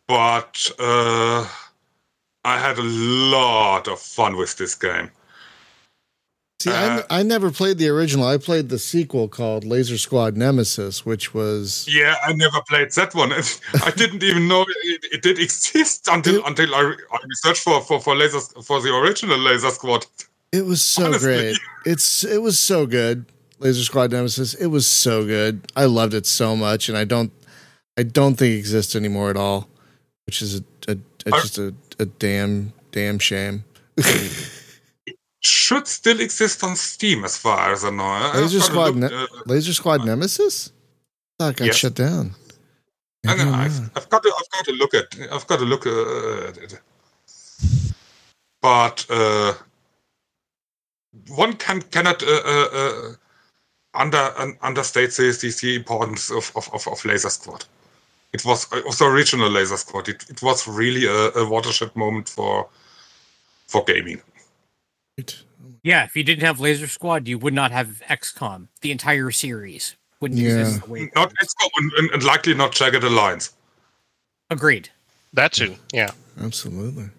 But 0.08 0.72
uh, 0.80 1.50
I 2.46 2.58
had 2.58 2.78
a 2.78 2.84
lot 2.84 3.88
of 3.90 4.00
fun 4.00 4.38
with 4.38 4.56
this 4.56 4.76
game. 4.76 5.12
See, 6.60 6.70
uh, 6.72 7.04
I, 7.10 7.20
I 7.20 7.24
never 7.24 7.52
played 7.52 7.78
the 7.78 7.88
original. 7.90 8.26
I 8.28 8.38
played 8.38 8.70
the 8.70 8.80
sequel 8.80 9.28
called 9.28 9.64
Laser 9.64 9.98
Squad 9.98 10.36
Nemesis, 10.38 11.06
which 11.06 11.34
was 11.34 11.88
Yeah, 11.90 12.16
I 12.24 12.34
never 12.34 12.62
played 12.68 12.92
that 12.94 13.14
one. 13.16 13.32
I 13.34 13.92
didn't 13.92 14.24
even 14.24 14.48
know 14.48 14.62
it, 14.68 15.06
it 15.12 15.22
did 15.22 15.40
exist 15.40 16.08
until 16.12 16.46
until 16.46 16.74
I, 16.74 16.94
I 17.12 17.18
researched 17.28 17.64
for 17.64 17.82
for 17.82 18.00
for 18.00 18.16
laser 18.16 18.40
for 18.40 18.82
the 18.82 18.94
original 18.96 19.38
Laser 19.38 19.70
Squad. 19.72 20.06
it 20.52 20.66
was 20.66 20.82
so 20.82 21.08
Honestly. 21.08 21.28
great. 21.28 21.58
It's 21.86 22.24
it 22.24 22.42
was 22.42 22.60
so 22.60 22.86
good. 22.86 23.26
Laser 23.60 23.84
Squad 23.84 24.12
Nemesis. 24.12 24.54
It 24.54 24.68
was 24.68 24.86
so 24.86 25.26
good. 25.26 25.62
I 25.76 25.86
loved 25.86 26.14
it 26.14 26.26
so 26.28 26.56
much, 26.56 26.90
and 26.90 26.98
I 26.98 27.06
don't 27.06 27.32
I 27.98 28.04
don't 28.04 28.36
think 28.36 28.54
it 28.54 28.58
exists 28.60 28.96
anymore 28.96 29.30
at 29.32 29.38
all, 29.38 29.68
which 30.28 30.42
is 30.42 30.60
a, 30.60 30.64
a, 30.88 30.98
a 31.26 31.32
just 31.32 31.58
a, 31.58 31.74
a 32.00 32.06
damn 32.06 32.74
damn 32.92 33.18
shame. 33.20 33.64
Should 35.68 35.88
still 35.88 36.22
exist 36.22 36.64
on 36.64 36.78
Steam, 36.78 37.26
as 37.26 37.38
far 37.38 37.74
as 37.74 37.84
I 37.84 37.90
know. 37.90 38.32
Laser 38.36 38.60
I've 38.60 38.64
Squad 38.64 38.96
Ne- 38.96 39.14
uh, 39.14 39.28
Laser 39.46 39.74
Squad 39.74 40.06
Nemesis. 40.06 40.72
It 41.42 41.58
got 41.58 41.60
Yes. 41.60 41.76
shut 41.76 41.94
down. 41.94 42.36
I 43.26 43.36
know, 43.36 43.52
I've. 43.52 43.78
I've 43.98 44.08
got 44.08 44.24
to, 44.24 44.32
I've 44.40 44.50
got 44.50 44.66
to 44.66 44.72
look 44.72 44.94
at, 44.94 45.08
I've 45.30 45.46
got 45.46 45.60
to 45.60 45.66
look 45.66 45.86
uh, 45.86 46.48
at 46.48 46.58
it. 46.58 46.82
But 48.62 49.06
uh, 49.10 49.56
one 51.36 51.54
can 51.58 51.82
cannot 51.82 52.24
uh, 52.24 52.44
uh, 52.46 52.70
uh, 52.82 53.14
under 53.94 54.24
un, 54.38 54.58
understate 54.62 55.12
the, 55.18 55.58
the, 55.62 55.76
importance 55.76 56.32
of, 56.32 56.50
of, 56.56 56.70
of, 56.74 56.88
of 56.88 57.04
Laser 57.04 57.30
Squad. 57.30 57.66
It 58.32 58.46
was 58.46 58.72
of 58.72 58.98
the 58.98 59.06
original 59.06 59.50
Laser 59.50 59.76
Squad. 59.76 60.08
It, 60.08 60.30
it 60.30 60.42
was 60.42 60.66
really 60.66 61.08
a, 61.08 61.32
a 61.42 61.46
watershed 61.46 61.94
moment 61.94 62.30
for 62.30 62.70
for 63.68 63.84
gaming. 63.84 64.22
Right. 65.18 65.44
Yeah, 65.84 66.04
if 66.04 66.16
you 66.16 66.24
didn't 66.24 66.44
have 66.46 66.60
Laser 66.60 66.88
Squad, 66.88 67.28
you 67.28 67.38
would 67.38 67.54
not 67.54 67.72
have 67.72 68.02
XCOM. 68.10 68.68
The 68.82 68.92
entire 68.92 69.32
series 69.32 69.96
wouldn't 70.20 70.40
Yeah. 70.40 70.60
exist 70.60 70.84
the 70.86 70.90
way 70.92 71.12
Not. 71.16 71.34
XCOM 71.34 71.70
and, 71.78 71.92
and, 71.98 72.10
and 72.12 72.24
likely 72.24 72.54
not 72.54 72.72
Jagged 72.74 73.04
Alliance. 73.04 73.54
Agreed. 74.50 74.90
That 75.34 75.54
too. 75.54 75.76
Yeah. 75.94 76.12
Absolutely. 76.42 77.10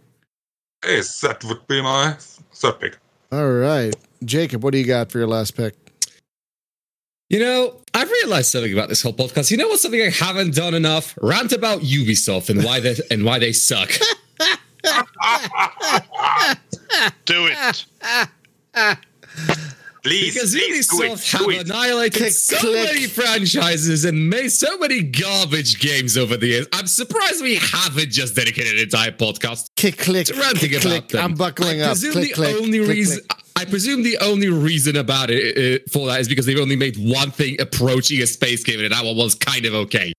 Yes, 0.85 1.21
that 1.21 1.43
would 1.45 1.67
be 1.67 1.83
my 1.83 2.17
third 2.55 2.81
pick. 2.81 2.97
All 3.33 3.51
right, 3.51 3.95
Jacob, 4.25 4.63
what 4.65 4.73
do 4.73 4.79
you 4.79 4.87
got 4.87 5.11
for 5.13 5.19
your 5.19 5.27
last 5.27 5.57
pick? 5.57 5.75
You 7.29 7.41
know, 7.41 7.77
I've 7.93 8.11
realized 8.11 8.51
something 8.53 8.73
about 8.73 8.89
this 8.89 9.03
whole 9.03 9.13
podcast. 9.13 9.51
You 9.51 9.59
know 9.59 9.69
what's 9.69 9.83
something 9.83 10.01
I 10.01 10.09
haven't 10.09 10.55
done 10.55 10.73
enough? 10.73 11.19
Rant 11.21 11.53
about 11.53 11.81
Ubisoft 11.83 12.49
and 12.49 12.65
why 12.65 12.81
they 12.81 12.97
and 13.11 13.23
why 13.25 13.39
they 13.39 13.53
suck. 13.53 13.91
Do 17.27 17.47
it. 17.49 17.85
Please, 20.05 20.33
Because 20.35 20.53
please 20.55 20.87
do 20.89 21.03
it. 21.03 21.11
Ubisoft 21.13 21.39
Do 21.39 21.51
have 21.51 21.61
it. 21.61 21.67
annihilated 21.67 22.15
Click, 22.15 22.33
so 22.33 22.57
click. 22.59 22.85
many 22.85 23.07
franchises 23.07 24.05
and 24.05 24.31
made 24.31 24.49
so 24.51 24.79
many 24.79 25.03
garbage 25.03 25.81
games 25.81 26.17
over 26.17 26.37
the 26.37 26.47
years. 26.47 26.67
I'm 26.73 26.87
surprised 26.87 27.43
we 27.43 27.57
haven't 27.57 28.11
just 28.11 28.37
dedicated 28.37 28.75
an 28.75 28.79
entire 28.85 29.11
podcast 29.11 29.67
Click, 29.77 29.99
click, 29.99 30.27
to 30.29 30.35
ranting 30.35 30.71
click, 30.71 30.73
about 30.73 30.83
click. 30.83 31.09
them. 31.09 31.25
I'm 31.25 31.35
buckling 31.35 31.83
I 31.83 31.87
up. 31.87 31.91
presume 31.91 32.13
Click, 32.13 32.29
the 32.29 32.35
click, 32.35 32.57
only 32.57 32.79
click, 32.79 32.89
reason 32.91 33.19
click. 33.29 33.43
I 33.57 33.65
presume 33.65 34.05
the 34.05 34.19
only 34.19 34.49
reason 34.49 34.97
about 34.97 35.31
it 35.31 35.83
uh, 35.83 35.85
for 35.91 36.07
that 36.07 36.21
is 36.21 36.29
because 36.29 36.47
they've 36.47 36.61
only 36.61 36.77
made 36.77 36.97
one 36.97 37.33
thing 37.33 37.61
approaching 37.61 38.23
a 38.23 38.27
space 38.29 38.63
game, 38.63 38.79
and 38.81 38.93
that 38.93 39.05
one 39.05 39.17
was 39.17 39.35
kind 39.35 39.67
of 39.67 39.75
okay. 39.75 40.13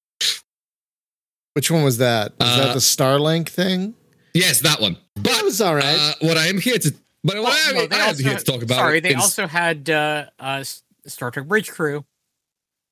Which 1.53 1.71
one 1.71 1.83
was 1.83 1.97
that? 1.99 2.33
Was 2.39 2.49
Uh, 2.49 2.57
that 2.65 2.73
the 2.73 2.79
Starlink 2.79 3.47
thing? 3.47 3.95
Yes, 4.33 4.59
that 4.61 4.81
one. 4.81 4.97
That 5.15 5.41
was 5.43 5.61
all 5.61 5.73
right. 5.73 5.97
uh, 5.97 6.13
what 6.19 6.37
I 6.37 6.47
am 6.47 6.59
here 6.59 6.77
to, 6.77 6.93
but 7.23 7.35
what 7.37 7.43
Well, 7.45 7.51
I 7.53 7.69
am, 7.69 7.75
no, 7.75 7.87
they 7.87 7.95
I 7.95 7.99
am 7.99 8.07
also 8.09 8.23
had- 8.23 8.39
to 8.39 8.45
talk 8.45 8.61
about. 8.63 8.75
Sorry, 8.75 8.99
they 8.99 9.09
is- 9.09 9.15
also 9.15 9.47
had 9.47 9.89
uh, 9.89 10.25
uh, 10.39 10.63
Star 11.05 11.31
Trek 11.31 11.47
Bridge 11.47 11.69
Crew. 11.71 12.05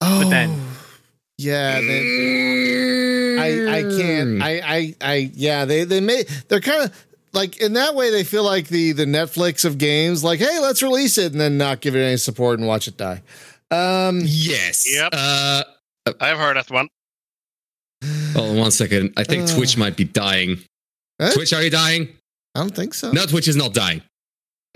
oh, 0.02 0.24
but 0.24 0.30
then- 0.30 0.60
yeah, 1.40 1.80
they, 1.82 3.38
I, 3.40 3.78
I 3.78 3.82
can't. 3.84 4.41
I, 4.41 4.62
I, 4.66 4.95
I, 5.02 5.32
yeah, 5.36 5.66
they, 5.66 5.84
they 5.84 5.99
made. 6.02 6.28
They're 6.48 6.60
kind 6.62 6.86
of 6.86 7.06
like 7.34 7.58
in 7.62 7.74
that 7.74 7.94
way. 7.94 8.10
They 8.10 8.24
feel 8.24 8.44
like 8.44 8.68
the 8.70 8.94
the 8.94 9.06
Netflix 9.06 9.64
of 9.64 9.78
games. 9.78 10.24
Like, 10.24 10.40
hey, 10.40 10.60
let's 10.60 10.82
release 10.82 11.18
it 11.20 11.32
and 11.34 11.40
then 11.40 11.58
not 11.60 11.82
give 11.82 11.95
it 11.95 11.99
any 11.99 12.18
support 12.18 12.58
and 12.58 12.68
watch 12.68 12.88
it 12.88 12.98
die. 12.98 13.22
Um, 13.70 14.22
Yes. 14.24 14.91
Yep. 14.91 15.10
Uh, 15.14 15.64
I've 16.20 16.38
heard 16.38 16.58
that 16.58 16.72
one. 16.72 16.88
hold 18.34 18.49
on 18.52 18.58
one 18.58 18.72
second. 18.72 19.14
I 19.18 19.24
think 19.24 19.44
Uh. 19.48 19.56
Twitch 19.56 19.78
might 19.78 19.95
be 19.95 20.06
dying. 20.06 20.58
eh? 21.20 21.32
Twitch, 21.34 21.54
are 21.54 21.62
you 21.62 21.70
dying? 21.70 22.10
I 22.56 22.62
don't 22.62 22.76
think 22.76 22.95
so. 22.95 23.12
No, 23.12 23.26
Twitch 23.28 23.48
is 23.48 23.56
not 23.56 23.74
dying. 23.76 24.02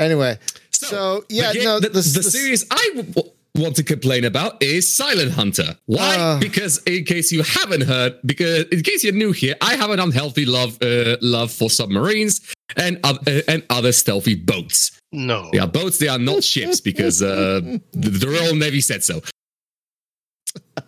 Anyway, 0.01 0.37
So, 0.71 0.87
so 0.87 1.25
yeah, 1.29 1.53
the, 1.53 1.63
no, 1.63 1.79
the, 1.79 1.89
the, 1.89 2.01
the 2.01 2.19
the- 2.19 2.23
series 2.23 2.65
I 2.71 2.85
w- 2.95 3.29
want 3.55 3.75
to 3.75 3.83
complain 3.83 4.23
about 4.25 4.61
is 4.63 4.91
Silent 4.91 5.31
Hunter. 5.33 5.75
Why? 5.85 6.15
Ah. 6.17 6.37
because 6.39 6.81
in 6.85 7.03
case 7.05 7.31
you 7.31 7.43
haven't 7.43 7.81
heard, 7.93 8.11
because 8.25 8.65
in 8.71 8.81
case 8.81 9.03
you're 9.03 9.13
new 9.13 9.31
here, 9.31 9.55
I 9.61 9.75
have 9.75 9.89
an 9.91 9.99
unhealthy 9.99 10.45
love 10.45 10.77
uh, 10.81 11.17
love 11.21 11.51
for 11.51 11.69
submarines 11.69 12.41
and 12.77 12.97
oth- 13.03 13.27
uh, 13.27 13.41
and 13.51 13.63
other 13.69 13.91
stealthy 13.91 14.35
boats. 14.35 14.91
No. 15.11 15.49
They 15.51 15.59
are 15.59 15.67
boats. 15.67 15.97
They 15.99 16.07
are 16.07 16.17
not 16.31 16.43
ships 16.43 16.79
because 16.81 17.21
uh, 17.21 17.59
the, 17.93 18.09
the 18.23 18.27
Royal 18.27 18.55
Navy 18.55 18.81
said 18.81 19.03
so. 19.03 19.21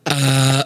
Uh, 0.06 0.64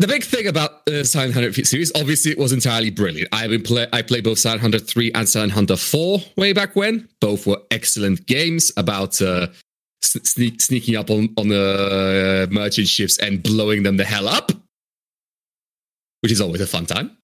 the 0.00 0.06
big 0.06 0.24
thing 0.24 0.46
about 0.46 0.88
uh, 0.88 1.04
Silent 1.04 1.34
Hunter 1.34 1.52
series, 1.52 1.92
obviously, 1.94 2.30
it 2.30 2.38
was 2.38 2.52
entirely 2.52 2.90
brilliant. 2.90 3.28
I 3.32 3.46
been 3.46 3.62
play, 3.62 3.86
I 3.92 4.00
played 4.00 4.24
both 4.24 4.38
Silent 4.38 4.62
Hunter 4.62 4.78
three 4.78 5.12
and 5.12 5.28
Silent 5.28 5.52
Hunter 5.52 5.76
four 5.76 6.20
way 6.36 6.54
back 6.54 6.74
when. 6.74 7.06
Both 7.20 7.46
were 7.46 7.60
excellent 7.70 8.26
games 8.26 8.72
about 8.78 9.20
uh, 9.20 9.48
sneaking 10.00 10.96
up 10.96 11.10
on 11.10 11.28
on 11.36 11.48
the 11.48 12.48
uh, 12.48 12.52
merchant 12.52 12.88
ships 12.88 13.18
and 13.18 13.42
blowing 13.42 13.82
them 13.82 13.98
the 13.98 14.04
hell 14.04 14.26
up, 14.26 14.50
which 16.22 16.32
is 16.32 16.40
always 16.40 16.62
a 16.62 16.66
fun 16.66 16.86
time. 16.86 17.18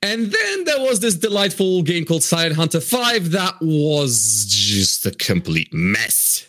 And 0.00 0.26
then 0.30 0.64
there 0.64 0.80
was 0.82 1.00
this 1.00 1.16
delightful 1.16 1.82
game 1.82 2.04
called 2.04 2.22
Silent 2.22 2.54
Hunter 2.54 2.80
5 2.80 3.32
that 3.32 3.54
was 3.60 4.46
just 4.46 5.04
a 5.06 5.10
complete 5.10 5.72
mess. 5.72 6.46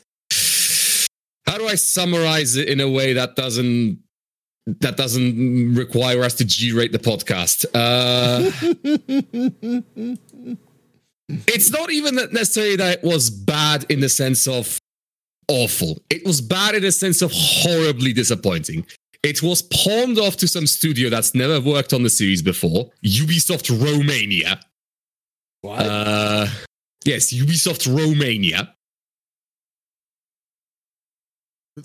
How 1.47 1.57
do 1.57 1.67
I 1.67 1.75
summarize 1.75 2.57
it 2.57 2.67
in 2.67 2.79
a 2.79 2.89
way 2.89 3.13
that 3.13 3.35
doesn't 3.35 4.03
that 4.67 4.97
doesn't 4.97 5.75
require 5.75 6.23
us 6.23 6.33
to 6.35 6.45
G-rate 6.45 6.91
the 6.91 6.99
podcast? 6.99 7.65
Uh, 7.73 8.51
it's 11.47 11.71
not 11.71 11.91
even 11.91 12.15
that 12.15 12.33
necessarily 12.33 12.75
that 12.75 12.99
it 12.99 13.03
was 13.03 13.29
bad 13.29 13.85
in 13.89 14.01
the 14.01 14.09
sense 14.09 14.45
of 14.45 14.77
awful. 15.47 16.01
It 16.09 16.25
was 16.25 16.41
bad 16.41 16.75
in 16.75 16.81
the 16.81 16.91
sense 16.91 17.21
of 17.21 17.31
horribly 17.33 18.11
disappointing. 18.11 18.85
It 19.23 19.41
was 19.41 19.61
pawned 19.61 20.19
off 20.19 20.35
to 20.37 20.47
some 20.47 20.67
studio 20.67 21.09
that's 21.09 21.33
never 21.33 21.59
worked 21.59 21.93
on 21.93 22.03
the 22.03 22.09
series 22.09 22.41
before, 22.41 22.91
Ubisoft 23.05 23.69
Romania. 23.81 24.59
what? 25.61 25.79
Uh, 25.81 26.47
yes, 27.05 27.33
Ubisoft 27.33 27.87
Romania. 27.87 28.73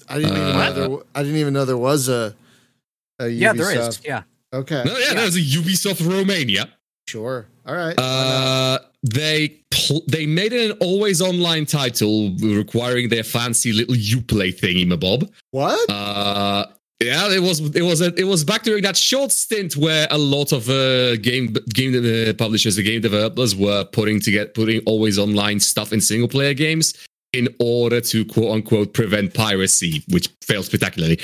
I 0.09 0.19
didn't 0.19 0.37
even 0.37 0.49
know 0.53 0.61
uh, 0.61 0.73
there, 0.73 0.99
I 1.15 1.23
didn't 1.23 1.39
even 1.39 1.55
know 1.55 1.65
there 1.65 1.77
was 1.77 2.09
a 2.09 2.13
A 2.15 2.35
Yeah, 3.27 3.53
there 3.53 3.89
is. 3.89 4.01
Yeah. 4.05 4.23
Okay. 4.53 4.83
No, 4.85 4.97
yeah, 4.99 5.15
there's 5.15 5.37
a 5.37 5.41
Ubisoft 5.41 6.07
Romania. 6.07 6.69
Sure. 7.09 7.47
All 7.67 7.75
right. 7.75 7.99
Uh, 7.99 8.79
they 9.03 9.61
pl- 9.71 10.05
they 10.09 10.27
made 10.27 10.53
an 10.53 10.73
always 10.81 11.21
online 11.21 11.67
title 11.67 12.35
requiring 12.41 13.09
their 13.09 13.25
fancy 13.25 13.73
little 13.73 13.95
Uplay 13.95 14.55
thingy, 14.55 14.87
mabob. 14.87 15.31
what? 15.51 15.91
Uh, 15.91 16.67
yeah, 17.03 17.31
it 17.33 17.41
was 17.41 17.61
it 17.75 17.83
was 17.83 18.01
a, 18.01 18.15
it 18.15 18.25
was 18.25 18.45
back 18.45 18.63
during 18.63 18.83
that 18.85 18.97
short 18.97 19.33
stint 19.33 19.77
where 19.77 20.07
a 20.11 20.19
lot 20.19 20.53
of 20.53 20.69
uh, 20.69 21.17
game 21.17 21.53
game 21.75 21.95
uh, 21.95 22.33
publishers, 22.35 22.77
the 22.77 22.83
game 22.83 23.01
developers, 23.01 23.57
were 23.57 23.85
putting 23.85 24.21
to 24.21 24.31
get 24.31 24.55
putting 24.55 24.81
always 24.87 25.19
online 25.19 25.59
stuff 25.59 25.93
in 25.93 26.01
single 26.01 26.29
player 26.29 26.55
games 26.55 26.95
in 27.33 27.49
order 27.59 28.01
to 28.01 28.25
quote 28.25 28.53
unquote 28.53 28.95
prevent 28.95 29.35
piracy, 29.35 30.05
which 30.11 30.29
failed 30.43 30.67
spectacularly. 30.67 31.19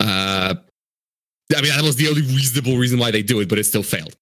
Uh, 0.00 0.54
I 1.56 1.60
mean, 1.62 1.70
that 1.74 1.82
was 1.82 1.96
the 1.96 2.08
only 2.08 2.22
reasonable 2.22 2.76
reason 2.78 2.98
why 2.98 3.10
they 3.10 3.22
do 3.22 3.40
it, 3.40 3.48
but 3.48 3.58
it 3.58 3.64
still 3.64 3.82
failed. 3.82 4.14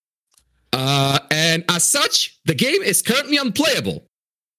Uh, 0.72 1.18
and 1.30 1.64
as 1.68 1.84
such, 1.84 2.38
the 2.44 2.54
game 2.54 2.82
is 2.82 3.02
currently 3.02 3.36
unplayable. 3.36 4.04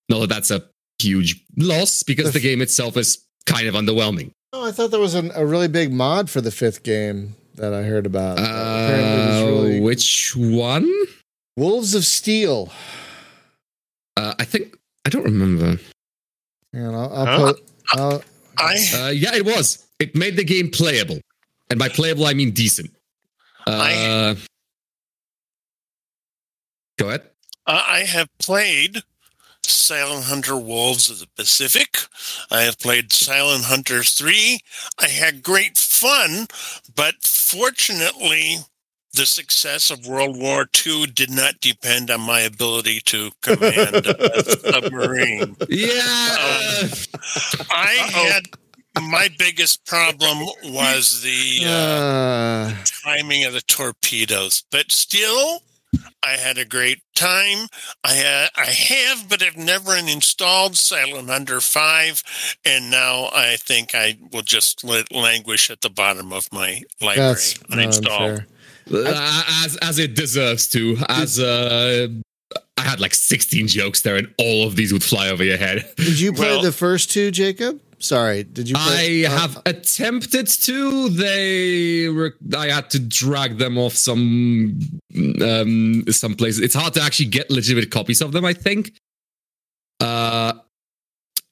No, 0.10 0.26
that's 0.26 0.52
a 0.52 0.64
huge 1.00 1.44
loss 1.58 2.04
because 2.04 2.32
the 2.34 2.40
game 2.40 2.62
itself 2.62 2.98
is 2.98 3.26
kind 3.46 3.68
of 3.68 3.76
underwhelming. 3.76 4.32
oh, 4.54 4.68
I 4.68 4.72
thought 4.72 4.92
there 4.92 5.00
was 5.00 5.16
an, 5.16 5.32
a 5.36 5.46
really 5.46 5.68
big 5.68 5.92
mod 5.94 6.30
for 6.30 6.42
the 6.42 6.52
fifth 6.52 6.84
game 6.84 7.36
that 7.56 7.74
I 7.74 7.84
heard 7.84 8.06
about. 8.06 8.38
that 8.38 8.44
apparently 8.44 9.26
was 9.28 9.36
Uh, 9.36 9.46
really- 9.64 9.80
which 9.82 10.36
one? 10.36 10.92
Wolves 11.58 11.94
of 11.94 12.06
Steel. 12.06 12.72
Uh, 14.18 14.34
I 14.40 14.46
think 14.46 14.76
I 15.06 15.10
don't 15.10 15.24
remember. 15.24 15.80
And 16.74 16.96
I'll, 16.96 17.14
I'll 17.14 17.26
Huh? 17.26 17.54
put. 17.54 17.64
I'll, 17.92 18.24
I 18.58 18.76
Uh, 18.96 19.10
yeah, 19.10 19.36
it 19.36 19.46
was. 19.46 19.86
It 20.00 20.16
made 20.16 20.36
the 20.38 20.44
game 20.44 20.70
playable, 20.72 21.20
and 21.70 21.80
by 21.80 21.90
playable 21.90 22.26
I 22.26 22.34
mean 22.34 22.52
decent. 22.52 22.92
Uh, 23.68 23.72
I- 23.82 24.38
go 26.98 27.08
ahead. 27.10 27.22
Uh, 27.68 27.84
I 27.88 28.00
have 28.00 28.28
played 28.40 29.04
Silent 29.64 30.26
Hunter 30.26 30.58
Wolves 30.58 31.10
of 31.10 31.20
the 31.20 31.28
Pacific. 31.36 31.98
I 32.50 32.62
have 32.62 32.80
played 32.80 33.14
Silent 33.14 33.66
Hunter 33.66 34.04
3. 34.04 34.60
I 34.98 35.08
had 35.08 35.44
great 35.44 35.78
fun, 35.78 36.48
but 36.96 37.16
fortunately, 37.24 38.58
the 39.14 39.26
success 39.26 39.90
of 39.92 40.08
World 40.08 40.38
War 40.40 40.68
II 40.86 41.08
did 41.08 41.30
not 41.30 41.60
depend 41.62 42.10
on 42.10 42.22
my 42.22 42.42
ability 42.42 43.02
to 43.06 43.32
command 43.42 44.06
a 44.08 44.44
submarine. 44.72 45.56
Yeah. 45.68 46.00
uh, 46.40 46.88
I 47.72 47.94
had 48.12 48.44
my 49.02 49.30
biggest 49.38 49.86
problem 49.86 50.40
was 50.66 51.22
the 51.22 51.62
uh, 51.66 51.70
uh, 51.70 52.74
timing 53.04 53.46
of 53.46 53.54
the 53.54 53.62
torpedoes, 53.62 54.64
but 54.72 54.92
still, 54.92 55.62
I 56.24 56.32
had 56.32 56.58
a 56.58 56.66
great 56.66 57.00
time. 57.16 57.68
I 58.04 58.16
ha- 58.16 58.50
I 58.56 58.66
have, 58.66 59.30
but 59.30 59.42
I've 59.42 59.58
never 59.58 59.96
installed 59.96 60.76
Silent 60.76 61.30
Hunter 61.30 61.62
Five, 61.62 62.24
and 62.66 62.90
now 62.92 63.30
I 63.34 63.56
think 63.58 63.96
I 63.96 64.18
will 64.32 64.42
just 64.42 64.84
let 64.84 65.12
languish 65.14 65.70
at 65.70 65.82
the 65.82 65.90
bottom 65.90 66.34
of 66.34 66.52
my 66.52 66.82
library 67.02 67.30
that's 67.30 67.54
uninstalled. 67.72 68.46
unfair. 68.92 69.16
as 69.66 69.78
as 69.82 70.00
it 70.00 70.16
deserves 70.16 70.68
to. 70.70 70.98
As 71.10 71.40
uh, 71.40 72.08
I 72.78 72.82
had 72.82 73.00
like 73.00 73.14
16 73.14 73.68
jokes 73.68 74.02
there, 74.02 74.16
and 74.16 74.34
all 74.38 74.66
of 74.66 74.76
these 74.76 74.92
would 74.94 75.04
fly 75.04 75.30
over 75.30 75.44
your 75.44 75.58
head. 75.58 75.90
Did 75.98 76.20
you 76.20 76.34
play 76.34 76.48
Well- 76.50 76.62
the 76.62 76.72
first 76.72 77.12
two, 77.12 77.30
Jacob? 77.32 77.80
Sorry. 78.00 78.44
Did 78.44 78.70
you 78.70 78.76
play? 78.76 79.26
I 79.26 79.28
uh, 79.28 79.38
have 79.38 79.62
attempted 79.66 80.48
to. 80.48 81.10
They, 81.10 82.08
I 82.58 82.68
had 82.70 82.90
to 82.92 83.00
drag 83.00 83.58
them 83.58 83.78
off 83.78 83.94
some, 83.94 84.80
um, 85.42 86.04
some 86.10 86.36
places. 86.36 86.62
It's 86.62 86.76
hard 86.76 86.94
to 86.94 87.02
actually 87.02 87.26
get 87.28 87.50
legitimate 87.50 87.92
copies 87.92 88.22
of 88.22 88.32
them. 88.32 88.46
I 88.46 88.54
think. 88.54 88.94
Uh, 90.00 90.54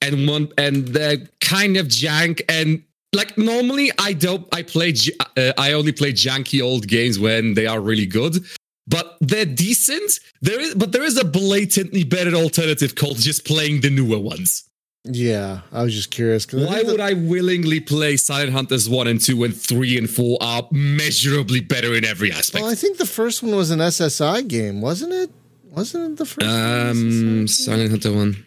and 0.00 0.26
one, 0.28 0.52
and 0.56 0.88
they're 0.88 1.18
kind 1.40 1.76
of 1.76 1.88
jank. 1.88 2.40
And 2.48 2.82
like 3.14 3.36
normally, 3.36 3.90
I 3.98 4.12
don't. 4.14 4.46
I 4.54 4.62
play. 4.62 4.92
j- 4.92 5.12
Uh, 5.36 5.52
I 5.58 5.72
only 5.72 5.92
play 5.92 6.12
janky 6.12 6.62
old 6.62 6.88
games 6.88 7.18
when 7.18 7.54
they 7.54 7.66
are 7.66 7.80
really 7.80 8.06
good. 8.06 8.44
But 8.86 9.18
they're 9.20 9.44
decent. 9.44 10.18
There 10.40 10.58
is, 10.58 10.74
but 10.74 10.92
there 10.92 11.02
is 11.04 11.18
a 11.18 11.24
blatantly 11.24 12.04
better 12.04 12.34
alternative 12.34 12.94
called 12.94 13.18
just 13.18 13.44
playing 13.44 13.82
the 13.82 13.90
newer 13.90 14.18
ones. 14.18 14.64
Yeah, 15.04 15.60
I 15.72 15.82
was 15.84 15.94
just 15.94 16.10
curious. 16.10 16.46
Why 16.52 16.82
would 16.82 17.00
I 17.00 17.14
willingly 17.14 17.80
play 17.80 18.16
Silent 18.16 18.52
Hunters 18.52 18.88
1 18.90 19.06
and 19.06 19.20
2 19.20 19.36
when 19.38 19.52
3 19.52 19.96
and 19.98 20.10
4 20.10 20.38
are 20.40 20.68
measurably 20.70 21.60
better 21.60 21.94
in 21.94 22.04
every 22.04 22.30
aspect? 22.32 22.62
Well, 22.62 22.70
I 22.70 22.74
think 22.74 22.98
the 22.98 23.06
first 23.06 23.42
one 23.42 23.54
was 23.54 23.70
an 23.70 23.78
SSI 23.78 24.46
game, 24.48 24.80
wasn't 24.80 25.12
it? 25.14 25.30
Wasn't 25.70 26.12
it 26.12 26.16
the 26.18 26.26
first? 26.26 26.46
one 26.46 27.40
um? 27.40 27.48
Silent 27.48 27.90
Hunter 27.90 28.12
1. 28.12 28.44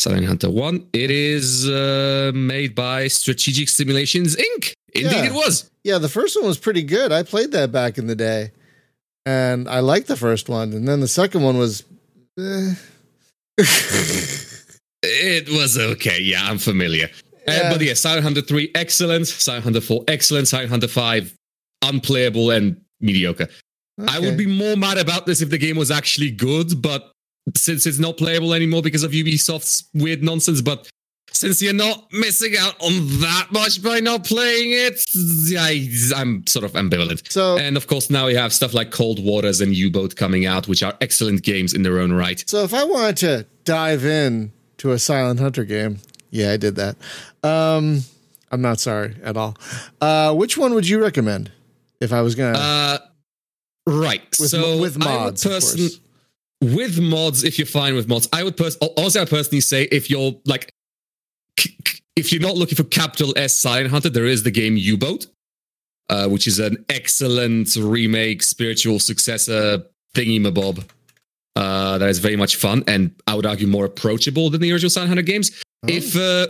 Silent 0.00 0.26
Hunter 0.26 0.50
1. 0.50 0.88
It 0.92 1.10
is 1.10 1.68
uh, 1.68 2.32
made 2.34 2.74
by 2.74 3.08
Strategic 3.08 3.68
Simulations 3.68 4.36
Inc. 4.36 4.72
Indeed, 4.94 5.10
Yeah. 5.12 5.24
it 5.26 5.32
was. 5.32 5.70
Yeah, 5.84 5.98
the 5.98 6.08
first 6.08 6.36
one 6.36 6.46
was 6.46 6.58
pretty 6.58 6.82
good. 6.82 7.12
I 7.12 7.22
played 7.22 7.52
that 7.52 7.72
back 7.72 7.98
in 7.98 8.06
the 8.08 8.14
day, 8.16 8.50
and 9.24 9.68
I 9.68 9.80
liked 9.80 10.06
the 10.08 10.16
first 10.16 10.48
one. 10.48 10.72
And 10.72 10.86
then 10.86 11.00
the 11.00 11.08
second 11.08 11.42
one 11.42 11.56
was. 11.56 11.84
eh. 12.38 12.74
It 15.02 15.48
was 15.48 15.78
okay. 15.78 16.20
Yeah, 16.20 16.42
I'm 16.42 16.58
familiar. 16.58 17.08
Uh, 17.46 17.72
but 17.72 17.80
yeah, 17.80 17.94
Silent 17.94 18.24
Hunter 18.24 18.42
3, 18.42 18.72
excellent. 18.74 19.26
Silent 19.26 19.64
Hunter 19.64 19.80
4, 19.80 20.04
excellent. 20.08 20.48
Silent 20.48 20.70
Hunter 20.70 20.88
5, 20.88 21.34
unplayable 21.82 22.50
and 22.50 22.80
mediocre. 23.00 23.48
I 24.06 24.20
would 24.20 24.36
be 24.36 24.46
more 24.46 24.76
mad 24.76 24.98
about 24.98 25.26
this 25.26 25.40
if 25.40 25.50
the 25.50 25.58
game 25.58 25.76
was 25.76 25.90
actually 25.90 26.30
good, 26.30 26.82
but 26.82 27.10
since 27.56 27.86
it's 27.86 27.98
not 27.98 28.16
playable 28.16 28.54
anymore 28.54 28.82
because 28.82 29.02
of 29.02 29.12
Ubisoft's 29.12 29.88
weird 29.94 30.22
nonsense, 30.22 30.60
but 30.60 30.88
since 31.32 31.62
you're 31.62 31.72
not 31.74 32.12
missing 32.12 32.54
out 32.58 32.74
on 32.80 33.06
that 33.20 33.48
much 33.50 33.82
by 33.82 34.00
not 34.00 34.24
playing 34.24 34.70
it, 34.72 35.00
I, 35.58 35.88
I'm 36.20 36.46
sort 36.46 36.64
of 36.64 36.72
ambivalent. 36.72 37.30
So, 37.30 37.58
And 37.58 37.76
of 37.76 37.86
course, 37.86 38.10
now 38.10 38.26
we 38.26 38.34
have 38.34 38.52
stuff 38.52 38.74
like 38.74 38.90
Cold 38.90 39.24
Waters 39.24 39.60
and 39.60 39.74
U 39.74 39.90
Boat 39.90 40.16
coming 40.16 40.46
out, 40.46 40.66
which 40.68 40.82
are 40.82 40.94
excellent 41.00 41.42
games 41.42 41.74
in 41.74 41.82
their 41.82 41.98
own 42.00 42.12
right. 42.12 42.42
so 42.48 42.64
if 42.64 42.74
I 42.74 42.84
wanted 42.84 43.16
to 43.18 43.46
dive 43.64 44.04
in 44.04 44.52
to 44.78 44.92
a 44.92 44.98
Silent 44.98 45.40
Hunter 45.40 45.64
game, 45.64 45.98
yeah, 46.30 46.52
I 46.52 46.56
did 46.56 46.76
that. 46.76 46.96
Um, 47.42 48.02
I'm 48.50 48.60
not 48.62 48.80
sorry 48.80 49.14
at 49.22 49.36
all. 49.36 49.56
Uh, 50.00 50.34
which 50.34 50.56
one 50.58 50.74
would 50.74 50.88
you 50.88 51.00
recommend 51.02 51.50
if 52.00 52.12
I 52.12 52.22
was 52.22 52.34
gonna 52.34 52.58
Uh, 52.58 52.98
right. 53.86 54.22
with, 54.40 54.50
so 54.50 54.78
with 54.78 54.98
mods? 54.98 55.44
of 55.44 55.52
person- 55.52 55.78
course. 55.80 56.00
with 56.60 56.98
mods 57.00 57.44
if 57.44 57.58
you're 57.58 57.66
fine 57.66 57.94
with 57.94 58.08
mods 58.08 58.28
i 58.32 58.42
would 58.42 58.56
pers- 58.56 58.74
also 58.96 59.22
i 59.22 59.24
personally 59.24 59.60
say 59.60 59.84
if 59.92 60.10
you're 60.10 60.32
like 60.44 60.72
if 62.16 62.32
you're 62.32 62.42
not 62.42 62.56
looking 62.56 62.76
for 62.76 62.84
capital 62.84 63.32
s 63.36 63.58
silent 63.58 63.90
hunter 63.90 64.08
there 64.10 64.26
is 64.26 64.42
the 64.42 64.50
game 64.50 64.76
u-boat 64.76 65.26
uh, 66.10 66.26
which 66.28 66.46
is 66.46 66.58
an 66.58 66.84
excellent 66.88 67.74
remake 67.76 68.42
spiritual 68.42 68.98
successor 68.98 69.82
thingy 70.14 70.40
mabob 70.40 70.84
uh, 71.56 71.98
that 71.98 72.08
is 72.08 72.18
very 72.18 72.36
much 72.36 72.56
fun 72.56 72.82
and 72.86 73.10
i 73.26 73.34
would 73.34 73.46
argue 73.46 73.66
more 73.66 73.84
approachable 73.84 74.50
than 74.50 74.60
the 74.60 74.72
original 74.72 74.90
silent 74.90 75.08
hunter 75.08 75.22
games 75.22 75.50
Oh. 75.84 75.88
if 75.88 76.16
uh, 76.16 76.48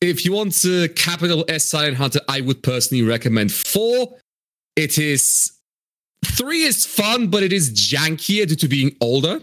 if 0.00 0.24
you 0.24 0.32
want 0.32 0.52
uh, 0.64 0.88
capital 0.96 1.44
s 1.48 1.64
silent 1.66 1.96
hunter 1.96 2.20
i 2.28 2.40
would 2.40 2.62
personally 2.64 3.04
recommend 3.04 3.52
four 3.52 4.16
it 4.76 4.98
is 4.98 5.52
Three 6.24 6.62
is 6.64 6.84
fun, 6.84 7.28
but 7.28 7.44
it 7.44 7.52
is 7.52 7.70
jankier 7.72 8.44
due 8.48 8.56
to 8.56 8.66
being 8.66 8.96
older. 9.00 9.40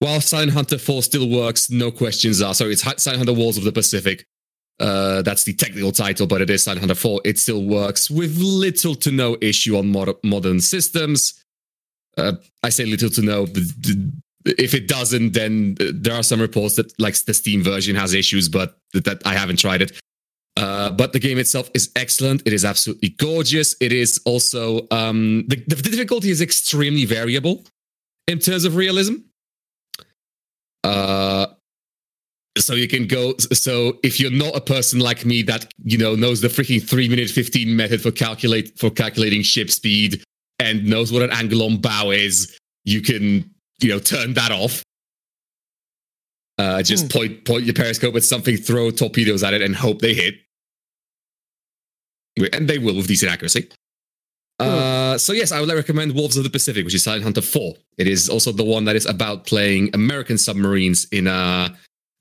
While 0.00 0.20
Silent 0.20 0.52
Hunter 0.52 0.78
4 0.78 1.02
still 1.02 1.28
works, 1.28 1.70
no 1.70 1.90
questions 1.90 2.40
asked. 2.40 2.58
Sorry, 2.58 2.72
it's 2.72 2.82
Silent 2.82 3.18
Hunter 3.18 3.32
Wars 3.32 3.56
of 3.56 3.64
the 3.64 3.72
Pacific. 3.72 4.26
Uh, 4.78 5.22
that's 5.22 5.42
the 5.42 5.54
technical 5.54 5.90
title, 5.90 6.26
but 6.26 6.40
it 6.40 6.50
is 6.50 6.62
Silent 6.62 6.80
Hunter 6.80 6.94
4. 6.94 7.22
It 7.24 7.38
still 7.38 7.64
works 7.64 8.08
with 8.08 8.36
little 8.38 8.94
to 8.94 9.10
no 9.10 9.36
issue 9.40 9.76
on 9.76 9.90
mod- 9.90 10.22
modern 10.22 10.60
systems. 10.60 11.42
Uh, 12.16 12.34
I 12.62 12.68
say 12.68 12.84
little 12.84 13.10
to 13.10 13.22
no. 13.22 13.46
If 14.44 14.74
it 14.74 14.86
doesn't, 14.86 15.32
then 15.32 15.76
there 15.78 16.14
are 16.14 16.22
some 16.22 16.40
reports 16.40 16.76
that 16.76 16.92
like 17.00 17.16
the 17.24 17.34
Steam 17.34 17.62
version 17.62 17.96
has 17.96 18.14
issues, 18.14 18.48
but 18.48 18.78
that, 18.92 19.04
that 19.04 19.22
I 19.26 19.34
haven't 19.34 19.58
tried 19.58 19.82
it. 19.82 20.00
Uh, 20.56 20.90
but 20.90 21.12
the 21.12 21.20
game 21.20 21.38
itself 21.38 21.70
is 21.74 21.90
excellent. 21.94 22.42
It 22.44 22.52
is 22.52 22.64
absolutely 22.64 23.10
gorgeous. 23.10 23.76
It 23.80 23.92
is 23.92 24.20
also 24.24 24.88
um, 24.90 25.44
the, 25.46 25.56
the 25.56 25.76
difficulty 25.76 26.30
is 26.30 26.40
extremely 26.40 27.04
variable 27.04 27.64
in 28.26 28.38
terms 28.38 28.64
of 28.64 28.74
realism. 28.74 29.14
Uh, 30.84 31.46
so 32.56 32.74
you 32.74 32.88
can 32.88 33.06
go. 33.06 33.34
So 33.52 33.98
if 34.02 34.18
you're 34.18 34.30
not 34.32 34.56
a 34.56 34.60
person 34.60 34.98
like 35.00 35.24
me 35.24 35.42
that 35.42 35.72
you 35.84 35.98
know 35.98 36.14
knows 36.14 36.40
the 36.40 36.48
freaking 36.48 36.82
three 36.82 37.08
minute 37.08 37.30
fifteen 37.30 37.74
method 37.76 38.00
for 38.00 38.10
calculate 38.10 38.78
for 38.78 38.90
calculating 38.90 39.42
ship 39.42 39.70
speed 39.70 40.22
and 40.58 40.84
knows 40.84 41.12
what 41.12 41.22
an 41.22 41.30
angle 41.30 41.62
on 41.62 41.80
bow 41.80 42.10
is, 42.10 42.58
you 42.84 43.00
can 43.00 43.48
you 43.80 43.88
know 43.90 43.98
turn 43.98 44.34
that 44.34 44.50
off. 44.50 44.82
Uh, 46.58 46.82
just 46.82 47.04
Hmm. 47.04 47.18
point 47.18 47.44
point 47.44 47.64
your 47.64 47.74
periscope 47.74 48.16
at 48.16 48.24
something, 48.24 48.56
throw 48.56 48.90
torpedoes 48.90 49.44
at 49.44 49.54
it, 49.54 49.62
and 49.62 49.76
hope 49.76 50.00
they 50.00 50.14
hit. 50.14 50.34
and 52.52 52.68
they 52.68 52.78
will 52.78 52.94
with 52.94 53.08
decent 53.08 53.32
accuracy. 53.32 53.68
Uh, 54.60 54.64
so 55.18 55.32
yes, 55.32 55.52
I 55.52 55.60
would 55.60 55.68
recommend 55.70 56.14
Wolves 56.14 56.36
of 56.36 56.44
the 56.44 56.50
Pacific, 56.50 56.84
which 56.84 56.94
is 56.94 57.02
Silent 57.02 57.24
Hunter 57.24 57.42
4. 57.42 57.74
It 57.98 58.06
is 58.06 58.28
also 58.28 58.52
the 58.52 58.64
one 58.64 58.84
that 58.86 58.96
is 58.96 59.06
about 59.06 59.44
playing 59.46 59.90
American 59.94 60.38
submarines 60.38 61.06
in 61.12 61.26
uh, 61.26 61.68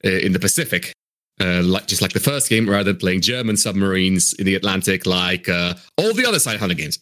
uh, 0.05 0.09
in 0.09 0.33
the 0.33 0.39
Pacific, 0.39 0.93
uh, 1.41 1.61
like 1.63 1.87
just 1.87 2.01
like 2.01 2.13
the 2.13 2.19
first 2.19 2.49
game, 2.49 2.69
rather 2.69 2.91
than 2.91 2.97
playing 2.97 3.21
German 3.21 3.55
submarines 3.57 4.33
in 4.33 4.45
the 4.45 4.55
Atlantic, 4.55 5.05
like 5.05 5.47
uh, 5.49 5.73
all 5.97 6.13
the 6.13 6.25
other 6.25 6.39
Silent 6.39 6.59
Hunter 6.59 6.75
games. 6.75 6.99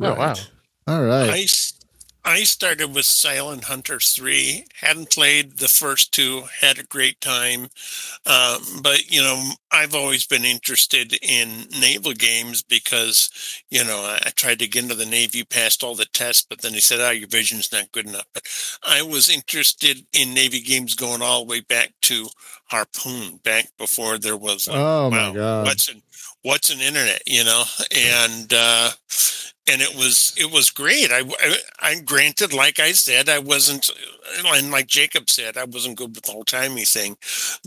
Oh, 0.00 0.14
wow. 0.14 0.34
All 0.88 1.02
right. 1.04 1.30
I, 1.30 1.38
s- 1.42 1.61
I 2.24 2.44
started 2.44 2.94
with 2.94 3.04
Silent 3.04 3.64
Hunter 3.64 3.98
3, 3.98 4.66
hadn't 4.80 5.10
played 5.10 5.58
the 5.58 5.68
first 5.68 6.12
two, 6.14 6.44
had 6.60 6.78
a 6.78 6.84
great 6.84 7.20
time. 7.20 7.62
Um, 8.26 8.62
but, 8.80 9.10
you 9.10 9.20
know, 9.20 9.52
I've 9.72 9.94
always 9.94 10.24
been 10.24 10.44
interested 10.44 11.18
in 11.20 11.66
naval 11.80 12.12
games 12.12 12.62
because, 12.62 13.28
you 13.70 13.82
know, 13.84 13.98
I, 14.02 14.20
I 14.26 14.30
tried 14.30 14.60
to 14.60 14.68
get 14.68 14.84
into 14.84 14.94
the 14.94 15.04
Navy, 15.04 15.42
passed 15.42 15.82
all 15.82 15.96
the 15.96 16.04
tests, 16.04 16.46
but 16.48 16.60
then 16.60 16.72
they 16.72 16.80
said, 16.80 17.00
oh, 17.00 17.10
your 17.10 17.28
vision's 17.28 17.72
not 17.72 17.90
good 17.90 18.06
enough. 18.06 18.26
But 18.32 18.44
I 18.86 19.02
was 19.02 19.28
interested 19.28 20.06
in 20.12 20.32
Navy 20.32 20.60
games 20.60 20.94
going 20.94 21.22
all 21.22 21.44
the 21.44 21.50
way 21.50 21.60
back 21.60 21.92
to 22.02 22.28
Harpoon, 22.66 23.38
back 23.42 23.66
before 23.78 24.16
there 24.18 24.36
was 24.36 24.68
Oh 24.70 25.10
my 25.10 25.32
god. 25.34 25.66
what's 25.66 25.88
an 25.88 26.02
what's 26.42 26.70
an 26.70 26.80
internet 26.80 27.22
you 27.26 27.44
know 27.44 27.62
and 27.94 28.52
uh 28.52 28.90
and 29.70 29.80
it 29.80 29.94
was 29.94 30.34
it 30.36 30.50
was 30.50 30.70
great 30.70 31.10
I, 31.12 31.20
I 31.20 31.56
i 31.80 32.00
granted 32.00 32.52
like 32.52 32.80
i 32.80 32.90
said 32.92 33.28
i 33.28 33.38
wasn't 33.38 33.88
and 34.46 34.70
like 34.72 34.88
jacob 34.88 35.30
said 35.30 35.56
i 35.56 35.62
wasn't 35.64 35.96
good 35.98 36.14
with 36.16 36.24
the 36.24 36.32
whole 36.32 36.42
timey 36.44 36.84
thing 36.84 37.16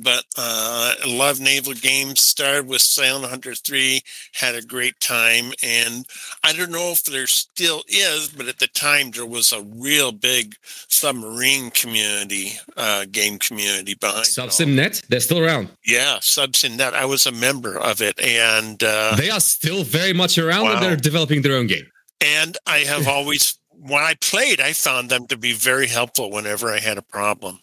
but 0.03 0.23
uh 0.37 0.93
i 1.01 1.07
love 1.07 1.39
naval 1.39 1.73
games 1.73 2.19
started 2.21 2.67
with 2.67 2.81
silent 2.81 3.29
hunter 3.29 3.55
3 3.55 4.01
had 4.33 4.55
a 4.55 4.61
great 4.61 4.99
time 4.99 5.53
and 5.63 6.05
i 6.43 6.51
don't 6.51 6.71
know 6.71 6.91
if 6.91 7.03
there 7.05 7.27
still 7.27 7.81
is 7.87 8.27
but 8.27 8.47
at 8.47 8.59
the 8.59 8.67
time 8.67 9.11
there 9.11 9.25
was 9.25 9.53
a 9.53 9.61
real 9.63 10.11
big 10.11 10.55
submarine 10.89 11.71
community 11.71 12.53
uh 12.77 13.05
game 13.11 13.37
community 13.39 13.93
behind. 13.95 14.25
SubSimNet, 14.25 15.05
they're 15.07 15.19
still 15.21 15.39
around. 15.43 15.69
yeah 15.85 16.17
subsimnet 16.19 16.93
i 16.93 17.05
was 17.05 17.25
a 17.25 17.31
member 17.31 17.77
of 17.77 18.01
it 18.01 18.19
and 18.19 18.83
uh 18.83 19.15
They 19.15 19.29
are 19.29 19.39
still 19.39 19.83
very 19.85 20.13
much 20.13 20.37
around, 20.37 20.63
Wow. 20.65 20.73
and 20.73 20.83
they're 20.83 20.95
developing 20.95 21.41
their 21.41 21.55
own 21.55 21.67
game. 21.67 21.84
And 22.21 22.57
I 22.65 22.79
have 22.79 23.07
always, 23.15 23.57
when 23.69 24.03
I 24.03 24.15
played, 24.15 24.61
I 24.61 24.73
found 24.73 25.09
them 25.09 25.27
to 25.27 25.37
be 25.37 25.53
very 25.53 25.87
helpful 25.87 26.31
whenever 26.31 26.71
I 26.71 26.79
had 26.79 26.97
a 26.97 27.01
problem. 27.01 27.59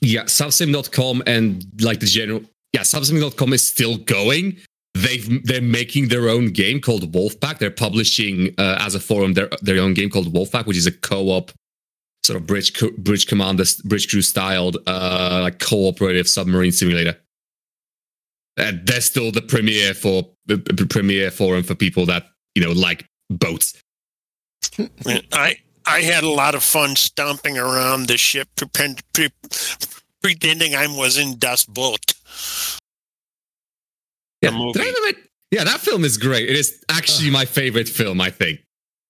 Yeah, 0.00 0.24
subsim.com 0.24 1.24
and 1.26 1.64
like 1.80 1.98
the 1.98 2.06
general 2.06 2.42
yeah, 2.72 2.82
subsim.com 2.82 3.52
is 3.52 3.66
still 3.66 3.96
going. 3.98 4.58
They've 4.94 5.44
they're 5.44 5.62
making 5.62 6.08
their 6.08 6.28
own 6.28 6.46
game 6.46 6.80
called 6.80 7.12
Wolfpack. 7.12 7.58
They're 7.58 7.70
publishing 7.70 8.54
uh, 8.58 8.78
as 8.80 8.94
a 8.94 9.00
forum 9.00 9.34
their 9.34 9.48
their 9.62 9.80
own 9.80 9.94
game 9.94 10.10
called 10.10 10.32
Wolfpack, 10.32 10.66
which 10.66 10.76
is 10.76 10.86
a 10.86 10.92
co-op 10.92 11.52
sort 12.24 12.38
of 12.38 12.46
bridge 12.46 12.74
co- 12.74 12.90
bridge 12.98 13.26
commander 13.26 13.64
bridge 13.84 14.08
crew 14.08 14.22
styled 14.22 14.76
uh 14.86 15.40
like 15.42 15.58
cooperative 15.60 16.28
submarine 16.28 16.72
simulator. 16.72 17.16
And 18.56 18.84
they're 18.86 19.00
still 19.00 19.30
the 19.30 19.42
premier 19.42 19.94
for 19.94 20.28
the 20.46 20.56
the 20.56 20.86
premier 20.86 21.30
forum 21.30 21.62
for 21.62 21.74
people 21.74 22.06
that 22.06 22.26
you 22.58 22.64
know 22.64 22.72
like 22.72 23.06
boats. 23.30 23.80
I 25.32 25.56
I 25.86 26.00
had 26.00 26.24
a 26.24 26.28
lot 26.28 26.54
of 26.56 26.62
fun 26.64 26.96
stomping 26.96 27.56
around 27.56 28.08
the 28.08 28.18
ship, 28.18 28.48
pretend, 28.56 29.00
pre, 29.12 29.28
pretending 30.20 30.74
I 30.74 30.86
was 30.88 31.16
in 31.16 31.38
Das 31.38 31.64
Boot. 31.64 32.14
Yeah, 34.42 34.50
The 34.50 34.72
Did 34.74 34.82
I 34.82 34.84
movie. 35.12 35.18
yeah, 35.52 35.64
that 35.64 35.78
film 35.80 36.04
is 36.04 36.16
great. 36.16 36.50
It 36.50 36.56
is 36.56 36.82
actually 36.88 37.30
my 37.30 37.44
favorite 37.44 37.88
film. 37.88 38.20
I 38.20 38.30
think. 38.30 38.60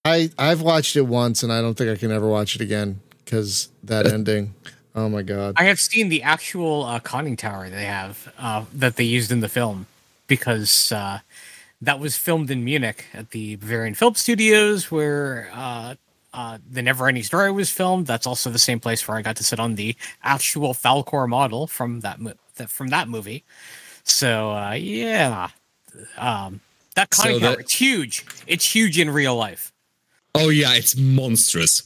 I 0.04 0.30
I've 0.38 0.60
watched 0.60 0.94
it 0.96 1.02
once 1.06 1.42
and 1.42 1.50
I 1.52 1.62
don't 1.62 1.74
think 1.74 1.90
I 1.90 1.96
can 1.96 2.12
ever 2.12 2.28
watch 2.28 2.54
it 2.54 2.60
again 2.60 3.00
because 3.24 3.70
that 3.84 4.06
ending. 4.06 4.54
Oh 4.94 5.08
my 5.08 5.22
god. 5.22 5.54
I 5.56 5.64
have 5.64 5.80
seen 5.80 6.10
the 6.10 6.22
actual 6.22 6.84
uh, 6.84 7.00
conning 7.00 7.36
tower 7.36 7.70
they 7.70 7.84
have 7.84 8.32
uh, 8.38 8.64
that 8.74 8.96
they 8.96 9.04
used 9.04 9.30
in 9.32 9.40
the 9.40 9.48
film 9.48 9.86
because 10.26 10.92
uh, 10.92 11.20
that 11.80 11.98
was 12.00 12.16
filmed 12.16 12.50
in 12.50 12.64
Munich 12.64 13.06
at 13.14 13.30
the 13.30 13.56
Bavarian 13.56 13.94
Film 13.94 14.14
Studios 14.14 14.90
where 14.90 15.48
uh, 15.54 15.94
uh, 16.34 16.58
the 16.70 16.82
Never 16.82 17.06
Ending 17.08 17.22
Story 17.24 17.50
was 17.52 17.70
filmed. 17.70 18.06
That's 18.06 18.26
also 18.26 18.50
the 18.50 18.58
same 18.58 18.80
place 18.80 19.06
where 19.06 19.16
I 19.16 19.22
got 19.22 19.36
to 19.36 19.44
sit 19.44 19.60
on 19.60 19.76
the 19.76 19.96
actual 20.22 20.74
Falkor 20.74 21.28
model 21.28 21.66
from 21.66 22.00
that 22.00 22.20
mo- 22.20 22.34
that 22.56 22.68
from 22.70 22.88
that 22.88 23.08
movie. 23.08 23.44
So 24.04 24.50
uh, 24.52 24.72
yeah, 24.72 25.48
um, 26.16 26.60
that 26.94 27.14
So 27.14 27.22
conning 27.22 27.40
tower 27.40 27.50
that- 27.50 27.60
it's 27.60 27.74
huge. 27.74 28.24
It's 28.46 28.74
huge 28.74 28.98
in 28.98 29.10
real 29.10 29.36
life. 29.36 29.72
Oh 30.34 30.48
yeah, 30.50 30.74
it's 30.74 30.96
monstrous. 30.96 31.82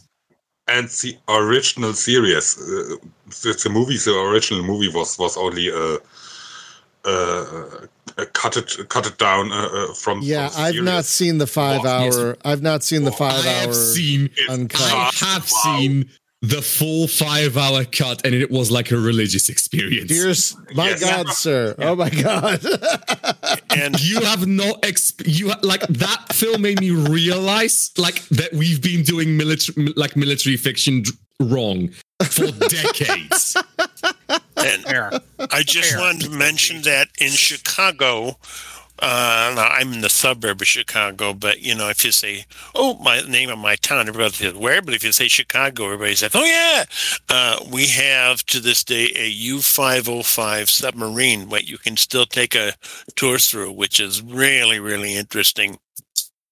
and 0.69 0.89
the 0.89 1.16
original 1.28 1.93
series, 1.93 2.56
uh, 2.59 2.97
the, 3.43 3.52
the 3.62 3.69
movie, 3.70 3.97
the 3.98 4.14
original 4.19 4.62
movie 4.62 4.89
was 4.89 5.19
was 5.19 5.36
only 5.36 5.69
a, 5.69 5.74
uh, 5.74 5.98
uh, 7.05 7.86
cut 8.32 8.56
it 8.56 8.76
cut 8.89 9.06
it 9.06 9.18
down 9.18 9.52
uh, 9.52 9.68
uh, 9.72 9.93
from. 9.94 10.20
Yeah, 10.22 10.48
from 10.48 10.62
I've 10.62 10.82
not 10.82 11.05
seen 11.05 11.39
the 11.39 11.47
five 11.47 11.82
Yes. 11.84 12.16
hour. 12.16 12.36
I've 12.44 12.62
not 12.62 12.82
seen 12.82 13.05
the 13.05 13.12
I 13.12 13.16
five 13.16 13.47
I 13.47 13.48
have 13.48 13.74
seen 13.74 14.30
uncut. 14.48 14.80
I 14.80 15.10
have 15.16 15.48
Wow. 15.64 15.78
seen 15.78 16.10
the 16.44 16.60
full 16.60 17.06
five 17.06 17.56
hour 17.56 17.84
cut, 17.84 18.26
and 18.26 18.34
it 18.34 18.51
was 18.51 18.70
like 18.70 18.90
a 18.90 18.97
religious 18.98 19.48
experience. 19.48 20.09
Dearest, 20.10 20.56
my 20.74 20.89
Yes. 20.89 21.01
God, 21.01 21.28
sir! 21.28 21.74
Oh 21.78 21.94
my 21.94 22.10
God! 22.10 22.60
And 23.74 23.98
you 24.02 24.20
have 24.20 24.47
no 24.47 24.74
exp- 24.82 25.22
you 25.26 25.48
ha- 25.48 25.59
like 25.62 25.80
that 25.89 26.32
film 26.32 26.60
made 26.62 26.78
me 26.80 26.90
realize 26.90 27.90
like 27.97 28.22
that 28.28 28.52
we've 28.52 28.82
been 28.82 29.02
doing 29.02 29.36
military 29.36 29.93
like 29.97 30.14
military 30.14 30.56
fiction 30.59 31.02
d- 31.02 31.10
wrong 31.40 31.89
for 32.22 32.51
decades. 32.68 33.56
And 34.66 34.84
There. 34.84 35.10
I 35.51 35.62
just 35.62 35.90
Fair. 35.93 36.01
wanted 36.01 36.22
to 36.22 36.30
mention 36.30 36.82
that 36.82 37.09
in 37.18 37.30
Chicago, 37.30 38.39
uh, 38.98 39.52
now 39.56 39.66
I'm 39.68 39.93
in 39.94 40.01
the 40.02 40.09
suburb 40.09 40.60
of 40.60 40.66
Chicago, 40.68 41.34
but 41.34 41.60
you 41.60 41.74
know, 41.74 41.89
if 41.89 42.05
you 42.05 42.12
say, 42.12 42.44
"Oh, 42.74 42.94
my 42.98 43.20
name 43.22 43.51
of 43.51 43.59
my 43.59 43.74
town," 43.76 44.06
everybody 44.09 44.32
says 44.34 44.55
where. 44.55 44.80
But 44.80 44.94
if 44.94 45.02
you 45.02 45.10
say 45.12 45.26
Chicago, 45.28 45.86
everybody 45.86 46.14
says, 46.14 46.30
"Oh 46.34 46.44
yeah." 46.44 46.84
Uh, 47.28 47.64
we 47.70 47.86
have 47.89 48.44
to 48.47 48.60
this 48.60 48.84
day 48.84 49.10
a 49.16 49.26
U-505 49.28 50.68
submarine, 50.70 51.48
what 51.48 51.66
you 51.66 51.78
can 51.78 51.97
still 51.97 52.26
take 52.26 52.55
a 52.55 52.74
tour 53.16 53.39
through, 53.39 53.72
which 53.72 53.98
is 53.98 54.22
really, 54.22 54.78
really 54.78 55.16
interesting. 55.16 55.78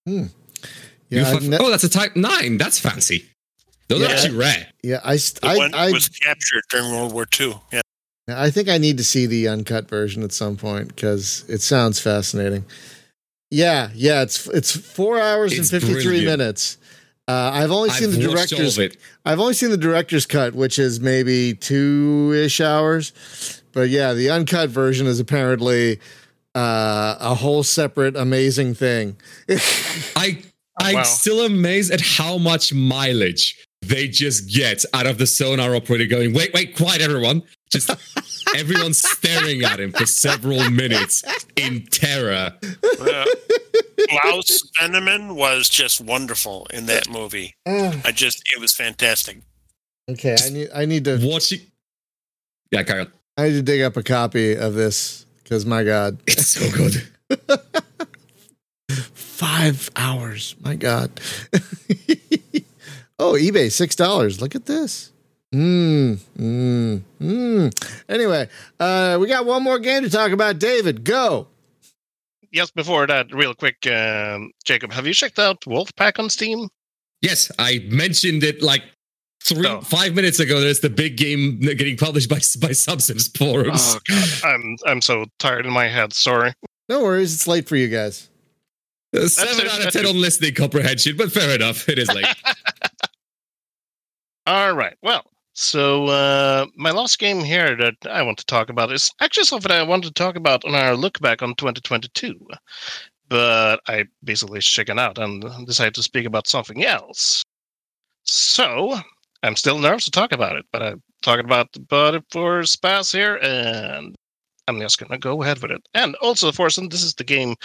yeah, 0.06 0.24
You 1.08 1.20
I've 1.20 1.26
have- 1.26 1.42
ne- 1.44 1.58
oh, 1.60 1.70
that's 1.70 1.84
a 1.84 1.88
Type 1.88 2.16
Nine. 2.16 2.56
That's 2.58 2.78
fancy. 2.80 3.26
Those 3.88 4.02
are 4.02 4.10
actually 4.10 4.36
rare. 4.36 4.68
yeah. 4.82 5.00
I, 5.04 5.16
st- 5.16 5.40
The 5.42 5.48
I, 5.48 5.56
one 5.56 5.74
I, 5.74 5.90
was 5.90 6.08
captured 6.08 6.62
during 6.70 6.92
World 6.92 7.12
War 7.12 7.26
II. 7.38 7.54
Yeah. 7.72 7.80
I 8.32 8.50
think 8.50 8.68
I 8.68 8.78
need 8.78 8.98
to 8.98 9.04
see 9.04 9.26
the 9.26 9.48
uncut 9.48 9.88
version 9.88 10.22
at 10.22 10.32
some 10.32 10.56
point 10.56 10.88
because 10.88 11.44
it 11.48 11.62
sounds 11.62 12.00
fascinating. 12.00 12.64
Yeah, 13.50 13.90
yeah. 13.94 14.22
It's 14.22 14.46
it's 14.48 14.76
four 14.76 15.20
hours 15.20 15.52
It's 15.52 15.72
and 15.72 15.82
fifty 15.82 16.00
three 16.02 16.24
minutes. 16.24 16.78
Uh, 17.28 17.50
I've 17.54 17.70
only 17.70 17.90
seen 17.90 18.08
I've 18.08 18.16
the 18.16 18.28
director's. 18.28 18.78
it. 18.78 18.96
I've 19.24 19.38
only 19.38 19.54
seen 19.54 19.70
the 19.70 19.76
director's 19.76 20.26
cut, 20.26 20.54
which 20.54 20.78
is 20.78 21.00
maybe 21.00 21.54
two 21.54 22.32
ish 22.34 22.60
hours. 22.60 23.12
But 23.72 23.88
yeah, 23.88 24.14
the 24.14 24.30
uncut 24.30 24.70
version 24.70 25.06
is 25.06 25.20
apparently 25.20 26.00
uh, 26.54 27.16
a 27.20 27.34
whole 27.34 27.62
separate 27.62 28.16
amazing 28.16 28.74
thing. 28.74 29.16
I 30.16 30.42
I'm 30.80 30.96
wow. 30.96 31.02
still 31.02 31.44
amazed 31.44 31.92
at 31.92 32.00
how 32.00 32.38
much 32.38 32.72
mileage 32.72 33.64
they 33.82 34.08
just 34.08 34.52
get 34.52 34.84
out 34.92 35.06
of 35.06 35.18
the 35.18 35.26
sonar 35.26 35.74
operator 35.74 36.06
going, 36.06 36.32
wait, 36.32 36.52
wait, 36.52 36.76
quiet 36.76 37.00
everyone. 37.00 37.42
Just 37.70 37.90
everyone 38.56 38.92
staring 38.94 39.62
at 39.62 39.78
him 39.78 39.92
for 39.92 40.04
several 40.06 40.68
minutes 40.70 41.22
in 41.56 41.86
terror. 41.86 42.52
Uh, 43.00 43.24
Klaus 44.08 44.62
Wennemann 44.80 45.36
was 45.36 45.68
just 45.68 46.00
wonderful 46.00 46.66
in 46.72 46.86
that 46.86 47.08
movie. 47.08 47.54
I 47.66 48.10
just, 48.12 48.42
it 48.54 48.60
was 48.60 48.72
fantastic. 48.72 49.38
okay, 50.10 50.36
I 50.44 50.48
need 50.50 50.68
I 50.74 50.84
need 50.84 51.04
to 51.04 51.18
Watching 51.22 51.60
Yeah, 52.72 52.82
carry 52.82 53.02
on. 53.02 53.12
I 53.36 53.44
need 53.48 53.54
to 53.54 53.62
dig 53.62 53.82
up 53.82 53.96
a 53.96 54.02
copy 54.02 54.54
of 54.56 54.74
this 54.74 55.24
because 55.44 55.64
my 55.64 55.84
God, 55.84 56.18
It's 56.26 56.48
so 56.48 56.68
good. 56.76 57.06
five 59.14 59.90
hours. 59.96 60.56
My 60.60 60.74
God. 60.74 61.10
oh, 63.18 63.34
eBay 63.34 63.70
six 63.70 63.94
dollars. 63.94 64.40
Look 64.40 64.54
at 64.56 64.66
this. 64.66 65.09
Mm, 65.54 66.16
mm, 66.38 67.02
mm. 67.20 68.04
Anyway, 68.08 68.48
uh, 68.78 69.18
we 69.20 69.26
got 69.26 69.46
one 69.46 69.64
more 69.64 69.80
game 69.80 70.04
to 70.04 70.10
talk 70.10 70.30
about. 70.30 70.58
David, 70.60 71.02
go. 71.04 71.48
Yes, 72.52 72.70
before 72.70 73.06
that, 73.06 73.32
real 73.32 73.54
quick, 73.54 73.76
um, 73.86 74.52
Jacob, 74.64 74.92
have 74.92 75.06
you 75.06 75.14
checked 75.14 75.38
out 75.38 75.60
Wolfpack 75.62 76.18
on 76.18 76.28
Steam? 76.30 76.68
Yes, 77.22 77.50
I 77.58 77.86
mentioned 77.90 78.42
it 78.44 78.62
like 78.62 78.82
three, 79.42 79.66
Oh. 79.66 79.80
five 79.80 80.14
minutes 80.14 80.40
ago. 80.40 80.60
There's 80.60 80.80
the 80.80 80.90
big 80.90 81.16
game 81.16 81.60
getting 81.60 81.96
published 81.96 82.28
by 82.28 82.36
by 82.60 82.70
Subsims 82.72 83.36
forums. 83.36 83.96
Oh 83.96 84.00
god, 84.08 84.28
I'm 84.44 84.76
I'm 84.86 85.00
so 85.00 85.24
tired 85.38 85.66
in 85.66 85.72
my 85.72 85.88
head. 85.88 86.12
Sorry. 86.12 86.52
No 86.88 87.02
worries. 87.02 87.34
It's 87.34 87.46
late 87.46 87.68
for 87.68 87.76
you 87.76 87.88
guys. 87.88 88.28
Uh, 89.16 89.26
Seven 89.26 89.66
it. 89.66 89.72
out 89.72 89.86
of 89.86 89.92
ten 89.92 90.06
on 90.06 90.20
listening 90.20 90.54
comprehension, 90.54 91.16
but 91.16 91.32
fair 91.32 91.54
enough. 91.54 91.88
It 91.88 91.98
is 91.98 92.08
late. 92.12 92.26
All 94.46 94.72
right. 94.74 94.96
Well, 95.02 95.24
so 95.52 96.06
uh, 96.06 96.66
my 96.76 96.90
last 96.90 97.18
game 97.18 97.40
here 97.40 97.76
that 97.76 97.96
I 98.08 98.22
want 98.22 98.38
to 98.38 98.46
talk 98.46 98.70
about 98.70 98.92
is 98.92 99.10
actually 99.20 99.44
something 99.44 99.70
I 99.70 99.82
wanted 99.82 100.08
to 100.08 100.14
talk 100.14 100.36
about 100.36 100.64
on 100.64 100.74
our 100.74 100.96
look 100.96 101.20
back 101.20 101.42
on 101.42 101.54
2022, 101.56 102.34
but 103.28 103.80
I 103.88 104.04
basically 104.22 104.60
chickened 104.60 105.00
out 105.00 105.18
and 105.18 105.66
decided 105.66 105.94
to 105.94 106.02
speak 106.02 106.26
about 106.26 106.46
something 106.46 106.84
else. 106.84 107.42
So 108.24 109.00
I'm 109.42 109.56
still 109.56 109.78
nervous 109.78 110.04
to 110.04 110.10
talk 110.10 110.32
about 110.32 110.56
it, 110.56 110.66
but 110.72 110.82
I'm 110.82 111.02
talking 111.22 111.44
about 111.44 111.74
about 111.76 112.14
it 112.14 112.24
for 112.30 112.60
Spaz 112.62 113.12
here, 113.12 113.36
and 113.42 114.14
I'm 114.68 114.80
just 114.80 114.98
gonna 114.98 115.18
go 115.18 115.42
ahead 115.42 115.60
with 115.60 115.72
it. 115.72 115.82
And 115.94 116.14
also, 116.16 116.52
Thorsten, 116.52 116.88
this 116.88 117.02
is 117.02 117.14
the 117.14 117.24
game 117.24 117.56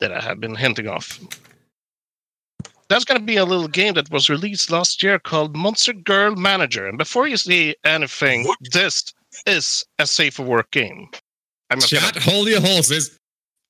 that 0.00 0.12
I 0.12 0.20
have 0.20 0.40
been 0.40 0.54
hinting 0.54 0.88
off 0.88 1.18
that's 2.92 3.04
going 3.04 3.20
to 3.20 3.24
be 3.26 3.36
a 3.36 3.44
little 3.44 3.68
game 3.68 3.94
that 3.94 4.10
was 4.10 4.28
released 4.28 4.70
last 4.70 5.02
year 5.02 5.18
called 5.18 5.56
Monster 5.56 5.92
Girl 5.94 6.36
Manager. 6.36 6.86
And 6.86 6.98
before 6.98 7.26
you 7.26 7.36
see 7.36 7.74
anything, 7.84 8.44
What? 8.44 8.58
this 8.72 9.04
is 9.46 9.84
a 9.98 10.06
safe 10.06 10.34
for 10.34 10.42
work 10.44 10.70
game. 10.70 11.08
I'm 11.70 11.80
Chat, 11.80 12.16
hold 12.16 12.48
your 12.48 12.60
horses. 12.60 13.18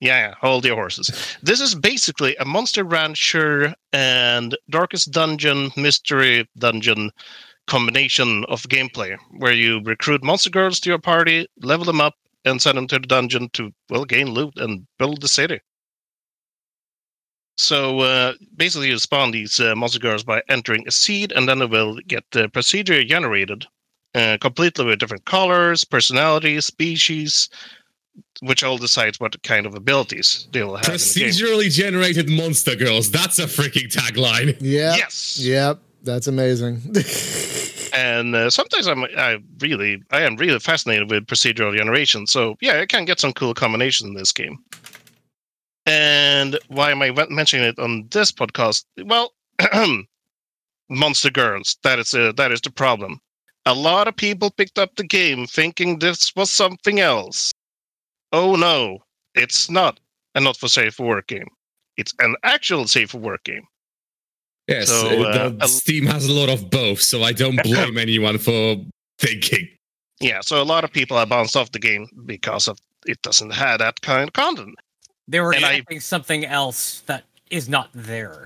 yeah, 0.01 0.29
yeah, 0.29 0.35
hold 0.41 0.65
your 0.65 0.75
horses. 0.75 1.37
This 1.43 1.61
is 1.61 1.75
basically 1.77 2.35
a 2.37 2.45
Monster 2.45 2.83
Rancher 2.83 3.75
and 3.93 4.57
Darkest 4.71 5.13
Dungeon 5.13 5.71
mystery 5.77 6.49
dungeon 6.59 7.11
combination 7.69 8.45
of 8.49 8.63
gameplay 8.65 9.17
where 9.39 9.53
you 9.53 9.81
recruit 9.85 10.25
monster 10.25 10.51
girls 10.51 10.81
to 10.81 10.89
your 10.91 10.99
party, 10.99 11.47
level 11.63 11.85
them 11.85 12.01
up, 12.01 12.15
and 12.45 12.61
send 12.61 12.77
them 12.77 12.89
to 12.89 12.99
the 12.99 13.07
dungeon 13.07 13.49
to 13.53 13.71
well 13.89 14.05
gain 14.05 14.31
loot 14.31 14.55
and 14.57 14.85
build 14.99 15.21
the 15.21 15.29
city. 15.29 15.61
So 17.57 18.01
uh, 18.01 18.33
basically, 18.57 18.89
you 18.89 18.99
spawn 18.99 19.31
these 19.31 19.61
uh, 19.61 19.75
monster 19.77 19.99
girls 19.99 20.25
by 20.25 20.43
entering 20.49 20.85
a 20.87 20.91
seed, 20.91 21.33
and 21.33 21.49
then 21.49 21.59
they 21.59 21.67
will 21.67 21.97
get 22.07 22.25
uh, 22.35 22.49
procedure 22.49 23.03
generated, 23.05 23.67
uh, 24.15 24.39
completely 24.41 24.85
with 24.87 24.99
different 24.99 25.25
colors, 25.27 25.85
personalities, 25.85 26.67
species, 26.67 27.49
which 28.41 28.65
all 28.65 28.79
decides 28.79 29.21
what 29.21 29.41
kind 29.43 29.67
of 29.67 29.75
abilities 29.75 30.49
they 30.53 30.63
will 30.65 30.77
have. 30.77 30.87
in 30.89 30.93
the 30.93 31.15
game. 31.15 31.29
Procedurally 31.29 31.71
generated 31.71 32.29
monster 32.29 32.75
girls. 32.75 33.11
That's 33.11 33.39
a 33.39 33.45
freaking 33.45 33.93
tagline. 33.93 34.57
Yeah. 34.61 34.97
Yes. 34.97 35.39
Yep. 35.39 35.79
That's 36.05 36.27
amazing. 36.27 36.83
and 37.93 38.35
uh, 38.35 38.51
sometimes 38.51 38.89
I'm 38.89 39.05
I 39.17 39.39
really 39.61 40.03
I 40.11 40.23
am 40.23 40.37
really 40.37 40.59
fascinated 40.59 41.11
with 41.11 41.27
procedural 41.27 41.77
generation. 41.77 42.27
So 42.27 42.57
yeah, 42.61 42.81
I 42.81 42.87
can 42.87 43.05
get 43.05 43.21
some 43.21 43.33
cool 43.33 43.55
combinations 43.55 44.09
in 44.09 44.15
this 44.15 44.33
game. 44.33 44.59
And 45.87 46.59
why 46.69 46.91
am 46.93 47.03
I 47.03 47.11
mentioning 47.29 47.67
it 47.67 47.79
on 47.79 48.07
this 48.11 48.31
podcast? 48.33 48.85
Well, 49.05 49.33
Monster 50.89 51.31
Girls. 51.31 51.77
That 51.83 51.99
is 51.99 52.15
uh, 52.15 52.33
that 52.37 52.53
is 52.53 52.61
the 52.61 52.71
problem. 52.71 53.19
A 53.67 53.75
lot 53.75 54.09
of 54.09 54.17
people 54.17 54.51
picked 54.51 54.79
up 54.79 54.95
the 54.97 55.05
game 55.05 55.47
thinking 55.47 55.99
this 55.99 56.35
was 56.37 56.51
something 56.51 57.01
else. 57.01 57.53
Oh 58.33 58.57
no, 58.57 58.99
it's 59.35 59.71
not 59.71 60.01
a 60.35 60.41
not 60.41 60.57
for 60.57 60.69
safe 60.69 60.95
for 60.95 61.07
work 61.07 61.29
game. 61.29 61.49
It's 61.97 62.15
an 62.19 62.35
actual 62.43 62.87
safe 62.87 63.11
for 63.11 63.19
work 63.19 63.45
game. 63.45 63.63
Yes, 64.69 64.89
So, 64.89 65.25
uh, 65.25 65.27
uh, 65.29 65.49
the 65.51 65.65
a- 65.65 65.69
Steam 65.69 66.07
has 66.07 66.27
a 66.27 66.33
lot 66.33 66.49
of 66.49 66.71
both, 66.71 67.01
so 67.03 67.23
I 67.23 67.33
don't 67.33 67.61
blame 67.63 67.99
anyone 68.07 68.39
for 68.39 68.77
thinking. 69.19 69.69
Yeah, 70.21 70.41
so 70.41 70.63
a 70.63 70.65
lot 70.65 70.85
of 70.85 70.93
people 70.93 71.19
have 71.19 71.29
bounced 71.29 71.57
off 71.57 71.73
the 71.73 71.81
game 71.81 72.07
because 72.27 72.69
of 72.69 72.79
it 73.07 73.21
doesn't 73.23 73.51
have 73.53 73.81
that 73.81 74.01
kind 74.03 74.29
of 74.29 74.33
content. 74.33 74.77
They 75.29 75.41
were 75.41 75.53
And 75.55 75.65
I- 75.65 75.83
something 75.99 76.45
else 76.45 77.03
that 77.07 77.25
is 77.51 77.69
not 77.69 77.91
there. 77.95 78.45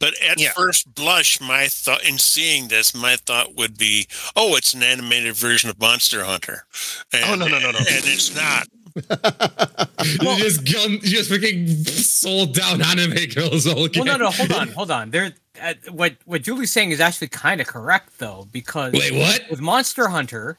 But 0.00 0.14
at 0.22 0.38
Yeah. 0.38 0.52
first 0.52 0.94
blush, 0.94 1.40
my 1.40 1.66
thought 1.68 2.04
in 2.04 2.18
seeing 2.18 2.68
this, 2.68 2.94
my 2.94 3.16
thought 3.16 3.54
would 3.56 3.76
be, 3.76 4.06
"Oh, 4.36 4.54
it's 4.56 4.72
an 4.72 4.82
animated 4.84 5.34
version 5.36 5.70
of 5.70 5.78
Monster 5.80 6.24
Hunter." 6.24 6.66
And, 7.12 7.24
Oh, 7.24 7.34
no, 7.34 7.46
no, 7.48 7.58
no, 7.58 7.72
no. 7.72 7.78
And 7.78 7.86
it's 8.04 8.32
not. 8.34 8.68
you 8.98 10.36
just 10.38 10.64
gun, 10.64 10.92
you 10.92 10.98
just 11.00 11.30
freaking 11.30 11.88
sold 11.88 12.54
down 12.54 12.82
anime 12.82 13.26
girls 13.26 13.66
all 13.66 13.84
again. 13.84 14.04
Well, 14.04 14.18
no, 14.18 14.24
no, 14.26 14.30
hold 14.30 14.52
on, 14.52 14.68
hold 14.72 14.90
on. 14.90 15.10
There, 15.10 15.32
uh, 15.60 15.74
what 15.90 16.14
what 16.24 16.42
Julie's 16.42 16.72
saying 16.72 16.90
is 16.90 17.00
actually 17.00 17.28
kind 17.28 17.60
of 17.60 17.66
correct 17.66 18.18
though, 18.18 18.48
because 18.52 18.92
Wait, 18.92 19.12
what? 19.14 19.44
with 19.50 19.60
Monster 19.60 20.08
Hunter, 20.08 20.58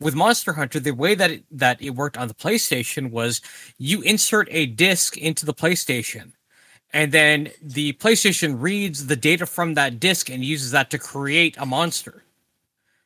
with 0.00 0.14
Monster 0.14 0.52
Hunter, 0.52 0.80
the 0.80 0.92
way 0.92 1.14
that 1.14 1.30
it, 1.30 1.44
that 1.50 1.80
it 1.82 1.90
worked 1.90 2.16
on 2.16 2.28
the 2.28 2.34
PlayStation 2.34 3.10
was 3.10 3.40
you 3.78 4.00
insert 4.02 4.48
a 4.50 4.66
disc 4.66 5.16
into 5.16 5.44
the 5.44 5.54
PlayStation, 5.54 6.32
and 6.92 7.12
then 7.12 7.50
the 7.62 7.92
PlayStation 7.94 8.60
reads 8.60 9.06
the 9.06 9.16
data 9.16 9.46
from 9.46 9.74
that 9.74 9.98
disc 10.00 10.30
and 10.30 10.44
uses 10.44 10.70
that 10.70 10.90
to 10.90 10.98
create 10.98 11.56
a 11.58 11.66
monster. 11.66 12.22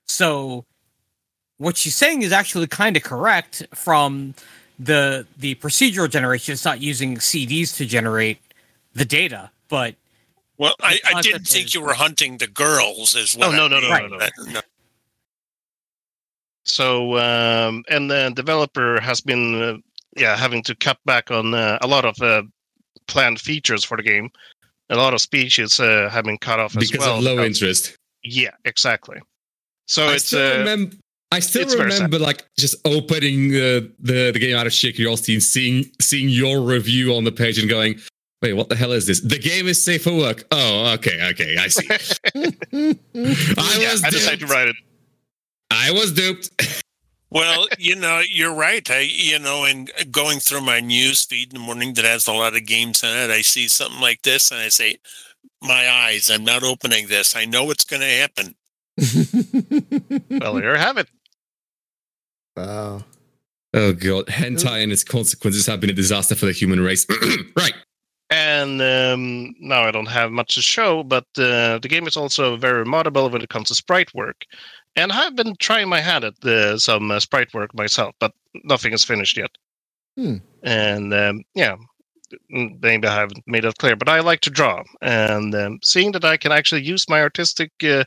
So, 0.07 0.65
what 1.59 1.77
she's 1.77 1.95
saying 1.97 2.23
is 2.23 2.33
actually 2.33 2.67
kind 2.67 2.97
of 2.97 3.03
correct 3.03 3.67
from 3.75 4.35
the 4.79 5.27
the 5.39 5.55
procedural 5.57 6.11
generation. 6.11 6.53
It's 6.53 6.65
not 6.65 6.81
using 6.81 7.17
CDs 7.17 7.77
to 7.77 7.87
generate 7.87 8.39
the 8.95 9.05
data, 9.05 9.51
but 9.69 9.95
Well, 10.59 10.75
I, 10.81 10.99
I 11.15 11.23
didn't 11.23 11.47
think 11.47 11.67
is- 11.67 11.75
you 11.75 11.81
were 11.81 11.95
hunting 11.95 12.39
the 12.39 12.47
girls 12.49 13.17
as 13.17 13.37
well. 13.37 13.51
Oh, 13.51 13.57
no, 13.57 13.69
no, 13.69 13.81
no, 13.81 13.89
no, 13.89 14.19
no, 14.19 14.53
no. 14.53 14.61
So 16.65 17.17
um, 17.19 17.85
and 17.91 18.11
the 18.11 18.33
developer 18.35 19.01
has 19.01 19.21
been 19.21 19.63
uh, 19.63 19.77
yeah 20.17 20.37
having 20.37 20.63
to 20.65 20.75
cut 20.75 20.99
back 21.05 21.31
on 21.31 21.55
uh, 21.55 21.79
a 21.81 21.87
lot 21.87 22.05
of 22.05 22.21
uh, 22.23 22.43
planned 23.07 23.41
features 23.41 23.85
for 23.85 23.97
the 23.97 24.03
game. 24.03 24.31
A 24.91 24.97
lot 24.97 25.15
of 25.15 25.21
species 25.21 25.81
uh, 25.81 26.09
have 26.13 26.25
been 26.25 26.39
cut 26.39 26.61
off 26.61 26.77
as 26.77 26.91
Because 26.91 27.07
well. 27.07 27.19
of 27.19 27.25
low 27.25 27.37
because- 27.37 27.63
interest. 27.63 27.97
Yeah, 28.25 28.51
exactly. 28.65 29.19
So 29.89 30.07
I 30.07 30.15
it's 30.15 30.27
still 30.27 30.55
uh, 30.55 30.59
remember. 30.59 30.97
I 31.33 31.41
still 31.41 31.67
remember, 31.67 32.19
like, 32.19 32.45
just 32.59 32.77
opening 32.85 33.49
the, 33.49 33.91
the 33.99 34.31
the 34.33 34.39
game 34.39 34.55
out 34.55 34.67
of 34.67 34.73
sheer 34.75 34.93
curiosity 34.93 35.33
and 35.33 35.43
seeing 35.43 35.91
seeing 36.01 36.29
your 36.29 36.61
review 36.61 37.15
on 37.15 37.25
the 37.25 37.33
page 37.33 37.59
and 37.59 37.69
going, 37.71 37.99
"Wait, 38.43 38.53
what 38.53 38.69
the 38.69 38.77
hell 38.77 38.93
is 38.93 39.07
this? 39.07 39.21
The 39.21 39.39
game 39.39 39.67
is 39.67 39.83
safe 39.83 40.05
for 40.05 40.15
work." 40.15 40.45
Oh, 40.53 40.93
okay, 40.93 41.27
okay, 41.31 41.57
I 41.59 41.69
see. 41.69 41.89
I 42.35 43.79
yeah, 43.81 43.93
was 43.93 44.05
I 44.05 44.11
decided 44.11 44.41
to 44.41 44.47
write 44.47 44.69
it. 44.69 44.77
I 45.73 45.91
was 45.91 46.13
duped. 46.13 46.51
Well, 47.35 47.67
you 47.79 47.97
know, 47.97 48.21
you're 48.29 48.55
right. 48.55 48.87
I, 48.91 49.09
you 49.11 49.39
know, 49.39 49.65
in 49.65 49.89
going 50.11 50.39
through 50.39 50.61
my 50.61 50.81
news 50.81 51.25
feed 51.25 51.55
in 51.55 51.59
the 51.59 51.65
morning 51.65 51.95
that 51.95 52.05
has 52.05 52.27
a 52.27 52.33
lot 52.35 52.55
of 52.55 52.67
games 52.67 53.03
in 53.03 53.09
it, 53.09 53.31
I 53.31 53.41
see 53.41 53.69
something 53.69 54.03
like 54.03 54.21
this 54.21 54.51
and 54.51 54.61
I 54.61 54.69
say, 54.69 54.97
my 55.63 55.89
eyes, 55.89 56.31
I'm 56.31 56.45
not 56.45 56.63
opening 56.63 57.09
this. 57.09 57.35
I 57.35 57.47
know 57.47 57.71
it's 57.71 57.87
going 57.87 58.03
to 58.03 58.07
happen. 58.07 58.55
Well, 60.43 60.57
here 60.57 60.75
you 60.75 60.79
have 60.79 60.99
it. 60.99 61.09
wow. 62.55 63.03
Oh 63.73 63.93
god, 63.95 64.27
hentai 64.27 64.83
and 64.83 64.93
its 64.93 65.03
consequences 65.03 65.65
have 65.67 65.81
been 65.81 65.89
a 65.89 65.95
disaster 65.95 66.35
for 66.35 66.45
the 66.45 66.53
human 66.53 66.81
race. 66.81 67.07
right. 67.57 67.73
And 68.29 68.83
um, 68.83 69.55
now 69.61 69.83
I 69.83 69.91
don't 69.91 70.09
have 70.09 70.33
much 70.33 70.55
to 70.55 70.63
show, 70.63 71.03
but 71.03 71.25
uh, 71.39 71.79
the 71.79 71.89
game 71.89 72.07
is 72.07 72.17
also 72.17 72.57
very 72.57 72.85
moddable 72.85 73.31
when 73.31 73.43
it 73.43 73.49
comes 73.49 73.69
to 73.69 73.75
sprite 73.75 74.13
work. 74.15 74.45
And 74.97 75.11
I've 75.11 75.37
been 75.37 75.57
trying 75.57 75.89
my 75.89 76.01
hand 76.01 76.25
at 76.25 76.45
uh, 76.45 76.79
some 76.79 77.11
uh, 77.11 77.21
sprite 77.21 77.55
work 77.55 77.75
myself, 77.75 78.15
but 78.21 78.33
nothing 78.65 78.93
is 78.93 79.05
finished 79.05 79.37
yet. 79.37 79.51
Hmm. 80.17 80.37
And 80.63 81.15
um, 81.15 81.43
yeah, 81.55 81.77
maybe 82.51 83.09
I 83.09 83.15
haven't 83.15 83.43
made 83.47 83.65
that 83.65 83.79
clear, 83.79 83.97
but 83.97 84.09
I 84.09 84.21
like 84.21 84.41
to 84.43 84.51
draw. 84.51 84.83
And 85.01 85.55
um, 85.55 85.79
seeing 85.83 86.13
that 86.13 86.25
I 86.25 86.37
can 86.37 86.53
actually 86.53 86.83
use 86.83 87.09
my 87.09 87.23
artistic 87.23 87.73
uh, 87.83 88.05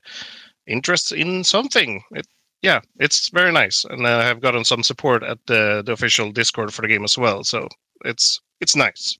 interest 0.68 1.12
in 1.12 1.44
something, 1.44 2.03
it, 2.12 2.28
yeah, 2.62 2.82
it's 2.99 3.30
very 3.30 3.52
nice. 3.52 3.86
And 3.86 4.07
I 4.07 4.24
have 4.24 4.41
gotten 4.41 4.64
some 4.64 4.84
support 4.84 5.24
at 5.24 5.40
the, 5.48 5.84
the 5.86 5.91
official 5.91 6.32
Discord 6.32 6.74
for 6.74 6.82
the 6.82 6.88
game 6.88 7.03
as 7.03 7.18
well. 7.18 7.44
So 7.44 7.68
it's 8.03 8.40
it's 8.62 8.76
nice. 8.76 9.18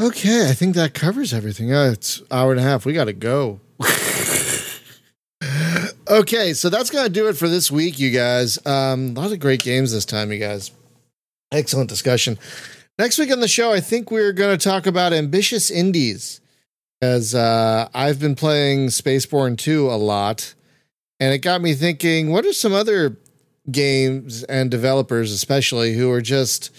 Okay, 0.00 0.48
I 0.48 0.54
think 0.54 0.74
that 0.76 0.94
covers 0.94 1.34
everything. 1.34 1.72
Uh, 1.72 1.90
it's 1.92 2.22
hour 2.30 2.52
and 2.52 2.60
a 2.60 2.62
half. 2.62 2.86
We 2.86 2.94
got 2.94 3.04
to 3.04 3.12
go. 3.12 3.60
Okay, 6.10 6.52
so 6.52 6.68
that's 6.68 6.90
gonna 6.90 7.08
do 7.08 7.28
it 7.28 7.36
for 7.36 7.48
this 7.48 7.70
week, 7.70 7.98
you 7.98 8.10
guys. 8.10 8.58
Um, 8.66 9.10
a 9.16 9.20
lot 9.20 9.32
of 9.32 9.40
great 9.40 9.62
games 9.62 9.92
this 9.92 10.04
time, 10.04 10.32
you 10.32 10.38
guys. 10.38 10.72
Excellent 11.52 11.88
discussion. 11.88 12.38
Next 12.98 13.18
week 13.18 13.32
on 13.32 13.40
the 13.40 13.48
show, 13.48 13.72
I 13.72 13.80
think 13.80 14.10
we're 14.10 14.32
to 14.32 14.56
talk 14.58 14.86
about 14.86 15.12
ambitious 15.12 15.70
indies, 15.70 16.40
as 17.00 17.34
uh, 17.34 17.88
I've 17.94 18.20
been 18.20 18.34
playing 18.34 18.88
Spaceborne 18.88 19.56
2 19.56 19.88
a 19.88 19.96
lot, 19.96 20.54
and 21.18 21.32
it 21.32 21.38
got 21.38 21.62
me 21.62 21.74
thinking: 21.74 22.30
what 22.30 22.44
are 22.44 22.52
some 22.52 22.72
other 22.72 23.16
games 23.70 24.42
and 24.44 24.70
developers, 24.70 25.32
especially, 25.32 25.94
who 25.94 26.10
are 26.10 26.20
just 26.20 26.70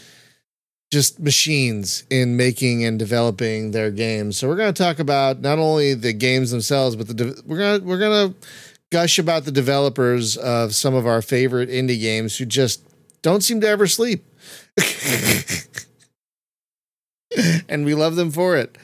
just 0.91 1.19
machines 1.21 2.03
in 2.09 2.35
making 2.35 2.83
and 2.83 2.99
developing 2.99 3.71
their 3.71 3.89
games. 3.89 4.37
So 4.37 4.49
we're 4.49 4.57
going 4.57 4.73
to 4.73 4.83
talk 4.83 4.99
about 4.99 5.39
not 5.39 5.57
only 5.57 5.93
the 5.93 6.11
games 6.11 6.51
themselves, 6.51 6.97
but 6.97 7.07
the 7.07 7.13
de- 7.13 7.41
we're 7.45 7.57
going 7.57 7.79
to 7.79 7.87
we're 7.87 7.99
going 7.99 8.33
to 8.33 8.47
gush 8.91 9.17
about 9.17 9.45
the 9.45 9.51
developers 9.51 10.37
of 10.37 10.75
some 10.75 10.93
of 10.93 11.07
our 11.07 11.21
favorite 11.21 11.69
indie 11.69 11.99
games 11.99 12.37
who 12.37 12.45
just 12.45 12.83
don't 13.21 13.41
seem 13.41 13.61
to 13.61 13.67
ever 13.67 13.87
sleep. 13.87 14.25
and 17.69 17.85
we 17.85 17.95
love 17.95 18.15
them 18.15 18.31
for 18.31 18.57
it. 18.57 18.77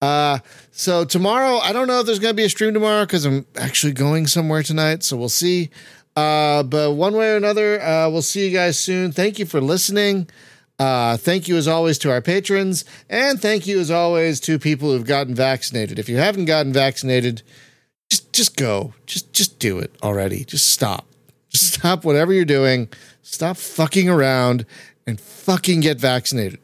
Uh, 0.00 0.38
so 0.72 1.04
tomorrow, 1.04 1.58
I 1.58 1.72
don't 1.72 1.86
know 1.86 2.00
if 2.00 2.06
there's 2.06 2.18
going 2.18 2.32
to 2.32 2.36
be 2.36 2.44
a 2.44 2.50
stream 2.50 2.74
tomorrow 2.74 3.04
because 3.04 3.24
I'm 3.24 3.46
actually 3.56 3.92
going 3.92 4.26
somewhere 4.26 4.62
tonight. 4.62 5.04
So 5.04 5.16
we'll 5.16 5.28
see. 5.28 5.70
Uh, 6.16 6.62
but 6.64 6.92
one 6.92 7.14
way 7.14 7.32
or 7.32 7.36
another, 7.36 7.80
uh, 7.80 8.10
we'll 8.10 8.22
see 8.22 8.48
you 8.48 8.52
guys 8.52 8.78
soon. 8.78 9.12
Thank 9.12 9.38
you 9.38 9.46
for 9.46 9.60
listening. 9.60 10.28
Uh, 10.78 11.16
thank 11.16 11.46
you 11.46 11.56
as 11.56 11.68
always 11.68 11.98
to 11.98 12.10
our 12.10 12.20
patrons, 12.20 12.84
and 13.08 13.40
thank 13.40 13.68
you 13.68 13.78
as 13.78 13.90
always 13.90 14.40
to 14.40 14.58
people 14.58 14.90
who've 14.90 15.06
gotten 15.06 15.34
vaccinated. 15.34 15.98
If 15.98 16.08
you 16.08 16.16
haven't 16.16 16.46
gotten 16.46 16.72
vaccinated, 16.72 17.42
just 18.12 18.30
just 18.34 18.56
go, 18.58 18.92
just 19.06 19.32
just 19.32 19.58
do 19.58 19.78
it 19.78 19.90
already. 20.02 20.44
Just 20.44 20.70
stop, 20.70 21.06
just 21.48 21.72
stop 21.72 22.04
whatever 22.04 22.30
you're 22.30 22.44
doing. 22.44 22.88
Stop 23.22 23.56
fucking 23.56 24.06
around 24.06 24.66
and 25.06 25.18
fucking 25.18 25.80
get 25.80 25.98
vaccinated. 25.98 26.60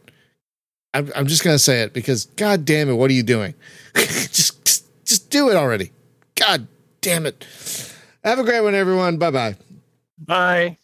I'm, 0.93 1.11
I'm 1.17 1.27
just 1.27 1.43
gonna 1.43 1.59
say 1.59 1.81
it 1.81 1.95
because 1.95 2.27
god 2.37 2.67
damn 2.67 2.91
it, 2.91 2.95
what 2.95 3.11
are 3.11 3.15
you 3.15 3.23
doing? 3.23 3.55
just, 3.95 4.63
just 4.67 5.07
just 5.07 5.31
do 5.31 5.49
it 5.49 5.57
already. 5.57 5.91
God 6.35 6.67
damn 7.01 7.25
it. 7.25 7.47
Have 8.23 8.39
a 8.39 8.45
great 8.45 8.61
one, 8.61 8.75
everyone. 8.75 9.17
Bye 9.17 9.31
bye 9.31 9.57
bye. 10.19 10.77